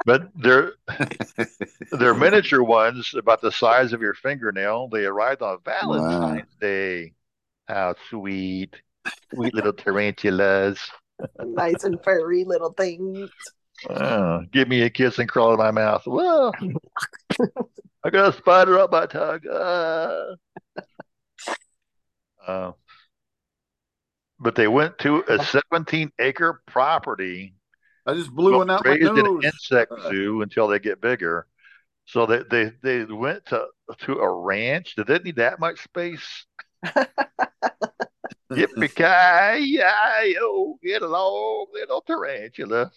But 0.05 0.29
they're 0.35 0.73
they're 1.91 2.13
miniature 2.13 2.63
ones, 2.63 3.13
about 3.17 3.41
the 3.41 3.51
size 3.51 3.91
of 3.91 4.01
your 4.01 4.13
fingernail. 4.13 4.87
They 4.89 5.05
arrived 5.05 5.41
on 5.41 5.57
Valentine's 5.65 6.55
Day. 6.61 7.13
How 7.67 7.95
sweet, 8.09 8.75
sweet 9.33 9.53
little 9.55 9.73
tarantulas. 9.73 10.79
nice 11.43 11.83
and 11.83 12.01
furry 12.03 12.43
little 12.43 12.73
things. 12.73 13.31
Oh, 13.89 14.43
give 14.51 14.67
me 14.67 14.83
a 14.83 14.89
kiss 14.89 15.17
and 15.17 15.27
crawl 15.27 15.53
in 15.53 15.57
my 15.57 15.71
mouth. 15.71 16.03
Whoa. 16.05 16.51
I 18.03 18.09
got 18.11 18.33
a 18.33 18.37
spider 18.37 18.77
up 18.77 18.91
my 18.91 19.07
tongue. 19.07 19.41
Ah. 19.51 20.35
Uh, 22.45 22.71
but 24.39 24.53
they 24.53 24.67
went 24.67 24.99
to 24.99 25.23
a 25.27 25.43
17 25.43 26.11
acre 26.19 26.61
property 26.67 27.54
I 28.05 28.13
just 28.13 28.31
blew 28.31 28.57
one 28.57 28.69
out 28.69 28.85
my 28.85 28.91
raised 28.91 29.11
in 29.11 29.25
an 29.25 29.41
insect 29.43 29.91
uh. 29.91 30.09
zoo 30.09 30.41
until 30.41 30.67
they 30.67 30.79
get 30.79 31.01
bigger. 31.01 31.47
So 32.05 32.25
they 32.25 32.43
they, 32.49 32.71
they 32.83 33.05
went 33.05 33.45
to 33.47 33.67
to 33.99 34.13
a 34.19 34.31
ranch. 34.31 34.95
Did 34.95 35.07
they 35.07 35.19
need 35.19 35.37
that 35.37 35.59
much 35.59 35.83
space? 35.83 36.45
Yippee 38.51 38.93
ki 38.95 40.33
yo, 40.33 40.77
get 40.83 41.01
along, 41.01 41.67
little 41.73 42.01
tarantula. 42.01 42.91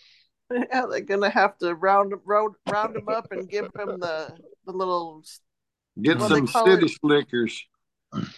Yeah, 0.51 0.87
they're 0.91 1.01
gonna 1.01 1.31
have 1.31 1.59
to 1.59 1.75
round 1.75 2.13
round 2.25 2.55
round 2.67 2.95
them 2.97 3.09
up 3.09 3.31
and 3.33 3.49
give 3.49 3.71
them 3.75 4.01
the 4.01 4.37
the 4.67 4.73
little 4.73 5.23
Get 6.01 6.19
What 6.19 6.29
do 6.29 6.35
some 6.35 6.47
call 6.47 6.67
city 6.67 6.87
it? 6.87 6.99
slickers. 7.01 7.65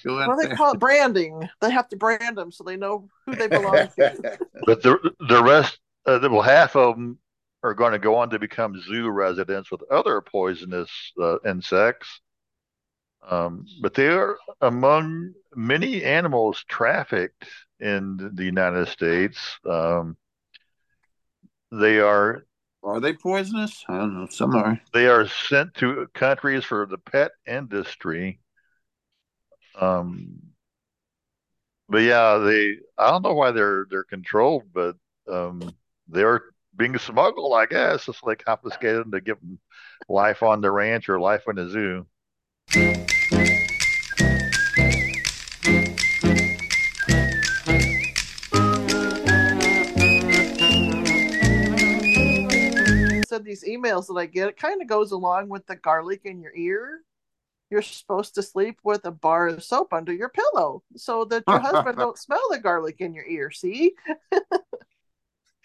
Go 0.04 0.20
out 0.20 0.28
what 0.28 0.40
do 0.40 0.48
they 0.48 0.54
call 0.54 0.72
it 0.72 0.80
branding. 0.80 1.48
They 1.60 1.70
have 1.70 1.88
to 1.90 1.96
brand 1.96 2.36
them 2.36 2.50
so 2.50 2.64
they 2.64 2.76
know 2.76 3.08
who 3.26 3.36
they 3.36 3.48
belong 3.48 3.88
to. 3.96 4.22
But 4.66 4.82
the 4.82 5.12
the 5.28 5.42
rest, 5.42 5.78
uh, 6.06 6.18
well, 6.30 6.42
half 6.42 6.76
of 6.76 6.96
them 6.96 7.18
are 7.62 7.74
going 7.74 7.92
to 7.92 7.98
go 7.98 8.16
on 8.16 8.30
to 8.30 8.38
become 8.38 8.80
zoo 8.80 9.08
residents 9.08 9.70
with 9.70 9.82
other 9.90 10.20
poisonous 10.20 10.90
uh, 11.20 11.38
insects. 11.46 12.20
Um, 13.28 13.66
but 13.82 13.94
they 13.94 14.08
are 14.08 14.38
among 14.60 15.34
many 15.54 16.02
animals 16.02 16.64
trafficked 16.68 17.44
in 17.78 18.30
the 18.34 18.44
United 18.44 18.88
States. 18.88 19.58
Um, 19.68 20.16
they 21.72 21.98
are 22.00 22.46
Are 22.82 23.00
they 23.00 23.12
poisonous? 23.14 23.84
I 23.88 23.98
don't 23.98 24.14
know. 24.14 24.26
Some 24.28 24.54
are. 24.54 24.80
they 24.92 25.06
are 25.06 25.26
sent 25.28 25.74
to 25.76 26.06
countries 26.14 26.64
for 26.64 26.86
the 26.86 26.98
pet 26.98 27.32
industry. 27.46 28.40
Um, 29.78 30.40
but 31.88 32.02
yeah, 32.02 32.38
they 32.38 32.76
I 32.98 33.10
don't 33.10 33.22
know 33.22 33.34
why 33.34 33.50
they're 33.52 33.86
they're 33.90 34.04
controlled, 34.04 34.64
but 34.72 34.96
um, 35.28 35.74
they're 36.10 36.42
being 36.76 36.98
smuggled, 36.98 37.54
I 37.54 37.66
guess. 37.66 38.08
It's 38.08 38.22
like 38.22 38.44
confiscated 38.44 39.04
them 39.04 39.12
to 39.12 39.20
give 39.20 39.40
them 39.40 39.58
life 40.08 40.42
on 40.42 40.60
the 40.60 40.70
ranch 40.70 41.08
or 41.08 41.20
life 41.20 41.44
in 41.48 41.56
the 41.56 41.68
zoo. 41.68 42.06
Said 53.28 53.44
these 53.44 53.64
emails 53.64 54.08
that 54.08 54.16
I 54.18 54.26
get, 54.26 54.48
it 54.48 54.56
kind 54.56 54.82
of 54.82 54.88
goes 54.88 55.12
along 55.12 55.48
with 55.48 55.66
the 55.66 55.76
garlic 55.76 56.22
in 56.24 56.40
your 56.40 56.54
ear. 56.56 57.02
you're 57.70 57.82
supposed 57.82 58.34
to 58.34 58.42
sleep 58.42 58.78
with 58.82 59.04
a 59.04 59.12
bar 59.12 59.46
of 59.46 59.62
soap 59.62 59.92
under 59.92 60.12
your 60.12 60.30
pillow 60.30 60.82
so 60.96 61.24
that 61.26 61.44
your 61.46 61.60
husband 61.60 61.96
don't 61.96 62.18
smell 62.18 62.42
the 62.50 62.58
garlic 62.58 62.96
in 62.98 63.14
your 63.14 63.26
ear. 63.26 63.52
See? 63.52 63.92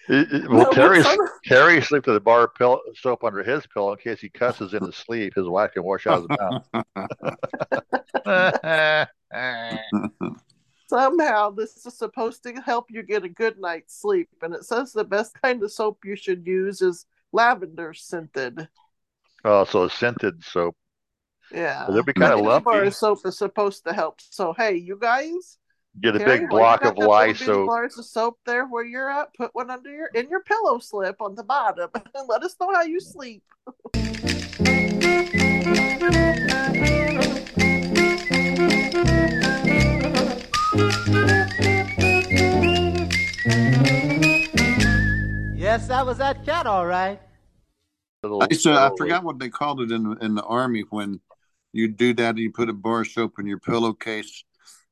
It- 0.07 0.31
it- 0.31 0.49
well, 0.49 0.63
No, 0.63 0.71
Terry? 0.71 1.03
Terry 1.45 1.81
sleeps 1.81 2.07
with 2.07 2.15
a 2.15 2.19
bar 2.21 2.45
of 2.45 2.55
pill- 2.55 2.81
soap 2.95 3.23
under 3.23 3.43
his 3.43 3.65
pillow 3.67 3.91
in 3.93 3.97
case 3.99 4.19
he 4.21 4.29
cusses 4.29 4.73
in 4.73 4.83
his 4.83 4.95
sleep. 4.95 5.33
His 5.35 5.47
wife 5.47 5.71
can 5.73 5.83
wash 5.83 6.05
out 6.07 6.21
his 6.29 6.37
mouth. 8.25 9.07
Somehow, 10.87 11.49
this 11.49 11.83
is 11.85 11.97
supposed 11.97 12.43
to 12.43 12.53
help 12.61 12.85
you 12.91 13.01
get 13.01 13.23
a 13.23 13.29
good 13.29 13.59
night's 13.59 13.99
sleep, 13.99 14.29
and 14.43 14.53
it 14.53 14.63
says 14.65 14.93
the 14.93 15.03
best 15.03 15.35
kind 15.41 15.63
of 15.63 15.71
soap 15.71 16.05
you 16.05 16.15
should 16.15 16.45
use 16.45 16.81
is 16.81 17.05
lavender 17.31 17.93
scented. 17.93 18.67
oh, 19.43 19.63
so 19.65 19.83
a 19.85 19.89
scented 19.89 20.43
soap. 20.43 20.75
Yeah, 21.51 21.85
They'll 21.89 22.03
be 22.03 22.13
kind 22.13 22.33
of 22.33 22.39
Any 22.39 22.59
bar 22.63 22.83
of 22.83 22.95
soap 22.95 23.19
is 23.25 23.37
supposed 23.37 23.83
to 23.85 23.93
help. 23.93 24.19
So, 24.21 24.53
hey, 24.53 24.75
you 24.75 24.97
guys, 24.99 25.57
Get 26.01 26.15
a 26.15 26.19
Terry, 26.19 26.39
big 26.39 26.49
block 26.49 26.83
of 26.83 26.95
that 26.95 26.99
little 26.99 27.11
lye 27.13 27.27
bitty 27.27 27.45
soap. 27.45 27.67
bars 27.67 27.97
of 27.97 28.05
soap 28.05 28.39
there 28.45 28.65
where 28.65 28.83
you're 28.83 29.09
at. 29.09 29.33
Put 29.35 29.55
one 29.55 29.69
under 29.69 29.89
your 29.89 30.07
in 30.13 30.29
your 30.29 30.41
pillow 30.41 30.79
slip 30.79 31.21
on 31.21 31.35
the 31.35 31.43
bottom, 31.43 31.89
and 31.95 32.27
let 32.27 32.43
us 32.43 32.55
know 32.59 32.73
how 32.73 32.83
you 32.83 32.99
sleep. 32.99 33.43
Yes, 45.55 45.87
that 45.87 46.05
was 46.05 46.17
that 46.19 46.45
cat, 46.45 46.67
all 46.67 46.85
right. 46.85 47.19
Little- 48.21 48.43
I 48.43 48.47
used 48.49 48.63
to, 48.63 48.71
I 48.71 48.91
forgot 48.97 49.23
what 49.23 49.39
they 49.39 49.49
called 49.49 49.81
it 49.81 49.91
in 49.91 50.03
the, 50.03 50.11
in 50.17 50.35
the 50.35 50.43
army 50.43 50.83
when 50.89 51.19
you 51.73 51.87
do 51.87 52.13
that. 52.13 52.29
And 52.29 52.39
you 52.39 52.51
put 52.51 52.69
a 52.69 52.73
bar 52.73 53.01
of 53.01 53.07
soap 53.07 53.39
in 53.39 53.47
your 53.47 53.59
pillowcase, 53.59 54.43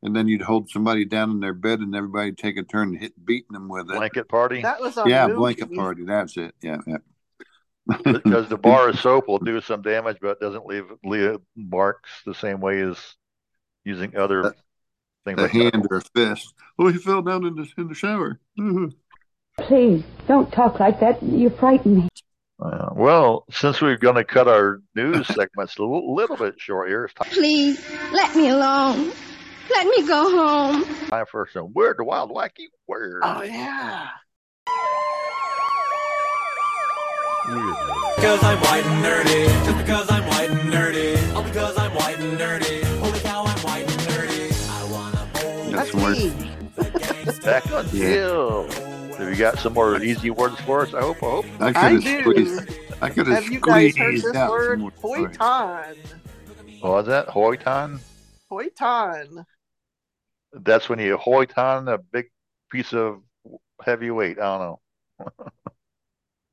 and 0.03 0.15
then 0.15 0.27
you'd 0.27 0.41
hold 0.41 0.69
somebody 0.69 1.05
down 1.05 1.31
in 1.31 1.39
their 1.39 1.53
bed, 1.53 1.79
and 1.79 1.95
everybody 1.95 2.33
take 2.33 2.57
a 2.57 2.63
turn 2.63 2.93
hit 2.93 3.13
beating 3.25 3.53
them 3.53 3.69
with 3.69 3.89
it. 3.89 3.95
blanket 3.95 4.27
party 4.27 4.61
That 4.61 4.81
was 4.81 4.97
on 4.97 5.09
yeah, 5.09 5.27
movie. 5.27 5.37
blanket 5.37 5.73
party. 5.73 6.03
That's 6.05 6.37
it. 6.37 6.53
Yeah, 6.61 6.77
yeah. 6.85 6.97
because 8.03 8.47
the 8.49 8.57
bar 8.57 8.89
of 8.89 8.99
soap 8.99 9.27
will 9.27 9.39
do 9.39 9.59
some 9.61 9.81
damage, 9.81 10.17
but 10.21 10.31
it 10.31 10.39
doesn't 10.39 10.65
leave 10.65 10.85
leave 11.03 11.37
marks 11.55 12.09
the 12.25 12.35
same 12.35 12.59
way 12.59 12.81
as 12.81 12.97
using 13.83 14.15
other 14.15 14.53
things 15.25 15.39
a 15.39 15.43
like 15.43 15.51
hand 15.51 15.87
or 15.89 15.97
a 15.97 16.01
fist. 16.01 16.53
Oh, 16.77 16.87
he 16.89 16.97
fell 16.97 17.21
down 17.21 17.45
in 17.45 17.55
the 17.55 17.67
in 17.77 17.87
the 17.87 17.95
shower. 17.95 18.39
Please, 19.59 20.03
don't 20.27 20.51
talk 20.51 20.79
like 20.79 20.99
that. 20.99 21.21
You 21.23 21.49
frighten 21.49 21.95
me. 21.95 22.09
Uh, 22.59 22.89
well, 22.93 23.45
since 23.51 23.81
we're 23.81 23.97
going 23.97 24.15
to 24.15 24.23
cut 24.23 24.47
our 24.47 24.81
news 24.95 25.27
segments 25.27 25.77
a 25.77 25.81
little, 25.81 26.15
little 26.15 26.37
bit 26.37 26.55
short 26.57 26.87
here, 26.87 27.05
it's 27.05 27.33
Please, 27.33 27.83
let 28.13 28.35
me 28.35 28.49
alone. 28.49 29.11
Let 29.69 29.87
me 29.87 30.07
go 30.07 30.29
home. 30.29 30.85
time 31.09 31.25
for 31.29 31.47
some 31.51 31.73
Word 31.73 31.97
the 31.97 32.03
Wild 32.03 32.31
Wacky 32.31 32.67
Word. 32.87 33.21
Oh 33.23 33.41
yeah. 33.43 34.09
Because 38.15 38.41
I'm 38.43 38.57
white 38.61 38.85
and 38.85 39.03
nerdy. 39.03 39.65
Just 39.65 39.77
because 39.77 40.09
I'm 40.11 40.25
white 40.27 40.49
and 40.49 40.71
nerdy. 40.73 41.35
All 41.35 41.43
because 41.43 41.77
I'm 41.77 41.91
white 41.95 42.17
and 42.19 42.39
nerdy. 42.39 42.83
Holy 42.99 43.19
cow, 43.19 43.43
I'm 43.45 43.59
white 43.63 43.83
and 43.91 44.01
nerdy. 44.01 44.69
I 44.69 44.91
wanna 44.91 45.27
bowl 45.33 45.71
That's 45.71 45.91
That's 45.91 45.93
worse. 45.93 46.23
me. 46.23 47.43
Back 47.45 47.71
on 47.71 47.85
Yeah. 47.91 49.17
Have 49.17 49.29
you 49.29 49.35
got 49.35 49.59
some 49.59 49.73
more 49.73 50.01
easy 50.01 50.29
words 50.29 50.59
for 50.61 50.81
us? 50.81 50.93
I 50.93 51.01
hope. 51.01 51.17
I 51.23 51.29
hope. 51.29 51.45
I 51.59 51.67
could 51.67 51.75
I 51.77 51.89
have 51.91 52.03
do. 52.03 52.21
squeezed. 52.21 52.69
I 53.01 53.09
could 53.09 53.27
have 53.27 53.43
Have 53.43 53.51
you 53.53 53.59
guys 53.59 53.97
heard 53.97 54.15
this 54.15 54.35
out 54.35 54.49
word? 54.49 54.71
some 54.75 54.79
more 54.81 54.91
stories. 54.97 55.37
Hoiton. 55.37 55.95
What 56.79 56.89
oh, 56.89 56.91
was 56.93 57.05
that? 57.07 57.27
Hoiton? 57.27 57.99
Hoiton. 58.57 59.45
That's 60.53 60.87
when 60.87 60.99
you 60.99 61.17
hoiton 61.17 61.91
a 61.91 61.97
big 61.97 62.25
piece 62.71 62.93
of 62.93 63.21
heavy 63.83 64.11
weight. 64.11 64.37
I 64.39 64.57
don't 64.57 64.59
know. 64.61 64.79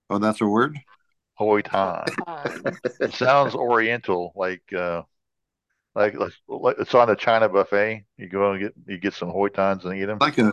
Oh, 0.08 0.18
that's 0.18 0.40
a 0.40 0.46
word. 0.46 0.78
Hoiton. 1.38 2.04
Hoiton. 2.26 2.76
it 3.00 3.12
sounds 3.14 3.54
oriental, 3.54 4.32
like 4.34 4.62
uh, 4.72 5.02
like, 5.94 6.14
like 6.14 6.32
like 6.48 6.76
it's 6.78 6.94
on 6.94 7.10
a 7.10 7.16
China 7.16 7.48
buffet. 7.48 8.04
You 8.16 8.28
go 8.28 8.52
and 8.52 8.60
get 8.60 8.72
you 8.86 8.98
get 8.98 9.14
some 9.14 9.30
hoitons 9.30 9.84
and 9.84 9.94
eat 10.00 10.06
them. 10.06 10.18
Like 10.20 10.38
a 10.38 10.52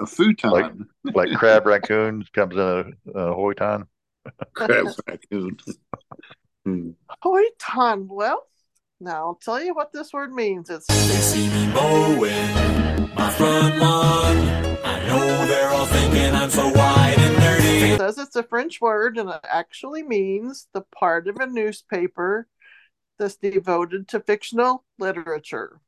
a 0.00 0.06
futon. 0.06 0.50
Like- 0.50 0.72
Like 1.14 1.36
crab 1.36 1.66
raccoon 1.66 2.24
comes 2.32 2.54
in 2.54 2.60
a, 2.60 2.78
a 3.10 3.34
hoiton. 3.34 3.86
crab 4.54 4.86
raccoon. 5.06 5.58
Hmm. 6.64 6.90
Hoiton. 7.22 8.06
Well, 8.08 8.46
now 9.04 9.26
I'll 9.26 9.34
tell 9.34 9.62
you 9.62 9.74
what 9.74 9.92
this 9.92 10.12
word 10.12 10.32
means. 10.32 10.70
It's 10.70 10.86
They 10.86 10.94
see 10.94 11.48
me 11.48 11.66
mowing 11.68 13.14
my 13.14 13.30
front 13.30 13.78
lawn. 13.78 14.36
I 14.82 15.06
know 15.06 15.46
they're 15.46 15.68
all 15.68 15.86
thinking 15.86 16.34
I'm 16.34 16.50
so 16.50 16.68
white 16.70 17.16
and 17.18 17.36
nerdy. 17.36 17.92
It 17.92 17.98
says 17.98 18.18
it's 18.18 18.36
a 18.36 18.42
French 18.42 18.80
word 18.80 19.18
and 19.18 19.28
it 19.28 19.40
actually 19.44 20.02
means 20.02 20.68
the 20.72 20.80
part 20.80 21.28
of 21.28 21.36
a 21.36 21.46
newspaper 21.46 22.48
that's 23.18 23.36
devoted 23.36 24.08
to 24.08 24.20
fictional 24.20 24.84
literature. 24.98 25.80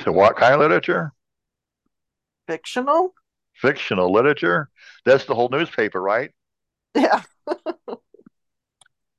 To 0.00 0.12
what 0.12 0.36
kind 0.36 0.54
of 0.54 0.60
literature? 0.60 1.12
Fictional? 2.46 3.14
Fictional 3.54 4.12
literature. 4.12 4.68
That's 5.04 5.24
the 5.24 5.34
whole 5.34 5.48
newspaper, 5.48 6.00
right? 6.00 6.30
Yeah. 6.94 7.22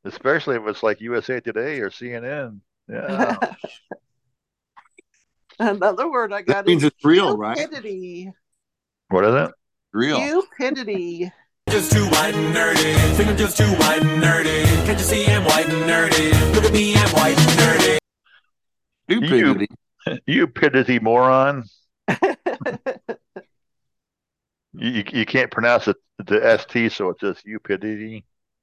Especially 0.09 0.55
if 0.55 0.67
it's 0.67 0.81
like 0.81 1.01
USA 1.01 1.39
Today 1.39 1.79
or 1.79 1.89
CNN. 1.89 2.59
Yeah. 2.87 3.37
Another 5.59 6.09
word 6.09 6.33
I 6.33 6.41
got 6.41 6.65
That 6.65 6.67
means 6.67 6.83
is 6.83 6.87
it's 6.87 7.05
real, 7.05 7.37
right? 7.37 7.57
what 9.09 9.25
is 9.25 9.35
it? 9.35 9.51
Real. 9.93 10.43
Cupidity. 10.57 11.31
Just 11.69 11.91
too 11.91 12.05
white 12.05 12.33
and 12.33 12.55
nerdy. 12.55 12.95
Think 13.15 13.29
I'm 13.29 13.37
just 13.37 13.57
too 13.57 13.65
white 13.65 14.01
and 14.01 14.23
nerdy. 14.23 14.63
Can't 14.85 14.97
you 14.97 15.05
see 15.05 15.27
I'm 15.27 15.43
white 15.43 15.69
and 15.69 15.89
nerdy? 15.89 16.55
Look 16.55 16.63
at 16.63 16.73
me, 16.73 16.95
I'm 16.95 17.09
white 17.09 17.37
and 17.37 17.59
nerdy. 17.59 17.97
Stupidity. 19.09 19.67
You 20.25 20.47
piddity 20.47 21.01
moron. 21.01 21.65
You, 24.73 24.91
you, 24.91 25.03
you 25.11 25.25
can't 25.25 25.49
pronounce 25.49 25.87
it 25.87 25.97
the 26.19 26.59
ST, 26.59 26.91
so 26.91 27.09
it's 27.09 27.21
just 27.21 27.43
you 27.43 27.59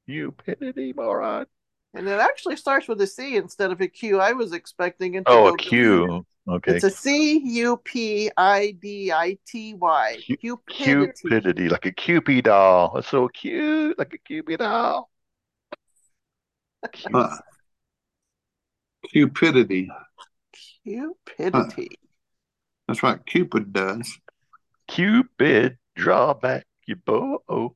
piddity. 0.08 0.14
You 0.14 0.32
piddity 0.32 0.94
moron. 0.96 1.46
And 1.94 2.06
it 2.06 2.20
actually 2.20 2.56
starts 2.56 2.88
with 2.88 3.00
a 3.00 3.06
C 3.06 3.36
instead 3.36 3.70
of 3.72 3.80
a 3.80 3.88
Q. 3.88 4.20
I 4.20 4.32
was 4.32 4.52
expecting 4.52 5.14
it 5.14 5.24
to 5.24 5.30
Oh, 5.30 5.48
go 5.48 5.54
a 5.54 5.56
to- 5.56 5.64
Q. 5.64 6.26
Okay. 6.48 6.74
It's 6.76 6.84
a 6.84 6.90
C 6.90 7.38
U 7.38 7.76
P 7.78 8.30
I 8.36 8.76
D 8.80 9.10
I 9.10 9.36
T 9.46 9.74
Y. 9.74 10.18
Cu- 10.26 10.36
Cupidity. 10.68 11.12
Cupidity, 11.22 11.68
like 11.68 11.86
a 11.86 11.92
Cupid 11.92 12.44
doll. 12.44 12.98
It's 12.98 13.08
so 13.08 13.26
cute, 13.28 13.98
like 13.98 14.12
a 14.12 14.18
Cupid 14.18 14.58
doll. 14.58 15.10
Huh. 17.12 17.36
Cupidity. 19.10 19.90
Cupidity. 20.84 21.98
That's 22.86 23.02
what 23.02 23.26
Cupid 23.26 23.72
does. 23.72 24.18
Cupid, 24.86 25.78
draw 25.96 26.34
back 26.34 26.64
your 26.86 26.98
bow. 27.04 27.74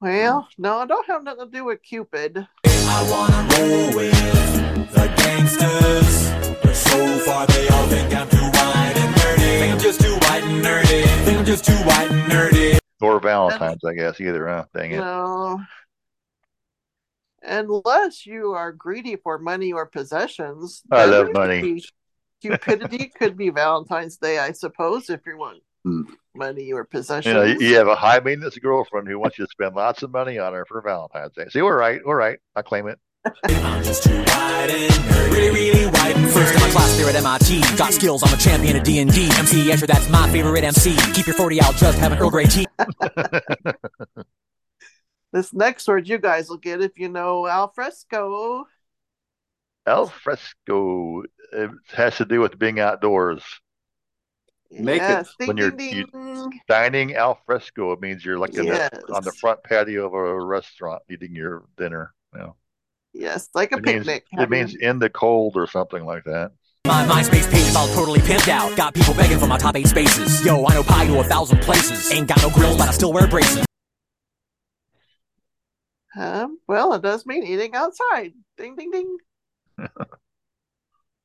Well, 0.00 0.42
mm. 0.42 0.46
no, 0.58 0.78
I 0.78 0.86
don't 0.86 1.06
have 1.06 1.22
nothing 1.22 1.46
to 1.46 1.50
do 1.50 1.64
with 1.64 1.82
Cupid. 1.82 2.46
I 2.64 3.10
wanna 3.10 3.48
roll 3.56 3.96
with 3.96 4.92
the 4.92 5.12
gangsters. 5.16 6.60
But 6.62 6.74
so 6.74 7.18
far 7.20 7.46
they 7.46 7.68
all 7.68 7.86
think 7.86 8.14
I'm 8.14 8.28
too 8.28 8.36
white 8.36 8.94
and 8.96 9.14
nerdy. 9.14 9.58
Think 9.58 9.72
I'm 9.74 9.80
just 9.80 10.00
too 10.00 10.14
white 10.14 10.42
and 10.44 10.64
nerdy. 10.64 11.04
Think 11.24 11.38
I'm 11.38 11.44
just 11.44 11.64
too 11.64 11.72
white 11.72 12.10
and 12.10 12.30
nerdy. 12.30 12.78
Or 13.00 13.20
Valentine's, 13.20 13.84
I 13.84 13.94
guess, 13.94 14.20
either. 14.20 14.46
Huh? 14.46 14.64
Dang 14.74 14.92
it. 14.92 14.98
No. 14.98 15.60
Unless 17.42 18.26
you 18.26 18.52
are 18.52 18.72
greedy 18.72 19.16
for 19.16 19.38
money 19.38 19.72
or 19.72 19.86
possessions. 19.86 20.82
I 20.90 21.04
love 21.06 21.32
money. 21.32 21.62
be- 21.62 21.84
Cupidity 22.42 23.10
could 23.18 23.36
be 23.36 23.48
Valentine's 23.48 24.18
Day, 24.18 24.38
I 24.38 24.52
suppose, 24.52 25.08
if 25.08 25.20
you 25.26 25.38
want 25.38 25.62
Money 26.34 26.72
or 26.72 26.80
You 26.80 26.84
possessions. 26.90 27.34
know, 27.34 27.42
you 27.44 27.58
you 27.60 27.76
have 27.76 27.88
a 27.88 27.94
high 27.94 28.20
maintenance 28.20 28.58
girlfriend 28.58 29.08
who 29.08 29.18
wants 29.18 29.38
you 29.38 29.46
to 29.46 29.50
spend 29.50 29.74
lots 29.74 30.02
of 30.02 30.10
money 30.10 30.38
on 30.38 30.52
her 30.52 30.64
for 30.66 30.82
Valentine's 30.82 31.32
Day. 31.32 31.46
See, 31.48 31.62
we're 31.62 31.78
right. 31.78 32.00
We're 32.04 32.16
right. 32.18 32.38
I 32.54 32.62
claim 32.62 32.88
it. 32.88 32.98
I'm 33.44 33.82
just 33.82 34.02
too 34.04 34.16
white 34.18 34.68
and. 34.70 35.32
Really, 35.32 35.50
really 35.70 35.86
white 35.86 36.16
and 36.16 36.30
First 36.30 36.54
in 36.54 36.60
my 36.60 36.70
class 36.70 36.96
there 36.98 37.08
at 37.08 37.14
MIT. 37.16 37.76
Got 37.76 37.92
skills, 37.92 38.22
I'm 38.24 38.32
a 38.32 38.36
champion 38.36 38.76
of 38.76 38.84
D&D. 38.84 39.04
MC 39.06 39.68
Escher, 39.68 39.86
that's 39.86 40.08
my 40.08 40.28
favorite 40.30 40.64
MC. 40.64 40.96
Keep 41.12 41.26
your 41.26 41.34
40 41.34 41.60
out, 41.60 41.74
just 41.76 41.98
have 41.98 42.12
an 42.12 42.18
Earl 42.18 42.30
Grey 42.30 42.44
tea. 42.44 42.66
This 45.32 45.52
next 45.52 45.86
word 45.88 46.08
you 46.08 46.18
guys 46.18 46.48
will 46.48 46.56
get 46.56 46.80
if 46.80 46.98
you 46.98 47.08
know 47.08 47.46
alfresco. 47.46 48.66
Al 49.86 50.06
fresco 50.06 51.22
it 51.52 51.70
has 51.92 52.16
to 52.16 52.24
do 52.24 52.40
with 52.40 52.58
being 52.58 52.80
outdoors. 52.80 53.42
Make 54.70 54.96
it 54.96 55.04
yes, 55.04 55.34
ding, 55.38 55.48
when 55.48 55.56
you're- 55.56 55.76
ding, 55.76 55.94
you- 55.94 56.06
ding. 56.06 56.60
Dining 56.68 57.14
al 57.14 57.38
fresco 57.46 57.92
it 57.92 58.00
means 58.00 58.24
you're 58.24 58.38
like 58.38 58.52
Yes. 58.54 58.90
the, 59.06 59.14
on 59.14 59.22
the 59.24 59.32
front 59.32 59.62
patio 59.62 60.06
of 60.06 60.14
a 60.14 60.40
restaurant 60.44 61.02
eating 61.10 61.34
your 61.34 61.64
dinner. 61.76 62.12
You 62.34 62.40
know. 62.40 62.56
Yes, 63.12 63.48
like 63.54 63.72
a 63.72 63.76
It 63.76 63.84
means, 63.84 64.06
picnic. 64.06 64.24
it 64.32 64.50
means 64.50 64.74
in 64.74 64.98
the 64.98 65.08
cold 65.08 65.56
or 65.56 65.66
something 65.66 66.04
like 66.04 66.24
that. 66.24 66.52
My 66.86 67.04
MySpace 67.06 67.50
page 67.50 67.62
is 67.66 67.74
all 67.74 67.88
totally 67.88 68.20
pimped 68.20 68.48
out. 68.48 68.76
Got 68.76 68.94
people 68.94 69.14
begging 69.14 69.38
for 69.38 69.46
my 69.46 69.58
top 69.58 69.74
eight 69.76 69.86
spaces. 69.88 70.44
Yo, 70.44 70.64
I 70.66 70.74
know 70.74 70.82
pie 70.84 71.06
to 71.06 71.18
a 71.18 71.24
thousand 71.24 71.60
places. 71.62 72.12
Ain't 72.12 72.28
got 72.28 72.40
no 72.42 72.50
grills, 72.50 72.76
but 72.76 72.88
I 72.88 72.92
still 72.92 73.12
wear 73.12 73.26
braces. 73.26 73.64
Um, 76.18 76.58
well, 76.66 76.94
it 76.94 77.02
does 77.02 77.26
mean 77.26 77.42
eating 77.44 77.74
outside. 77.74 78.32
Ding, 78.56 78.76
ding, 78.76 78.90
ding. 78.90 79.16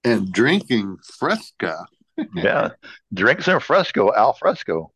and 0.03 0.31
drinking 0.33 0.97
Fresca. 1.17 1.85
Yeah. 2.35 2.69
Drinks 3.13 3.47
in 3.47 3.59
fresco, 3.59 4.13
al 4.13 4.33
fresco. 4.33 4.91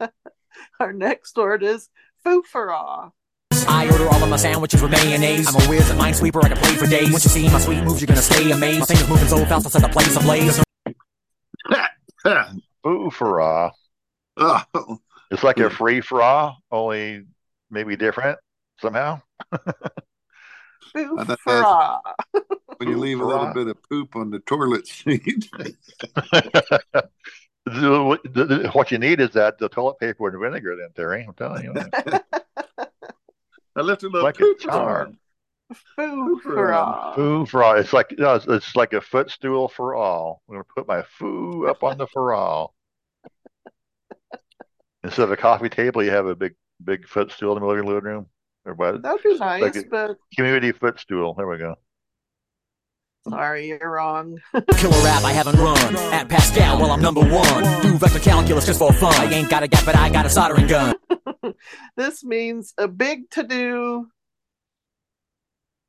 Our 0.80 0.92
next 0.92 1.36
word 1.36 1.62
is 1.62 1.88
foofara. 2.24 3.12
I 3.68 3.88
order 3.90 4.08
all 4.08 4.22
of 4.22 4.28
my 4.28 4.36
sandwiches 4.36 4.82
with 4.82 4.90
mayonnaise. 4.90 5.46
I'm 5.48 5.60
a 5.62 5.66
whiz 5.66 5.90
at 5.90 5.96
Minesweeper, 5.96 6.42
I 6.44 6.48
can 6.48 6.56
play 6.56 6.74
for 6.74 6.86
days. 6.86 7.10
Once 7.10 7.24
you 7.24 7.30
see 7.30 7.48
my 7.48 7.60
sweet 7.60 7.82
moves, 7.84 8.00
you're 8.00 8.06
gonna 8.06 8.20
stay 8.22 8.50
amazed. 8.50 8.80
My 8.80 8.86
fingers 8.86 9.08
moving 9.08 9.28
so 9.28 9.44
fast, 9.44 9.66
I'll 9.66 9.70
set 9.70 9.82
the 9.82 9.88
place 9.88 10.16
ablaze. 10.16 10.62
Foo 12.82 13.10
for 13.10 13.34
raw. 13.36 13.70
Oh, 14.36 14.98
It's 15.30 15.42
like 15.42 15.58
a 15.58 15.70
free 15.70 16.00
for 16.00 16.22
all, 16.22 16.58
only 16.70 17.24
maybe 17.70 17.96
different 17.96 18.38
somehow. 18.80 19.20
thought 20.94 21.38
Foofara. 21.46 22.00
when 22.78 22.88
you 22.88 22.96
leave 22.98 23.20
a 23.20 23.24
little 23.24 23.52
bit 23.52 23.68
of 23.68 23.76
poop 23.88 24.16
on 24.16 24.30
the 24.30 24.38
toilet 24.40 24.86
seat. 24.86 25.48
The- 27.64 28.18
the- 28.24 28.70
what 28.72 28.90
you 28.90 28.98
need 28.98 29.20
is 29.20 29.30
that 29.30 29.56
the 29.58 29.68
toilet 29.68 30.00
paper 30.00 30.28
and 30.28 30.40
vinegar, 30.40 30.74
then, 30.76 30.88
Terry. 30.96 31.24
I'm 31.26 31.32
telling 31.34 31.62
you. 31.64 31.72
I 33.76 33.80
left 33.80 34.02
a 34.02 34.06
little 34.08 34.24
like 34.24 34.34
a 34.36 34.40
poop 34.40 34.60
jar. 34.60 35.02
on. 35.06 35.18
Foofara. 35.96 37.14
Foo 37.14 37.46
for 37.46 37.62
all. 37.62 37.76
It's 37.76 37.92
like 37.92 38.12
no, 38.18 38.34
it's, 38.34 38.46
it's 38.46 38.74
like 38.74 38.92
a 38.94 39.00
footstool 39.00 39.68
for 39.68 39.94
all. 39.94 40.42
I'm 40.48 40.54
gonna 40.56 40.64
put 40.64 40.88
my 40.88 41.02
foo 41.02 41.68
up 41.68 41.84
on 41.84 41.98
the 41.98 42.08
for 42.08 42.34
all. 42.34 42.74
Instead 45.04 45.22
of 45.22 45.30
a 45.32 45.36
coffee 45.36 45.68
table, 45.68 46.02
you 46.02 46.10
have 46.10 46.26
a 46.26 46.34
big 46.34 46.54
big 46.82 47.06
footstool 47.06 47.56
in 47.56 47.62
the 47.62 47.68
living 47.68 47.86
room. 48.04 48.26
Or 48.64 48.74
what? 48.74 49.02
That'd 49.02 49.22
be 49.22 49.36
nice, 49.38 49.62
Like 49.62 49.90
but 49.90 50.16
Community 50.36 50.72
footstool. 50.72 51.34
There 51.34 51.46
we 51.48 51.58
go. 51.58 51.74
sorry, 53.28 53.66
you're 53.68 53.90
wrong. 53.90 54.38
Killer 54.52 55.04
rap, 55.04 55.24
I 55.24 55.32
haven't 55.32 55.56
run. 55.58 55.96
At 56.12 56.28
Pascal, 56.28 56.78
well, 56.80 56.90
I'm 56.92 57.00
number 57.02 57.22
one. 57.22 57.82
Do 57.82 57.98
vector 57.98 58.20
calculus 58.20 58.66
just 58.66 58.78
for 58.78 58.92
fun. 58.92 59.14
I 59.14 59.32
ain't 59.32 59.50
got 59.50 59.62
a 59.62 59.68
gap, 59.68 59.84
but 59.84 59.96
I 59.96 60.10
got 60.10 60.26
a 60.26 60.30
soldering 60.30 60.66
gun. 60.68 60.94
this 61.96 62.22
means 62.24 62.72
a 62.78 62.86
big 62.88 63.28
to 63.30 63.42
do 63.42 64.06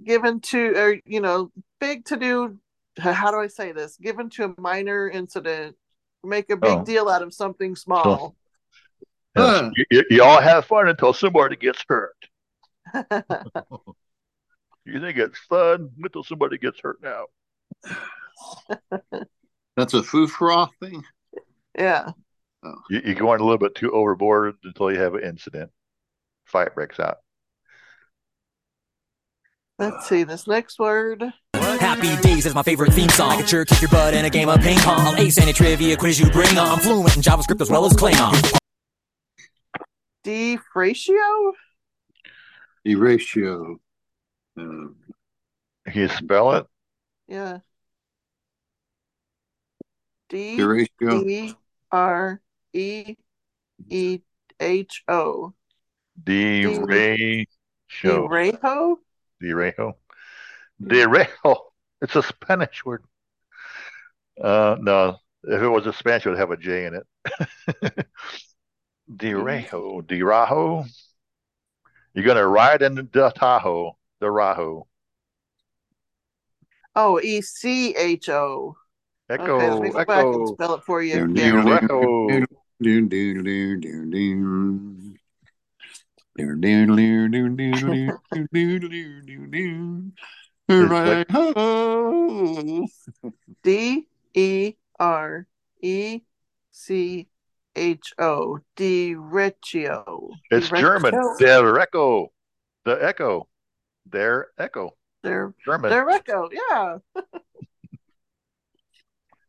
given 0.03 0.41
to 0.41 0.73
or 0.75 0.97
you 1.05 1.21
know 1.21 1.49
big 1.79 2.03
to 2.03 2.17
do 2.17 2.57
how 2.97 3.31
do 3.31 3.37
i 3.37 3.47
say 3.47 3.71
this 3.71 3.95
given 3.97 4.29
to 4.29 4.43
a 4.45 4.53
minor 4.59 5.07
incident 5.09 5.77
make 6.25 6.49
a 6.49 6.57
big 6.57 6.71
Oh. 6.71 6.83
deal 6.83 7.07
out 7.07 7.21
of 7.21 7.33
something 7.33 7.75
small 7.75 8.35
Yes. 9.35 9.71
You, 9.77 9.85
you- 9.91 10.03
you 10.09 10.23
all 10.23 10.41
have 10.41 10.65
fun 10.65 10.87
until 10.89 11.13
somebody 11.13 11.55
gets 11.55 11.83
hurt. 11.87 12.15
You 14.85 14.99
think 14.99 15.17
it's 15.17 15.39
fun 15.39 15.91
until 16.03 16.23
somebody 16.23 16.57
gets 16.57 16.79
hurt 16.81 16.97
now. 17.01 17.25
That's 19.77 19.93
a 19.93 20.03
foo 20.03 20.27
froth 20.27 20.71
thing. 20.81 21.03
yeah 21.77 22.11
oh. 22.63 22.75
You, 22.89 23.01
you're 23.05 23.15
going 23.15 23.39
a 23.39 23.43
little 23.43 23.57
bit 23.57 23.75
too 23.75 23.91
overboard 23.91 24.55
until 24.63 24.91
you 24.91 24.99
have 24.99 25.15
an 25.15 25.23
incident. 25.23 25.71
Fight 26.45 26.75
breaks 26.75 26.99
out. 26.99 27.17
let's 29.79 30.07
see 30.07 30.23
this 30.23 30.47
next 30.47 30.77
word 30.79 31.23
Happy 31.53 32.15
Days 32.21 32.45
is 32.45 32.53
my 32.53 32.63
favorite 32.63 32.93
theme 32.93 33.09
song. 33.09 33.31
I 33.31 33.35
can 33.37 33.45
sure 33.45 33.65
kick 33.65 33.81
your 33.81 33.89
butt 33.89 34.13
in 34.13 34.25
a 34.25 34.29
game 34.29 34.47
of 34.47 34.61
ping 34.61 34.77
pong. 34.79 34.99
I'll 34.99 35.15
ace 35.15 35.37
any 35.37 35.53
trivia 35.53 35.97
quiz 35.97 36.19
you 36.19 36.29
bring 36.29 36.57
on. 36.57 36.67
I'm 36.67 36.79
fluent 36.79 37.15
in 37.15 37.21
JavaScript 37.21 37.61
as 37.61 37.69
well 37.69 37.85
as 37.85 37.93
Klingon. 37.93 38.59
defratio 40.23 41.53
Erasio. 42.85 43.79
Um, 44.57 44.95
Can 45.87 46.01
you 46.01 46.07
spell 46.09 46.53
it? 46.53 46.65
yeah 47.27 47.59
d 50.29 50.57
Erasio. 50.59 51.25
e 51.27 51.55
r 51.91 52.41
e 52.73 53.15
e 53.89 54.19
h 54.59 55.03
o 55.07 55.53
D 56.23 56.65
Ray 56.67 57.47
Show. 57.87 58.27
Derejo? 58.27 58.97
Derejo. 59.41 59.93
Derejo. 60.81 61.55
It's 62.01 62.15
a 62.15 62.23
Spanish 62.23 62.83
word. 62.85 63.03
Uh, 64.41 64.75
no, 64.79 65.17
if 65.43 65.61
it 65.61 65.67
was 65.67 65.85
a 65.87 65.93
Spanish, 65.93 66.25
it 66.25 66.29
would 66.29 66.39
have 66.39 66.51
a 66.51 66.57
J 66.57 66.85
in 66.85 66.95
it. 66.95 68.07
Derejo. 69.11 70.01
Derajo. 70.03 70.85
You're 72.13 72.25
going 72.25 72.37
to 72.37 72.47
ride 72.47 72.81
in 72.81 72.95
the 72.95 73.31
Tahoe, 73.35 73.97
the 74.19 74.27
Raho. 74.27 74.85
Oh, 76.95 77.19
E 77.19 77.41
C 77.41 77.95
H 77.95 78.29
O. 78.29 78.75
Echo. 79.29 79.55
Okay, 79.55 79.69
let 79.71 79.81
me 79.81 79.89
go 79.89 79.97
echo. 79.97 80.07
back 80.07 80.25
and 80.25 80.47
spell 80.49 80.75
it 80.75 80.83
for 80.83 81.01
you. 81.01 81.15
Doon, 81.15 81.33
doon, 81.33 81.65
doon, 81.65 82.45
doon, 82.79 83.09
doon, 83.09 83.43
doon, 83.81 84.11
doon. 84.11 85.13
D 93.63 94.07
E 94.33 94.73
R 94.99 95.47
E 95.81 96.21
C 96.71 97.27
H 97.75 98.13
O. 98.19 98.59
Derecho. 98.77 100.29
It's 100.51 100.69
German. 100.69 101.13
Der 101.39 101.79
Echo. 101.79 102.31
The 102.85 103.03
Echo. 103.03 103.47
Their 104.09 104.47
Echo. 104.57 104.95
Der 105.23 105.53
German. 105.65 105.89
Their 105.89 106.09
Echo. 106.09 106.49
Yeah. 106.51 106.97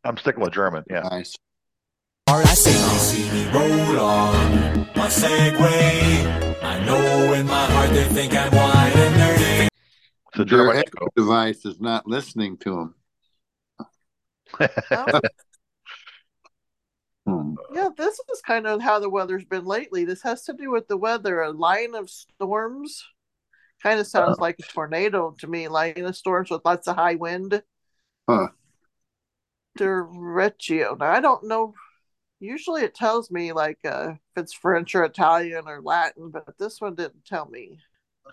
I'm 0.03 0.17
sticking 0.17 0.41
with 0.43 0.53
German. 0.53 0.83
Yeah. 0.89 1.01
Nice. 1.01 1.35
Hard 2.29 2.45
I 2.45 2.53
say. 2.53 2.71
see 2.71 3.29
me 3.31 3.45
roll 3.51 3.99
on 3.99 4.77
my 4.95 5.07
Segway. 5.07 6.63
I 6.63 6.85
know 6.85 7.33
in 7.33 7.45
my 7.45 7.65
heart 7.65 7.89
they 7.91 8.05
think 8.05 8.33
I'm 8.33 8.51
wide 8.51 8.93
and 8.95 9.15
nerdy. 9.15 9.67
It's 9.67 10.35
a 10.35 10.37
Their 10.37 10.45
German 10.45 10.77
echo 10.77 11.07
device 11.15 11.65
is 11.65 11.79
not 11.79 12.07
listening 12.07 12.57
to 12.57 12.69
them. 12.75 12.95
Oh, 13.79 13.85
Hmm. 14.57 15.19
Um, 17.57 17.65
yeah, 17.73 17.89
this 17.95 18.19
is 18.31 18.41
kind 18.41 18.67
of 18.67 18.81
how 18.81 18.99
the 18.99 19.09
weather's 19.09 19.45
been 19.45 19.65
lately. 19.65 20.05
This 20.05 20.21
has 20.23 20.43
to 20.43 20.53
do 20.53 20.71
with 20.71 20.87
the 20.87 20.97
weather. 20.97 21.41
A 21.41 21.51
line 21.51 21.95
of 21.95 22.09
storms 22.09 23.03
kind 23.81 23.99
of 23.99 24.05
uh-huh. 24.05 24.25
sounds 24.25 24.39
like 24.39 24.57
a 24.59 24.63
tornado 24.63 25.35
to 25.39 25.47
me. 25.47 25.67
Line 25.67 26.05
of 26.05 26.15
storms 26.15 26.49
with 26.49 26.65
lots 26.65 26.87
of 26.87 26.95
high 26.95 27.15
wind. 27.15 27.61
Huh. 28.27 28.47
Derecho. 29.77 30.97
Now 30.97 31.11
I 31.11 31.19
don't 31.19 31.47
know. 31.47 31.73
Usually 32.39 32.83
it 32.83 32.95
tells 32.95 33.31
me 33.31 33.53
like 33.53 33.79
uh, 33.85 34.11
if 34.11 34.43
it's 34.43 34.53
French 34.53 34.95
or 34.95 35.03
Italian 35.03 35.67
or 35.67 35.81
Latin, 35.81 36.31
but 36.31 36.57
this 36.57 36.81
one 36.81 36.95
didn't 36.95 37.25
tell 37.25 37.47
me. 37.47 37.79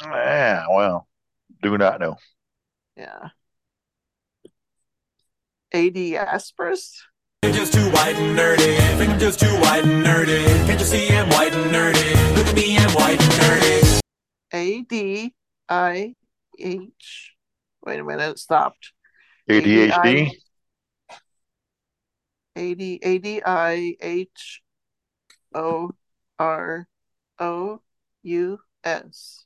Yeah, 0.00 0.66
well, 0.70 1.06
do 1.62 1.76
not 1.76 2.00
know. 2.00 2.16
Yeah. 2.96 3.28
AD 5.72 5.94
Aspris? 5.94 7.02
They're 7.43 7.53
just 7.53 7.72
too 7.72 7.90
white 7.90 8.14
and 8.14 8.38
nerdy. 8.38 8.76
Think 8.99 9.11
I'm 9.11 9.18
just 9.18 9.40
too 9.40 9.53
white 9.61 9.82
and 9.84 10.07
nerdy. 10.07 10.45
Can't 10.64 10.78
you 10.78 10.86
see 10.86 11.09
I'm 11.11 11.28
white 11.30 11.53
and 11.53 11.74
nerdy? 11.74 12.36
Look 12.36 12.47
at 12.47 12.55
me, 12.55 12.78
I'm 12.78 12.90
white 12.93 13.20
and 13.20 13.32
nerdy. 13.32 14.01
A 14.53 14.82
D 14.82 15.34
I 15.68 16.14
H. 16.57 17.34
Wait 17.84 17.99
a 17.99 18.05
minute, 18.05 18.30
it 18.30 18.38
stopped. 18.38 18.93
ADHD. 19.51 20.30
A 22.55 22.74
D 22.74 23.01
A 23.03 23.18
D 23.18 23.43
I 23.45 23.97
H 24.01 24.62
O 25.53 25.90
R 26.38 26.86
O 27.40 27.80
U 28.22 28.59
S. 28.84 29.45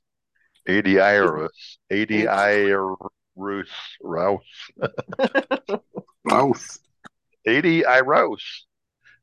ADI 0.69 0.99
ADI 0.99 2.75
Roos 3.37 3.71
Rouse. 4.03 4.43
Rouse. 6.25 6.79
80 7.47 7.83
Iros. 7.83 8.41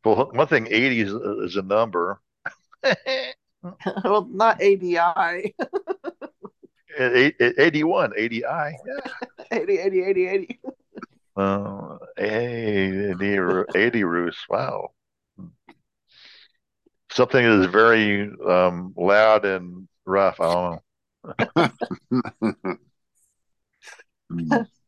Well, 0.03 0.31
one 0.33 0.47
thing 0.47 0.67
80 0.69 0.99
is, 1.01 1.11
is 1.11 1.55
a 1.55 1.61
number. 1.61 2.19
well, 4.03 4.27
not 4.29 4.61
A 4.61 4.75
D 4.75 4.97
I. 4.97 5.53
Eight- 6.99 7.35
eight- 7.39 7.55
81, 7.57 8.13
80 8.17 8.45
I. 8.45 8.73
80, 9.51 9.77
80, 9.79 10.03
80, 10.03 10.27
80. 10.27 10.59
Uh, 11.35 11.97
80, 12.17 13.63
80 13.75 14.03
Roos. 14.03 14.37
Wow. 14.49 14.91
Something 17.11 17.43
that 17.45 17.61
is 17.61 17.67
very 17.67 18.31
um, 18.45 18.93
loud 18.97 19.45
and 19.45 19.87
rough. 20.05 20.39
I 20.41 20.79
don't 21.55 21.71
know. 22.69 22.79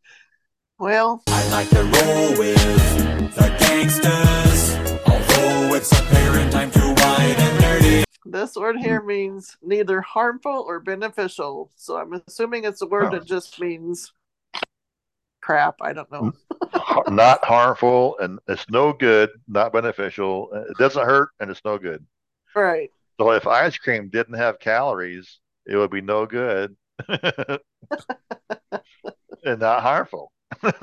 Well, 0.80 1.24
I 1.28 1.50
like 1.52 1.70
to 1.70 1.78
roll 1.84 2.38
with 2.38 3.36
the 3.36 3.56
gangsters, 3.60 4.76
although 5.08 5.74
it's 5.76 5.92
apparent 5.92 6.54
I'm 6.54 6.70
too 6.70 6.94
wide 6.94 7.36
and 7.38 7.64
nerdy. 7.64 8.04
this 8.26 8.56
word 8.56 8.78
here 8.78 9.02
means 9.02 9.56
neither 9.62 10.02
harmful 10.02 10.66
or 10.68 10.80
beneficial. 10.82 11.72
So 11.76 11.96
I'm 11.98 12.22
assuming 12.28 12.66
it's 12.66 12.82
a 12.82 12.88
word 12.88 13.06
Oh. 13.06 13.12
that 13.12 13.26
just 13.26 13.60
means 13.62 14.12
crap. 15.42 15.76
I 15.82 15.94
don't 15.94 16.12
know. 16.12 16.34
Hmm. 16.74 17.16
Not 17.16 17.44
harmful, 17.46 18.18
and 18.20 18.40
it's 18.48 18.70
no 18.70 18.92
good, 18.92 19.30
not 19.48 19.72
beneficial. 19.72 20.50
Uh, 20.54 20.62
it 20.62 20.78
doesn't 20.78 21.06
hurt, 21.06 21.30
and 21.40 21.50
it's 21.50 21.62
no 21.64 21.78
good. 21.78 22.06
Right. 22.54 22.90
So 23.20 23.32
if 23.32 23.48
ice 23.48 23.78
cream 23.78 24.10
didn't 24.10 24.34
have 24.36 24.60
calories, 24.60 25.40
it 25.66 25.78
would 25.78 25.92
be 25.92 26.02
no 26.02 26.26
good 26.26 26.76
and 27.08 27.60
not 29.60 29.82
harmful. 29.82 30.32
I'm 30.66 30.74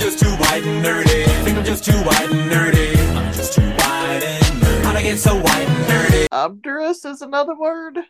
just 0.00 0.18
too 0.18 0.30
white 0.30 0.64
and 0.64 0.84
nerdy. 0.84 1.24
Think 1.44 1.58
I'm 1.58 1.64
just 1.64 1.84
too 1.84 1.92
white 1.92 2.32
and 2.32 2.50
nerdy. 2.50 2.96
I'm 3.14 3.32
just 3.32 3.52
too 3.52 3.62
white 3.62 4.22
and 4.24 4.60
nerdy. 4.60 4.82
How'd 4.82 4.96
I 4.96 5.02
get 5.02 5.18
so 5.18 5.36
white 5.36 5.68
and 5.68 5.86
nerdy? 5.86 6.26
Obdurous 6.32 7.04
is 7.04 7.22
another 7.22 7.54
word. 7.54 8.00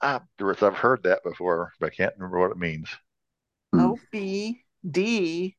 Obdurate, 0.00 0.64
I've 0.64 0.74
heard 0.74 1.04
that 1.04 1.22
before, 1.22 1.72
but 1.78 1.86
I 1.86 1.90
can't 1.94 2.14
remember 2.16 2.40
what 2.40 2.50
it 2.50 2.56
means. 2.56 2.88
O 3.72 3.94
hmm. 3.94 4.02
B 4.10 4.64
D 4.88 5.54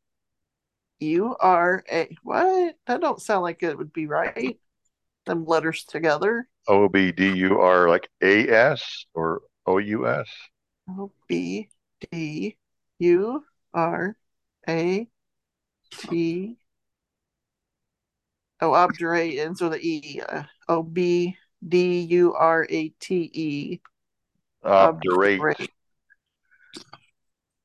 U 0.99 1.37
R 1.39 1.85
A. 1.89 2.13
What? 2.23 2.75
That 2.85 2.99
don't 2.99 3.21
sound 3.21 3.43
like 3.43 3.63
it 3.63 3.77
would 3.77 3.93
be 3.93 4.07
right. 4.07 4.59
Them 5.25 5.45
letters 5.45 5.85
together. 5.85 6.49
O 6.67 6.89
B 6.89 7.13
D 7.13 7.31
U 7.31 7.59
R 7.61 7.87
like 7.87 8.09
A 8.21 8.49
S 8.49 9.05
or 9.13 9.43
O 9.65 9.77
U 9.77 10.05
S. 10.05 10.27
O 10.89 11.13
B 11.29 11.69
D 12.11 12.55
U 12.99 13.43
R 13.73 14.15
A 14.67 15.07
T. 15.91 16.57
Oh, 18.61 18.73
obdurate 18.73 19.35
ends 19.35 19.61
with 19.61 19.73
an 19.73 19.79
E. 19.81 20.21
Uh, 20.27 20.43
O 20.67 20.83
B 20.83 21.35
D 21.67 22.01
U 22.01 22.33
R 22.33 22.67
A 22.69 22.89
T 22.89 23.31
E. 23.33 23.79
Obdurate. 24.63 25.69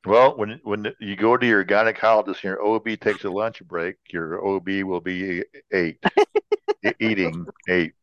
Well, 0.06 0.36
when 0.36 0.60
when 0.64 0.92
you 1.00 1.16
go 1.16 1.36
to 1.36 1.46
your 1.46 1.64
gynecologist 1.64 2.34
and 2.34 2.44
your 2.44 2.62
OB 2.62 2.96
takes 2.96 3.24
a 3.24 3.30
lunch 3.30 3.62
break, 3.64 3.96
your 4.10 4.44
OB 4.46 4.82
will 4.84 5.00
be 5.00 5.42
eight, 5.72 5.98
E- 6.84 6.92
eating 7.00 7.46
eight. 7.68 7.94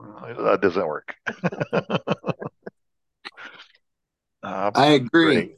That 0.00 0.60
doesn't 0.62 0.86
work. 0.86 1.14
I 4.42 4.86
agree. 4.86 5.56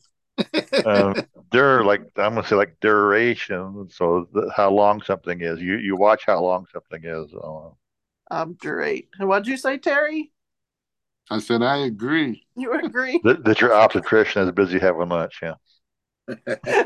Uh, 0.85 1.23
dur 1.51 1.85
like 1.85 2.03
I'm 2.17 2.35
gonna 2.35 2.47
say 2.47 2.57
like 2.57 2.77
duration. 2.81 3.89
So 3.91 4.29
the, 4.33 4.51
how 4.55 4.71
long 4.71 5.03
something 5.03 5.41
is. 5.41 5.61
You 5.61 5.77
you 5.77 5.97
watch 5.97 6.25
how 6.27 6.43
long 6.43 6.67
something 6.73 7.03
is. 7.05 7.33
Uh, 7.33 7.71
Obdurate. 8.31 9.09
And 9.19 9.29
what'd 9.29 9.47
you 9.47 9.57
say, 9.57 9.79
Terry? 9.79 10.33
I 11.31 11.39
said 11.39 11.63
I 11.63 11.79
agree. 11.79 12.47
You 12.57 12.73
agree? 12.73 13.21
that, 13.25 13.45
that 13.45 13.61
your 13.61 13.73
obstetrician 13.73 14.43
is 14.43 14.53
busy 14.53 14.79
having 14.79 15.09
lunch. 15.09 15.41
Yeah. 15.43 15.55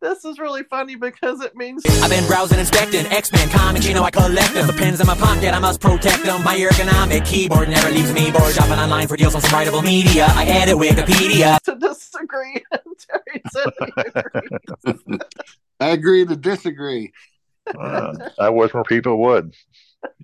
this 0.00 0.24
is 0.24 0.38
really 0.38 0.62
funny 0.64 0.96
because 0.96 1.40
it 1.40 1.54
means 1.56 1.82
I've 2.02 2.10
been 2.10 2.26
browsing, 2.26 2.58
inspecting 2.58 3.06
X-Men 3.06 3.48
comics, 3.50 3.86
you 3.86 3.94
know 3.94 4.02
I 4.02 4.10
collect 4.10 4.54
them. 4.54 4.66
The 4.66 4.72
pens 4.72 5.00
in 5.00 5.06
my 5.06 5.14
pocket, 5.14 5.54
I 5.54 5.58
must 5.58 5.80
protect 5.80 6.24
them. 6.24 6.42
My 6.44 6.56
ergonomic 6.56 7.24
keyboard 7.26 7.68
never 7.68 7.90
leaves 7.90 8.12
me 8.12 8.30
bored. 8.30 8.54
Shopping 8.54 8.78
online 8.78 9.08
for 9.08 9.16
deals 9.16 9.34
on 9.34 9.40
some 9.40 9.50
writable 9.50 9.82
media. 9.82 10.26
I 10.30 10.44
edit 10.44 10.76
Wikipedia. 10.76 11.58
to 11.60 11.74
disagree. 11.76 12.62
Terry 12.98 13.42
said 13.52 14.94
he. 15.06 15.18
I 15.80 15.88
agree 15.88 16.24
to 16.24 16.36
disagree. 16.36 17.12
Uh, 17.78 18.14
I 18.38 18.48
wish 18.48 18.72
more 18.72 18.84
people 18.84 19.18
would. 19.18 19.54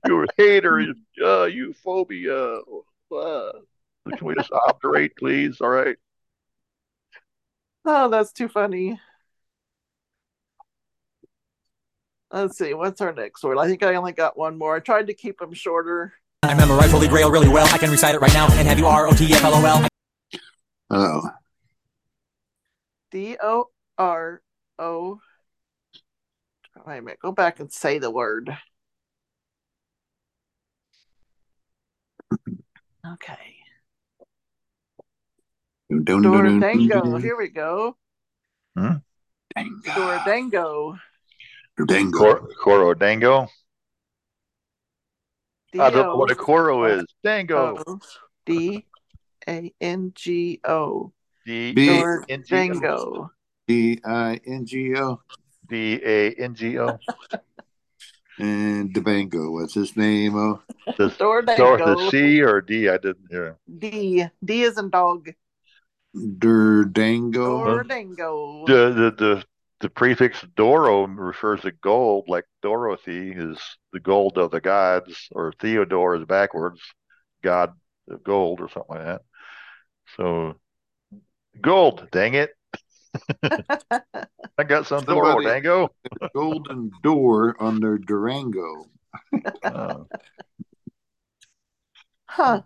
You're 0.06 0.24
a 0.24 0.28
hater. 0.36 0.94
Uh, 1.22 1.44
you 1.44 1.74
phobia. 1.74 2.60
Uh, 3.14 3.52
can 4.16 4.26
we 4.26 4.34
just 4.34 4.52
obdurate, 4.52 5.16
please? 5.16 5.60
All 5.60 5.68
right. 5.68 5.96
Oh, 7.84 8.08
that's 8.08 8.32
too 8.32 8.48
funny. 8.48 9.00
Let's 12.32 12.56
see, 12.56 12.72
what's 12.72 13.00
our 13.02 13.12
next 13.12 13.44
word? 13.44 13.58
I 13.58 13.66
think 13.66 13.82
I 13.82 13.94
only 13.94 14.12
got 14.12 14.38
one 14.38 14.56
more. 14.56 14.74
I 14.76 14.80
tried 14.80 15.08
to 15.08 15.14
keep 15.14 15.38
them 15.38 15.52
shorter. 15.52 16.14
I 16.42 16.54
memorize 16.54 16.90
Holy 16.90 17.06
Grail 17.06 17.30
really 17.30 17.48
well. 17.48 17.66
I 17.72 17.78
can 17.78 17.90
recite 17.90 18.14
it 18.14 18.20
right 18.22 18.32
now. 18.32 18.46
And 18.52 18.66
have 18.66 18.78
you 18.78 18.86
R-O-T-F-L-O-L? 18.86 19.86
Oh, 20.90 21.30
D 23.10 23.36
O 23.42 23.66
R 23.98 24.42
O. 24.78 25.20
Wait 26.86 26.98
a 26.98 27.02
minute. 27.02 27.18
Go 27.20 27.32
back 27.32 27.60
and 27.60 27.70
say 27.70 27.98
the 27.98 28.10
word. 28.10 28.56
Okay. 33.06 33.56
Dordango. 35.90 37.22
Here 37.22 37.36
we 37.36 37.48
go. 37.48 37.96
Hmm? 38.76 38.96
Dordango. 39.56 40.98
Dango. 41.86 42.18
Cor- 42.18 42.48
Coro 42.62 42.94
Dango. 42.94 43.48
I 45.74 45.88
don't 45.90 45.94
know 45.94 46.16
what 46.16 46.30
a 46.30 46.34
coro 46.34 46.84
is. 46.84 47.04
Dango. 47.24 47.82
O 47.86 48.00
D 48.44 48.84
A 49.48 49.72
N 49.80 50.12
G 50.14 50.60
O. 50.64 51.12
D 51.46 51.72
B- 51.72 51.88
A 51.88 52.18
N 52.28 52.44
G 52.46 52.54
O. 52.54 52.74
Dordango. 52.74 53.30
D 53.66 54.00
I 54.04 54.40
N 54.46 54.66
G 54.66 54.94
O. 54.96 55.20
D 55.68 56.00
A 56.04 56.30
N 56.34 56.54
G 56.54 56.78
O. 56.78 56.98
And 58.38 58.92
Debango. 58.94 59.52
What's 59.52 59.74
his 59.74 59.94
name? 59.96 60.34
Oh, 60.36 60.60
Does 60.98 61.12
Dordango. 61.18 61.52
start 61.54 61.84
with 61.86 62.00
a 62.00 62.10
C 62.10 62.42
or 62.42 62.60
D? 62.62 62.88
I 62.88 62.96
didn't 62.96 63.28
hear. 63.30 63.56
D. 63.78 64.24
D 64.44 64.62
is 64.62 64.78
in 64.78 64.88
dog. 64.90 65.28
Durdango. 66.16 67.84
Dordango. 67.84 68.66
The 68.66 69.14
the 69.16 69.44
the 69.82 69.88
the 69.88 69.90
prefix 69.90 70.44
Doro 70.56 71.06
refers 71.06 71.60
to 71.62 71.72
gold, 71.72 72.24
like 72.28 72.44
Dorothy 72.62 73.32
is 73.32 73.58
the 73.92 74.00
gold 74.00 74.38
of 74.38 74.50
the 74.50 74.60
gods, 74.60 75.28
or 75.32 75.52
Theodore 75.60 76.16
is 76.16 76.24
backwards, 76.24 76.80
god 77.42 77.72
of 78.08 78.22
gold, 78.22 78.60
or 78.60 78.68
something 78.70 78.96
like 78.96 79.04
that. 79.04 79.22
So 80.16 80.54
gold, 81.60 82.08
dang 82.10 82.34
it! 82.34 82.50
I 83.42 84.64
got 84.64 84.86
some 84.86 85.04
Doro 85.04 85.40
Dango. 85.40 85.90
Golden 86.34 86.90
door 87.02 87.56
on 87.60 87.80
their 87.80 87.98
Durango. 87.98 88.86
Uh, 89.62 90.04
Huh. 92.34 92.62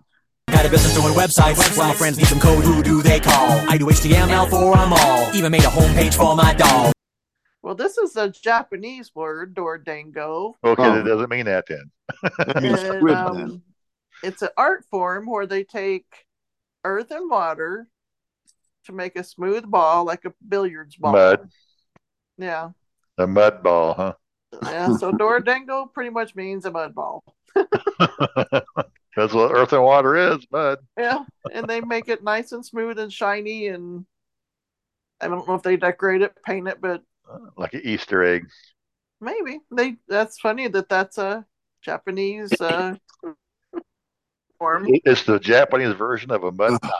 Got 0.49 0.65
a 0.65 0.71
business 0.71 0.95
doing 0.95 1.13
websites. 1.15 1.77
Well, 1.77 1.89
my 1.89 1.95
friends 1.95 2.19
need 2.19 2.29
some 2.29 2.39
code. 2.39 2.63
Who 2.63 2.85
do 2.85 3.03
they 3.03 3.19
call? 3.19 3.51
I 3.69 3.77
do 3.77 3.87
HTML 3.87 4.49
for 4.49 4.77
them 4.77 4.93
all. 4.93 5.35
Even 5.35 5.51
made 5.51 5.65
a 5.65 5.69
homepage 5.69 6.15
for 6.15 6.37
my 6.37 6.55
dog. 6.55 6.93
Well, 7.67 7.75
this 7.75 7.99
is 7.99 8.15
a 8.15 8.29
Japanese 8.31 9.11
word, 9.13 9.53
Dordango. 9.53 10.55
okay, 10.63 10.87
Oh. 10.87 10.95
that 10.95 11.05
doesn't 11.05 11.29
mean 11.31 11.47
that 11.47 11.65
then. 11.67 11.91
That 12.39 12.63
means 12.63 12.81
And, 12.81 13.11
um, 13.11 13.37
then. 13.37 13.63
it's 14.23 14.41
an 14.43 14.51
art 14.57 14.85
form 14.89 15.27
where 15.27 15.47
they 15.49 15.65
take 15.65 16.07
earth 16.85 17.11
and 17.11 17.29
water 17.29 17.89
to 18.85 18.93
make 18.93 19.17
a 19.17 19.25
smooth 19.25 19.69
ball 19.69 20.05
like 20.05 20.25
a 20.25 20.33
billiards 20.47 20.95
ball. 20.95 21.15
Mud, 21.15 21.51
Yeah. 22.39 22.71
a 23.19 23.27
mud 23.27 23.65
ball, 23.65 23.95
huh? 23.95 24.15
Yeah. 24.63 24.97
So 24.97 25.11
Dordango 25.11 25.93
pretty 25.93 26.11
much 26.11 26.37
means 26.37 26.67
a 26.67 26.71
mud 26.71 26.95
ball. 26.95 27.25
That's 27.57 29.33
what 29.35 29.51
earth 29.51 29.73
and 29.73 29.83
water 29.83 30.15
is, 30.15 30.47
mud. 30.53 30.79
Yeah. 30.97 31.25
And 31.53 31.67
they 31.67 31.81
make 31.81 32.07
it 32.09 32.23
nice 32.23 32.53
and 32.53 32.65
smooth 32.65 33.01
and 33.01 33.13
shiny 33.13 33.67
and 33.67 34.07
I 35.21 35.27
don't 35.27 35.49
know 35.49 35.55
if 35.55 35.63
they 35.65 35.77
decorate 35.77 36.23
it, 36.23 36.37
paint 36.45 36.69
it, 36.69 36.81
but 36.81 37.03
Like 37.57 37.75
an 37.75 37.83
Easter 37.85 38.23
egg. 38.23 38.49
maybe 39.21 39.61
they. 39.71 39.97
That's 40.09 40.39
funny 40.39 40.69
that 40.69 40.89
that's 40.89 41.19
a 41.19 41.45
Japanese 41.83 42.53
uh, 42.61 42.95
form. 44.59 44.87
It's 44.89 45.25
the 45.25 45.39
Japanese 45.39 45.95
version 45.95 46.31
of 46.31 46.45
a 46.45 46.53
mud 46.53 46.81
pie. 46.81 46.91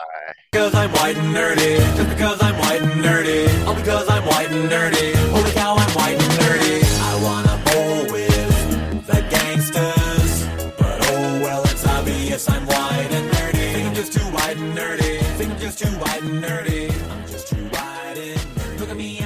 Because 0.51 0.73
I'm 0.75 0.91
white 0.91 1.17
and 1.17 1.35
nerdy. 1.35 1.77
Just 1.95 2.09
because 2.09 2.41
I'm 2.41 2.57
white 2.59 2.81
and 2.81 3.03
nerdy. 3.03 3.67
All 3.67 3.75
because 3.75 4.09
I'm 4.09 4.25
white 4.25 4.51
and 4.51 4.69
nerdy. 4.69 5.15
Holy 5.31 5.51
cow, 5.51 5.75
I'm 5.75 5.91
white 5.95 6.21
and 6.21 6.33
nerdy. 6.41 6.83
I 7.01 7.23
wanna 7.23 7.57
bowl 7.65 8.11
with 8.13 9.07
the 9.07 9.21
gangsters. 9.29 10.45
But 10.77 10.99
oh 11.09 11.39
well, 11.41 11.63
it's 11.65 11.85
obvious 11.85 12.49
I'm 12.49 12.65
white 12.65 13.11
and 13.11 13.31
nerdy. 13.31 13.73
Think 13.73 13.87
I'm 13.87 13.95
just 13.95 14.13
too 14.13 14.25
white 14.25 14.57
and 14.57 14.77
nerdy. 14.77 15.19
Think 15.37 15.51
I'm 15.51 15.59
just 15.59 15.79
too 15.79 15.87
white 15.87 16.21
and 16.23 16.43
nerdy. 16.43 16.91
I'm 17.11 17.27
just 17.27 17.47
too 17.47 17.63
white 17.69 18.17
and 18.17 18.39
nerdy. 18.39 18.79
Look 18.79 18.89
at 18.89 18.97
me, 18.97 19.19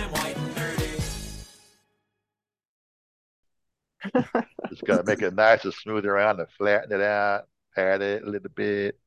Just 4.70 4.84
got 4.86 4.98
to 4.98 5.04
make 5.06 5.22
it 5.22 5.34
nice 5.34 5.64
and 5.64 5.74
smooth 5.74 6.06
around 6.06 6.40
and 6.40 6.50
flatten 6.58 6.92
it 6.92 7.02
out, 7.02 7.44
pat 7.76 8.02
it 8.02 8.24
a 8.24 8.30
little 8.30 8.50
bit. 8.56 8.98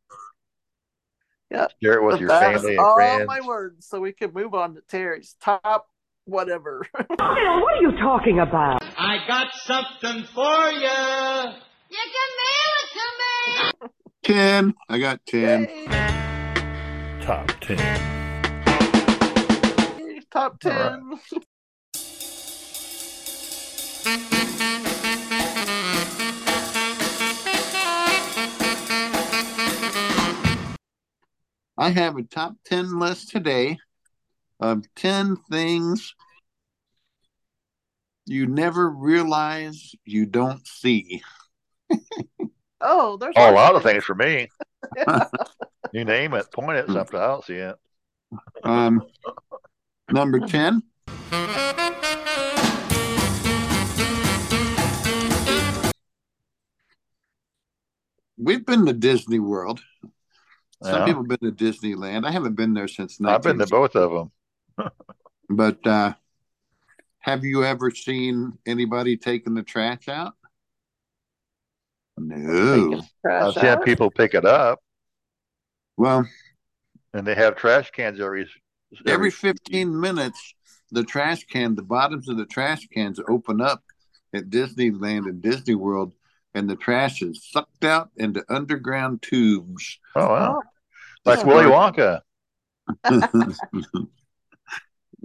Yeah. 1.51 1.68
Share 1.82 1.95
it 1.95 2.05
with 2.05 2.20
your 2.20 2.28
that's 2.28 2.61
family 2.61 2.76
and 2.76 2.84
all 2.84 2.95
friends. 2.97 3.26
my 3.26 3.40
words, 3.40 3.86
so 3.86 4.01
we 4.01 4.12
can 4.12 4.32
move 4.32 4.55
on 4.55 4.74
to 4.74 4.80
Terry's 4.82 5.36
top 5.40 5.88
whatever. 6.24 6.86
What 7.09 7.20
are 7.20 7.82
you 7.82 7.92
talking 7.99 8.40
about? 8.40 8.82
I 8.99 9.18
got 9.26 9.49
something 9.64 10.24
for 10.34 10.70
you. 10.70 11.55
You 11.90 12.05
can 12.14 12.30
mail 12.40 12.72
it 12.80 12.88
to 12.92 13.07
me. 13.20 13.90
Ten. 14.22 14.74
I 14.88 14.99
got 14.99 15.20
ten. 15.26 15.68
Top 17.20 17.53
ten. 17.61 17.78
top 20.30 20.57
All 20.64 20.70
right. 20.70 21.18
I 31.77 31.91
have 31.91 32.16
a 32.16 32.22
top 32.22 32.55
10 32.66 32.99
list 32.99 33.31
today 33.31 33.79
of 34.61 34.85
10 34.95 35.37
things 35.51 36.14
you 38.27 38.47
never 38.47 38.89
realize 38.89 39.95
you 40.05 40.27
don't 40.27 40.66
see. 40.66 41.22
Oh, 42.87 43.16
there's 43.16 43.33
Oh, 43.39 43.51
a 43.51 43.55
lot 43.55 43.77
of 43.77 43.83
things 43.83 44.05
for 44.05 44.14
me. 44.14 44.51
You 45.93 46.05
name 46.05 46.35
it, 46.35 46.51
point 46.53 46.77
at 46.77 46.89
something, 46.89 47.18
I 47.18 47.27
don't 47.29 47.45
see 47.45 47.55
it. 47.55 47.77
Um, 48.62 49.07
number 50.11 50.41
10. 50.41 50.83
We've 58.37 58.66
been 58.66 58.85
to 58.87 58.93
Disney 58.93 59.39
World. 59.39 59.81
Some 60.85 61.01
Yeah. 61.01 61.07
people 61.07 61.22
have 61.22 61.41
been 61.41 61.55
to 61.57 61.64
Disneyland. 61.64 62.26
I 62.26 62.30
haven't 62.30 62.55
been 62.55 62.74
there 62.74 62.89
since 62.89 63.18
I've 63.24 63.43
been 63.43 63.59
to 63.59 63.66
both 63.66 63.97
of 63.97 64.11
them. 64.12 64.30
But 65.49 65.87
uh, 65.87 66.14
have 67.20 67.45
you 67.45 67.64
ever 67.64 67.91
seen 67.91 68.59
anybody 68.66 69.16
taking 69.16 69.55
the 69.55 69.62
trash 69.62 70.09
out? 70.09 70.35
No. 72.18 73.03
I've 73.24 73.55
seen 73.55 73.78
people 73.80 74.11
pick 74.11 74.35
it 74.35 74.45
up, 74.45 74.80
Well, 75.97 76.28
and 77.12 77.26
they 77.26 77.35
have 77.35 77.57
trash 77.57 77.91
cans 77.91 78.20
every 78.20 78.49
every 79.07 79.30
15 79.30 79.99
minutes, 79.99 80.55
the 80.91 81.05
trash 81.05 81.45
can, 81.45 81.74
the 81.74 81.82
bottoms 81.82 82.28
of 82.28 82.37
the 82.37 82.47
trash 82.47 82.87
cans 82.89 83.20
open 83.28 83.61
up 83.61 83.82
at 84.35 84.51
Disneyland 84.51 85.28
and 85.28 85.41
Disney 85.43 85.74
World, 85.74 86.12
and 86.55 86.68
the 86.68 86.76
trash 86.76 87.22
is 87.22 87.49
sucked 87.51 87.85
out 87.85 88.11
into 88.16 88.45
underground 88.49 89.22
tubes. 89.22 89.99
Oh 90.16 90.28
wow, 90.28 90.62
like 91.25 91.45
Willy 91.45 91.64
Wonka 91.64 92.20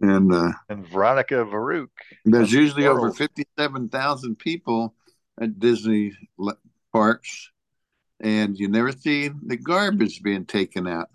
and 0.01 0.33
uh, 0.33 0.51
and 0.69 0.87
Veronica 0.87 1.35
Varuk. 1.35 1.89
there's 2.25 2.53
usually 2.53 2.87
over 2.87 3.01
World. 3.01 3.17
57,000 3.17 4.37
people 4.37 4.95
at 5.39 5.59
Disney 5.59 6.13
parks, 6.91 7.51
and 8.19 8.57
you 8.57 8.67
never 8.67 8.91
see 8.91 9.29
the 9.45 9.57
garbage 9.57 10.21
being 10.21 10.45
taken 10.45 10.87
out. 10.87 11.09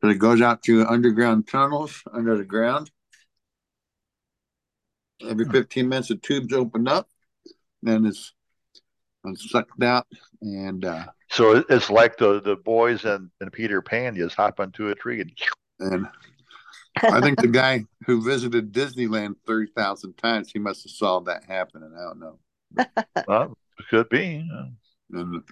But 0.00 0.10
it 0.10 0.16
goes 0.16 0.40
out 0.40 0.64
through 0.64 0.86
underground 0.86 1.48
tunnels 1.48 2.02
under 2.12 2.36
the 2.36 2.44
ground. 2.44 2.90
Every 5.26 5.46
15 5.46 5.88
minutes, 5.88 6.08
the 6.08 6.16
tubes 6.16 6.52
open 6.52 6.86
up, 6.86 7.08
and 7.84 8.06
it's, 8.06 8.32
it's 9.28 9.50
sucked 9.50 9.82
out. 9.82 10.06
And 10.42 10.84
uh, 10.84 11.06
So 11.30 11.64
it's 11.68 11.90
like 11.90 12.16
the 12.16 12.40
the 12.40 12.56
boys 12.56 13.04
and, 13.04 13.30
and 13.40 13.52
Peter 13.52 13.82
Pan 13.82 14.16
just 14.16 14.36
hop 14.36 14.60
onto 14.60 14.88
a 14.88 14.94
tree 14.94 15.20
and 15.20 15.32
and 15.78 16.06
I 17.02 17.20
think 17.20 17.38
the 17.38 17.48
guy 17.48 17.84
who 18.06 18.22
visited 18.22 18.72
Disneyland 18.72 19.34
30,000 19.46 20.14
times, 20.14 20.50
he 20.50 20.58
must 20.58 20.84
have 20.84 20.92
saw 20.92 21.20
that 21.20 21.44
happening. 21.44 21.92
I 21.94 22.02
don't 22.02 22.18
know. 22.20 22.38
well, 23.28 23.58
could 23.90 24.08
be. 24.08 24.48
And 25.12 25.42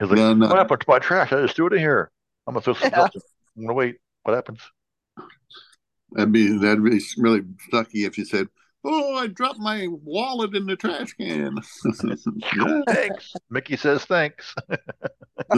He's 0.00 0.08
like, 0.08 0.18
Then, 0.18 0.42
uh, 0.42 0.48
what 0.48 0.56
happened 0.58 0.80
to 0.80 0.86
my 0.88 0.98
trash? 0.98 1.32
I 1.32 1.42
just 1.42 1.56
threw 1.56 1.66
it 1.66 1.74
in 1.74 1.78
here. 1.78 2.10
I'm 2.46 2.54
gonna 2.54 2.62
throw 2.62 2.74
Yeah. 2.82 3.00
else. 3.00 3.16
I'm 3.56 3.64
gonna 3.64 3.74
wait. 3.74 3.96
What 4.22 4.34
happens? 4.34 4.60
That'd 6.12 6.32
be 6.32 6.56
that'd 6.58 6.82
be 6.82 7.00
really 7.18 7.42
sucky 7.72 8.06
if 8.06 8.16
you 8.18 8.24
said, 8.24 8.48
"Oh, 8.84 9.16
I 9.16 9.26
dropped 9.28 9.58
my 9.58 9.88
wallet 9.88 10.54
in 10.54 10.66
the 10.66 10.76
trash 10.76 11.12
can." 11.14 11.58
Thanks. 12.86 13.32
Mickey 13.50 13.76
says 13.76 14.04
thanks. 14.04 14.54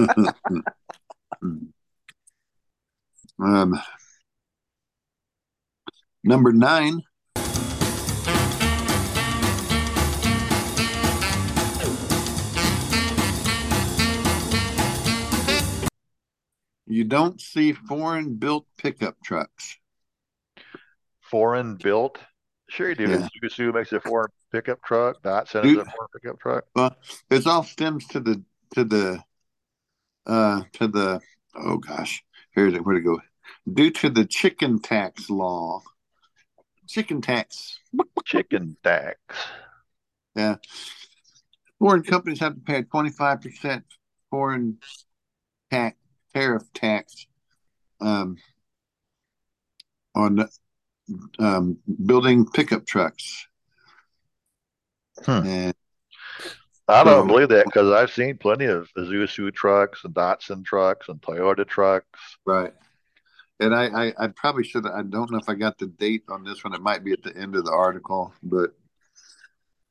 um, 3.39 3.81
number 6.25 6.53
nine. 6.53 7.03
You 16.89 17.05
don't 17.05 17.41
see 17.41 17.73
foreign 17.73 18.37
built 18.37 18.67
pickup 18.79 19.17
trucks. 19.23 19.77
Foreign 21.21 21.77
built. 21.77 22.19
Sure 22.69 22.89
you 22.89 22.95
do. 22.95 23.09
Yeah. 23.09 23.29
Subaru 23.43 23.75
makes 23.75 23.93
a 23.93 24.01
foreign 24.01 24.31
pickup 24.51 24.83
truck. 24.83 25.23
Datsun 25.23 25.65
is 25.65 25.73
Dude. 25.73 25.79
a 25.79 25.85
foreign 25.85 26.09
pickup 26.15 26.41
truck. 26.41 26.65
Well, 26.75 26.97
it's 27.31 27.47
all 27.47 27.63
stems 27.63 28.07
to 28.09 28.21
the 28.21 28.43
to 28.75 28.85
the 28.85 29.23
uh 30.27 30.63
to 30.75 30.89
the 30.89 31.21
oh 31.55 31.77
gosh, 31.79 32.25
here's 32.53 32.75
it. 32.75 32.85
Where 32.85 32.97
to 32.97 33.01
go? 33.01 33.21
Due 33.73 33.91
to 33.91 34.11
the 34.11 34.25
chicken 34.25 34.81
tax 34.81 35.31
law. 35.31 35.83
Chicken 36.89 37.21
tax. 37.21 37.79
Chicken 38.25 38.77
tax. 38.83 39.19
Yeah. 40.35 40.57
Foreign 41.79 42.03
companies 42.03 42.41
have 42.41 42.55
to 42.55 42.61
pay 42.61 42.79
a 42.79 42.83
twenty 42.83 43.11
five 43.11 43.43
percent 43.43 43.85
foreign 44.31 44.79
tax 45.71 45.97
tariff 46.35 46.65
tax 46.75 47.27
um 48.01 48.37
on 50.15 50.49
um 51.39 51.79
building 52.05 52.47
pickup 52.47 52.87
trucks. 52.87 53.47
Hmm. 55.25 55.47
And 55.47 55.75
I 56.89 57.05
don't 57.05 57.23
So- 57.23 57.27
believe 57.27 57.49
that 57.51 57.65
because 57.67 57.91
I've 57.93 58.11
seen 58.13 58.39
plenty 58.39 58.67
of 58.67 58.89
Isuzu 58.97 59.53
trucks 59.55 60.05
and 60.05 60.15
Datsun 60.15 60.65
trucks 60.65 61.09
and 61.09 61.21
Toyota 61.21 61.67
trucks. 61.67 62.07
Right. 62.45 62.73
And 63.59 63.75
I, 63.75 63.87
I, 64.09 64.13
I 64.25 64.27
probably 64.29 64.65
should. 64.65 64.87
I 64.87 65.03
don't 65.03 65.31
know 65.31 65.39
if 65.39 65.49
I 65.49 65.55
got 65.55 65.79
the 65.79 65.87
date 65.87 66.25
on 66.29 66.45
this 66.45 66.63
one. 66.63 66.75
It 66.75 66.83
might 66.83 67.03
be 67.05 67.13
at 67.13 67.23
the 67.23 67.35
end 67.35 67.57
of 67.57 67.65
the 67.65 67.73
article, 67.73 68.35
but 68.43 68.71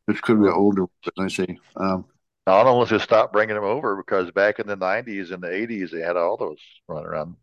this 0.07 0.21
could 0.21 0.39
be 0.39 0.45
an 0.47 0.53
older. 0.53 0.81
one, 0.83 0.89
But 1.03 1.13
I 1.23 1.27
see. 1.29 1.57
Um, 1.75 2.05
I 2.45 2.51
don't 2.57 2.65
know 2.65 2.73
unless 2.73 2.91
they 2.91 2.99
stopped 2.99 3.33
bringing 3.33 3.55
them 3.55 3.63
over 3.63 3.95
because 3.95 4.29
back 4.29 4.59
in 4.59 4.67
the 4.67 4.77
90s 4.77 5.31
and 5.31 5.41
the 5.41 5.47
80s, 5.47 5.89
they 5.89 6.01
had 6.01 6.15
all 6.15 6.37
those 6.37 6.59
running 6.87 7.07
around. 7.07 7.35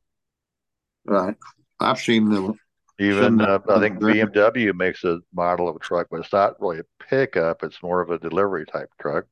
right. 1.04 1.34
I've 1.80 1.98
seen 1.98 2.28
the. 2.30 2.54
Even 2.98 3.40
uh, 3.40 3.58
I 3.68 3.80
think 3.80 3.98
BMW 3.98 4.74
makes 4.74 5.02
a 5.04 5.20
model 5.34 5.68
of 5.68 5.76
a 5.76 5.78
truck, 5.78 6.08
but 6.10 6.20
it's 6.20 6.32
not 6.32 6.60
really 6.60 6.80
a 6.80 7.04
pickup. 7.08 7.62
It's 7.62 7.82
more 7.82 8.00
of 8.00 8.10
a 8.10 8.18
delivery 8.18 8.66
type 8.66 8.90
truck. 9.00 9.24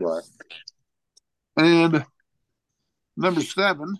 Right. 0.00 0.22
And 1.56 2.04
number 3.16 3.42
seven. 3.42 3.98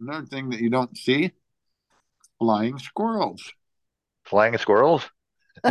Another 0.00 0.26
thing 0.26 0.50
that 0.50 0.60
you 0.60 0.70
don't 0.70 0.96
see 0.96 1.32
flying 2.38 2.78
squirrels. 2.78 3.52
Flying 4.24 4.56
squirrels? 4.58 5.08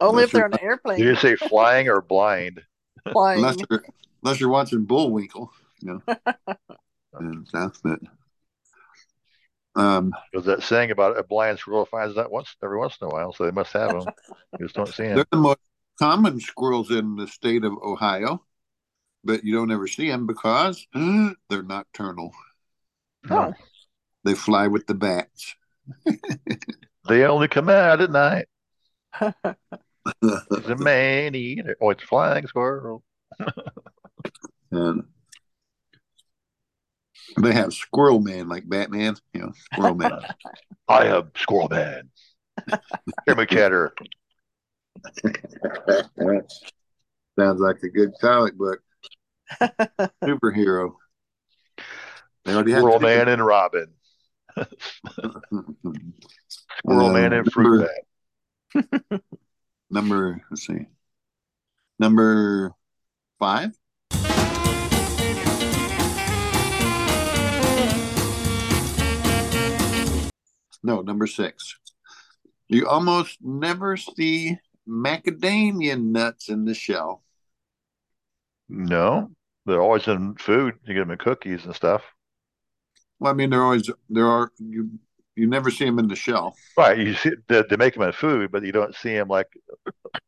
Only 0.00 0.24
if 0.24 0.32
they're 0.32 0.42
you're- 0.42 0.52
an 0.52 0.64
airplane. 0.64 0.98
Did 0.98 1.06
you 1.06 1.16
say 1.16 1.36
flying 1.36 1.88
or 1.88 2.00
blind? 2.00 2.62
flying. 3.12 3.38
Unless 3.38 3.56
you're, 3.68 3.84
unless 4.22 4.40
you're 4.40 4.50
watching 4.50 4.84
Bullwinkle, 4.84 5.50
you 5.80 6.02
know. 6.06 6.16
and 7.14 7.46
that's 7.52 7.80
it. 7.84 8.00
Um, 9.76 10.12
There's 10.32 10.46
that 10.46 10.62
saying 10.62 10.90
about 10.90 11.18
a 11.18 11.22
blind 11.22 11.58
squirrel 11.60 11.86
finds 11.86 12.16
that 12.16 12.30
once 12.30 12.56
every 12.62 12.76
once 12.78 12.98
in 13.00 13.06
a 13.06 13.10
while, 13.10 13.32
so 13.32 13.44
they 13.44 13.50
must 13.52 13.72
have 13.72 13.90
them. 13.90 14.04
You 14.58 14.66
just 14.66 14.74
don't 14.74 14.88
see 14.88 15.04
them. 15.04 15.14
they're 15.14 15.26
the 15.30 15.36
most 15.38 15.60
common 15.98 16.40
squirrels 16.40 16.90
in 16.90 17.14
the 17.14 17.28
state 17.28 17.64
of 17.64 17.72
Ohio, 17.82 18.44
but 19.22 19.44
you 19.44 19.54
don't 19.54 19.70
ever 19.70 19.86
see 19.86 20.08
them 20.08 20.26
because 20.26 20.84
they're 20.94 21.62
nocturnal. 21.62 22.32
Oh. 23.30 23.54
They 24.24 24.34
fly 24.34 24.66
with 24.66 24.86
the 24.86 24.94
bats. 24.94 25.54
They 27.08 27.24
only 27.24 27.48
come 27.48 27.70
out 27.70 28.02
at 28.02 28.10
night. 28.10 28.46
It's 30.22 30.68
a 30.68 30.76
man 30.76 31.34
eater. 31.34 31.76
Oh, 31.80 31.90
it's 31.90 32.02
flying 32.02 32.46
squirrel. 32.46 33.02
and 34.70 35.04
they 37.40 37.52
have 37.52 37.72
Squirrel 37.72 38.20
Man 38.20 38.48
like 38.48 38.68
Batman, 38.68 39.16
you 39.32 39.40
know, 39.40 39.52
Squirrel 39.72 39.94
Man. 39.94 40.20
I 40.88 41.06
am 41.06 41.30
Squirrel 41.36 41.68
Man. 41.68 42.10
Hear 43.26 43.36
me 43.36 43.46
chatter. 43.46 43.94
Sounds 47.38 47.60
like 47.60 47.76
a 47.82 47.88
good 47.88 48.12
comic 48.20 48.56
book. 48.56 48.80
Superhero. 50.22 50.94
They 52.44 52.54
already 52.54 52.72
had 52.72 52.80
Squirrel 52.80 52.98
two. 52.98 53.06
Man 53.06 53.28
and 53.28 53.44
Robin. 53.44 53.86
Squirrel 55.48 57.06
Uh, 57.06 57.12
Man 57.12 57.32
and 57.32 57.52
Fruit 57.52 57.88
Bat. 58.74 59.22
Number, 59.90 60.40
let's 60.50 60.66
see. 60.66 60.86
Number 61.98 62.72
five. 63.38 63.72
No, 70.82 71.02
number 71.02 71.26
six. 71.26 71.76
You 72.68 72.88
almost 72.88 73.38
never 73.42 73.96
see 73.96 74.58
macadamia 74.88 76.00
nuts 76.00 76.48
in 76.48 76.64
the 76.64 76.74
shell. 76.74 77.22
No, 78.68 79.30
they're 79.66 79.82
always 79.82 80.06
in 80.06 80.36
food. 80.36 80.74
You 80.84 80.94
get 80.94 81.00
them 81.00 81.10
in 81.10 81.18
cookies 81.18 81.64
and 81.64 81.74
stuff. 81.74 82.02
Well, 83.18 83.32
I 83.32 83.34
mean, 83.34 83.50
they're 83.50 83.62
always 83.62 83.90
there 84.08 84.26
are 84.26 84.52
you 84.58 84.90
you 85.40 85.46
never 85.46 85.70
see 85.70 85.86
them 85.86 85.98
in 85.98 86.06
the 86.06 86.16
shell. 86.16 86.54
Right. 86.76 86.98
You 86.98 87.14
see, 87.14 87.30
they, 87.48 87.62
they 87.68 87.76
make 87.76 87.94
them 87.94 88.02
in 88.02 88.12
food, 88.12 88.52
but 88.52 88.62
you 88.62 88.72
don't 88.72 88.94
see 88.94 89.14
them 89.14 89.28
like 89.28 89.48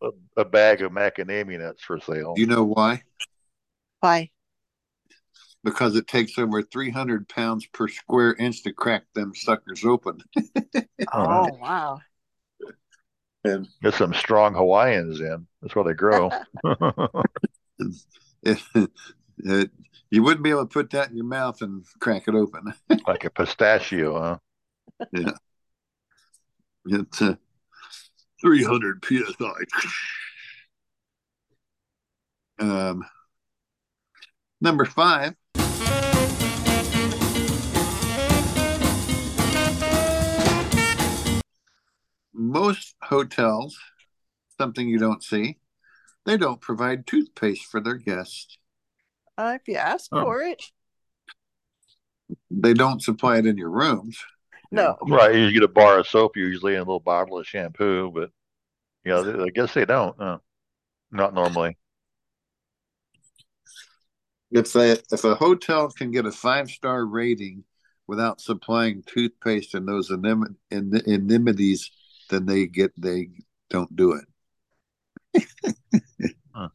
a, 0.02 0.08
a 0.38 0.44
bag 0.44 0.80
of 0.80 0.90
macadamia 0.90 1.60
nuts 1.60 1.82
for 1.82 2.00
sale. 2.00 2.32
Do 2.34 2.40
you 2.40 2.46
know 2.46 2.64
why? 2.64 3.02
Why? 4.00 4.30
Because 5.62 5.94
it 5.96 6.08
takes 6.08 6.38
over 6.38 6.62
300 6.62 7.28
pounds 7.28 7.66
per 7.66 7.88
square 7.88 8.34
inch 8.34 8.62
to 8.62 8.72
crack 8.72 9.04
them 9.14 9.34
suckers 9.34 9.84
open. 9.84 10.22
Oh. 11.12 11.48
oh 11.50 11.58
wow. 11.60 12.00
And 13.44 13.68
There's 13.82 13.96
some 13.96 14.14
strong 14.14 14.54
Hawaiians 14.54 15.20
in. 15.20 15.46
That's 15.60 15.74
where 15.74 15.84
they 15.84 15.94
grow. 15.94 16.30
it, 18.44 18.62
it, 19.38 19.70
you 20.10 20.22
wouldn't 20.22 20.44
be 20.44 20.50
able 20.50 20.66
to 20.66 20.72
put 20.72 20.90
that 20.90 21.10
in 21.10 21.16
your 21.16 21.26
mouth 21.26 21.60
and 21.60 21.84
crack 21.98 22.28
it 22.28 22.34
open. 22.34 22.72
like 23.06 23.24
a 23.24 23.30
pistachio, 23.30 24.18
huh? 24.18 24.38
Yeah. 25.12 25.32
It's 26.86 27.22
uh, 27.22 27.34
300 28.40 29.04
psi. 29.04 29.48
Um, 32.58 33.04
number 34.60 34.84
five. 34.84 35.34
Most 42.34 42.94
hotels, 43.02 43.78
something 44.58 44.88
you 44.88 44.98
don't 44.98 45.22
see, 45.22 45.58
they 46.24 46.36
don't 46.36 46.60
provide 46.60 47.06
toothpaste 47.06 47.64
for 47.66 47.80
their 47.80 47.96
guests. 47.96 48.58
Uh, 49.36 49.56
if 49.60 49.68
you 49.68 49.76
ask 49.76 50.08
Oh. 50.12 50.22
for 50.22 50.42
it. 50.42 50.62
They 52.50 52.72
don't 52.72 53.02
supply 53.02 53.38
it 53.38 53.46
in 53.46 53.58
your 53.58 53.70
rooms. 53.70 54.18
No. 54.72 54.96
Right. 55.06 55.34
You 55.34 55.52
get 55.52 55.62
a 55.62 55.68
bar 55.68 55.98
of 55.98 56.08
soap 56.08 56.36
usually 56.36 56.72
and 56.74 56.80
a 56.80 56.84
little 56.84 56.98
bottle 57.00 57.38
of 57.38 57.46
shampoo, 57.46 58.10
but 58.10 58.30
you 59.04 59.12
know, 59.12 59.44
I 59.44 59.50
guess 59.50 59.74
they 59.74 59.84
don't. 59.84 60.18
No, 60.18 60.40
not 61.10 61.34
normally. 61.34 61.76
If 64.50 64.72
they, 64.72 64.92
if 64.92 65.24
a 65.24 65.34
hotel 65.34 65.90
can 65.90 66.10
get 66.10 66.26
a 66.26 66.32
five 66.32 66.70
star 66.70 67.04
rating 67.04 67.64
without 68.06 68.40
supplying 68.40 69.02
toothpaste 69.06 69.74
and 69.74 69.86
those 69.88 70.10
anem- 70.10 70.56
in- 70.70 71.00
indemnities, 71.06 71.90
then 72.30 72.46
they 72.46 72.66
get 72.66 72.92
they 73.00 73.28
don't 73.70 73.94
do 73.94 74.18
it. 75.34 75.44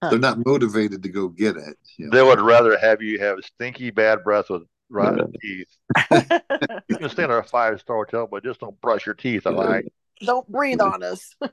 Huh. 0.00 0.10
They're 0.10 0.20
not 0.20 0.46
motivated 0.46 1.02
to 1.02 1.08
go 1.08 1.26
get 1.26 1.56
it. 1.56 1.76
you 1.96 2.06
know. 2.06 2.16
They 2.16 2.22
would 2.22 2.40
rather 2.40 2.78
have 2.78 3.02
you 3.02 3.18
have 3.18 3.38
stinky 3.42 3.90
bad 3.90 4.22
breath 4.22 4.48
with 4.48 4.62
rotten 4.90 5.32
teeth. 5.40 5.68
You 6.88 6.96
can 6.96 7.10
stay 7.10 7.24
in 7.24 7.30
a 7.30 7.42
five 7.42 7.80
star 7.80 7.96
hotel, 7.96 8.26
but 8.26 8.42
just 8.42 8.60
don't 8.60 8.80
brush 8.80 9.04
your 9.04 9.14
teeth, 9.14 9.46
all 9.46 9.54
right? 9.54 9.84
Don't 10.20 10.48
breathe 10.48 10.80
on 10.80 11.02
us. 11.02 11.34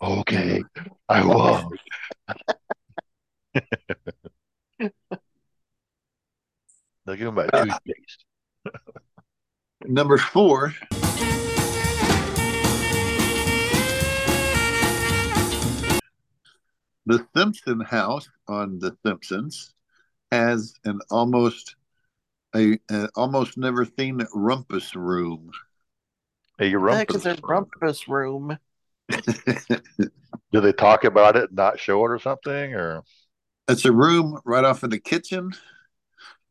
Okay, 0.00 0.62
I 1.08 1.24
won't. 1.24 1.78
They'll 7.04 7.16
give 7.16 7.26
them 7.26 7.34
my 7.34 7.46
toothpaste. 7.46 8.24
Number 9.84 10.18
four. 10.18 10.74
The 17.06 17.26
Simpson 17.34 17.80
house 17.80 18.28
on 18.46 18.78
The 18.78 18.96
Simpsons 19.04 19.74
has 20.30 20.74
an 20.84 21.00
almost 21.10 21.76
a, 22.54 22.78
a 22.90 23.08
almost 23.14 23.56
never 23.56 23.84
seen 23.84 24.26
rumpus 24.34 24.94
room. 24.94 25.50
Hey, 26.58 26.68
you 26.68 26.78
rumpus. 26.78 27.16
is 27.16 27.26
a 27.26 27.36
rumpus 27.42 28.08
room. 28.08 28.58
Do 30.52 30.60
they 30.60 30.72
talk 30.72 31.04
about 31.04 31.36
it 31.36 31.50
and 31.50 31.56
not 31.56 31.78
show 31.78 32.04
it 32.04 32.10
or 32.10 32.18
something? 32.18 32.74
Or 32.74 33.02
It's 33.68 33.84
a 33.84 33.92
room 33.92 34.40
right 34.44 34.64
off 34.64 34.82
of 34.82 34.90
the 34.90 34.98
kitchen. 34.98 35.52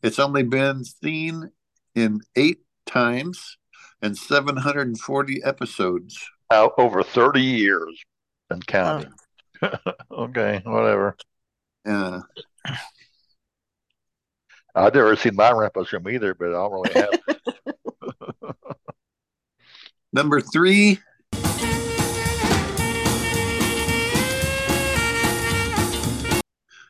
It's 0.03 0.19
only 0.19 0.43
been 0.43 0.84
seen 0.86 1.51
in 1.95 2.21
eight 2.36 2.59
times 2.86 3.57
and 4.01 4.15
740 4.15 5.43
episodes. 5.43 6.30
out 6.51 6.73
over 6.78 7.03
30 7.03 7.41
years 7.41 8.03
and 8.49 8.65
counting. 8.65 9.11
okay, 10.11 10.61
whatever. 10.63 11.17
Uh, 11.86 12.21
I've 14.78 14.93
never 14.93 15.15
seen 15.15 15.36
my 15.36 15.51
rumpus 15.51 15.91
room 15.91 16.07
either, 16.07 16.36
but 16.36 16.49
I 16.49 16.51
don't 16.51 16.71
really 16.71 16.93
have. 16.93 17.19
number 20.13 20.39
three. 20.39 20.99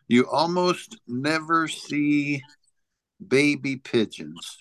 You 0.09 0.27
almost 0.29 0.97
never 1.07 1.69
see 1.69 2.41
baby 3.25 3.77
pigeons. 3.77 4.57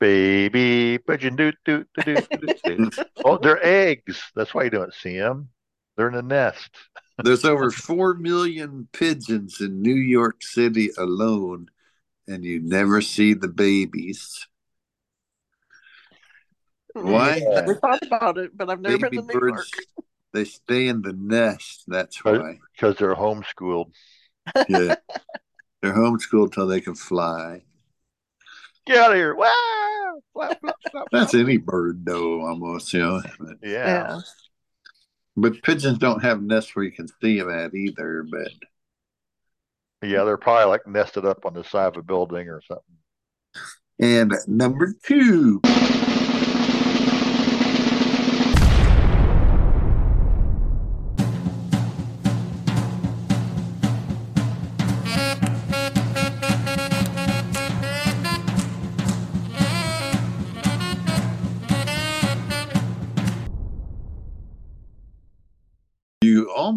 Baby 0.00 0.98
pigeon, 0.98 1.36
do 1.36 1.52
do 1.64 1.84
do 2.04 2.16
do 2.16 2.46
do. 2.64 2.76
do. 2.76 2.90
Oh, 3.24 3.38
they're 3.38 3.64
eggs. 3.64 4.22
That's 4.34 4.54
why 4.54 4.64
you 4.64 4.70
don't 4.70 4.94
see 4.94 5.18
them. 5.18 5.50
They're 5.96 6.08
in 6.08 6.14
a 6.14 6.22
nest. 6.22 6.70
There's 7.22 7.44
over 7.44 7.70
4 7.70 8.14
million 8.14 8.88
pigeons 8.92 9.60
in 9.60 9.82
New 9.82 9.96
York 9.96 10.42
City 10.42 10.90
alone, 10.96 11.68
and 12.28 12.44
you 12.44 12.60
never 12.62 13.00
see 13.00 13.34
the 13.34 13.48
babies. 13.48 14.46
Why? 16.94 17.40
Never 17.44 17.74
thought 17.74 18.04
about 18.06 18.38
it, 18.38 18.56
but 18.56 18.70
I've 18.70 18.80
never 18.80 18.98
Baby 18.98 19.18
been 19.18 19.28
to 19.28 19.34
New 19.34 19.40
York. 19.48 19.54
birds, 19.56 19.70
they 20.32 20.44
stay 20.44 20.88
in 20.88 21.02
the 21.02 21.12
nest. 21.12 21.84
That's 21.86 22.22
why. 22.24 22.58
Because 22.74 22.96
they're 22.96 23.14
homeschooled. 23.14 23.92
Yeah. 24.68 24.94
They're 25.82 25.94
homeschooled 25.94 26.54
till 26.54 26.66
they 26.66 26.80
can 26.80 26.94
fly. 26.94 27.60
Get 28.86 28.96
out 28.96 29.10
of 29.10 29.16
here. 29.16 29.34
Wow. 29.34 30.20
Flap, 30.32 30.58
flap, 30.60 30.74
flap, 30.90 31.04
That's 31.12 31.34
any 31.34 31.58
bird, 31.58 32.04
though, 32.06 32.40
almost, 32.46 32.92
you 32.94 33.00
know. 33.00 33.22
But, 33.38 33.56
Yeah. 33.62 34.20
but 35.36 35.62
pigeons 35.62 35.98
don't 35.98 36.22
have 36.22 36.42
nests 36.42 36.74
where 36.74 36.84
you 36.86 36.92
can 36.92 37.06
see 37.20 37.38
them 37.38 37.50
at 37.50 37.74
either. 37.74 38.24
But 38.28 38.48
Yeah, 40.02 40.24
they're 40.24 40.36
probably 40.36 40.66
like 40.66 40.86
nested 40.86 41.24
up 41.24 41.44
on 41.44 41.54
the 41.54 41.64
side 41.64 41.88
of 41.88 41.96
a 41.96 42.02
building 42.02 42.48
or 42.48 42.62
something. 42.62 42.84
and 44.00 44.32
number 44.46 44.94
two, 45.04 45.60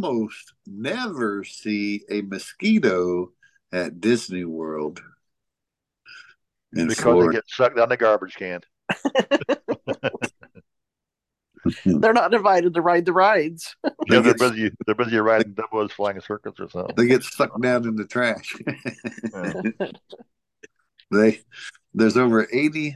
almost 0.03 0.53
never 0.65 1.43
see 1.43 2.03
a 2.09 2.21
mosquito 2.21 3.31
at 3.71 4.01
Disney 4.01 4.45
World. 4.45 5.01
In 6.73 6.87
because 6.87 7.03
Florida. 7.03 7.29
they 7.29 7.35
get 7.35 7.43
sucked 7.47 7.77
down 7.77 7.89
the 7.89 7.97
garbage 7.97 8.35
can. 8.35 8.61
They're 11.85 12.13
not 12.13 12.33
invited 12.33 12.73
to 12.73 12.81
ride 12.81 13.05
the 13.05 13.13
rides. 13.13 13.75
Yeah, 13.83 13.91
they're 14.21 14.33
get- 14.33 14.39
busy. 14.39 14.71
They're 14.85 14.95
busy 14.95 15.17
riding 15.17 15.53
doubles, 15.53 15.91
flying 15.91 16.19
circuits 16.21 16.59
or 16.59 16.69
something. 16.69 16.95
They 16.95 17.07
get 17.07 17.23
sucked 17.23 17.61
down 17.61 17.87
in 17.87 17.95
the 17.95 18.05
trash. 18.05 18.55
they 21.11 21.39
there's 21.93 22.17
over 22.17 22.47
80 22.51 22.95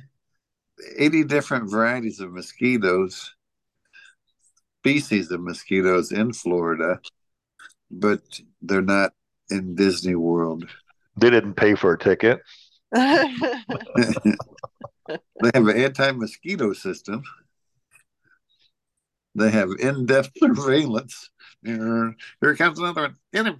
80 0.98 1.24
different 1.26 1.70
varieties 1.70 2.20
of 2.20 2.32
mosquitoes, 2.32 3.35
species 4.86 5.32
of 5.32 5.42
mosquitoes 5.42 6.12
in 6.12 6.32
Florida, 6.32 7.00
but 7.90 8.22
they're 8.62 8.84
not 8.84 9.14
in 9.50 9.74
Disney 9.74 10.14
World. 10.14 10.70
They 11.18 11.32
didn't 11.32 11.56
pay 11.56 11.74
for 11.74 11.94
a 11.94 11.98
ticket. 11.98 12.42
they 12.92 13.10
have 15.56 15.68
an 15.68 15.76
anti-mosquito 15.76 16.74
system. 16.74 17.24
They 19.34 19.50
have 19.50 19.72
in-depth 19.80 20.30
surveillance. 20.38 21.32
Here, 21.64 22.16
here 22.42 22.56
comes 22.56 22.78
another 22.78 23.02
one. 23.02 23.16
Get 23.34 23.48
him. 23.48 23.58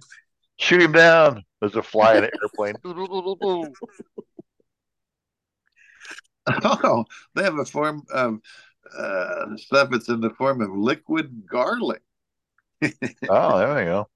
Shoot 0.58 0.82
him 0.82 0.92
down. 0.92 1.42
There's 1.60 1.74
a 1.74 1.82
fly 1.82 2.18
in 2.18 2.24
an 2.24 2.30
airplane. 2.40 2.76
Oh, 6.62 7.04
they 7.34 7.42
have 7.42 7.58
a 7.58 7.64
form 7.64 8.04
of 8.14 8.38
uh, 8.96 9.56
stuff 9.56 9.90
that's 9.90 10.08
in 10.08 10.20
the 10.20 10.30
form 10.30 10.60
of 10.60 10.70
liquid 10.70 11.46
garlic. 11.46 12.02
oh, 13.28 13.58
there 13.58 13.74
we 13.74 13.84
go. 13.84 14.08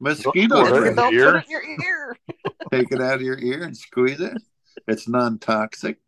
Mosquito 0.00 0.64
Put 0.64 0.86
in 0.88 0.94
Don't 0.96 1.12
put 1.14 1.36
it 1.36 1.44
in 1.44 1.50
your 1.50 1.62
ear. 1.62 2.16
Take 2.72 2.90
it 2.92 3.00
out 3.02 3.14
of 3.14 3.22
your 3.22 3.38
ear 3.38 3.64
and 3.64 3.76
squeeze 3.76 4.20
it. 4.20 4.40
It's 4.86 5.08
non-toxic, 5.08 5.98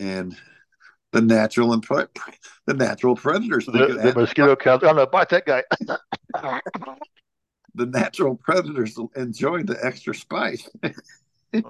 and 0.00 0.36
the 1.12 1.20
natural 1.20 1.72
and 1.72 1.82
pre- 1.82 2.06
the 2.66 2.74
natural 2.74 3.14
predators 3.14 3.66
think 3.66 3.78
The, 3.78 3.84
of 3.84 3.94
the 3.96 4.02
that. 4.02 4.16
mosquito 4.16 4.56
comes. 4.56 4.82
Oh 4.82 4.92
no, 4.92 5.06
bite 5.06 5.28
that 5.28 5.46
guy. 5.46 5.62
the 7.74 7.86
natural 7.86 8.34
predators 8.36 8.98
enjoy 9.14 9.62
the 9.62 9.78
extra 9.84 10.14
spice. 10.14 10.68
They're 11.52 11.62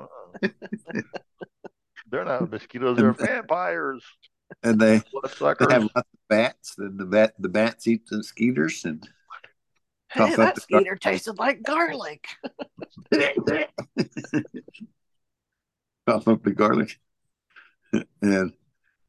not 2.24 2.50
mosquitoes. 2.50 2.96
They're 2.96 3.12
vampires. 3.12 4.02
And 4.62 4.80
they, 4.80 4.98
they 5.58 5.72
have 5.72 5.82
lots 5.82 5.96
of 5.96 6.04
bats. 6.28 6.76
And 6.78 6.98
the 6.98 7.04
bat 7.04 7.34
the 7.38 7.48
bats 7.48 7.86
eat 7.86 8.06
the 8.08 8.22
skeeters 8.22 8.84
and 8.84 9.06
Hey, 10.10 10.34
that 10.34 10.54
the- 10.54 10.60
skeeter 10.60 10.96
tasted 10.96 11.38
like 11.38 11.62
garlic. 11.62 12.26
cough 16.06 16.28
up 16.28 16.42
the 16.42 16.52
garlic. 16.52 16.98
and 18.22 18.52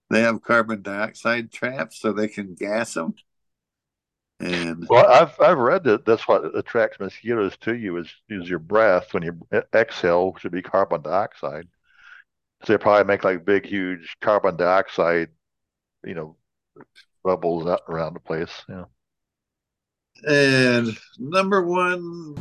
they 0.09 0.21
have 0.21 0.41
carbon 0.41 0.81
dioxide 0.81 1.51
traps 1.51 1.99
so 1.99 2.11
they 2.11 2.27
can 2.27 2.55
gas 2.55 2.93
them. 2.93 3.15
And 4.39 4.85
Well, 4.89 5.07
I've 5.07 5.39
I've 5.39 5.57
read 5.57 5.83
that 5.85 6.05
that's 6.05 6.27
what 6.27 6.55
attracts 6.55 6.99
mosquitoes 6.99 7.57
to 7.61 7.75
you 7.75 7.97
is 7.97 8.07
is 8.29 8.49
your 8.49 8.59
breath. 8.59 9.13
When 9.13 9.23
you 9.23 9.39
exhale, 9.73 10.35
should 10.37 10.51
be 10.51 10.61
carbon 10.61 11.01
dioxide. 11.01 11.67
So 12.63 12.73
they 12.73 12.77
probably 12.77 13.05
make 13.05 13.23
like 13.23 13.45
big, 13.45 13.65
huge 13.65 14.17
carbon 14.21 14.57
dioxide, 14.57 15.29
you 16.03 16.15
know, 16.15 16.35
bubbles 17.23 17.67
out 17.67 17.81
around 17.87 18.13
the 18.13 18.19
place. 18.19 18.51
Yeah. 18.67 18.85
and 20.27 20.97
number 21.19 21.61
one 21.61 22.35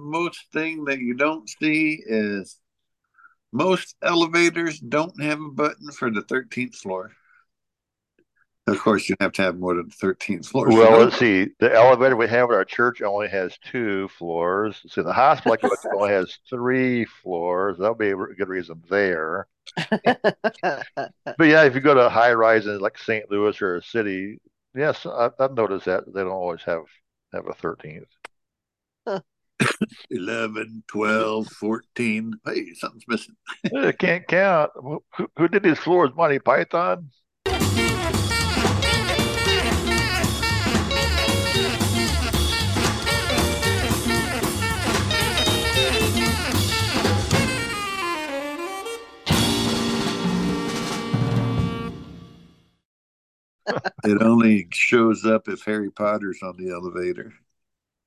most 0.00 0.52
thing 0.52 0.84
that 0.84 1.00
you 1.00 1.14
don't 1.14 1.48
see 1.48 2.02
is 2.06 2.58
most 3.52 3.94
elevators 4.02 4.80
don't 4.80 5.20
have 5.22 5.40
a 5.40 5.50
button 5.50 5.90
for 5.92 6.10
the 6.10 6.22
13th 6.22 6.76
floor. 6.76 7.12
Of 8.66 8.78
course, 8.80 9.08
you 9.10 9.16
have 9.20 9.32
to 9.32 9.42
have 9.42 9.58
more 9.58 9.74
than 9.74 9.90
13 9.90 10.42
floors. 10.42 10.72
Well, 10.74 10.98
let's 10.98 11.18
see. 11.18 11.48
The 11.60 11.74
elevator 11.74 12.16
we 12.16 12.26
have 12.28 12.50
at 12.50 12.56
our 12.56 12.64
church 12.64 13.02
only 13.02 13.28
has 13.28 13.58
two 13.58 14.08
floors. 14.08 14.80
So 14.86 15.02
the 15.02 15.12
hospital 15.12 15.52
I 15.52 15.56
go 15.56 15.68
to 15.68 15.90
only 15.94 16.10
has 16.10 16.38
three 16.48 17.04
floors. 17.04 17.76
That'll 17.78 17.94
be 17.94 18.10
a 18.10 18.16
good 18.16 18.48
reason 18.48 18.82
there. 18.88 19.46
But 21.36 21.48
yeah, 21.48 21.64
if 21.64 21.74
you 21.74 21.80
go 21.80 21.94
to 21.94 22.08
high 22.08 22.32
rises 22.32 22.80
like 22.80 22.96
St. 22.96 23.30
Louis 23.30 23.60
or 23.60 23.76
a 23.76 23.82
city, 23.82 24.38
yes, 24.74 25.04
I, 25.04 25.30
I've 25.38 25.54
noticed 25.54 25.86
that 25.86 26.04
they 26.06 26.20
don't 26.20 26.30
always 26.30 26.62
have 26.62 26.84
have 27.32 27.46
a 27.46 27.52
13th. 27.54 28.04
11, 30.10 30.84
12, 30.88 31.48
14. 31.48 32.34
Hey, 32.44 32.74
something's 32.74 33.04
missing. 33.08 33.34
I 33.76 33.92
can't 33.92 34.26
count. 34.26 34.70
Who, 34.74 35.02
who 35.36 35.48
did 35.48 35.62
these 35.62 35.78
floors? 35.78 36.10
Monty 36.16 36.38
Python? 36.38 37.10
It 54.04 54.20
only 54.22 54.68
shows 54.72 55.24
up 55.24 55.48
if 55.48 55.62
Harry 55.64 55.90
Potter's 55.90 56.40
on 56.42 56.56
the 56.58 56.70
elevator. 56.72 57.32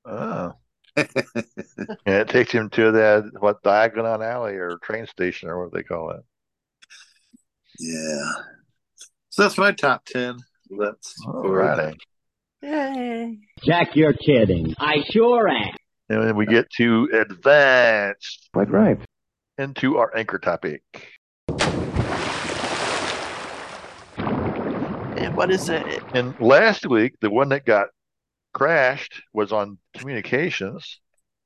Oh. 0.04 0.52
And 0.96 2.16
it 2.16 2.28
takes 2.28 2.50
him 2.50 2.70
to 2.70 2.90
that 2.92 3.30
what 3.38 3.62
Diagon 3.62 4.24
Alley 4.24 4.54
or 4.54 4.78
train 4.82 5.06
station 5.06 5.48
or 5.48 5.62
what 5.62 5.72
they 5.72 5.82
call 5.84 6.10
it. 6.10 6.22
yeah. 7.78 8.32
So 9.30 9.42
that's 9.42 9.58
my 9.58 9.70
top 9.72 10.04
10. 10.06 10.38
That's 10.78 11.14
All 11.26 11.48
righty. 11.48 11.96
Yay. 12.62 13.38
Jack, 13.64 13.94
you're 13.94 14.12
kidding. 14.14 14.74
I 14.80 15.04
sure 15.12 15.48
am. 15.48 15.74
And 16.08 16.24
then 16.24 16.36
we 16.36 16.46
get 16.46 16.68
to 16.78 17.08
advance 17.12 18.48
Quite 18.52 18.70
right. 18.70 18.98
into 19.58 19.98
our 19.98 20.16
anchor 20.16 20.38
topic. 20.38 20.82
What 25.38 25.52
is 25.52 25.68
it? 25.68 26.02
And 26.14 26.34
last 26.40 26.84
week, 26.84 27.14
the 27.20 27.30
one 27.30 27.50
that 27.50 27.64
got 27.64 27.90
crashed 28.52 29.22
was 29.32 29.52
on 29.52 29.78
communications. 29.96 30.98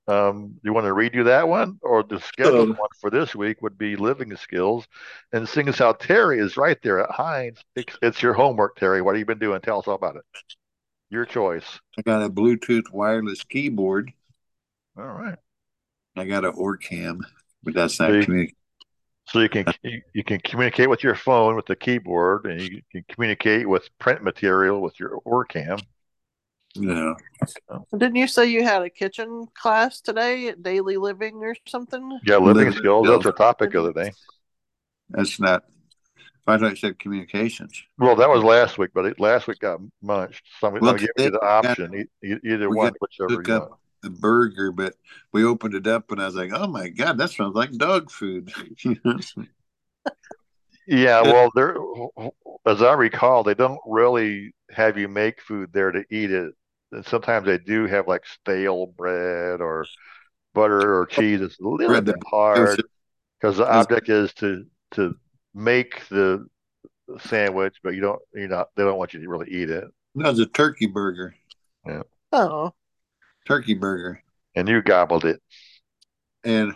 Um, 0.09 0.55
you 0.65 0.73
want 0.73 0.87
to 0.87 0.95
redo 0.95 1.27
that 1.27 1.47
one, 1.47 1.79
or 1.83 2.03
the 2.03 2.19
scheduled 2.19 2.71
Um. 2.71 2.77
one 2.77 2.89
for 3.03 3.11
this 3.11 3.35
week 3.35 3.61
would 3.61 3.77
be 3.77 3.97
living 3.97 4.35
skills. 4.37 4.89
And 5.35 5.47
seeing 5.47 5.69
as 5.69 5.77
how 5.77 5.93
Terry 5.93 6.39
is 6.39 6.57
right 6.57 6.79
there 6.83 7.01
at 7.01 7.11
Hines, 7.11 7.63
it's, 7.77 7.95
it's 8.01 8.23
your 8.23 8.33
homework, 8.33 8.77
Terry. 8.77 9.03
What 9.03 9.15
have 9.15 9.19
you 9.19 9.27
been 9.27 9.39
doing? 9.39 9.61
Tell 9.61 9.81
us 9.81 9.87
all 9.87 9.97
about 9.97 10.17
it. 10.17 10.25
Your 11.11 11.27
choice. 11.27 11.79
I 11.99 12.01
got 12.01 12.23
a 12.23 12.31
Bluetooth 12.31 12.91
wireless 12.91 13.45
keyboard. 13.45 14.11
All 14.97 15.05
right. 15.05 15.37
I 16.17 16.25
got 16.25 16.47
an 16.47 16.53
OrCam, 16.53 17.19
but 17.63 17.75
that's 17.75 18.01
not 18.01 18.13
See? 18.13 18.25
communication. 18.25 18.57
So 19.33 19.39
you 19.41 19.49
can 19.49 19.65
you, 19.83 20.03
you 20.13 20.23
can 20.23 20.41
communicate 20.41 20.91
with 20.91 21.03
your 21.03 21.15
phone 21.15 21.57
with 21.57 21.65
the 21.65 21.75
keyboard, 21.75 22.45
and 22.45 22.61
you 22.61 22.83
can 22.93 23.03
communicate 23.09 23.67
with 23.67 23.89
print 23.99 24.23
material 24.23 24.83
with 24.83 25.01
your 25.01 25.21
OrCam. 25.27 25.83
No. 26.77 27.17
Didn't 27.93 28.17
you 28.17 28.27
say 28.27 28.47
you 28.47 28.63
had 28.63 28.83
a 28.83 28.91
kitchen 28.91 29.47
class 29.55 30.03
today 30.03 30.49
at 30.49 30.63
Daily 30.63 30.99
Living 30.99 31.37
or 31.37 31.55
something? 31.67 32.19
Yeah, 32.27 32.37
living 32.37 32.65
Living 32.67 32.73
skills. 32.79 33.09
That's 33.09 33.25
our 33.25 33.33
topic 33.33 33.73
of 33.75 33.85
the 33.85 33.93
day. 33.95 34.13
That's 35.09 35.41
not. 35.41 35.65
I 36.47 36.59
thought 36.59 36.71
you 36.71 36.77
said 36.77 36.99
communications. 36.99 37.83
Well, 37.99 38.17
that 38.17 38.29
was 38.29 38.43
last 38.43 38.77
week, 38.77 38.91
but 38.93 39.07
it, 39.07 39.19
last 39.21 39.47
week 39.47 39.61
got 39.61 39.81
munched. 40.03 40.45
So 40.61 40.67
I'm, 40.69 40.75
Well, 40.75 40.91
I'm 40.91 40.97
giving 40.97 41.11
you 41.19 41.31
the 41.31 41.39
we 41.41 41.47
got- 41.47 41.65
option, 41.67 41.95
e- 41.95 42.27
e- 42.29 42.41
either 42.53 42.69
one, 42.69 42.89
got 42.89 42.97
whichever 43.01 43.43
you 43.47 43.55
up 43.55 43.69
want. 43.71 43.81
A 44.05 44.11
burger, 44.11 44.73
but 44.73 44.95
we 45.33 45.45
opened 45.45 45.75
it 45.75 45.87
up 45.87 46.11
and 46.13 46.21
I 46.23 46.27
was 46.27 46.35
like, 46.35 46.51
"Oh 46.55 46.67
my 46.67 46.89
god, 46.89 47.19
that 47.19 47.31
smells 47.31 47.55
like 47.55 47.73
dog 47.77 48.11
food." 48.11 48.53
Yeah, 50.87 51.21
well, 51.23 51.51
there, 51.55 51.77
as 52.67 52.83
I 52.83 52.95
recall, 52.95 53.45
they 53.45 53.55
don't 53.55 53.81
really 53.87 54.55
have 54.71 54.99
you 54.99 55.09
make 55.09 55.41
food 55.41 55.73
there 55.73 55.93
to 55.93 56.05
eat 56.11 56.31
it. 56.33 56.53
And 56.91 57.07
sometimes 57.07 57.47
they 57.47 57.59
do 57.59 57.87
have 57.87 58.09
like 58.09 58.27
stale 58.27 58.87
bread 58.87 59.61
or 59.61 59.87
butter 60.55 60.99
or 61.01 61.07
cheese. 61.07 61.41
It's 61.41 61.59
a 61.61 61.65
little 61.69 61.87
Bread 61.89 62.05
bit 62.05 62.17
hard 62.27 62.83
because 63.41 63.59
the 63.59 63.71
object 63.71 64.09
is 64.09 64.33
to 64.35 64.67
to 64.93 65.15
make 65.55 66.07
the 66.09 66.47
sandwich, 67.21 67.77
but 67.83 67.95
you 67.95 68.01
don't 68.03 68.23
you're 68.35 68.49
not 68.49 68.69
they 68.77 68.85
don't 68.85 68.99
want 68.99 69.15
you 69.15 69.21
to 69.21 69.29
really 69.29 69.51
eat 69.51 69.71
it. 69.71 69.85
that 70.17 70.29
was 70.29 70.39
a 70.39 70.47
turkey 70.47 70.87
burger. 70.87 71.35
Yeah. 71.87 72.03
Oh, 72.31 72.75
Turkey 73.47 73.75
burger. 73.75 74.23
And 74.55 74.69
you 74.69 74.83
gobbled 74.83 75.25
it. 75.25 75.41
And 76.45 76.75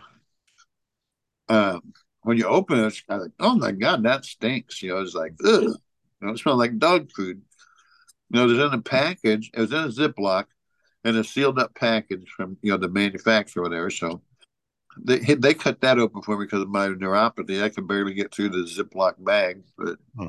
um, 1.48 1.93
when 2.22 2.36
you 2.36 2.47
open 2.47 2.78
it, 2.78 3.02
I 3.09 3.14
was 3.16 3.22
like, 3.24 3.32
"Oh 3.40 3.56
my 3.56 3.72
god, 3.72 4.02
that 4.05 4.24
stinks!" 4.24 4.82
You 4.82 4.90
know, 4.90 5.01
it's 5.01 5.14
like, 5.14 5.34
"Ugh," 5.44 5.62
you 5.62 5.76
know, 6.20 6.32
it 6.32 6.38
smelled 6.38 6.59
like 6.59 6.78
dog 6.78 7.10
food. 7.12 7.43
You 8.30 8.38
know, 8.38 8.44
it 8.44 8.52
was 8.52 8.59
in 8.59 8.78
a 8.78 8.82
package. 8.82 9.51
It 9.55 9.60
was 9.60 9.72
in 9.72 9.78
a 9.78 9.88
Ziploc, 9.88 10.47
and 11.05 11.16
a 11.16 11.24
sealed 11.24 11.59
up 11.59 11.74
package 11.74 12.28
from 12.36 12.56
you 12.62 12.72
know 12.72 12.78
the 12.78 12.88
manufacturer 12.88 13.62
or 13.62 13.68
whatever. 13.68 13.90
So 13.90 14.22
they 14.98 15.18
they 15.18 15.55
cut 15.55 15.80
that 15.82 15.98
open 15.98 16.22
for 16.22 16.36
me 16.36 16.47
because 16.47 16.62
of 16.62 16.68
my 16.68 16.88
neuropathy. 16.88 17.62
I 17.62 17.68
could 17.68 17.86
barely 17.86 18.14
get 18.14 18.34
through 18.34 18.51
the 18.51 18.64
Ziploc 18.64 19.14
bag. 19.18 19.62
But 19.76 19.98
Hmm. 20.16 20.28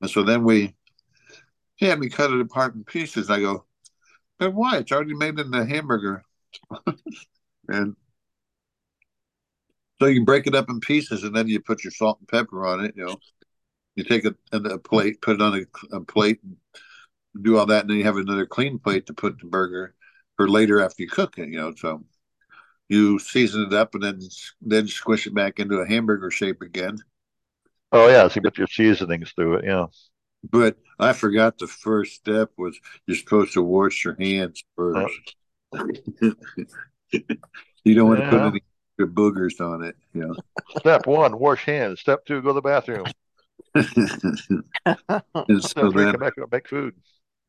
and 0.00 0.10
so 0.10 0.22
then 0.22 0.44
we 0.44 0.74
he 1.76 1.86
had 1.86 1.98
me 1.98 2.08
cut 2.08 2.30
it 2.30 2.40
apart 2.40 2.74
in 2.74 2.84
pieces. 2.84 3.30
I 3.30 3.40
go, 3.40 3.64
But 4.38 4.54
why? 4.54 4.78
It's 4.78 4.92
already 4.92 5.14
made 5.14 5.38
in 5.38 5.50
the 5.50 5.64
hamburger. 5.64 6.22
and 7.68 7.96
so 10.00 10.06
you 10.06 10.24
break 10.24 10.46
it 10.46 10.54
up 10.54 10.68
in 10.68 10.80
pieces 10.80 11.24
and 11.24 11.34
then 11.34 11.48
you 11.48 11.60
put 11.60 11.84
your 11.84 11.90
salt 11.90 12.18
and 12.18 12.28
pepper 12.28 12.66
on 12.66 12.84
it, 12.84 12.94
you 12.96 13.06
know. 13.06 13.16
You 13.94 14.04
take 14.04 14.26
a, 14.26 14.34
a 14.52 14.78
plate, 14.78 15.22
put 15.22 15.36
it 15.36 15.42
on 15.42 15.64
a, 15.90 15.96
a 15.96 16.00
plate, 16.00 16.40
and 16.42 16.56
do 17.42 17.56
all 17.56 17.66
that, 17.66 17.82
and 17.82 17.90
then 17.90 17.96
you 17.96 18.04
have 18.04 18.18
another 18.18 18.44
clean 18.44 18.78
plate 18.78 19.06
to 19.06 19.14
put 19.14 19.38
the 19.38 19.46
burger 19.46 19.94
for 20.36 20.48
later 20.48 20.82
after 20.82 21.02
you 21.02 21.08
cook 21.08 21.38
it, 21.38 21.48
you 21.48 21.58
know. 21.58 21.74
So 21.74 22.04
you 22.88 23.18
season 23.18 23.66
it 23.66 23.74
up 23.74 23.94
and 23.94 24.02
then 24.02 24.20
then 24.60 24.86
squish 24.86 25.26
it 25.26 25.34
back 25.34 25.58
into 25.58 25.78
a 25.78 25.88
hamburger 25.88 26.30
shape 26.30 26.60
again. 26.60 26.98
Oh 27.92 28.08
yeah, 28.08 28.28
so 28.28 28.36
you 28.36 28.42
put 28.42 28.58
your 28.58 28.66
seasonings 28.66 29.32
through 29.32 29.56
it, 29.56 29.64
yeah. 29.64 29.86
But 30.50 30.78
I 30.98 31.12
forgot 31.12 31.58
the 31.58 31.66
first 31.66 32.14
step 32.14 32.50
was 32.56 32.78
you're 33.06 33.16
supposed 33.16 33.52
to 33.54 33.62
wash 33.62 34.04
your 34.04 34.16
hands 34.18 34.64
first. 34.76 35.34
you 37.12 37.94
don't 37.94 38.08
want 38.08 38.18
to 38.20 38.26
put 38.28 38.42
Yeah. 38.42 38.46
any 38.46 38.60
boogers 38.98 39.60
on 39.60 39.82
it, 39.82 39.96
you 40.12 40.20
know. 40.22 40.36
Step 40.68 41.06
one, 41.06 41.38
wash 41.38 41.64
hands. 41.64 42.00
Step 42.00 42.24
two, 42.24 42.40
go 42.42 42.48
to 42.48 42.54
the 42.54 42.62
bathroom. 42.62 43.12
and 45.48 45.64
so 45.64 45.68
Step 45.70 45.90
three, 45.92 46.06
then 46.06 46.12
come 46.12 46.20
back 46.20 46.34
and 46.36 46.46
make 46.50 46.68
food. 46.68 46.94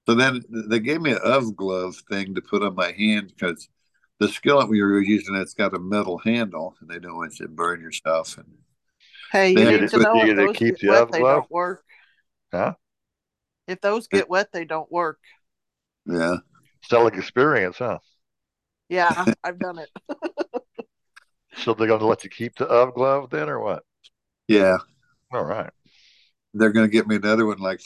So 0.08 0.16
then 0.16 0.42
they 0.50 0.80
gave 0.80 1.02
me 1.02 1.12
an 1.12 1.20
of 1.24 1.56
glove 1.56 1.98
thing 2.10 2.34
to 2.36 2.42
put 2.42 2.64
on 2.64 2.76
my 2.76 2.92
hand 2.92 3.28
because 3.36 3.70
the 4.20 4.28
skillet 4.28 4.70
we 4.70 4.82
were 4.82 5.02
using 5.02 5.36
it's 5.36 5.54
got 5.54 5.76
a 5.76 5.80
metal 5.80 6.18
handle 6.20 6.76
and 6.80 6.90
they 6.90 7.00
don't 7.00 7.18
want 7.18 7.40
you 7.40 7.46
to 7.46 7.52
burn 7.52 7.82
yourself. 7.82 8.38
And 8.38 8.58
Hey, 9.32 9.52
you 9.54 9.66
need 9.66 9.80
to 9.90 9.90
to 9.90 10.00
know 10.00 10.24
if 10.24 10.36
those 10.36 10.54
keep 10.54 10.76
get 10.76 10.80
the 10.80 10.90
wet, 10.90 11.04
oven 11.04 11.12
they 11.12 11.24
glove? 11.24 11.44
don't 11.44 11.50
work. 11.52 11.84
Huh? 12.52 12.76
If 13.68 13.82
those 13.82 14.08
get 14.08 14.30
wet, 14.30 14.52
they 14.52 14.66
don't 14.66 14.92
work. 14.92 15.20
yeah, 16.06 16.38
Selling 16.82 17.16
experience, 17.16 17.78
huh? 17.78 18.00
Yeah, 18.90 19.28
I've 19.44 19.60
done 19.60 19.80
it. 19.80 19.90
So 21.56 21.74
they're 21.74 21.88
going 21.88 22.00
to 22.00 22.06
let 22.06 22.24
you 22.24 22.30
keep 22.30 22.56
the 22.56 22.66
of 22.68 22.94
glove 22.94 23.30
then, 23.32 23.50
or 23.50 23.60
what? 23.60 23.84
yeah, 24.48 24.78
All 25.32 25.44
right. 25.46 25.72
they're 26.54 26.72
going 26.72 26.88
to 26.88 26.92
get 26.92 27.08
me 27.08 27.16
another 27.16 27.46
one. 27.46 27.58
Like 27.60 27.82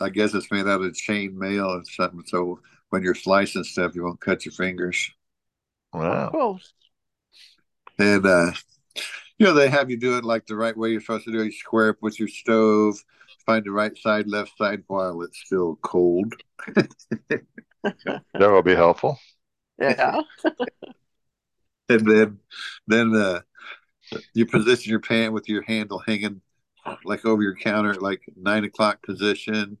I 0.00 0.08
guess 0.08 0.34
it's 0.34 0.50
made 0.50 0.66
out 0.66 0.82
of 0.82 0.94
chain 0.94 1.38
mail 1.38 1.66
or 1.66 1.84
something. 1.84 2.22
So 2.26 2.60
when 2.90 3.02
you're 3.02 3.14
slicing 3.14 3.64
stuff, 3.64 3.94
you 3.94 4.04
won't 4.04 4.20
cut 4.20 4.44
your 4.44 4.52
fingers. 4.52 5.10
Wow. 5.92 6.30
Cool. 6.32 6.60
And 7.98 8.26
uh, 8.26 8.52
you 9.38 9.46
know 9.46 9.54
they 9.54 9.68
have 9.70 9.90
you 9.90 9.98
do 9.98 10.18
it 10.18 10.24
like 10.24 10.46
the 10.46 10.56
right 10.56 10.76
way 10.76 10.90
you're 10.92 11.00
supposed 11.00 11.24
to 11.26 11.32
do. 11.32 11.40
it. 11.40 11.46
You 11.46 11.52
square 11.52 11.90
up 11.90 11.98
with 12.02 12.18
your 12.18 12.28
stove, 12.28 12.96
find 13.46 13.64
the 13.64 13.70
right 13.70 13.96
side, 13.96 14.26
left 14.26 14.56
side 14.58 14.82
while 14.86 15.22
it's 15.22 15.40
still 15.44 15.76
cold. 15.82 16.32
That 16.74 17.42
will 18.34 18.62
be 18.62 18.74
helpful. 18.74 19.18
Yeah. 19.78 20.20
and 21.88 22.06
then 22.06 22.38
then 22.86 23.14
uh 23.14 23.40
you 24.34 24.46
position 24.46 24.90
your 24.90 25.00
pan 25.00 25.32
with 25.32 25.48
your 25.48 25.62
handle 25.62 26.02
hanging 26.06 26.40
like 27.04 27.24
over 27.24 27.42
your 27.42 27.56
counter 27.56 27.94
like 27.94 28.22
nine 28.36 28.64
o'clock 28.64 29.02
position 29.02 29.78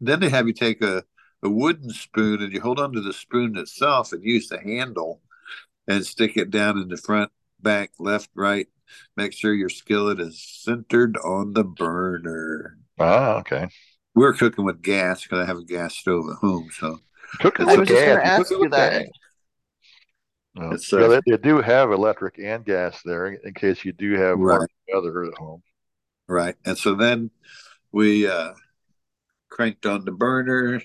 then 0.00 0.20
they 0.20 0.28
have 0.28 0.46
you 0.46 0.52
take 0.52 0.82
a, 0.82 1.02
a 1.42 1.48
wooden 1.48 1.90
spoon 1.90 2.42
and 2.42 2.52
you 2.52 2.60
hold 2.60 2.78
onto 2.78 3.00
the 3.00 3.12
spoon 3.12 3.56
itself 3.56 4.12
and 4.12 4.22
use 4.22 4.48
the 4.48 4.60
handle 4.60 5.20
and 5.88 6.06
stick 6.06 6.36
it 6.36 6.50
down 6.50 6.78
in 6.78 6.88
the 6.88 6.96
front 6.96 7.30
back 7.60 7.90
left 7.98 8.30
right 8.34 8.68
make 9.16 9.32
sure 9.32 9.52
your 9.52 9.68
skillet 9.68 10.20
is 10.20 10.42
centered 10.42 11.16
on 11.18 11.52
the 11.52 11.64
burner 11.64 12.78
Ah, 12.98 13.36
okay. 13.38 13.68
we're 14.14 14.32
cooking 14.32 14.64
with 14.64 14.82
gas 14.82 15.22
because 15.22 15.40
i 15.40 15.46
have 15.46 15.58
a 15.58 15.64
gas 15.64 15.96
stove 15.96 16.26
at 16.30 16.36
home 16.36 16.68
so 16.78 16.98
Cooking 17.40 17.66
I 17.66 17.70
with 17.72 17.80
was 17.80 17.88
just 17.88 18.04
gas. 18.04 18.16
gonna 18.16 18.28
ask 18.28 18.42
Cooking 18.44 18.56
you 18.58 18.62
with 18.64 18.70
that. 18.72 18.92
gas. 18.92 19.08
Well, 20.56 20.72
It's, 20.72 20.92
yeah, 20.92 21.00
uh, 21.00 21.08
they, 21.08 21.20
they 21.32 21.36
do 21.36 21.60
have 21.60 21.92
electric 21.92 22.38
and 22.38 22.64
gas 22.64 23.00
there 23.04 23.26
in, 23.26 23.38
in 23.44 23.54
case 23.54 23.84
you 23.84 23.92
do 23.92 24.14
have 24.14 24.38
Right. 24.38 24.56
warm 24.56 24.68
weather 25.04 25.24
at 25.24 25.34
home. 25.34 25.62
Right. 26.26 26.56
And 26.64 26.76
so 26.78 26.94
then 26.94 27.30
we 27.92 28.26
uh 28.26 28.54
cranked 29.50 29.84
on 29.86 30.04
the 30.04 30.12
burner 30.12 30.80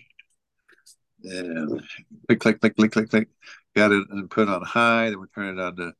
and 1.23 1.81
click, 2.27 2.39
click, 2.39 2.59
click, 2.61 2.75
click, 2.75 2.91
click, 2.91 3.09
click. 3.09 3.29
Got 3.75 3.91
it 3.93 4.05
and 4.11 4.29
put 4.29 4.49
on 4.49 4.61
high. 4.63 5.09
Then 5.09 5.19
we 5.21 5.27
turn 5.33 5.57
it 5.57 5.61
on 5.61 5.75
to 5.77 5.93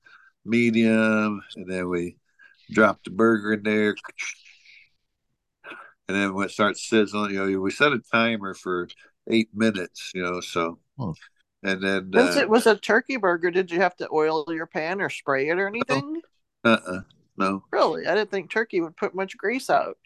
medium. 0.46 1.42
And 1.56 1.70
then 1.70 1.90
we 1.90 2.18
drop 2.72 3.04
the 3.04 3.12
burger 3.12 3.54
in 3.54 3.64
there. 3.64 3.96
And 6.08 6.18
then 6.18 6.34
when 6.34 6.46
it 6.46 6.52
starts 6.52 6.88
sizzling, 6.88 7.32
you 7.34 7.52
know, 7.52 7.60
we 7.60 7.72
set 7.72 7.94
a 7.94 8.00
timer 8.00 8.54
for 8.54 8.88
eight 9.30 9.50
minutes, 9.54 10.12
you 10.14 10.22
know, 10.22 10.42
so 10.42 10.80
Hmm. 10.98 11.12
and 11.64 11.82
then 11.82 12.12
Since 12.14 12.36
uh 12.38 12.42
it 12.42 12.50
was 12.50 12.68
a 12.68 12.76
turkey 12.76 13.18
burger, 13.18 13.50
did 13.50 13.72
you 13.72 13.80
have 13.80 13.96
to 13.98 14.10
oil 14.12 14.46
your 14.50 14.68
pan 14.68 15.02
or 15.02 15.10
spray 15.10 15.50
it 15.50 15.58
or 15.58 15.68
anything? 15.68 16.22
uh-uh, 16.64 17.02
no. 17.38 17.64
Really? 17.72 18.06
I 18.06 18.16
didn't 18.16 18.32
think 18.32 18.52
turkey 18.52 18.82
would 18.82 18.98
put 18.98 19.16
much 19.16 19.38
grease 19.38 19.70
out. 19.70 19.98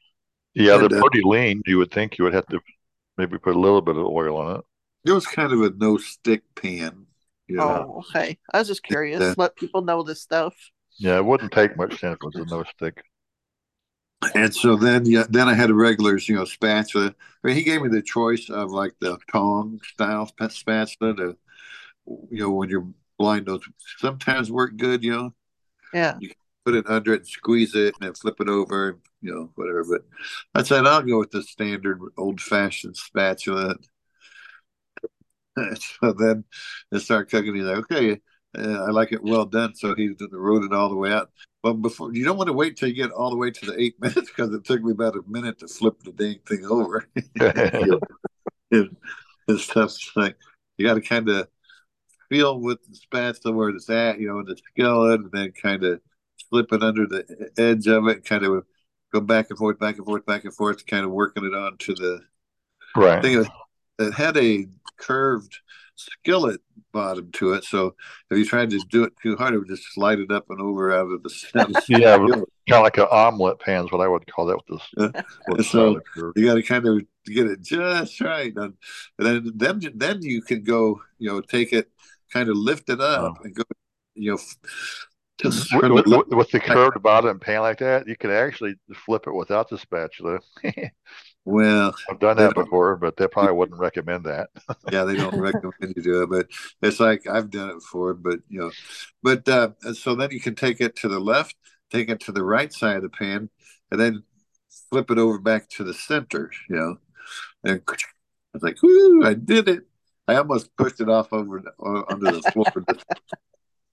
Yeah, 0.54 0.80
And, 0.80 0.90
they're 0.90 1.00
uh, 1.00 1.02
pretty 1.02 1.22
lean. 1.26 1.62
You 1.66 1.80
would 1.80 1.92
think 1.92 2.18
you 2.18 2.24
would 2.26 2.34
have 2.34 2.48
to 2.48 2.60
maybe 3.18 3.38
put 3.38 3.56
a 3.56 3.60
little 3.60 3.82
bit 3.82 3.98
of 3.98 4.06
oil 4.06 4.38
on 4.38 4.58
it. 4.58 4.62
It 5.06 5.12
was 5.12 5.26
kind 5.26 5.52
of 5.52 5.62
a 5.62 5.72
no 5.72 5.98
stick 5.98 6.44
pan, 6.56 7.07
you 7.48 7.58
know. 7.58 7.94
Oh, 7.96 8.00
okay. 8.00 8.38
I 8.54 8.60
was 8.60 8.68
just 8.68 8.84
curious. 8.84 9.22
Yeah. 9.22 9.34
Let 9.38 9.56
people 9.56 9.82
know 9.82 10.04
this 10.04 10.22
stuff. 10.22 10.56
Yeah, 11.00 11.18
it 11.18 11.26
wouldn't 11.26 11.52
take 11.52 11.78
much 11.78 12.02
then 12.02 12.14
if 12.14 12.18
it 12.18 12.26
was 12.26 12.36
a 12.36 12.46
no 12.46 12.64
stick. 12.64 13.04
And 14.34 14.54
so 14.54 14.76
then, 14.76 15.06
yeah, 15.06 15.26
then 15.30 15.48
I 15.48 15.54
had 15.54 15.70
a 15.70 15.76
regulars, 15.76 16.28
you 16.28 16.36
know, 16.36 16.46
spatula. 16.46 17.14
I 17.44 17.48
mean, 17.48 17.56
he 17.56 17.64
gave 17.64 17.82
me 17.82 17.90
the 17.90 18.02
choice 18.02 18.50
of 18.50 18.72
like 18.72 18.94
the 19.00 19.18
tong 19.32 19.80
style 19.84 20.28
spatula. 20.50 21.16
To, 21.16 21.38
you 22.06 22.40
know, 22.40 22.50
when 22.52 22.70
you're 22.70 22.88
blind, 23.20 23.46
those 23.46 23.62
sometimes 24.00 24.52
work 24.52 24.76
good. 24.76 25.04
You 25.04 25.12
know, 25.12 25.34
Yeah. 25.94 26.18
You 26.20 26.32
put 26.66 26.76
it 26.76 26.86
under 26.88 27.14
it, 27.14 27.22
and 27.22 27.28
squeeze 27.28 27.76
it, 27.76 27.96
and 28.00 28.08
then 28.08 28.14
flip 28.14 28.40
it 28.40 28.50
over. 28.50 29.00
You 29.22 29.34
know, 29.34 29.50
whatever. 29.56 29.84
But 29.84 30.02
I 30.56 30.64
said 30.64 30.86
I'll 30.86 31.02
go 31.02 31.20
with 31.20 31.32
the 31.32 31.44
standard 31.44 32.00
old 32.18 32.42
fashioned 32.42 32.98
spatula. 32.98 33.76
so 36.02 36.14
then 36.14 36.44
they 36.92 37.00
start 37.00 37.30
cooking. 37.30 37.56
He's 37.56 37.64
like, 37.64 37.78
okay, 37.78 38.20
uh, 38.58 38.84
I 38.84 38.92
like 38.92 39.12
it 39.12 39.24
well 39.24 39.46
done. 39.46 39.76
So 39.76 39.96
he 39.96 40.14
wrote 40.32 40.64
it 40.64 40.74
all 40.74 40.90
the 40.90 40.96
way 40.96 41.12
out. 41.12 41.30
But 41.64 41.74
before 41.74 42.14
you 42.14 42.24
don't 42.24 42.38
want 42.38 42.48
to 42.48 42.54
wait 42.54 42.78
till 42.78 42.90
you 42.90 42.96
get 42.96 43.12
all 43.12 43.30
the 43.30 43.36
way 43.36 43.52
to 43.52 43.66
the 43.66 43.80
eight 43.80 43.96
minutes 44.02 44.30
because 44.30 44.54
it 44.54 44.64
took 44.64 44.82
me 44.82 44.92
about 44.92 45.16
a 45.16 45.22
minute 45.28 45.60
to 45.60 45.68
flip 45.68 46.02
the 46.04 46.12
dang 46.12 46.40
thing 46.48 46.66
over. 46.66 47.08
and, 48.72 48.96
and 49.48 49.60
stuff 49.60 49.96
like 50.16 50.38
you 50.78 50.86
got 50.86 50.96
to 50.96 51.02
kind 51.02 51.30
of 51.30 51.48
feel 52.30 52.60
with 52.60 52.80
the 52.88 52.96
spatula 52.96 53.56
where 53.56 53.70
it's 53.70 53.90
at, 53.90 54.20
you 54.20 54.28
know, 54.28 54.40
in 54.40 54.46
the 54.46 54.58
skillet, 54.58 55.22
and 55.22 55.32
then 55.32 55.52
kind 55.52 55.84
of 55.84 56.02
slip 56.50 56.72
it 56.72 56.84
under 56.84 57.08
the 57.08 57.50
edge 57.58 57.88
of 57.88 58.08
it, 58.08 58.26
kind 58.26 58.44
of 58.44 58.64
go 59.14 59.22
back 59.22 59.50
and 59.50 59.58
forth, 59.58 59.80
back 59.80 59.98
and 59.98 60.06
forth, 60.06 60.26
back 60.26 60.44
and 60.44 60.54
forth, 60.54 60.86
kind 60.86 61.06
of 61.06 61.12
working 61.12 61.46
it 61.46 61.54
onto 61.54 61.96
the 61.96 62.22
Right. 62.96 63.22
thing. 63.22 63.42
It, 63.42 63.48
it 64.00 64.14
had 64.14 64.38
a 64.38 64.68
curved 64.98 65.58
skillet 65.96 66.62
bottom 66.94 67.32
to 67.32 67.54
it, 67.54 67.64
so 67.64 67.96
if 68.30 68.38
you 68.38 68.46
tried 68.46 68.70
to 68.70 68.80
do 68.90 69.04
it 69.04 69.14
too 69.22 69.36
hard, 69.36 69.54
it 69.54 69.60
would 69.60 69.68
just 69.68 69.94
slide 69.94 70.20
it 70.20 70.32
up 70.32 70.46
and 70.50 70.62
over 70.62 70.94
out 70.94 71.12
of 71.12 71.24
the, 71.24 71.84
Yeah, 71.88 72.18
kind 72.18 72.44
of 72.70 72.84
like 72.84 72.98
an 72.98 73.08
omelet 73.12 73.60
pan 73.60 73.86
is 73.86 73.92
what 73.92 74.02
I 74.02 74.08
would 74.08 74.26
call 74.32 74.46
that 74.48 74.58
with 74.58 74.80
this. 74.96 75.24
With 75.48 75.66
so 75.66 76.00
you 76.36 76.46
got 76.46 76.56
to 76.56 76.64
kind 76.64 76.88
of 76.88 77.02
get 77.26 77.48
it 77.48 77.62
just 77.62 78.22
right, 78.22 78.54
and 78.56 78.74
then 79.18 79.52
then 79.56 79.82
then 79.96 80.22
you 80.22 80.42
can 80.42 80.64
go, 80.64 81.02
you 81.18 81.30
know, 81.30 81.42
take 81.42 81.74
it, 81.74 81.90
kind 82.32 82.50
of 82.50 82.56
lift 82.58 82.90
it 82.90 83.02
up, 83.02 83.44
and 83.44 83.56
go, 83.56 83.64
you 84.16 84.32
know, 84.32 84.38
With, 85.74 85.82
the 85.82 85.94
with- 86.18 86.28
with 86.30 86.52
the 86.52 86.60
curved 86.60 87.02
bottom 87.04 87.40
pan 87.40 87.62
like 87.62 87.78
that, 87.80 88.08
you 88.08 88.16
could 88.16 88.32
actually 88.32 88.76
flip 89.06 89.28
it 89.28 89.34
without 89.34 89.70
the 89.70 89.78
spatula. 89.78 90.40
Well, 91.48 91.96
I've 92.10 92.20
done 92.20 92.36
that 92.36 92.56
before, 92.56 92.98
but 92.98 93.16
they 93.16 93.26
probably 93.26 93.54
wouldn't 93.58 93.80
recommend 93.80 94.26
that. 94.26 94.50
yeah, 94.92 95.06
they 95.06 95.16
don't 95.16 95.40
recommend 95.40 95.94
you 95.96 96.04
do 96.04 96.24
it, 96.24 96.30
but 96.30 96.48
it's 96.82 97.00
like 97.00 97.26
I've 97.26 97.50
done 97.50 97.70
it 97.70 97.76
before. 97.76 98.16
But 98.16 98.40
you 98.50 98.60
know, 98.60 98.72
but 99.24 99.48
uh, 99.48 99.70
so 99.94 100.14
then 100.14 100.32
you 100.32 100.42
can 100.42 100.56
take 100.56 100.82
it 100.82 100.98
to 100.98 101.08
the 101.08 101.22
left, 101.22 101.56
take 101.90 102.10
it 102.10 102.20
to 102.22 102.34
the 102.34 102.44
right 102.44 102.74
side 102.74 102.98
of 102.98 103.04
the 103.04 103.10
pan, 103.10 103.50
and 103.92 103.98
then 103.98 104.24
flip 104.92 105.10
it 105.10 105.18
over 105.18 105.40
back 105.40 105.70
to 105.70 105.86
the 105.86 105.94
center. 105.94 106.52
You 106.70 106.76
know, 106.76 106.98
and 107.64 107.82
I 107.88 107.96
was 108.52 108.64
like, 108.64 108.84
"Woo! 108.84 109.24
I 109.24 109.34
did 109.34 109.70
it!" 109.70 109.84
I 110.28 110.36
almost 110.36 110.76
pushed 110.76 111.00
it 111.00 111.08
off 111.08 111.32
over 111.32 111.64
uh, 111.80 112.02
under 112.10 112.30
the 112.30 112.42
floor. 112.52 112.66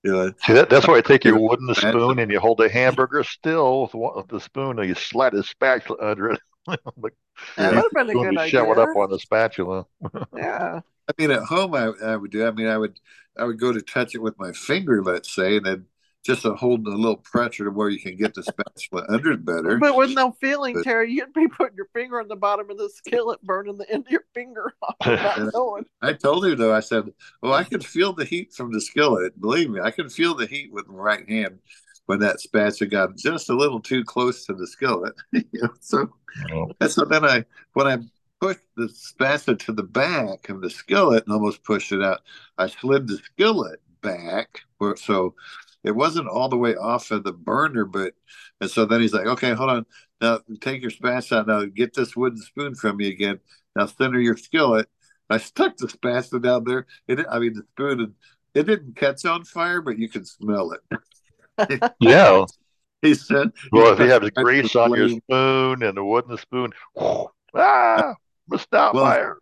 you 0.03 0.13
know, 0.13 0.33
See, 0.45 0.55
that, 0.55 0.71
that's 0.71 0.89
why 0.89 0.97
you 0.97 1.03
take 1.03 1.23
your 1.23 1.39
wooden 1.39 1.73
spoon 1.73 2.19
and 2.19 2.33
you 2.33 2.41
hold 2.41 2.59
the 2.59 2.69
hamburger 2.69 3.23
still 3.23 3.83
with, 3.83 3.95
one, 3.95 4.17
with 4.17 4.27
the 4.27 4.41
spoon, 4.41 4.81
and 4.81 4.89
you 4.89 4.97
slide 4.97 5.35
a 5.35 5.45
spatula 5.45 5.99
under 6.03 6.31
it. 6.31 6.41
like, 6.97 7.15
That 7.57 7.75
would 7.75 7.83
have 7.85 7.91
been 7.93 8.11
a 8.11 8.13
good 8.15 8.35
you 8.35 8.49
shove 8.49 8.69
it 8.69 8.79
up 8.79 8.97
on 8.97 9.11
the 9.11 9.19
spatula. 9.19 9.87
Yeah. 10.37 10.81
I 11.07 11.13
mean, 11.19 11.31
at 11.31 11.43
home, 11.43 11.75
I, 11.75 11.93
I 12.03 12.17
would 12.17 12.31
do. 12.31 12.47
I 12.47 12.51
mean, 12.51 12.67
I 12.67 12.79
would 12.79 12.99
I 13.37 13.45
would 13.45 13.59
go 13.59 13.73
to 13.73 13.83
touch 13.83 14.15
it 14.15 14.23
with 14.23 14.39
my 14.39 14.53
finger, 14.53 15.03
let's 15.03 15.35
say, 15.35 15.59
and 15.59 15.67
then 15.67 15.87
just 16.25 16.43
to 16.43 16.55
hold 16.55 16.87
a 16.87 16.91
little 16.91 17.19
pressure 17.19 17.65
to 17.65 17.71
where 17.71 17.91
you 17.91 18.01
can 18.01 18.17
get 18.17 18.33
the 18.33 18.43
spatula 18.43 19.05
under 19.11 19.33
it 19.33 19.45
better. 19.45 19.77
But 19.77 19.95
with 19.97 20.15
no 20.15 20.33
feeling, 20.41 20.75
But- 20.77 20.85
Terry, 20.85 21.13
you'd 21.13 21.35
be 21.35 21.47
putting 21.49 21.77
your 21.77 21.89
finger 21.93 22.19
on 22.21 22.29
the 22.29 22.37
bottom 22.37 22.71
of 22.71 22.79
the 22.79 22.89
skillet, 22.89 23.43
burning 23.43 23.77
the 23.77 23.91
end 23.91 24.07
of 24.07 24.11
your 24.11 24.25
finger 24.33 24.73
off. 24.83 24.97
Not 25.05 25.53
knowing. 25.53 25.85
I 26.01 26.15
told 26.15 26.47
him 26.47 26.57
though, 26.57 26.75
I 26.75 26.81
said, 26.81 27.13
Well, 27.43 27.53
I 27.53 27.65
could 27.65 27.85
feel 27.85 28.15
the 28.15 28.25
heat 28.25 28.55
from 28.55 28.73
the 28.73 28.81
skillet. 28.81 29.39
Believe 29.39 29.69
me, 29.69 29.81
I 29.81 29.91
can 29.91 30.09
feel 30.09 30.35
the 30.35 30.47
heat 30.47 30.73
with 30.73 30.89
my 30.89 30.95
right 30.95 31.29
hand 31.29 31.59
when 32.07 32.21
that 32.21 32.41
spatula 32.41 32.91
got 32.91 33.17
just 33.17 33.51
a 33.51 33.57
little 33.57 33.81
too 33.81 34.05
close 34.05 34.45
to 34.47 34.55
the 34.55 34.67
skillet. 34.67 35.15
you 35.33 35.45
know, 35.55 35.71
so 35.81 36.09
and 36.81 36.91
so 36.91 37.05
then 37.05 37.25
I 37.25 37.45
when 37.73 37.87
I 37.87 37.99
pushed 38.41 38.67
the 38.77 38.89
spatula 38.89 39.57
to 39.59 39.73
the 39.73 39.83
back 39.83 40.49
of 40.49 40.61
the 40.61 40.71
skillet 40.71 41.25
and 41.25 41.33
almost 41.33 41.65
pushed 41.65 41.93
it 41.93 42.03
out, 42.03 42.21
I 42.59 42.67
slid 42.67 43.09
the 43.09 43.19
skillet 43.19 43.81
back 44.03 44.61
where 44.79 44.97
so 44.97 45.35
it 45.83 45.93
wasn't 45.93 46.29
all 46.29 46.49
the 46.49 46.57
way 46.59 46.75
off 46.77 47.11
of 47.11 47.25
the 47.25 47.33
burner, 47.33 47.85
but 47.85 48.15
and 48.61 48.71
so 48.71 48.85
then 48.85 49.01
he's 49.01 49.15
like, 49.15 49.27
Okay, 49.27 49.53
hold 49.53 49.71
on. 49.71 49.87
Now 50.21 50.41
take 50.61 50.83
your 50.83 50.91
spatula 50.91 51.41
out. 51.41 51.47
Now 51.47 51.65
get 51.65 51.95
this 51.95 52.17
wooden 52.17 52.39
spoon 52.39 52.75
from 52.75 52.97
me 52.97 53.09
again. 53.09 53.41
Now 53.77 53.87
center 53.87 54.21
your 54.21 54.37
skillet. 54.37 54.89
I 55.31 55.39
stuck 55.39 55.77
the 55.77 55.89
spatula 55.89 56.41
down 56.41 56.65
there. 56.65 56.87
It, 57.09 57.25
I 57.31 57.39
mean, 57.39 57.55
the 57.55 57.63
spoon, 57.73 58.01
and 58.01 58.15
it 58.55 58.65
didn't 58.65 58.97
catch 58.97 59.25
on 59.25 59.45
fire, 59.45 59.81
but 59.81 59.99
you 59.99 60.09
could 60.09 60.29
smell 60.29 60.73
it. 60.73 60.81
Yeah. 62.01 62.45
He 63.03 63.15
said, 63.15 63.53
Well, 63.71 63.93
if 63.93 63.99
you 63.99 64.07
have 64.07 64.23
the 64.23 64.31
grease 64.31 64.75
on 64.75 64.95
your 64.95 65.11
spoon 65.11 65.83
and 65.83 65.97
the 65.97 66.05
wooden 66.05 66.39
spoon, 66.39 66.73
ah, 67.55 68.15
must 68.49 68.73
out 68.73 68.95
Well, 68.95 69.05
fire. 69.05 69.39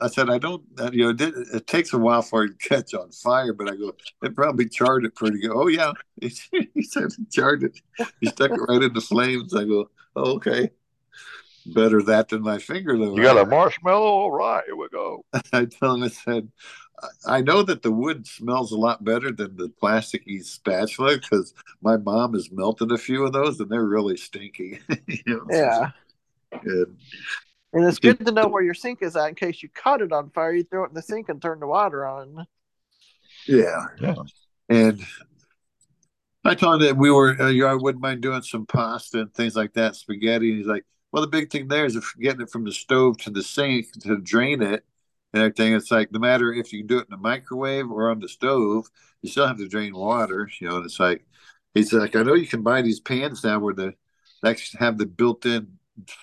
I 0.00 0.08
said, 0.08 0.30
I 0.30 0.38
don't, 0.38 0.62
uh, 0.78 0.90
you 0.92 1.04
know, 1.04 1.10
it, 1.10 1.16
did, 1.16 1.34
it 1.34 1.66
takes 1.66 1.92
a 1.92 1.98
while 1.98 2.22
for 2.22 2.44
it 2.44 2.58
to 2.58 2.68
catch 2.68 2.94
on 2.94 3.10
fire, 3.10 3.52
but 3.52 3.68
I 3.68 3.74
go, 3.74 3.92
it 4.22 4.34
probably 4.34 4.68
charred 4.68 5.04
it 5.04 5.14
pretty 5.14 5.40
good. 5.40 5.50
Oh, 5.52 5.66
yeah. 5.66 5.92
He, 6.20 6.32
he 6.74 6.82
said 6.82 7.04
it 7.04 7.30
charred 7.30 7.64
it. 7.64 7.80
He 8.20 8.28
stuck 8.28 8.52
it 8.52 8.60
right 8.68 8.82
in 8.82 8.92
the 8.92 9.00
flames. 9.00 9.54
I 9.54 9.64
go, 9.64 9.90
oh, 10.14 10.34
okay. 10.36 10.70
Better 11.66 12.02
that 12.04 12.28
than 12.28 12.42
my 12.42 12.58
finger, 12.58 12.96
though. 12.96 13.16
You 13.16 13.22
got 13.22 13.38
a 13.38 13.44
marshmallow? 13.44 14.06
All 14.06 14.30
right, 14.30 14.64
here 14.66 14.76
we 14.76 14.88
go. 14.88 15.24
I 15.52 15.64
tell 15.66 15.94
him, 15.94 16.04
I 16.04 16.08
said, 16.08 16.48
I 17.26 17.40
know 17.42 17.62
that 17.62 17.82
the 17.82 17.92
wood 17.92 18.26
smells 18.26 18.72
a 18.72 18.76
lot 18.78 19.04
better 19.04 19.30
than 19.30 19.56
the 19.56 19.68
plasticky 19.68 20.42
spatula 20.44 21.16
because 21.18 21.54
my 21.82 21.96
mom 21.96 22.34
has 22.34 22.50
melted 22.50 22.90
a 22.92 22.98
few 22.98 23.24
of 23.24 23.32
those 23.32 23.60
and 23.60 23.70
they're 23.70 23.84
really 23.84 24.16
stinky. 24.16 24.80
you 25.06 25.18
know, 25.26 25.46
Yeah. 25.50 25.90
and 26.52 26.96
And 27.72 27.84
it's 27.84 27.98
good 27.98 28.24
to 28.26 28.32
know 28.32 28.48
where 28.48 28.62
your 28.62 28.74
sink 28.74 29.02
is 29.02 29.16
at 29.16 29.28
in 29.28 29.34
case 29.34 29.62
you 29.62 29.68
caught 29.68 30.02
it 30.02 30.12
on 30.12 30.30
fire. 30.30 30.52
You 30.52 30.64
throw 30.64 30.84
it 30.84 30.88
in 30.88 30.94
the 30.94 31.02
sink 31.02 31.28
and 31.28 31.40
turn 31.40 31.60
the 31.60 31.66
water 31.66 32.06
on. 32.06 32.46
yeah. 33.46 33.86
Yeah. 34.00 34.14
And 34.68 35.00
I 36.44 36.54
told 36.54 36.76
him 36.82 36.88
that 36.88 36.96
we 36.96 37.10
were, 37.10 37.40
uh, 37.40 37.48
you 37.48 37.62
know, 37.62 37.68
I 37.68 37.74
wouldn't 37.74 38.02
mind 38.02 38.22
doing 38.22 38.42
some 38.42 38.66
pasta 38.66 39.20
and 39.20 39.34
things 39.34 39.54
like 39.56 39.72
that, 39.74 39.96
spaghetti. 39.96 40.50
And 40.50 40.58
he's 40.58 40.66
like, 40.66 40.84
well, 41.12 41.22
the 41.22 41.28
big 41.28 41.50
thing 41.50 41.68
there 41.68 41.84
is 41.84 41.96
if 41.96 42.12
you're 42.16 42.30
getting 42.30 42.42
it 42.46 42.50
from 42.50 42.64
the 42.64 42.72
stove 42.72 43.18
to 43.18 43.30
the 43.30 43.42
sink 43.42 43.92
to 44.02 44.18
drain 44.18 44.62
it 44.62 44.84
and 45.32 45.42
everything. 45.42 45.74
It's 45.74 45.90
like 45.90 46.12
no 46.12 46.18
matter 46.18 46.52
if 46.52 46.72
you 46.72 46.84
do 46.84 46.98
it 46.98 47.06
in 47.08 47.10
the 47.10 47.16
microwave 47.16 47.90
or 47.90 48.10
on 48.10 48.20
the 48.20 48.28
stove, 48.28 48.86
you 49.22 49.30
still 49.30 49.46
have 49.46 49.58
to 49.58 49.68
drain 49.68 49.94
water, 49.96 50.48
you 50.60 50.68
know. 50.68 50.76
And 50.76 50.84
it's 50.86 51.00
like, 51.00 51.24
he's 51.74 51.92
like, 51.92 52.16
I 52.16 52.22
know 52.22 52.34
you 52.34 52.46
can 52.46 52.62
buy 52.62 52.82
these 52.82 53.00
pans 53.00 53.44
now 53.44 53.58
where 53.58 53.74
the 53.74 53.94
they 54.42 54.50
actually 54.50 54.78
have 54.78 54.98
the 54.98 55.06
built 55.06 55.46
in 55.46 55.78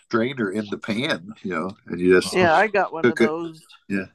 strainer 0.06 0.52
in 0.52 0.66
the 0.70 0.78
pan, 0.78 1.34
you 1.44 1.52
know, 1.52 1.76
and 1.88 2.00
you 2.00 2.14
just, 2.16 2.34
Yeah, 2.34 2.56
I 2.56 2.68
got 2.68 2.94
one 2.94 3.06
of 3.06 3.12
cook 3.12 3.22
it. 3.22 3.28
those. 3.28 3.62
yeah. 3.90 4.06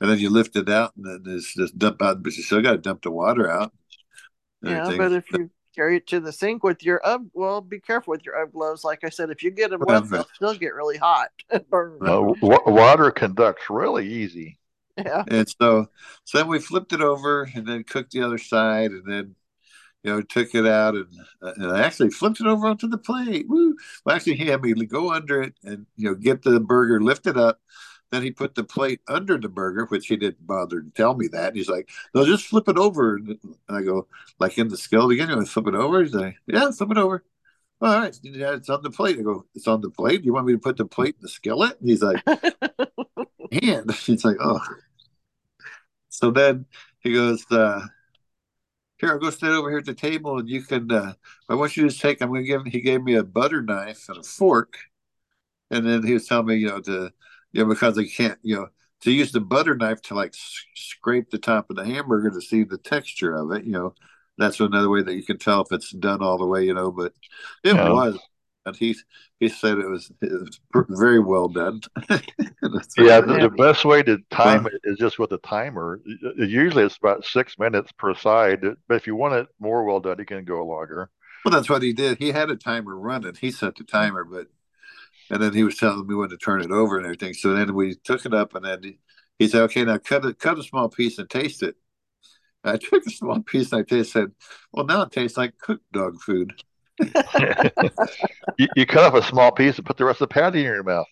And 0.00 0.10
then 0.10 0.18
you 0.18 0.30
lift 0.30 0.56
it 0.56 0.68
out 0.68 0.94
and 0.96 1.06
then 1.06 1.22
it's 1.34 1.54
just 1.54 1.78
dump 1.78 2.02
out, 2.02 2.22
but 2.22 2.36
you 2.36 2.42
still 2.42 2.62
got 2.62 2.72
to 2.72 2.78
dump 2.78 3.02
the 3.02 3.10
water 3.10 3.50
out. 3.50 3.72
Yeah, 4.62 4.92
but 4.96 5.12
if 5.12 5.30
you 5.30 5.50
carry 5.74 5.96
it 5.96 6.06
to 6.08 6.20
the 6.20 6.32
sink 6.32 6.62
with 6.62 6.82
your 6.82 7.00
UGG, 7.04 7.30
well, 7.32 7.60
be 7.60 7.80
careful 7.80 8.12
with 8.12 8.24
your 8.24 8.36
UGG 8.36 8.52
gloves. 8.52 8.84
Like 8.84 9.04
I 9.04 9.08
said, 9.08 9.30
if 9.30 9.42
you 9.42 9.50
get 9.50 9.70
them 9.70 9.80
wet, 9.80 10.08
they'll 10.08 10.26
still 10.34 10.54
get 10.54 10.74
really 10.74 10.96
hot 10.96 11.28
burn. 11.70 11.98
Uh, 12.06 12.32
wa- 12.40 12.62
water 12.66 13.10
conducts 13.10 13.68
really 13.68 14.06
easy. 14.06 14.58
Yeah. 14.96 15.24
And 15.26 15.48
so, 15.60 15.88
so 16.24 16.38
then 16.38 16.48
we 16.48 16.60
flipped 16.60 16.92
it 16.92 17.00
over 17.00 17.48
and 17.54 17.66
then 17.66 17.84
cooked 17.84 18.12
the 18.12 18.22
other 18.22 18.38
side 18.38 18.92
and 18.92 19.04
then, 19.04 19.34
you 20.02 20.12
know, 20.12 20.22
took 20.22 20.54
it 20.54 20.66
out 20.66 20.94
and, 20.94 21.06
uh, 21.42 21.52
and 21.56 21.72
I 21.72 21.82
actually 21.82 22.10
flipped 22.10 22.40
it 22.40 22.46
over 22.46 22.66
onto 22.66 22.88
the 22.88 22.98
plate. 22.98 23.46
Woo! 23.48 23.74
Well, 24.04 24.14
actually, 24.14 24.36
he 24.36 24.46
had 24.46 24.62
me 24.62 24.72
go 24.86 25.12
under 25.12 25.42
it 25.42 25.54
and, 25.64 25.86
you 25.96 26.08
know, 26.08 26.14
get 26.14 26.42
the 26.42 26.60
burger 26.60 27.00
lifted 27.00 27.36
up. 27.36 27.60
Then 28.10 28.22
he 28.22 28.30
put 28.30 28.54
the 28.54 28.64
plate 28.64 29.00
under 29.08 29.38
the 29.38 29.48
burger, 29.48 29.86
which 29.86 30.06
he 30.06 30.16
didn't 30.16 30.46
bother 30.46 30.82
to 30.82 30.90
tell 30.90 31.14
me 31.14 31.28
that. 31.28 31.48
And 31.48 31.56
he's 31.56 31.68
like, 31.68 31.90
no, 32.14 32.24
just 32.24 32.46
flip 32.46 32.68
it 32.68 32.78
over. 32.78 33.16
And 33.16 33.38
I 33.68 33.82
go, 33.82 34.06
like 34.38 34.56
in 34.58 34.68
the 34.68 34.76
skillet 34.76 35.12
again, 35.14 35.28
you 35.30 35.36
want 35.36 35.46
to 35.46 35.52
flip 35.52 35.66
it 35.66 35.74
over? 35.74 36.02
He's 36.02 36.14
like, 36.14 36.36
yeah, 36.46 36.70
flip 36.70 36.90
it 36.92 36.98
over. 36.98 37.24
All 37.80 37.98
right, 37.98 38.18
yeah, 38.22 38.54
it's 38.54 38.70
on 38.70 38.82
the 38.82 38.90
plate. 38.90 39.18
I 39.18 39.22
go, 39.22 39.46
it's 39.54 39.68
on 39.68 39.80
the 39.80 39.90
plate. 39.90 40.22
Do 40.22 40.26
You 40.26 40.32
want 40.32 40.46
me 40.46 40.52
to 40.54 40.58
put 40.58 40.76
the 40.76 40.86
plate 40.86 41.16
in 41.16 41.22
the 41.22 41.28
skillet? 41.28 41.78
And 41.80 41.88
he's 41.90 42.02
like, 42.02 42.22
and 42.26 43.92
he's 43.92 44.24
like, 44.24 44.36
oh. 44.40 44.60
So 46.08 46.30
then 46.30 46.66
he 47.00 47.12
goes, 47.12 47.44
uh, 47.50 47.86
here, 48.98 49.10
I'll 49.10 49.18
go 49.18 49.30
stand 49.30 49.54
over 49.54 49.70
here 49.70 49.78
at 49.78 49.84
the 49.84 49.94
table 49.94 50.38
and 50.38 50.48
you 50.48 50.62
can, 50.62 50.90
uh, 50.90 51.14
I 51.48 51.54
want 51.54 51.76
you 51.76 51.84
to 51.84 51.88
just 51.88 52.00
take, 52.00 52.22
I'm 52.22 52.28
going 52.28 52.42
to 52.42 52.46
give 52.46 52.60
him, 52.60 52.66
he 52.70 52.80
gave 52.80 53.02
me 53.02 53.14
a 53.14 53.24
butter 53.24 53.62
knife 53.62 54.08
and 54.08 54.18
a 54.18 54.22
fork. 54.22 54.78
And 55.70 55.86
then 55.86 56.06
he 56.06 56.14
was 56.14 56.26
telling 56.26 56.46
me, 56.46 56.56
you 56.56 56.68
know, 56.68 56.80
to, 56.82 57.12
know, 57.62 57.68
because 57.68 57.96
they 57.96 58.06
can't, 58.06 58.38
you 58.42 58.56
know, 58.56 58.68
to 59.02 59.10
use 59.12 59.32
the 59.32 59.40
butter 59.40 59.76
knife 59.76 60.00
to 60.02 60.14
like 60.14 60.34
scrape 60.74 61.30
the 61.30 61.38
top 61.38 61.70
of 61.70 61.76
the 61.76 61.84
hamburger 61.84 62.30
to 62.30 62.40
see 62.40 62.64
the 62.64 62.78
texture 62.78 63.34
of 63.34 63.52
it, 63.52 63.64
you 63.64 63.72
know, 63.72 63.94
that's 64.38 64.60
another 64.60 64.88
way 64.90 65.02
that 65.02 65.14
you 65.14 65.22
can 65.24 65.38
tell 65.38 65.60
if 65.62 65.72
it's 65.72 65.90
done 65.92 66.22
all 66.22 66.38
the 66.38 66.46
way, 66.46 66.64
you 66.64 66.74
know, 66.74 66.90
but 66.90 67.12
it 67.62 67.74
Yeah. 67.74 67.80
was. 67.80 68.18
And 68.66 68.74
he 68.74 68.96
he 69.40 69.48
said 69.50 69.76
it 69.78 69.86
was, 69.88 70.10
it 70.22 70.32
was 70.32 70.58
very 70.88 71.20
well 71.20 71.48
done. 71.48 71.82
Yeah, 72.96 73.20
the, 73.20 73.36
the 73.36 73.48
best 73.50 73.84
way 73.84 74.02
to 74.04 74.18
time 74.30 74.66
it 74.66 74.80
is 74.84 74.98
just 74.98 75.18
with 75.18 75.32
a 75.32 75.38
timer. 75.38 76.00
Usually 76.36 76.84
it's 76.84 76.96
about 76.96 77.24
six 77.24 77.58
minutes 77.58 77.90
per 77.92 78.14
side, 78.14 78.60
but 78.88 78.94
if 78.94 79.06
you 79.06 79.16
want 79.16 79.34
it 79.34 79.48
more 79.58 79.84
well 79.84 79.98
done, 80.00 80.18
you 80.18 80.24
can 80.24 80.44
go 80.44 80.64
longer. 80.64 81.10
Well, 81.44 81.52
that's 81.52 81.68
what 81.68 81.82
he 81.82 81.92
did. 81.92 82.18
He 82.18 82.32
had 82.32 82.50
a 82.50 82.56
timer 82.56 82.96
running. 82.96 83.34
He 83.34 83.50
set 83.50 83.76
the 83.76 83.84
timer, 83.84 84.24
but 84.24 84.48
and 85.30 85.42
then 85.42 85.52
he 85.52 85.64
was 85.64 85.76
telling 85.76 86.06
me 86.06 86.14
when 86.14 86.30
to 86.30 86.36
turn 86.36 86.60
it 86.60 86.70
over 86.70 86.96
and 86.96 87.06
everything. 87.06 87.34
So 87.34 87.54
then 87.54 87.74
we 87.74 87.96
took 88.04 88.26
it 88.26 88.34
up, 88.34 88.54
and 88.54 88.64
then 88.64 88.82
he, 88.82 88.98
he 89.38 89.48
said, 89.48 89.62
"Okay, 89.62 89.84
now 89.84 89.98
cut 89.98 90.24
it, 90.24 90.38
cut 90.38 90.58
a 90.58 90.62
small 90.62 90.88
piece 90.88 91.18
and 91.18 91.28
taste 91.28 91.62
it." 91.62 91.76
I 92.64 92.76
took 92.78 93.06
a 93.06 93.10
small 93.10 93.40
piece 93.46 93.72
and 93.72 93.80
I 93.80 93.82
tasted. 93.82 94.12
Said, 94.12 94.32
"Well, 94.72 94.86
now 94.86 95.02
it 95.02 95.12
tastes 95.12 95.36
like 95.36 95.58
cooked 95.58 95.90
dog 95.92 96.20
food." 96.20 96.52
you, 98.58 98.68
you 98.76 98.86
cut 98.86 99.04
off 99.04 99.14
a 99.14 99.22
small 99.22 99.52
piece 99.52 99.76
and 99.76 99.86
put 99.86 99.96
the 99.96 100.04
rest 100.04 100.20
of 100.20 100.28
the 100.28 100.34
patty 100.34 100.60
in 100.60 100.66
your 100.66 100.82
mouth. 100.82 101.06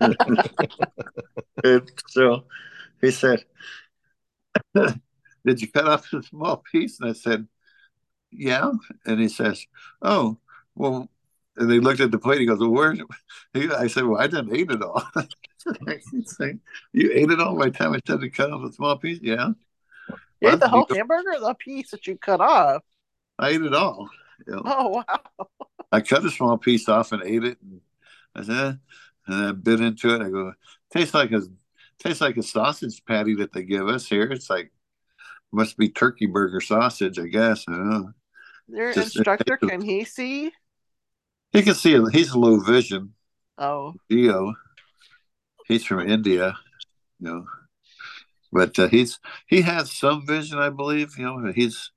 And 1.64 1.90
so 2.08 2.44
he 3.00 3.10
said, 3.10 3.44
"Did 4.74 5.60
you 5.60 5.70
cut 5.70 5.86
off 5.86 6.12
a 6.12 6.22
small 6.22 6.56
piece?" 6.56 6.98
And 7.00 7.10
I 7.10 7.12
said, 7.12 7.46
"Yeah." 8.30 8.72
And 9.06 9.20
he 9.20 9.28
says, 9.28 9.66
"Oh, 10.00 10.38
well." 10.74 11.08
And 11.56 11.70
they 11.70 11.80
looked 11.80 12.00
at 12.00 12.10
the 12.10 12.18
plate. 12.18 12.40
He 12.40 12.46
goes, 12.46 12.58
"Well, 12.60 12.70
where?" 12.70 12.94
He, 13.52 13.70
I 13.70 13.86
said, 13.86 14.04
"Well, 14.04 14.20
I 14.20 14.26
didn't 14.26 14.54
eat 14.56 14.70
it 14.70 14.82
all." 14.82 15.02
"You 16.92 17.10
ate 17.12 17.30
it 17.30 17.40
all 17.40 17.56
by 17.58 17.66
the 17.66 17.70
time 17.72 17.92
I 17.92 18.00
said 18.06 18.20
to 18.20 18.30
cut 18.30 18.50
off 18.50 18.68
a 18.68 18.72
small 18.72 18.96
piece." 18.96 19.20
Yeah, 19.22 19.50
You 20.40 20.48
ate 20.50 20.60
the 20.60 20.68
whole 20.68 20.86
Well, 20.88 20.96
hamburger, 20.98 21.38
the 21.40 21.54
piece 21.54 21.90
that 21.90 22.06
you 22.06 22.16
cut 22.16 22.40
off. 22.40 22.82
I 23.38 23.50
ate 23.50 23.62
it 23.62 23.74
all. 23.74 24.08
You 24.46 24.54
know, 24.54 24.62
Oh 24.64 24.88
wow! 24.88 25.48
I 25.92 26.00
cut 26.00 26.24
a 26.24 26.30
small 26.30 26.56
piece 26.56 26.88
off 26.88 27.12
and 27.12 27.22
ate 27.22 27.44
it. 27.44 27.58
And 27.60 27.80
I 28.34 28.42
said, 28.42 28.56
"Eh," 28.56 28.72
and 29.26 29.44
I 29.46 29.52
bit 29.52 29.80
into 29.80 30.14
it. 30.14 30.22
I 30.22 30.30
go, 30.30 30.54
"Tastes 30.90 31.14
like 31.14 31.32
a 31.32 31.42
tastes 31.98 32.20
like 32.22 32.38
a 32.38 32.42
sausage 32.42 33.04
patty 33.04 33.34
that 33.36 33.52
they 33.52 33.62
give 33.62 33.88
us 33.88 34.06
here. 34.06 34.24
It's 34.24 34.48
like 34.50 34.72
must 35.52 35.76
be 35.76 35.90
turkey 35.90 36.26
burger 36.26 36.60
sausage, 36.62 37.18
I 37.18 37.26
guess. 37.26 37.66
I 37.68 37.72
don't 37.72 37.90
know." 37.90 38.12
Your 38.68 38.92
Just- 38.94 39.16
instructor 39.16 39.58
can 39.58 39.82
he 39.82 40.04
see? 40.04 40.50
He 41.52 41.62
can 41.62 41.74
see 41.74 41.94
it. 41.94 42.02
He's 42.12 42.34
low 42.34 42.58
vision. 42.60 43.14
Oh, 43.58 43.94
Geo. 44.10 44.54
He's 45.68 45.84
from 45.84 46.00
India, 46.08 46.56
you 47.20 47.28
know. 47.28 47.46
But 48.50 48.78
uh, 48.78 48.88
he's 48.88 49.18
he 49.46 49.62
has 49.62 49.92
some 49.92 50.26
vision, 50.26 50.58
I 50.58 50.70
believe. 50.70 51.16
You 51.18 51.24
know, 51.24 51.52
he's 51.52 51.90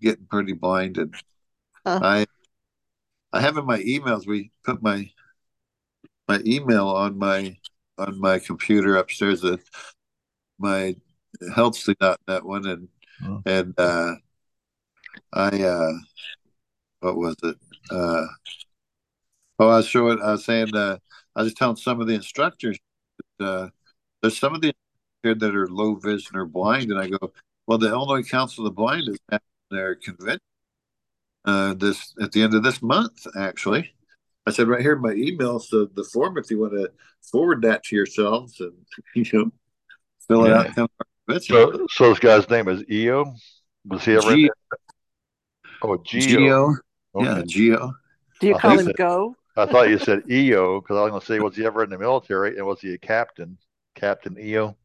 getting 0.00 0.26
pretty 0.26 0.52
blinded. 0.52 1.14
Huh. 1.86 2.00
I 2.02 2.26
I 3.32 3.40
have 3.40 3.56
in 3.58 3.66
my 3.66 3.80
emails. 3.80 4.26
We 4.26 4.50
put 4.64 4.82
my 4.82 5.10
my 6.26 6.40
email 6.46 6.88
on 6.88 7.18
my 7.18 7.56
on 7.98 8.20
my 8.20 8.38
computer 8.38 8.96
upstairs. 8.96 9.42
That 9.42 9.60
my 10.58 10.96
healthly.net 11.54 12.44
one 12.44 12.66
and 12.66 12.88
Oh. 13.20 13.42
and 13.46 13.74
uh, 13.78 14.14
I 15.32 15.48
uh, 15.62 15.92
what 17.00 17.16
was 17.16 17.34
it? 17.42 17.56
Uh, 17.90 18.26
oh, 19.58 19.68
I 19.68 19.76
was 19.78 19.86
showing. 19.88 20.20
I 20.20 20.32
was 20.32 20.44
saying. 20.44 20.74
Uh, 20.74 20.98
I 21.36 21.42
was 21.42 21.54
telling 21.54 21.76
some 21.76 22.00
of 22.00 22.06
the 22.06 22.14
instructors. 22.14 22.78
That, 23.38 23.46
uh, 23.46 23.68
there's 24.22 24.38
some 24.38 24.54
of 24.54 24.60
the 24.60 24.72
here 25.22 25.34
that 25.34 25.54
are 25.54 25.68
low 25.68 25.94
vision 25.96 26.36
or 26.36 26.44
blind, 26.46 26.90
and 26.90 27.00
I 27.00 27.08
go, 27.08 27.32
well, 27.66 27.78
the 27.78 27.88
Illinois 27.88 28.22
Council 28.22 28.66
of 28.66 28.72
the 28.72 28.74
Blind 28.74 29.08
is 29.08 29.18
having 29.30 29.42
their 29.70 29.94
convention 29.94 30.40
uh, 31.44 31.74
this 31.74 32.14
at 32.20 32.32
the 32.32 32.42
end 32.42 32.54
of 32.54 32.62
this 32.62 32.82
month. 32.82 33.26
Actually, 33.36 33.92
I 34.46 34.50
said 34.50 34.68
right 34.68 34.80
here 34.80 34.94
in 34.94 35.02
my 35.02 35.12
email. 35.12 35.58
So 35.58 35.86
the 35.86 36.04
form, 36.04 36.38
if 36.38 36.50
you 36.50 36.60
want 36.60 36.72
to 36.72 36.90
forward 37.30 37.62
that 37.62 37.84
to 37.84 37.96
yourselves 37.96 38.60
and 38.60 38.72
you 39.14 39.24
know 39.32 39.50
fill 40.26 40.46
it 40.46 40.50
Yeah. 40.50 40.60
out. 40.60 40.74
come 40.74 40.88
with. 41.26 41.44
So, 41.44 41.86
so 41.90 42.10
this 42.10 42.18
guy's 42.18 42.48
name 42.50 42.68
is 42.68 42.84
EO. 42.90 43.34
Was 43.86 44.04
he 44.04 44.14
ever 44.14 44.32
in 44.32 44.38
G- 44.38 44.42
there? 44.44 44.78
Oh, 45.82 45.96
Geo. 45.98 46.20
Geo. 46.20 46.76
Yeah, 47.20 47.42
Geo. 47.46 47.92
Do 48.40 48.46
you 48.48 48.54
call 48.54 48.76
thought 48.76 48.86
him 48.86 48.92
Go? 48.96 49.36
I 49.58 49.66
thought 49.66 49.88
you 49.90 49.98
said 49.98 50.22
EO 50.30 50.80
because 50.80 50.96
I 50.96 51.02
was 51.02 51.10
going 51.10 51.20
to 51.20 51.26
say, 51.26 51.40
was 51.40 51.56
he 51.56 51.66
ever 51.66 51.82
in 51.84 51.90
the 51.90 51.98
military 51.98 52.56
and 52.56 52.66
was 52.66 52.80
he 52.80 52.94
a 52.94 52.98
captain? 52.98 53.58
Captain 53.94 54.36
EO. 54.38 54.76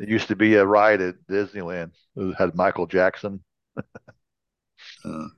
It 0.00 0.08
used 0.08 0.28
to 0.28 0.36
be 0.36 0.54
a 0.56 0.66
ride 0.66 1.00
at 1.00 1.14
Disneyland. 1.28 1.92
It 2.16 2.34
had 2.36 2.54
Michael 2.54 2.86
Jackson. 2.86 3.42
Uh, 5.04 5.28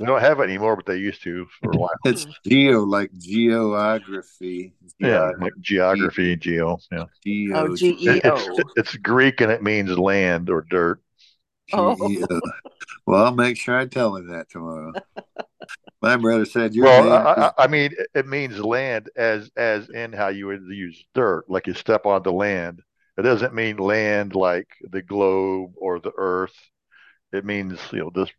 They 0.00 0.06
don't 0.06 0.20
have 0.20 0.40
it 0.40 0.44
anymore, 0.44 0.74
but 0.74 0.84
they 0.84 0.96
used 0.96 1.22
to 1.22 1.46
for 1.62 1.70
a 1.70 1.76
while. 1.76 1.90
it's 2.04 2.26
Geo, 2.44 2.82
like 2.82 3.10
geography. 3.18 4.74
Yeah, 4.98 5.30
like 5.38 5.52
geography, 5.60 6.34
geo. 6.34 6.76
Yeah. 6.90 7.04
Geo. 7.24 7.56
Oh, 7.56 7.76
G 7.76 7.90
E 7.90 8.08
It- 8.08 8.26
O. 8.26 8.34
it's, 8.34 8.72
it's 8.74 8.96
Greek 8.96 9.40
and 9.40 9.52
it 9.52 9.62
means 9.62 9.96
land 9.96 10.50
or 10.50 10.66
dirt. 10.68 11.00
Oh. 11.72 11.96
Geo. 12.08 12.26
Well, 13.06 13.24
I'll 13.24 13.34
make 13.34 13.56
sure 13.56 13.78
I 13.78 13.86
tell 13.86 14.16
him 14.16 14.28
that 14.28 14.50
tomorrow. 14.50 14.92
My 16.02 16.16
brother 16.16 16.44
said 16.44 16.74
your 16.74 16.84
Well. 16.86 17.12
I, 17.12 17.32
I, 17.58 17.64
I 17.64 17.66
mean, 17.66 17.92
it- 17.98 18.08
it 18.14 18.26
means 18.26 18.58
land 18.58 19.10
as 19.16 19.50
as 19.56 19.88
in 19.90 20.12
how 20.12 20.28
you 20.28 20.46
would 20.48 20.62
use 20.68 21.02
dirt, 21.14 21.48
like 21.48 21.66
you 21.66 21.74
step 21.74 22.06
on 22.06 22.22
the 22.22 22.32
land. 22.32 22.82
It 23.16 23.22
doesn't 23.22 23.54
mean 23.54 23.76
land 23.78 24.34
like 24.34 24.68
the 24.90 25.02
globe 25.02 25.72
or 25.76 26.00
the 26.00 26.12
earth. 26.16 26.54
It 27.32 27.44
means 27.44 27.78
you 27.92 28.00
know 28.00 28.10
this 28.14 28.30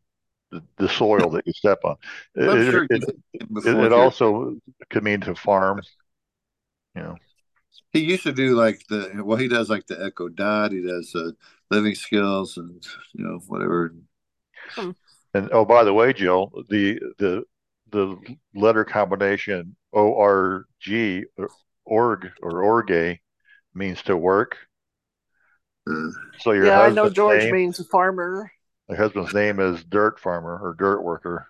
the, 0.51 0.63
the 0.77 0.89
soil 0.89 1.31
that 1.31 1.47
you 1.47 1.53
step 1.53 1.79
on. 1.83 1.95
It, 2.35 2.71
sure 2.71 2.83
it- 2.89 3.03
it- 3.03 3.15
it- 3.33 3.67
it 3.67 3.91
also 3.93 4.57
could 4.89 5.03
mean 5.03 5.21
to 5.21 5.35
farm. 5.35 5.81
You 6.95 7.03
know, 7.03 7.15
He 7.91 7.99
used 7.99 8.23
to 8.23 8.33
do 8.33 8.55
like 8.55 8.81
the 8.89 9.21
well, 9.23 9.37
he 9.37 9.47
does 9.47 9.69
like 9.69 9.87
the 9.87 10.03
Echo 10.03 10.27
Dot. 10.29 10.71
He 10.71 10.81
does 10.81 11.13
uh, 11.15 11.31
living 11.71 11.95
skills 11.95 12.57
and 12.57 12.85
you 13.13 13.25
know 13.25 13.39
whatever. 13.47 13.93
and 15.33 15.49
oh, 15.51 15.65
by 15.65 15.83
the 15.83 15.93
way, 15.93 16.13
Jill, 16.13 16.51
the 16.69 16.99
the 17.17 17.43
the 17.91 18.17
letter 18.53 18.83
combination 18.83 19.75
O 19.93 20.19
R 20.19 20.65
G 20.79 21.23
or 21.37 21.49
org 21.85 22.29
or 22.41 22.63
orge 22.63 23.19
means 23.73 24.01
to 24.03 24.17
work. 24.17 24.57
Uh, 25.89 26.09
So 26.39 26.51
your 26.51 26.65
Yeah, 26.65 26.81
I 26.81 26.89
know 26.89 27.09
George 27.09 27.43
name, 27.43 27.53
means 27.53 27.79
a 27.79 27.83
farmer. 27.83 28.51
my 28.89 28.95
husband's 28.95 29.33
name 29.33 29.59
is 29.59 29.83
Dirt 29.83 30.19
Farmer 30.19 30.59
or 30.61 30.75
Dirt 30.77 31.01
Worker. 31.01 31.47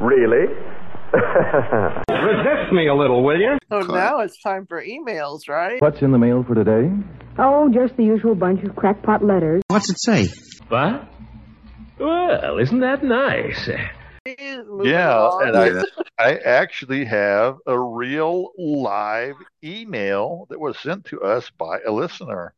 Really? 0.00 0.46
Resist 1.12 2.72
me 2.72 2.86
a 2.88 2.94
little, 2.94 3.22
will 3.24 3.40
you? 3.40 3.56
So 3.70 3.80
now 3.80 4.20
it's 4.20 4.40
time 4.42 4.66
for 4.66 4.84
emails, 4.84 5.48
right? 5.48 5.80
What's 5.80 6.02
in 6.02 6.12
the 6.12 6.18
mail 6.18 6.44
for 6.44 6.54
today? 6.54 6.90
Oh, 7.38 7.70
just 7.72 7.96
the 7.96 8.04
usual 8.04 8.34
bunch 8.34 8.62
of 8.64 8.76
crackpot 8.76 9.24
letters. 9.24 9.62
What's 9.68 9.88
it 9.90 9.98
say? 10.00 10.28
What? 10.68 11.08
Well, 11.98 12.58
isn't 12.58 12.80
that 12.80 13.02
nice? 13.02 13.68
Yeah, 14.26 15.30
and 15.42 15.56
I 15.56 15.82
I 16.18 16.36
actually 16.36 17.04
have 17.06 17.56
a 17.66 17.78
real 17.78 18.50
live 18.58 19.36
email 19.64 20.46
that 20.50 20.60
was 20.60 20.78
sent 20.78 21.06
to 21.06 21.22
us 21.22 21.50
by 21.56 21.78
a 21.86 21.90
listener. 21.90 22.54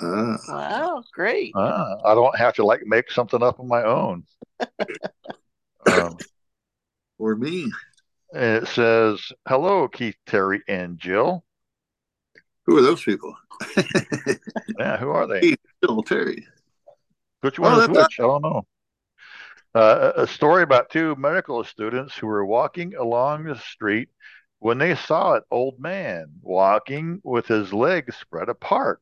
uh, 0.00 0.36
Wow, 0.48 1.02
great. 1.12 1.52
Ah, 1.54 1.96
I 2.04 2.14
don't 2.14 2.36
have 2.38 2.54
to 2.54 2.64
like 2.64 2.82
make 2.86 3.10
something 3.10 3.42
up 3.42 3.60
on 3.60 3.68
my 3.68 3.82
own. 3.82 4.24
um, 5.92 6.16
or 7.18 7.36
me. 7.36 7.70
and 8.34 8.62
it 8.64 8.68
says, 8.68 9.32
"Hello, 9.46 9.88
Keith, 9.88 10.16
Terry, 10.26 10.62
and 10.68 10.98
Jill." 10.98 11.44
Who 12.66 12.76
are 12.78 12.82
those 12.82 13.02
people? 13.02 13.34
Yeah, 14.78 14.96
who 14.98 15.08
are 15.10 15.26
they? 15.26 15.40
Keith, 15.40 15.58
Jill, 15.82 16.02
Terry. 16.02 16.46
Which 17.40 17.58
one 17.58 17.72
Oh, 17.74 17.80
is 17.80 17.88
which? 17.88 18.20
I 18.20 18.22
don't 18.22 18.42
know. 18.42 18.66
Uh, 19.74 20.12
a 20.16 20.22
a 20.22 20.26
story 20.26 20.62
about 20.62 20.90
two 20.90 21.14
medical 21.16 21.62
students 21.64 22.16
who 22.16 22.26
were 22.26 22.44
walking 22.44 22.94
along 22.94 23.44
the 23.44 23.58
street 23.58 24.08
when 24.60 24.78
they 24.78 24.94
saw 24.94 25.34
an 25.34 25.42
old 25.50 25.78
man 25.80 26.26
walking 26.42 27.20
with 27.24 27.46
his 27.46 27.72
legs 27.72 28.16
spread 28.16 28.48
apart. 28.48 29.00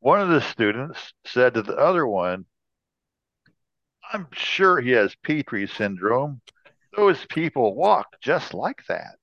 One 0.00 0.20
of 0.20 0.28
the 0.28 0.40
students 0.40 1.12
said 1.24 1.54
to 1.54 1.62
the 1.62 1.76
other 1.76 2.06
one, 2.06 2.44
I'm 4.12 4.28
sure 4.32 4.80
he 4.80 4.90
has 4.92 5.14
Petrie 5.22 5.66
syndrome. 5.66 6.40
Those 6.96 7.24
people 7.26 7.74
walk 7.74 8.06
just 8.22 8.54
like 8.54 8.82
that. 8.88 9.16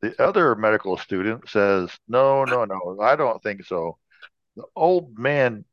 The 0.00 0.20
other 0.22 0.54
medical 0.54 0.96
student 0.96 1.48
says, 1.48 1.90
No, 2.06 2.44
no, 2.44 2.64
no, 2.64 2.98
I 3.00 3.16
don't 3.16 3.42
think 3.42 3.64
so. 3.64 3.98
The 4.54 4.64
old 4.76 5.18
man 5.18 5.64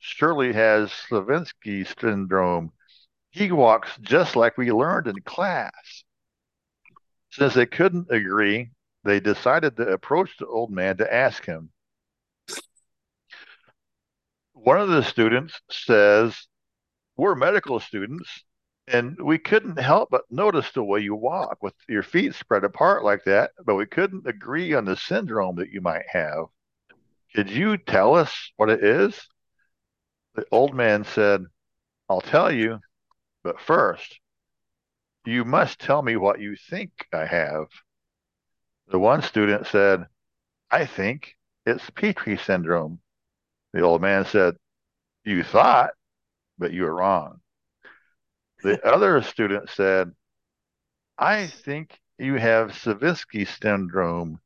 surely 0.00 0.52
has 0.52 0.90
Slavinsky 0.90 1.86
syndrome. 2.00 2.72
He 3.30 3.52
walks 3.52 3.90
just 4.00 4.36
like 4.36 4.58
we 4.58 4.72
learned 4.72 5.06
in 5.06 5.20
class. 5.22 6.04
Since 7.30 7.54
they 7.54 7.66
couldn't 7.66 8.10
agree, 8.10 8.70
they 9.04 9.20
decided 9.20 9.76
to 9.76 9.88
approach 9.88 10.36
the 10.38 10.46
old 10.46 10.70
man 10.70 10.98
to 10.98 11.12
ask 11.12 11.44
him. 11.46 11.70
One 14.52 14.80
of 14.80 14.88
the 14.88 15.02
students 15.02 15.60
says, 15.70 16.46
We're 17.16 17.34
medical 17.34 17.80
students, 17.80 18.44
and 18.88 19.16
we 19.20 19.38
couldn't 19.38 19.78
help 19.78 20.10
but 20.10 20.24
notice 20.30 20.70
the 20.72 20.82
way 20.82 21.00
you 21.00 21.14
walk 21.14 21.62
with 21.62 21.74
your 21.88 22.02
feet 22.02 22.34
spread 22.34 22.64
apart 22.64 23.04
like 23.04 23.24
that, 23.24 23.52
but 23.64 23.76
we 23.76 23.86
couldn't 23.86 24.26
agree 24.26 24.74
on 24.74 24.84
the 24.84 24.96
syndrome 24.96 25.56
that 25.56 25.70
you 25.70 25.80
might 25.80 26.06
have. 26.08 26.46
Could 27.34 27.50
you 27.50 27.76
tell 27.76 28.14
us 28.14 28.52
what 28.56 28.70
it 28.70 28.82
is? 28.82 29.28
The 30.34 30.44
old 30.50 30.74
man 30.74 31.04
said, 31.04 31.44
I'll 32.08 32.20
tell 32.20 32.50
you, 32.50 32.80
but 33.42 33.60
first, 33.60 34.18
you 35.24 35.44
must 35.44 35.78
tell 35.78 36.02
me 36.02 36.16
what 36.16 36.40
you 36.40 36.56
think 36.56 36.90
I 37.12 37.26
have. 37.26 37.66
The 38.88 38.98
one 38.98 39.22
student 39.22 39.66
said, 39.66 40.06
I 40.70 40.86
think 40.86 41.36
it's 41.64 41.90
Petrie 41.90 42.38
syndrome. 42.38 43.00
The 43.72 43.82
old 43.82 44.02
man 44.02 44.24
said, 44.24 44.56
You 45.24 45.44
thought, 45.44 45.92
but 46.58 46.72
you 46.72 46.82
were 46.82 46.94
wrong. 46.94 47.41
The 48.62 48.80
other 48.86 49.22
student 49.22 49.68
said, 49.70 50.12
I 51.18 51.46
think 51.46 52.00
you 52.18 52.36
have 52.36 52.70
Savinsky 52.70 53.46
syndrome. 53.46 54.40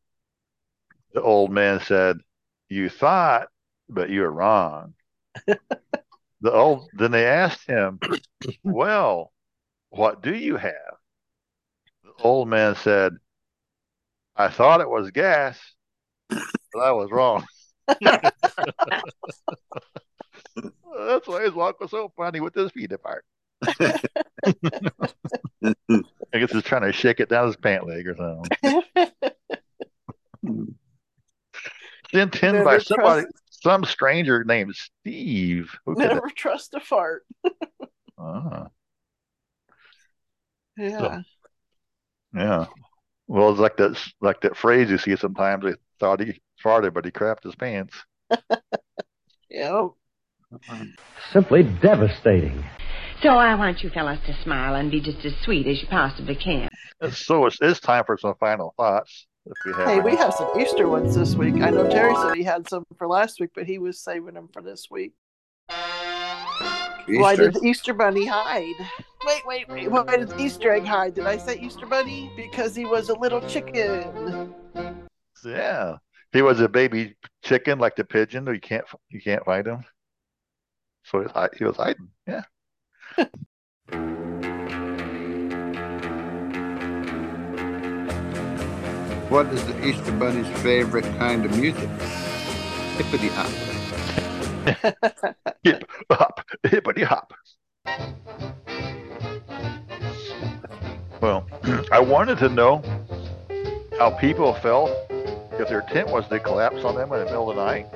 The 1.12 1.22
old 1.22 1.50
man 1.50 1.80
said, 1.80 2.18
You 2.68 2.88
thought, 2.88 3.48
but 3.88 4.08
you 4.08 4.22
were 4.22 4.32
wrong. 4.32 4.94
the 5.46 6.52
old 6.52 6.88
then 6.94 7.10
they 7.10 7.26
asked 7.26 7.66
him, 7.66 8.00
Well, 8.62 9.32
what 9.90 10.22
do 10.22 10.34
you 10.34 10.56
have? 10.56 10.96
The 12.02 12.12
old 12.22 12.48
man 12.48 12.74
said, 12.74 13.12
I 14.34 14.48
thought 14.48 14.80
it 14.80 14.88
was 14.88 15.10
gas, 15.10 15.58
but 16.28 16.80
I 16.80 16.92
was 16.92 17.10
wrong. 17.10 17.44
That's 20.96 21.28
why 21.28 21.42
his 21.42 21.52
walk 21.52 21.80
was 21.80 21.90
so 21.90 22.12
funny 22.16 22.40
with 22.40 22.54
his 22.54 22.70
feet 22.72 22.92
apart. 22.92 23.24
I 26.32 26.38
guess 26.38 26.52
he's 26.52 26.62
trying 26.62 26.82
to 26.82 26.92
shake 26.92 27.20
it 27.20 27.28
down 27.28 27.46
his 27.48 27.56
pant 27.56 27.86
leg 27.86 28.06
or 28.08 28.16
something. 28.16 29.12
Sent 32.12 32.42
in 32.42 32.52
by 32.64 32.72
Never 32.72 32.80
somebody, 32.80 33.22
trust- 33.22 33.62
some 33.62 33.84
stranger 33.84 34.44
named 34.44 34.74
Steve. 34.76 35.74
Who 35.86 35.94
Never 35.96 36.30
trust 36.34 36.74
a 36.74 36.80
fart. 36.80 37.24
Ah, 38.18 38.68
Yeah. 40.78 41.20
yeah. 42.34 42.64
Well, 43.28 43.50
it's 43.50 43.60
like 43.60 43.76
that, 43.76 44.02
like 44.22 44.40
that 44.40 44.56
phrase 44.56 44.88
you 44.88 44.96
see 44.96 45.16
sometimes. 45.16 45.64
They 45.64 45.74
thought 46.00 46.20
he 46.20 46.40
farted, 46.64 46.94
but 46.94 47.04
he 47.04 47.10
crapped 47.10 47.42
his 47.44 47.54
pants. 47.54 47.94
Yeah. 49.50 49.88
Simply 51.30 51.64
devastating. 51.64 52.64
So 53.22 53.30
I 53.30 53.54
want 53.54 53.82
you 53.82 53.90
fellas 53.90 54.18
to 54.26 54.36
smile 54.42 54.74
and 54.74 54.90
be 54.90 55.00
just 55.00 55.24
as 55.24 55.32
sweet 55.42 55.66
as 55.66 55.80
you 55.80 55.88
possibly 55.88 56.34
can. 56.36 56.68
So 57.12 57.46
it's, 57.46 57.58
it's 57.60 57.80
time 57.80 58.04
for 58.04 58.18
some 58.18 58.34
final 58.38 58.74
thoughts. 58.76 59.26
If 59.46 59.52
we 59.64 59.72
have, 59.72 59.88
Hey, 59.88 60.00
we 60.00 60.16
have 60.16 60.34
some 60.34 60.60
Easter 60.60 60.88
ones 60.88 61.14
this 61.14 61.34
week. 61.34 61.54
I 61.62 61.70
know 61.70 61.88
Terry 61.88 62.14
said 62.16 62.34
he 62.34 62.42
had 62.42 62.68
some 62.68 62.84
for 62.98 63.06
last 63.06 63.40
week, 63.40 63.50
but 63.54 63.64
he 63.66 63.78
was 63.78 64.00
saving 64.00 64.34
them 64.34 64.48
for 64.52 64.60
this 64.60 64.88
week. 64.90 65.12
Why 67.08 67.36
did 67.36 67.54
the 67.54 67.60
Easter 67.64 67.94
Bunny 67.94 68.26
hide? 68.26 68.74
Wait, 69.24 69.46
wait, 69.46 69.68
wait. 69.68 69.90
Why 69.90 70.16
did 70.16 70.28
the 70.30 70.40
Easter 70.40 70.72
egg 70.72 70.84
hide? 70.84 71.14
Did 71.14 71.26
I 71.26 71.36
say 71.36 71.58
Easter 71.60 71.86
Bunny? 71.86 72.30
Because 72.36 72.74
he 72.74 72.84
was 72.84 73.08
a 73.08 73.14
little 73.18 73.40
chicken. 73.42 74.52
Yeah, 75.44 75.96
he 76.32 76.42
was 76.42 76.60
a 76.60 76.68
baby 76.68 77.14
chicken, 77.44 77.78
like 77.78 77.94
the 77.94 78.04
pigeon. 78.04 78.46
You 78.46 78.58
can't, 78.60 78.84
you 79.10 79.20
can't 79.20 79.44
find 79.44 79.66
him. 79.66 79.84
So 81.04 81.18
he 81.18 81.24
was 81.24 81.32
hi- 81.32 81.48
he 81.56 81.64
was 81.64 81.76
hiding. 81.76 82.08
Yeah 82.26 82.42
what 89.28 89.46
is 89.46 89.66
the 89.66 89.86
Easter 89.86 90.12
Bunny's 90.12 90.48
favorite 90.62 91.04
kind 91.18 91.44
of 91.44 91.56
music? 91.56 91.88
Hippity 92.96 93.28
hop. 93.28 93.50
Hip 95.62 95.90
hop, 96.10 96.40
hippity 96.64 97.04
hop. 97.04 97.32
Well, 101.20 101.46
I 101.92 102.00
wanted 102.00 102.38
to 102.38 102.48
know 102.48 102.82
how 103.98 104.10
people 104.10 104.54
felt 104.54 104.90
if 105.58 105.68
their 105.68 105.82
tent 105.82 106.08
was 106.08 106.28
to 106.28 106.40
collapse 106.40 106.84
on 106.84 106.94
them 106.94 107.12
in 107.12 107.18
the 107.20 107.24
middle 107.26 107.50
of 107.50 107.56
the 107.56 107.64
night. 107.64 107.86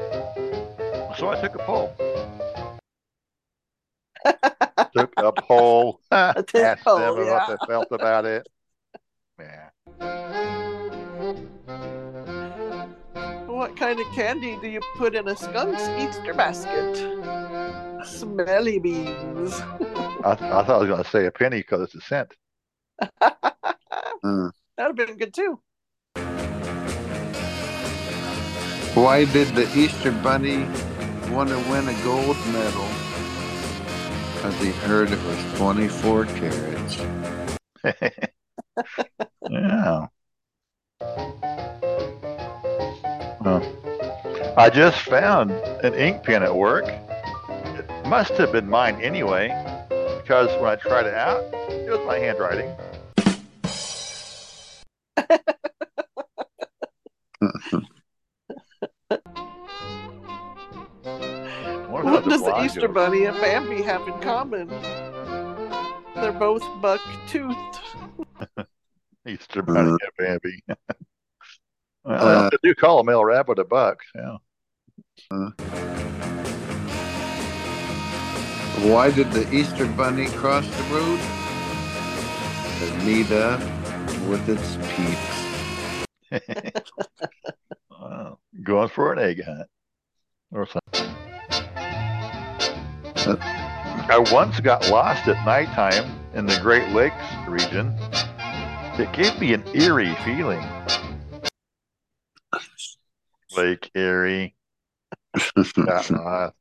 So 1.18 1.28
I 1.28 1.40
took 1.40 1.54
a 1.54 1.58
poll. 1.58 1.94
took 4.96 5.12
a 5.16 5.32
poll. 5.32 6.00
A 6.10 6.42
tent 6.42 6.64
Asked 6.64 6.84
poll, 6.84 6.98
them 6.98 7.24
yeah. 7.24 7.48
what 7.48 7.48
they 7.48 7.66
felt 7.66 7.88
about 7.90 8.24
it. 8.24 8.48
Yeah. 9.38 9.68
What 13.46 13.76
kind 13.76 14.00
of 14.00 14.06
candy 14.14 14.56
do 14.60 14.68
you 14.68 14.80
put 14.96 15.14
in 15.14 15.28
a 15.28 15.36
skunk's 15.36 15.88
Easter 15.98 16.34
basket? 16.34 16.96
Smelly 18.04 18.78
beans. 18.78 19.60
I, 20.24 20.32
I 20.32 20.34
thought 20.34 20.70
I 20.70 20.76
was 20.78 20.88
going 20.88 21.02
to 21.02 21.10
say 21.10 21.26
a 21.26 21.30
penny 21.30 21.58
because 21.58 21.82
it's 21.82 21.94
a 21.94 22.00
cent. 22.00 22.34
Uh, 23.20 23.30
That'd 24.22 24.50
have 24.78 24.96
been 24.96 25.16
good 25.16 25.34
too. 25.34 25.60
why 28.94 29.24
did 29.26 29.48
the 29.54 29.62
Easter 29.78 30.10
Bunny 30.10 30.64
want 31.30 31.48
to 31.48 31.56
win 31.70 31.88
a 31.88 32.04
gold 32.04 32.36
medal? 32.48 32.88
Because 34.40 34.58
he 34.58 34.70
heard 34.70 35.10
it 35.10 35.22
was 35.22 35.58
24 35.58 36.24
carats. 36.24 36.96
Yeah. 39.50 40.06
I 44.56 44.70
just 44.72 45.02
found 45.02 45.50
an 45.50 45.92
ink 45.92 46.22
pen 46.22 46.42
at 46.42 46.56
work. 46.56 46.86
It 46.86 48.06
must 48.06 48.32
have 48.38 48.52
been 48.52 48.66
mine 48.66 48.98
anyway, 49.02 49.48
because 50.22 50.48
when 50.60 50.70
I 50.70 50.76
tried 50.76 51.04
it 51.04 51.14
out, 51.14 51.42
it 51.70 51.90
was 51.90 52.00
my 52.06 52.18
handwriting. 52.18 52.70
Easter 62.64 62.88
Bunny 62.88 63.24
and 63.24 63.36
Bambi 63.40 63.82
have 63.82 64.06
in 64.06 64.18
common? 64.20 64.68
They're 66.14 66.32
both 66.32 66.62
buck 66.80 67.00
toothed. 67.28 67.80
Easter 69.26 69.62
Bunny 69.62 69.90
and 69.90 69.98
Bambi. 70.18 70.62
well, 72.04 72.46
Uh, 72.46 72.50
they 72.50 72.56
do 72.62 72.74
call 72.74 73.00
a 73.00 73.04
male 73.04 73.24
rabbit 73.24 73.58
a 73.58 73.64
buck. 73.64 74.00
Yeah. 74.14 74.36
Uh, 75.30 75.50
why 78.88 79.10
did 79.10 79.30
the 79.32 79.50
Easter 79.54 79.86
Bunny 79.86 80.26
cross 80.28 80.66
the 80.66 80.82
road? 80.94 81.20
To 82.78 83.04
meet 83.04 83.30
up 83.30 83.60
with 84.28 84.48
its 84.48 84.76
peeps. 84.94 85.36
Wow. 88.00 88.38
Going 88.62 88.88
for 88.88 89.12
an 89.12 89.18
egg 89.18 89.44
hunt 89.44 89.68
or 90.52 90.66
something. 90.66 91.09
I 93.26 94.24
once 94.32 94.60
got 94.60 94.88
lost 94.90 95.28
at 95.28 95.44
nighttime 95.44 96.10
in 96.34 96.46
the 96.46 96.58
Great 96.60 96.88
Lakes 96.90 97.14
region. 97.46 97.94
It 98.98 99.12
gave 99.12 99.38
me 99.40 99.52
an 99.54 99.64
eerie 99.74 100.14
feeling. 100.24 100.64
Lake 103.56 103.90
Erie. 103.94 104.54
Got 105.76 106.10
lost. 106.10 106.54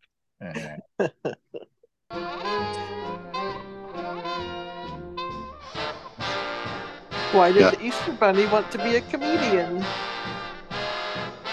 Why 7.32 7.52
did 7.52 7.62
Yeah. 7.62 7.70
the 7.72 7.84
Easter 7.86 8.12
Bunny 8.14 8.48
want 8.48 8.72
to 8.72 8.78
be 8.80 8.96
a 8.96 9.02
comedian? 9.02 9.86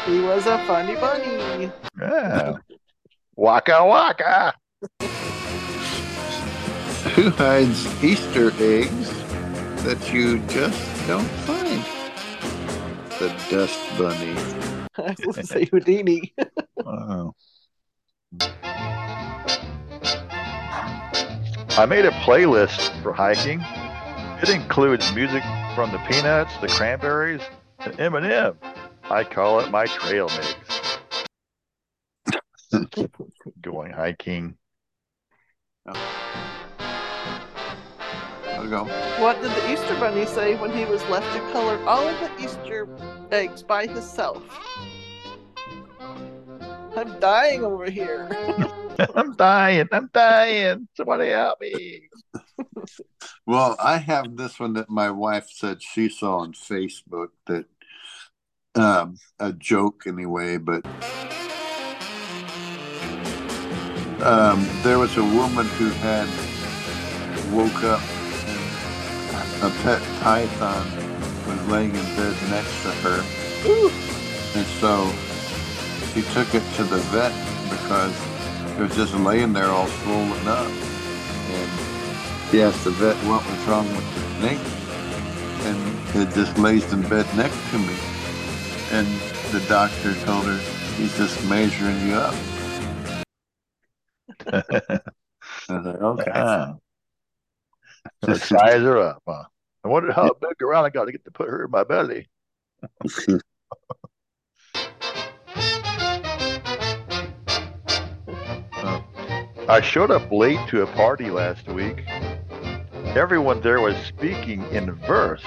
He 0.06 0.20
was 0.20 0.46
a 0.46 0.58
funny 0.66 0.94
bunny. 0.94 1.70
Yeah. 2.00 2.54
Waka 3.34 3.84
waka. 3.84 4.54
Who 7.14 7.30
hides 7.30 8.04
Easter 8.04 8.52
eggs 8.58 9.10
that 9.84 10.12
you 10.12 10.38
just 10.48 11.06
don't 11.06 11.26
find? 11.46 11.82
The 13.18 13.28
Dust 13.50 13.80
Bunny. 13.96 14.36
I 14.98 15.10
was 15.10 15.16
going 15.20 15.34
to 15.34 15.46
say 15.46 15.64
Houdini. 15.66 16.34
Wow. 16.84 17.34
I 21.78 21.86
made 21.88 22.04
a 22.04 22.10
playlist 22.10 23.02
for 23.02 23.12
hiking. 23.12 23.60
It 24.40 24.50
includes 24.50 25.12
music 25.14 25.42
from 25.74 25.90
the 25.90 25.98
Peanuts, 26.08 26.56
the 26.60 26.68
Cranberries, 26.68 27.42
and 27.80 27.94
Eminem. 27.98 28.56
I 29.04 29.24
call 29.24 29.60
it 29.60 29.70
my 29.70 29.86
trail 29.86 30.28
mix. 30.28 30.98
Going 33.60 33.92
hiking. 33.92 34.56
There 35.86 35.94
we 38.62 38.68
go. 38.68 38.84
What 39.20 39.40
did 39.40 39.52
the 39.52 39.72
Easter 39.72 39.94
Bunny 40.00 40.26
say 40.26 40.56
when 40.56 40.72
he 40.72 40.84
was 40.84 41.02
left 41.04 41.32
to 41.34 41.40
color 41.52 41.78
all 41.86 42.06
of 42.06 42.18
the 42.20 42.44
Easter 42.44 42.88
eggs 43.30 43.62
by 43.62 43.86
himself? 43.86 44.42
I'm 46.96 47.20
dying 47.20 47.64
over 47.64 47.90
here. 47.90 48.28
I'm 49.14 49.34
dying. 49.34 49.86
I'm 49.92 50.10
dying. 50.12 50.88
Somebody 50.96 51.30
help 51.30 51.60
me. 51.60 52.08
Well, 53.46 53.76
I 53.78 53.98
have 53.98 54.36
this 54.36 54.58
one 54.58 54.72
that 54.72 54.90
my 54.90 55.10
wife 55.10 55.48
said 55.48 55.80
she 55.80 56.08
saw 56.08 56.38
on 56.38 56.52
Facebook 56.52 57.28
that 57.46 57.66
um, 58.74 59.18
a 59.38 59.52
joke 59.52 60.02
anyway, 60.06 60.56
but 60.56 60.84
um, 64.22 64.66
there 64.82 64.98
was 64.98 65.16
a 65.16 65.22
woman 65.22 65.66
who 65.78 65.88
had 66.00 66.28
woke 67.52 67.84
up 67.84 68.02
and 69.34 69.62
a 69.62 69.70
pet 69.82 70.02
python 70.20 70.86
was 71.46 71.66
laying 71.68 71.90
in 71.90 72.04
bed 72.16 72.34
next 72.50 72.82
to 72.82 72.90
her, 73.02 73.20
and 74.56 74.66
so 74.80 75.12
she 76.12 76.22
took 76.32 76.54
it 76.54 76.62
to 76.74 76.84
the 76.84 76.98
vet 77.12 77.32
because 77.70 78.14
it 78.78 78.80
was 78.80 78.94
just 78.96 79.14
laying 79.14 79.52
there 79.52 79.66
all 79.66 79.86
swollen 79.86 80.48
up, 80.48 80.66
and 80.66 81.70
he 82.50 82.62
asked 82.62 82.84
the 82.84 82.90
vet 82.92 83.16
what 83.28 83.44
was 83.46 83.58
wrong 83.66 83.88
with 83.94 84.14
the 84.14 84.20
snake, 84.38 84.66
and 85.66 85.78
it 86.16 86.34
just 86.34 86.56
lays 86.58 86.90
in 86.92 87.02
bed 87.02 87.26
next 87.36 87.58
to 87.70 87.78
me. 87.78 87.94
And 88.92 89.06
the 89.52 89.60
doctor 89.68 90.14
told 90.24 90.46
her 90.46 90.58
he's 90.96 91.16
just 91.16 91.42
measuring 91.48 92.00
you 92.06 92.14
up. 92.14 92.34
I 94.46 95.02
was 95.68 95.86
like, 95.86 95.96
okay. 95.96 96.72
To 98.22 98.38
size 98.38 98.82
her 98.82 98.98
up. 98.98 99.22
Huh? 99.26 99.44
I 99.84 99.88
wonder 99.88 100.12
how 100.12 100.32
big 100.40 100.62
around 100.62 100.84
I 100.84 100.90
got 100.90 101.06
to 101.06 101.12
get 101.12 101.24
to 101.24 101.30
put 101.30 101.48
her 101.48 101.64
in 101.64 101.70
my 101.70 101.84
belly. 101.84 102.28
Uh, 108.72 109.00
I 109.68 109.80
showed 109.80 110.10
up 110.10 110.30
late 110.30 110.60
to 110.68 110.82
a 110.82 110.86
party 110.86 111.30
last 111.30 111.66
week. 111.68 112.04
Everyone 113.16 113.60
there 113.60 113.80
was 113.80 113.96
speaking 114.06 114.62
in 114.72 114.92
verse. 114.92 115.42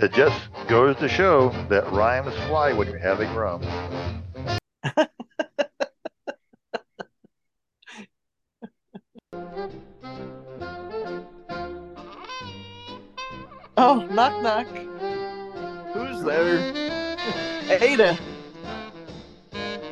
It 0.00 0.12
just 0.12 0.48
goes 0.68 0.96
to 0.96 1.08
show 1.08 1.50
that 1.68 1.90
rhymes 1.92 2.34
fly 2.46 2.72
when 2.72 2.88
you're 2.88 2.98
having 2.98 3.32
rum. 3.34 3.62
Ada. 17.98 18.14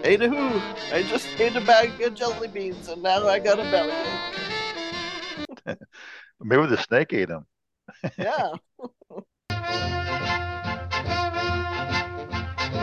Ada 0.04 0.28
who? 0.28 0.62
I 0.94 1.02
just 1.10 1.26
ate 1.40 1.56
a 1.56 1.60
bag 1.60 2.00
of 2.02 2.14
jelly 2.14 2.46
beans 2.46 2.86
and 2.86 3.02
now 3.02 3.26
I 3.26 3.40
got 3.40 3.58
a 3.58 3.64
bellyache. 3.64 4.06
Maybe 6.40 6.66
the 6.66 6.76
snake 6.76 7.12
ate 7.12 7.30
him. 7.30 7.46
Yeah. 8.16 8.52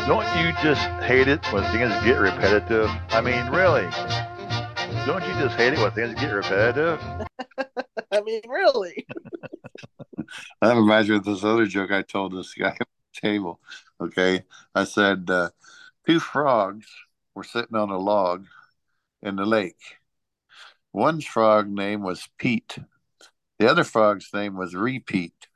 Don't 0.08 0.28
you 0.36 0.52
just 0.62 0.82
hate 1.08 1.30
it 1.30 1.40
when 1.54 1.64
things 1.72 1.94
get 2.04 2.20
repetitive? 2.20 2.90
I 3.12 3.22
mean, 3.22 3.48
really? 3.48 3.88
Don't 5.06 5.24
you 5.24 5.34
just 5.40 5.56
hate 5.56 5.72
it 5.72 5.80
when 5.80 5.92
things 5.92 6.16
get 6.20 6.34
repetitive? 6.34 7.00
I 8.12 8.20
mean, 8.20 8.42
really. 8.50 9.08
I 10.62 10.74
imagine 10.74 11.22
this 11.24 11.46
other 11.46 11.66
joke 11.66 11.92
I 11.92 12.02
told 12.02 12.34
this 12.34 12.54
guy 12.54 12.76
table. 13.24 13.60
Okay, 14.02 14.44
I 14.76 14.84
said 14.84 15.30
uh, 15.30 15.50
two 16.06 16.20
frogs 16.20 16.88
were 17.34 17.44
sitting 17.44 17.76
on 17.76 17.90
a 17.90 17.98
log 17.98 18.46
in 19.22 19.38
the 19.38 19.46
lake. 19.46 19.98
One 20.92 21.22
frog 21.22 21.70
name 21.70 22.04
was 22.04 22.30
Pete. 22.38 22.78
The 23.58 23.70
other 23.70 23.84
frog's 23.84 24.30
name 24.34 24.56
was 24.56 24.76
Repeat. 24.76 25.48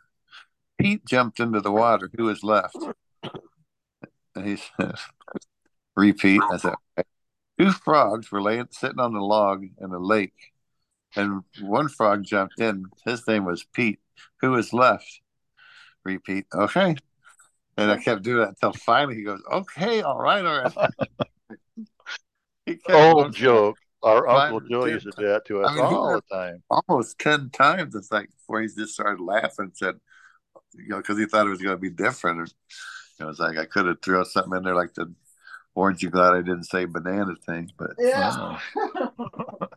Pete 0.80 1.06
jumped 1.06 1.39
into 1.39 1.60
the 1.60 1.72
water. 1.72 2.10
Who 2.15 2.26
was 2.26 2.44
left? 2.44 2.77
And 4.35 4.48
he 4.48 4.56
says, 4.56 4.99
Repeat. 5.95 6.41
I 6.49 6.57
said, 6.57 6.76
okay. 6.98 7.07
Two 7.60 7.72
frogs 7.72 8.31
were 8.31 8.41
laying, 8.41 8.68
sitting 8.72 8.99
on 8.99 9.14
the 9.14 9.19
log 9.19 9.65
in 9.81 9.89
the 9.89 9.99
lake, 9.99 10.53
and 11.15 11.44
one 11.61 11.89
frog 11.89 12.23
jumped 12.23 12.60
in. 12.60 12.85
His 13.03 13.27
name 13.27 13.45
was 13.45 13.64
Pete. 13.64 13.99
Who 14.41 14.52
was 14.52 14.73
left? 14.73 15.22
Repeat. 16.06 16.45
Okay. 16.53 16.95
And 17.78 17.91
I 17.91 17.98
kept 17.98 18.24
doing 18.24 18.40
that 18.40 18.49
until 18.49 18.74
finally 18.74 19.16
he 19.16 19.24
goes, 19.24 19.41
Okay, 19.52 20.02
all 20.02 20.20
right, 20.20 20.44
all 20.45 20.62
right. 20.64 20.90
He 22.66 22.76
kept 22.76 22.90
Old 22.91 23.16
going- 23.18 23.34
joke. 23.34 23.78
Our 24.04 24.26
Five 24.28 24.54
Uncle 24.54 24.58
or 24.58 24.70
Joe 24.70 24.86
used 24.86 25.06
to 25.06 25.12
do 25.18 25.28
that 25.28 25.45
to 25.45 25.62
us 25.64 25.72
I 25.72 25.76
mean, 25.76 25.84
all 25.86 26.14
the 26.14 26.22
time. 26.36 26.62
Almost 26.70 27.18
10 27.20 27.49
times. 27.49 27.95
It's 27.95 28.12
like 28.12 28.30
before 28.30 28.62
he 28.62 28.68
just 28.68 28.94
started 28.94 29.20
laughing 29.24 29.66
and 29.66 29.76
said, 29.78 29.95
you 30.76 30.90
know, 30.90 30.98
because 30.98 31.18
he 31.18 31.26
thought 31.26 31.48
it 31.48 31.49
was 31.49 31.62
going 31.62 31.76
to 31.76 31.82
be 31.82 31.90
different. 31.90 32.41
Or, 32.41 32.44
you 32.45 33.26
know, 33.26 33.30
it's 33.30 33.40
like 33.40 33.58
I 33.58 33.66
could 33.66 33.88
have 33.88 34.02
thrown 34.02 34.24
something 34.26 34.56
in 34.56 34.64
there 34.64 34.76
like 34.76 34.94
the 34.94 35.12
orange 35.74 36.04
you 36.04 36.10
glad 36.12 36.34
I 36.36 36.41
didn't 36.41 36.66
say 36.66 36.86
banana 36.86 37.34
thing. 37.45 37.72
But 37.78 37.91
Yeah. 37.98 38.60
Uh, 38.76 39.68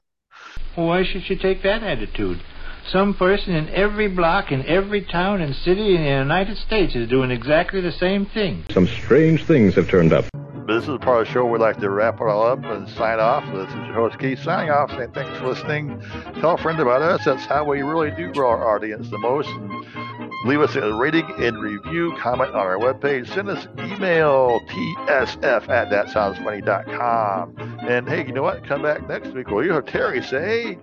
why 0.74 1.02
should 1.04 1.28
you 1.30 1.36
take 1.36 1.62
that 1.62 1.82
attitude? 1.82 2.42
Some 2.88 3.14
person 3.14 3.54
in 3.54 3.68
every 3.68 4.08
block, 4.08 4.50
in 4.52 4.64
every 4.66 5.02
town 5.02 5.40
and 5.40 5.54
city 5.54 5.94
in 5.94 6.02
the 6.02 6.08
United 6.08 6.56
States 6.56 6.94
is 6.94 7.08
doing 7.08 7.30
exactly 7.30 7.80
the 7.80 7.92
same 7.92 8.26
thing. 8.26 8.64
Some 8.72 8.86
strange 8.86 9.44
things 9.44 9.74
have 9.74 9.88
turned 9.88 10.12
up. 10.12 10.24
This 10.66 10.82
is 10.82 10.88
the 10.88 10.98
part 10.98 11.22
of 11.22 11.26
the 11.26 11.32
show 11.32 11.44
we'd 11.46 11.60
like 11.60 11.80
to 11.80 11.90
wrap 11.90 12.20
it 12.20 12.22
all 12.22 12.46
up 12.46 12.64
and 12.64 12.88
sign 12.90 13.18
off. 13.18 13.44
This 13.52 13.68
is 13.68 13.74
your 13.74 13.94
host 13.94 14.18
Keith 14.20 14.38
signing 14.40 14.70
off, 14.70 14.90
saying 14.90 15.10
thanks 15.12 15.36
for 15.38 15.48
listening. 15.48 16.00
Tell 16.40 16.52
a 16.54 16.58
friend 16.58 16.78
about 16.78 17.02
us. 17.02 17.24
That's 17.24 17.44
how 17.44 17.64
we 17.64 17.82
really 17.82 18.12
do 18.12 18.32
grow 18.32 18.50
our 18.50 18.76
audience 18.76 19.10
the 19.10 19.18
most. 19.18 19.48
And 19.48 20.30
leave 20.46 20.60
us 20.60 20.76
a 20.76 20.94
rating 20.94 21.28
and 21.38 21.60
review, 21.60 22.14
comment 22.20 22.50
on 22.50 22.60
our 22.60 22.78
webpage. 22.78 23.32
Send 23.34 23.48
us 23.48 23.66
email 23.78 24.60
tsf 24.68 25.68
at 25.68 25.90
thatsoundsfunny.com. 25.90 27.56
And 27.88 28.08
hey, 28.08 28.26
you 28.26 28.32
know 28.32 28.42
what? 28.42 28.64
Come 28.64 28.82
back 28.82 29.08
next 29.08 29.32
week. 29.34 29.48
Will 29.48 29.64
you 29.64 29.72
have 29.72 29.86
Terry 29.86 30.22
say? 30.22 30.78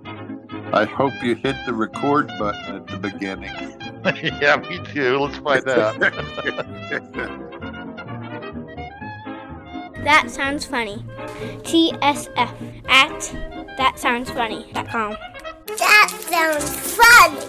I 0.73 0.85
hope 0.85 1.13
you 1.23 1.35
hit 1.35 1.55
the 1.65 1.73
record 1.73 2.27
button 2.39 2.75
at 2.75 2.87
the 2.87 2.97
beginning. 2.97 3.51
yeah, 4.41 4.57
me 4.57 4.79
too. 4.93 5.17
Let's 5.17 5.37
find 5.37 5.67
out. 5.67 5.99
That 10.03 10.29
sounds 10.31 10.65
funny. 10.65 11.03
TSF 11.63 12.51
at 12.87 13.19
thatsoundsfunny.com. 13.77 15.17
That 15.77 16.09
sounds 16.29 16.69
funny. 16.95 17.41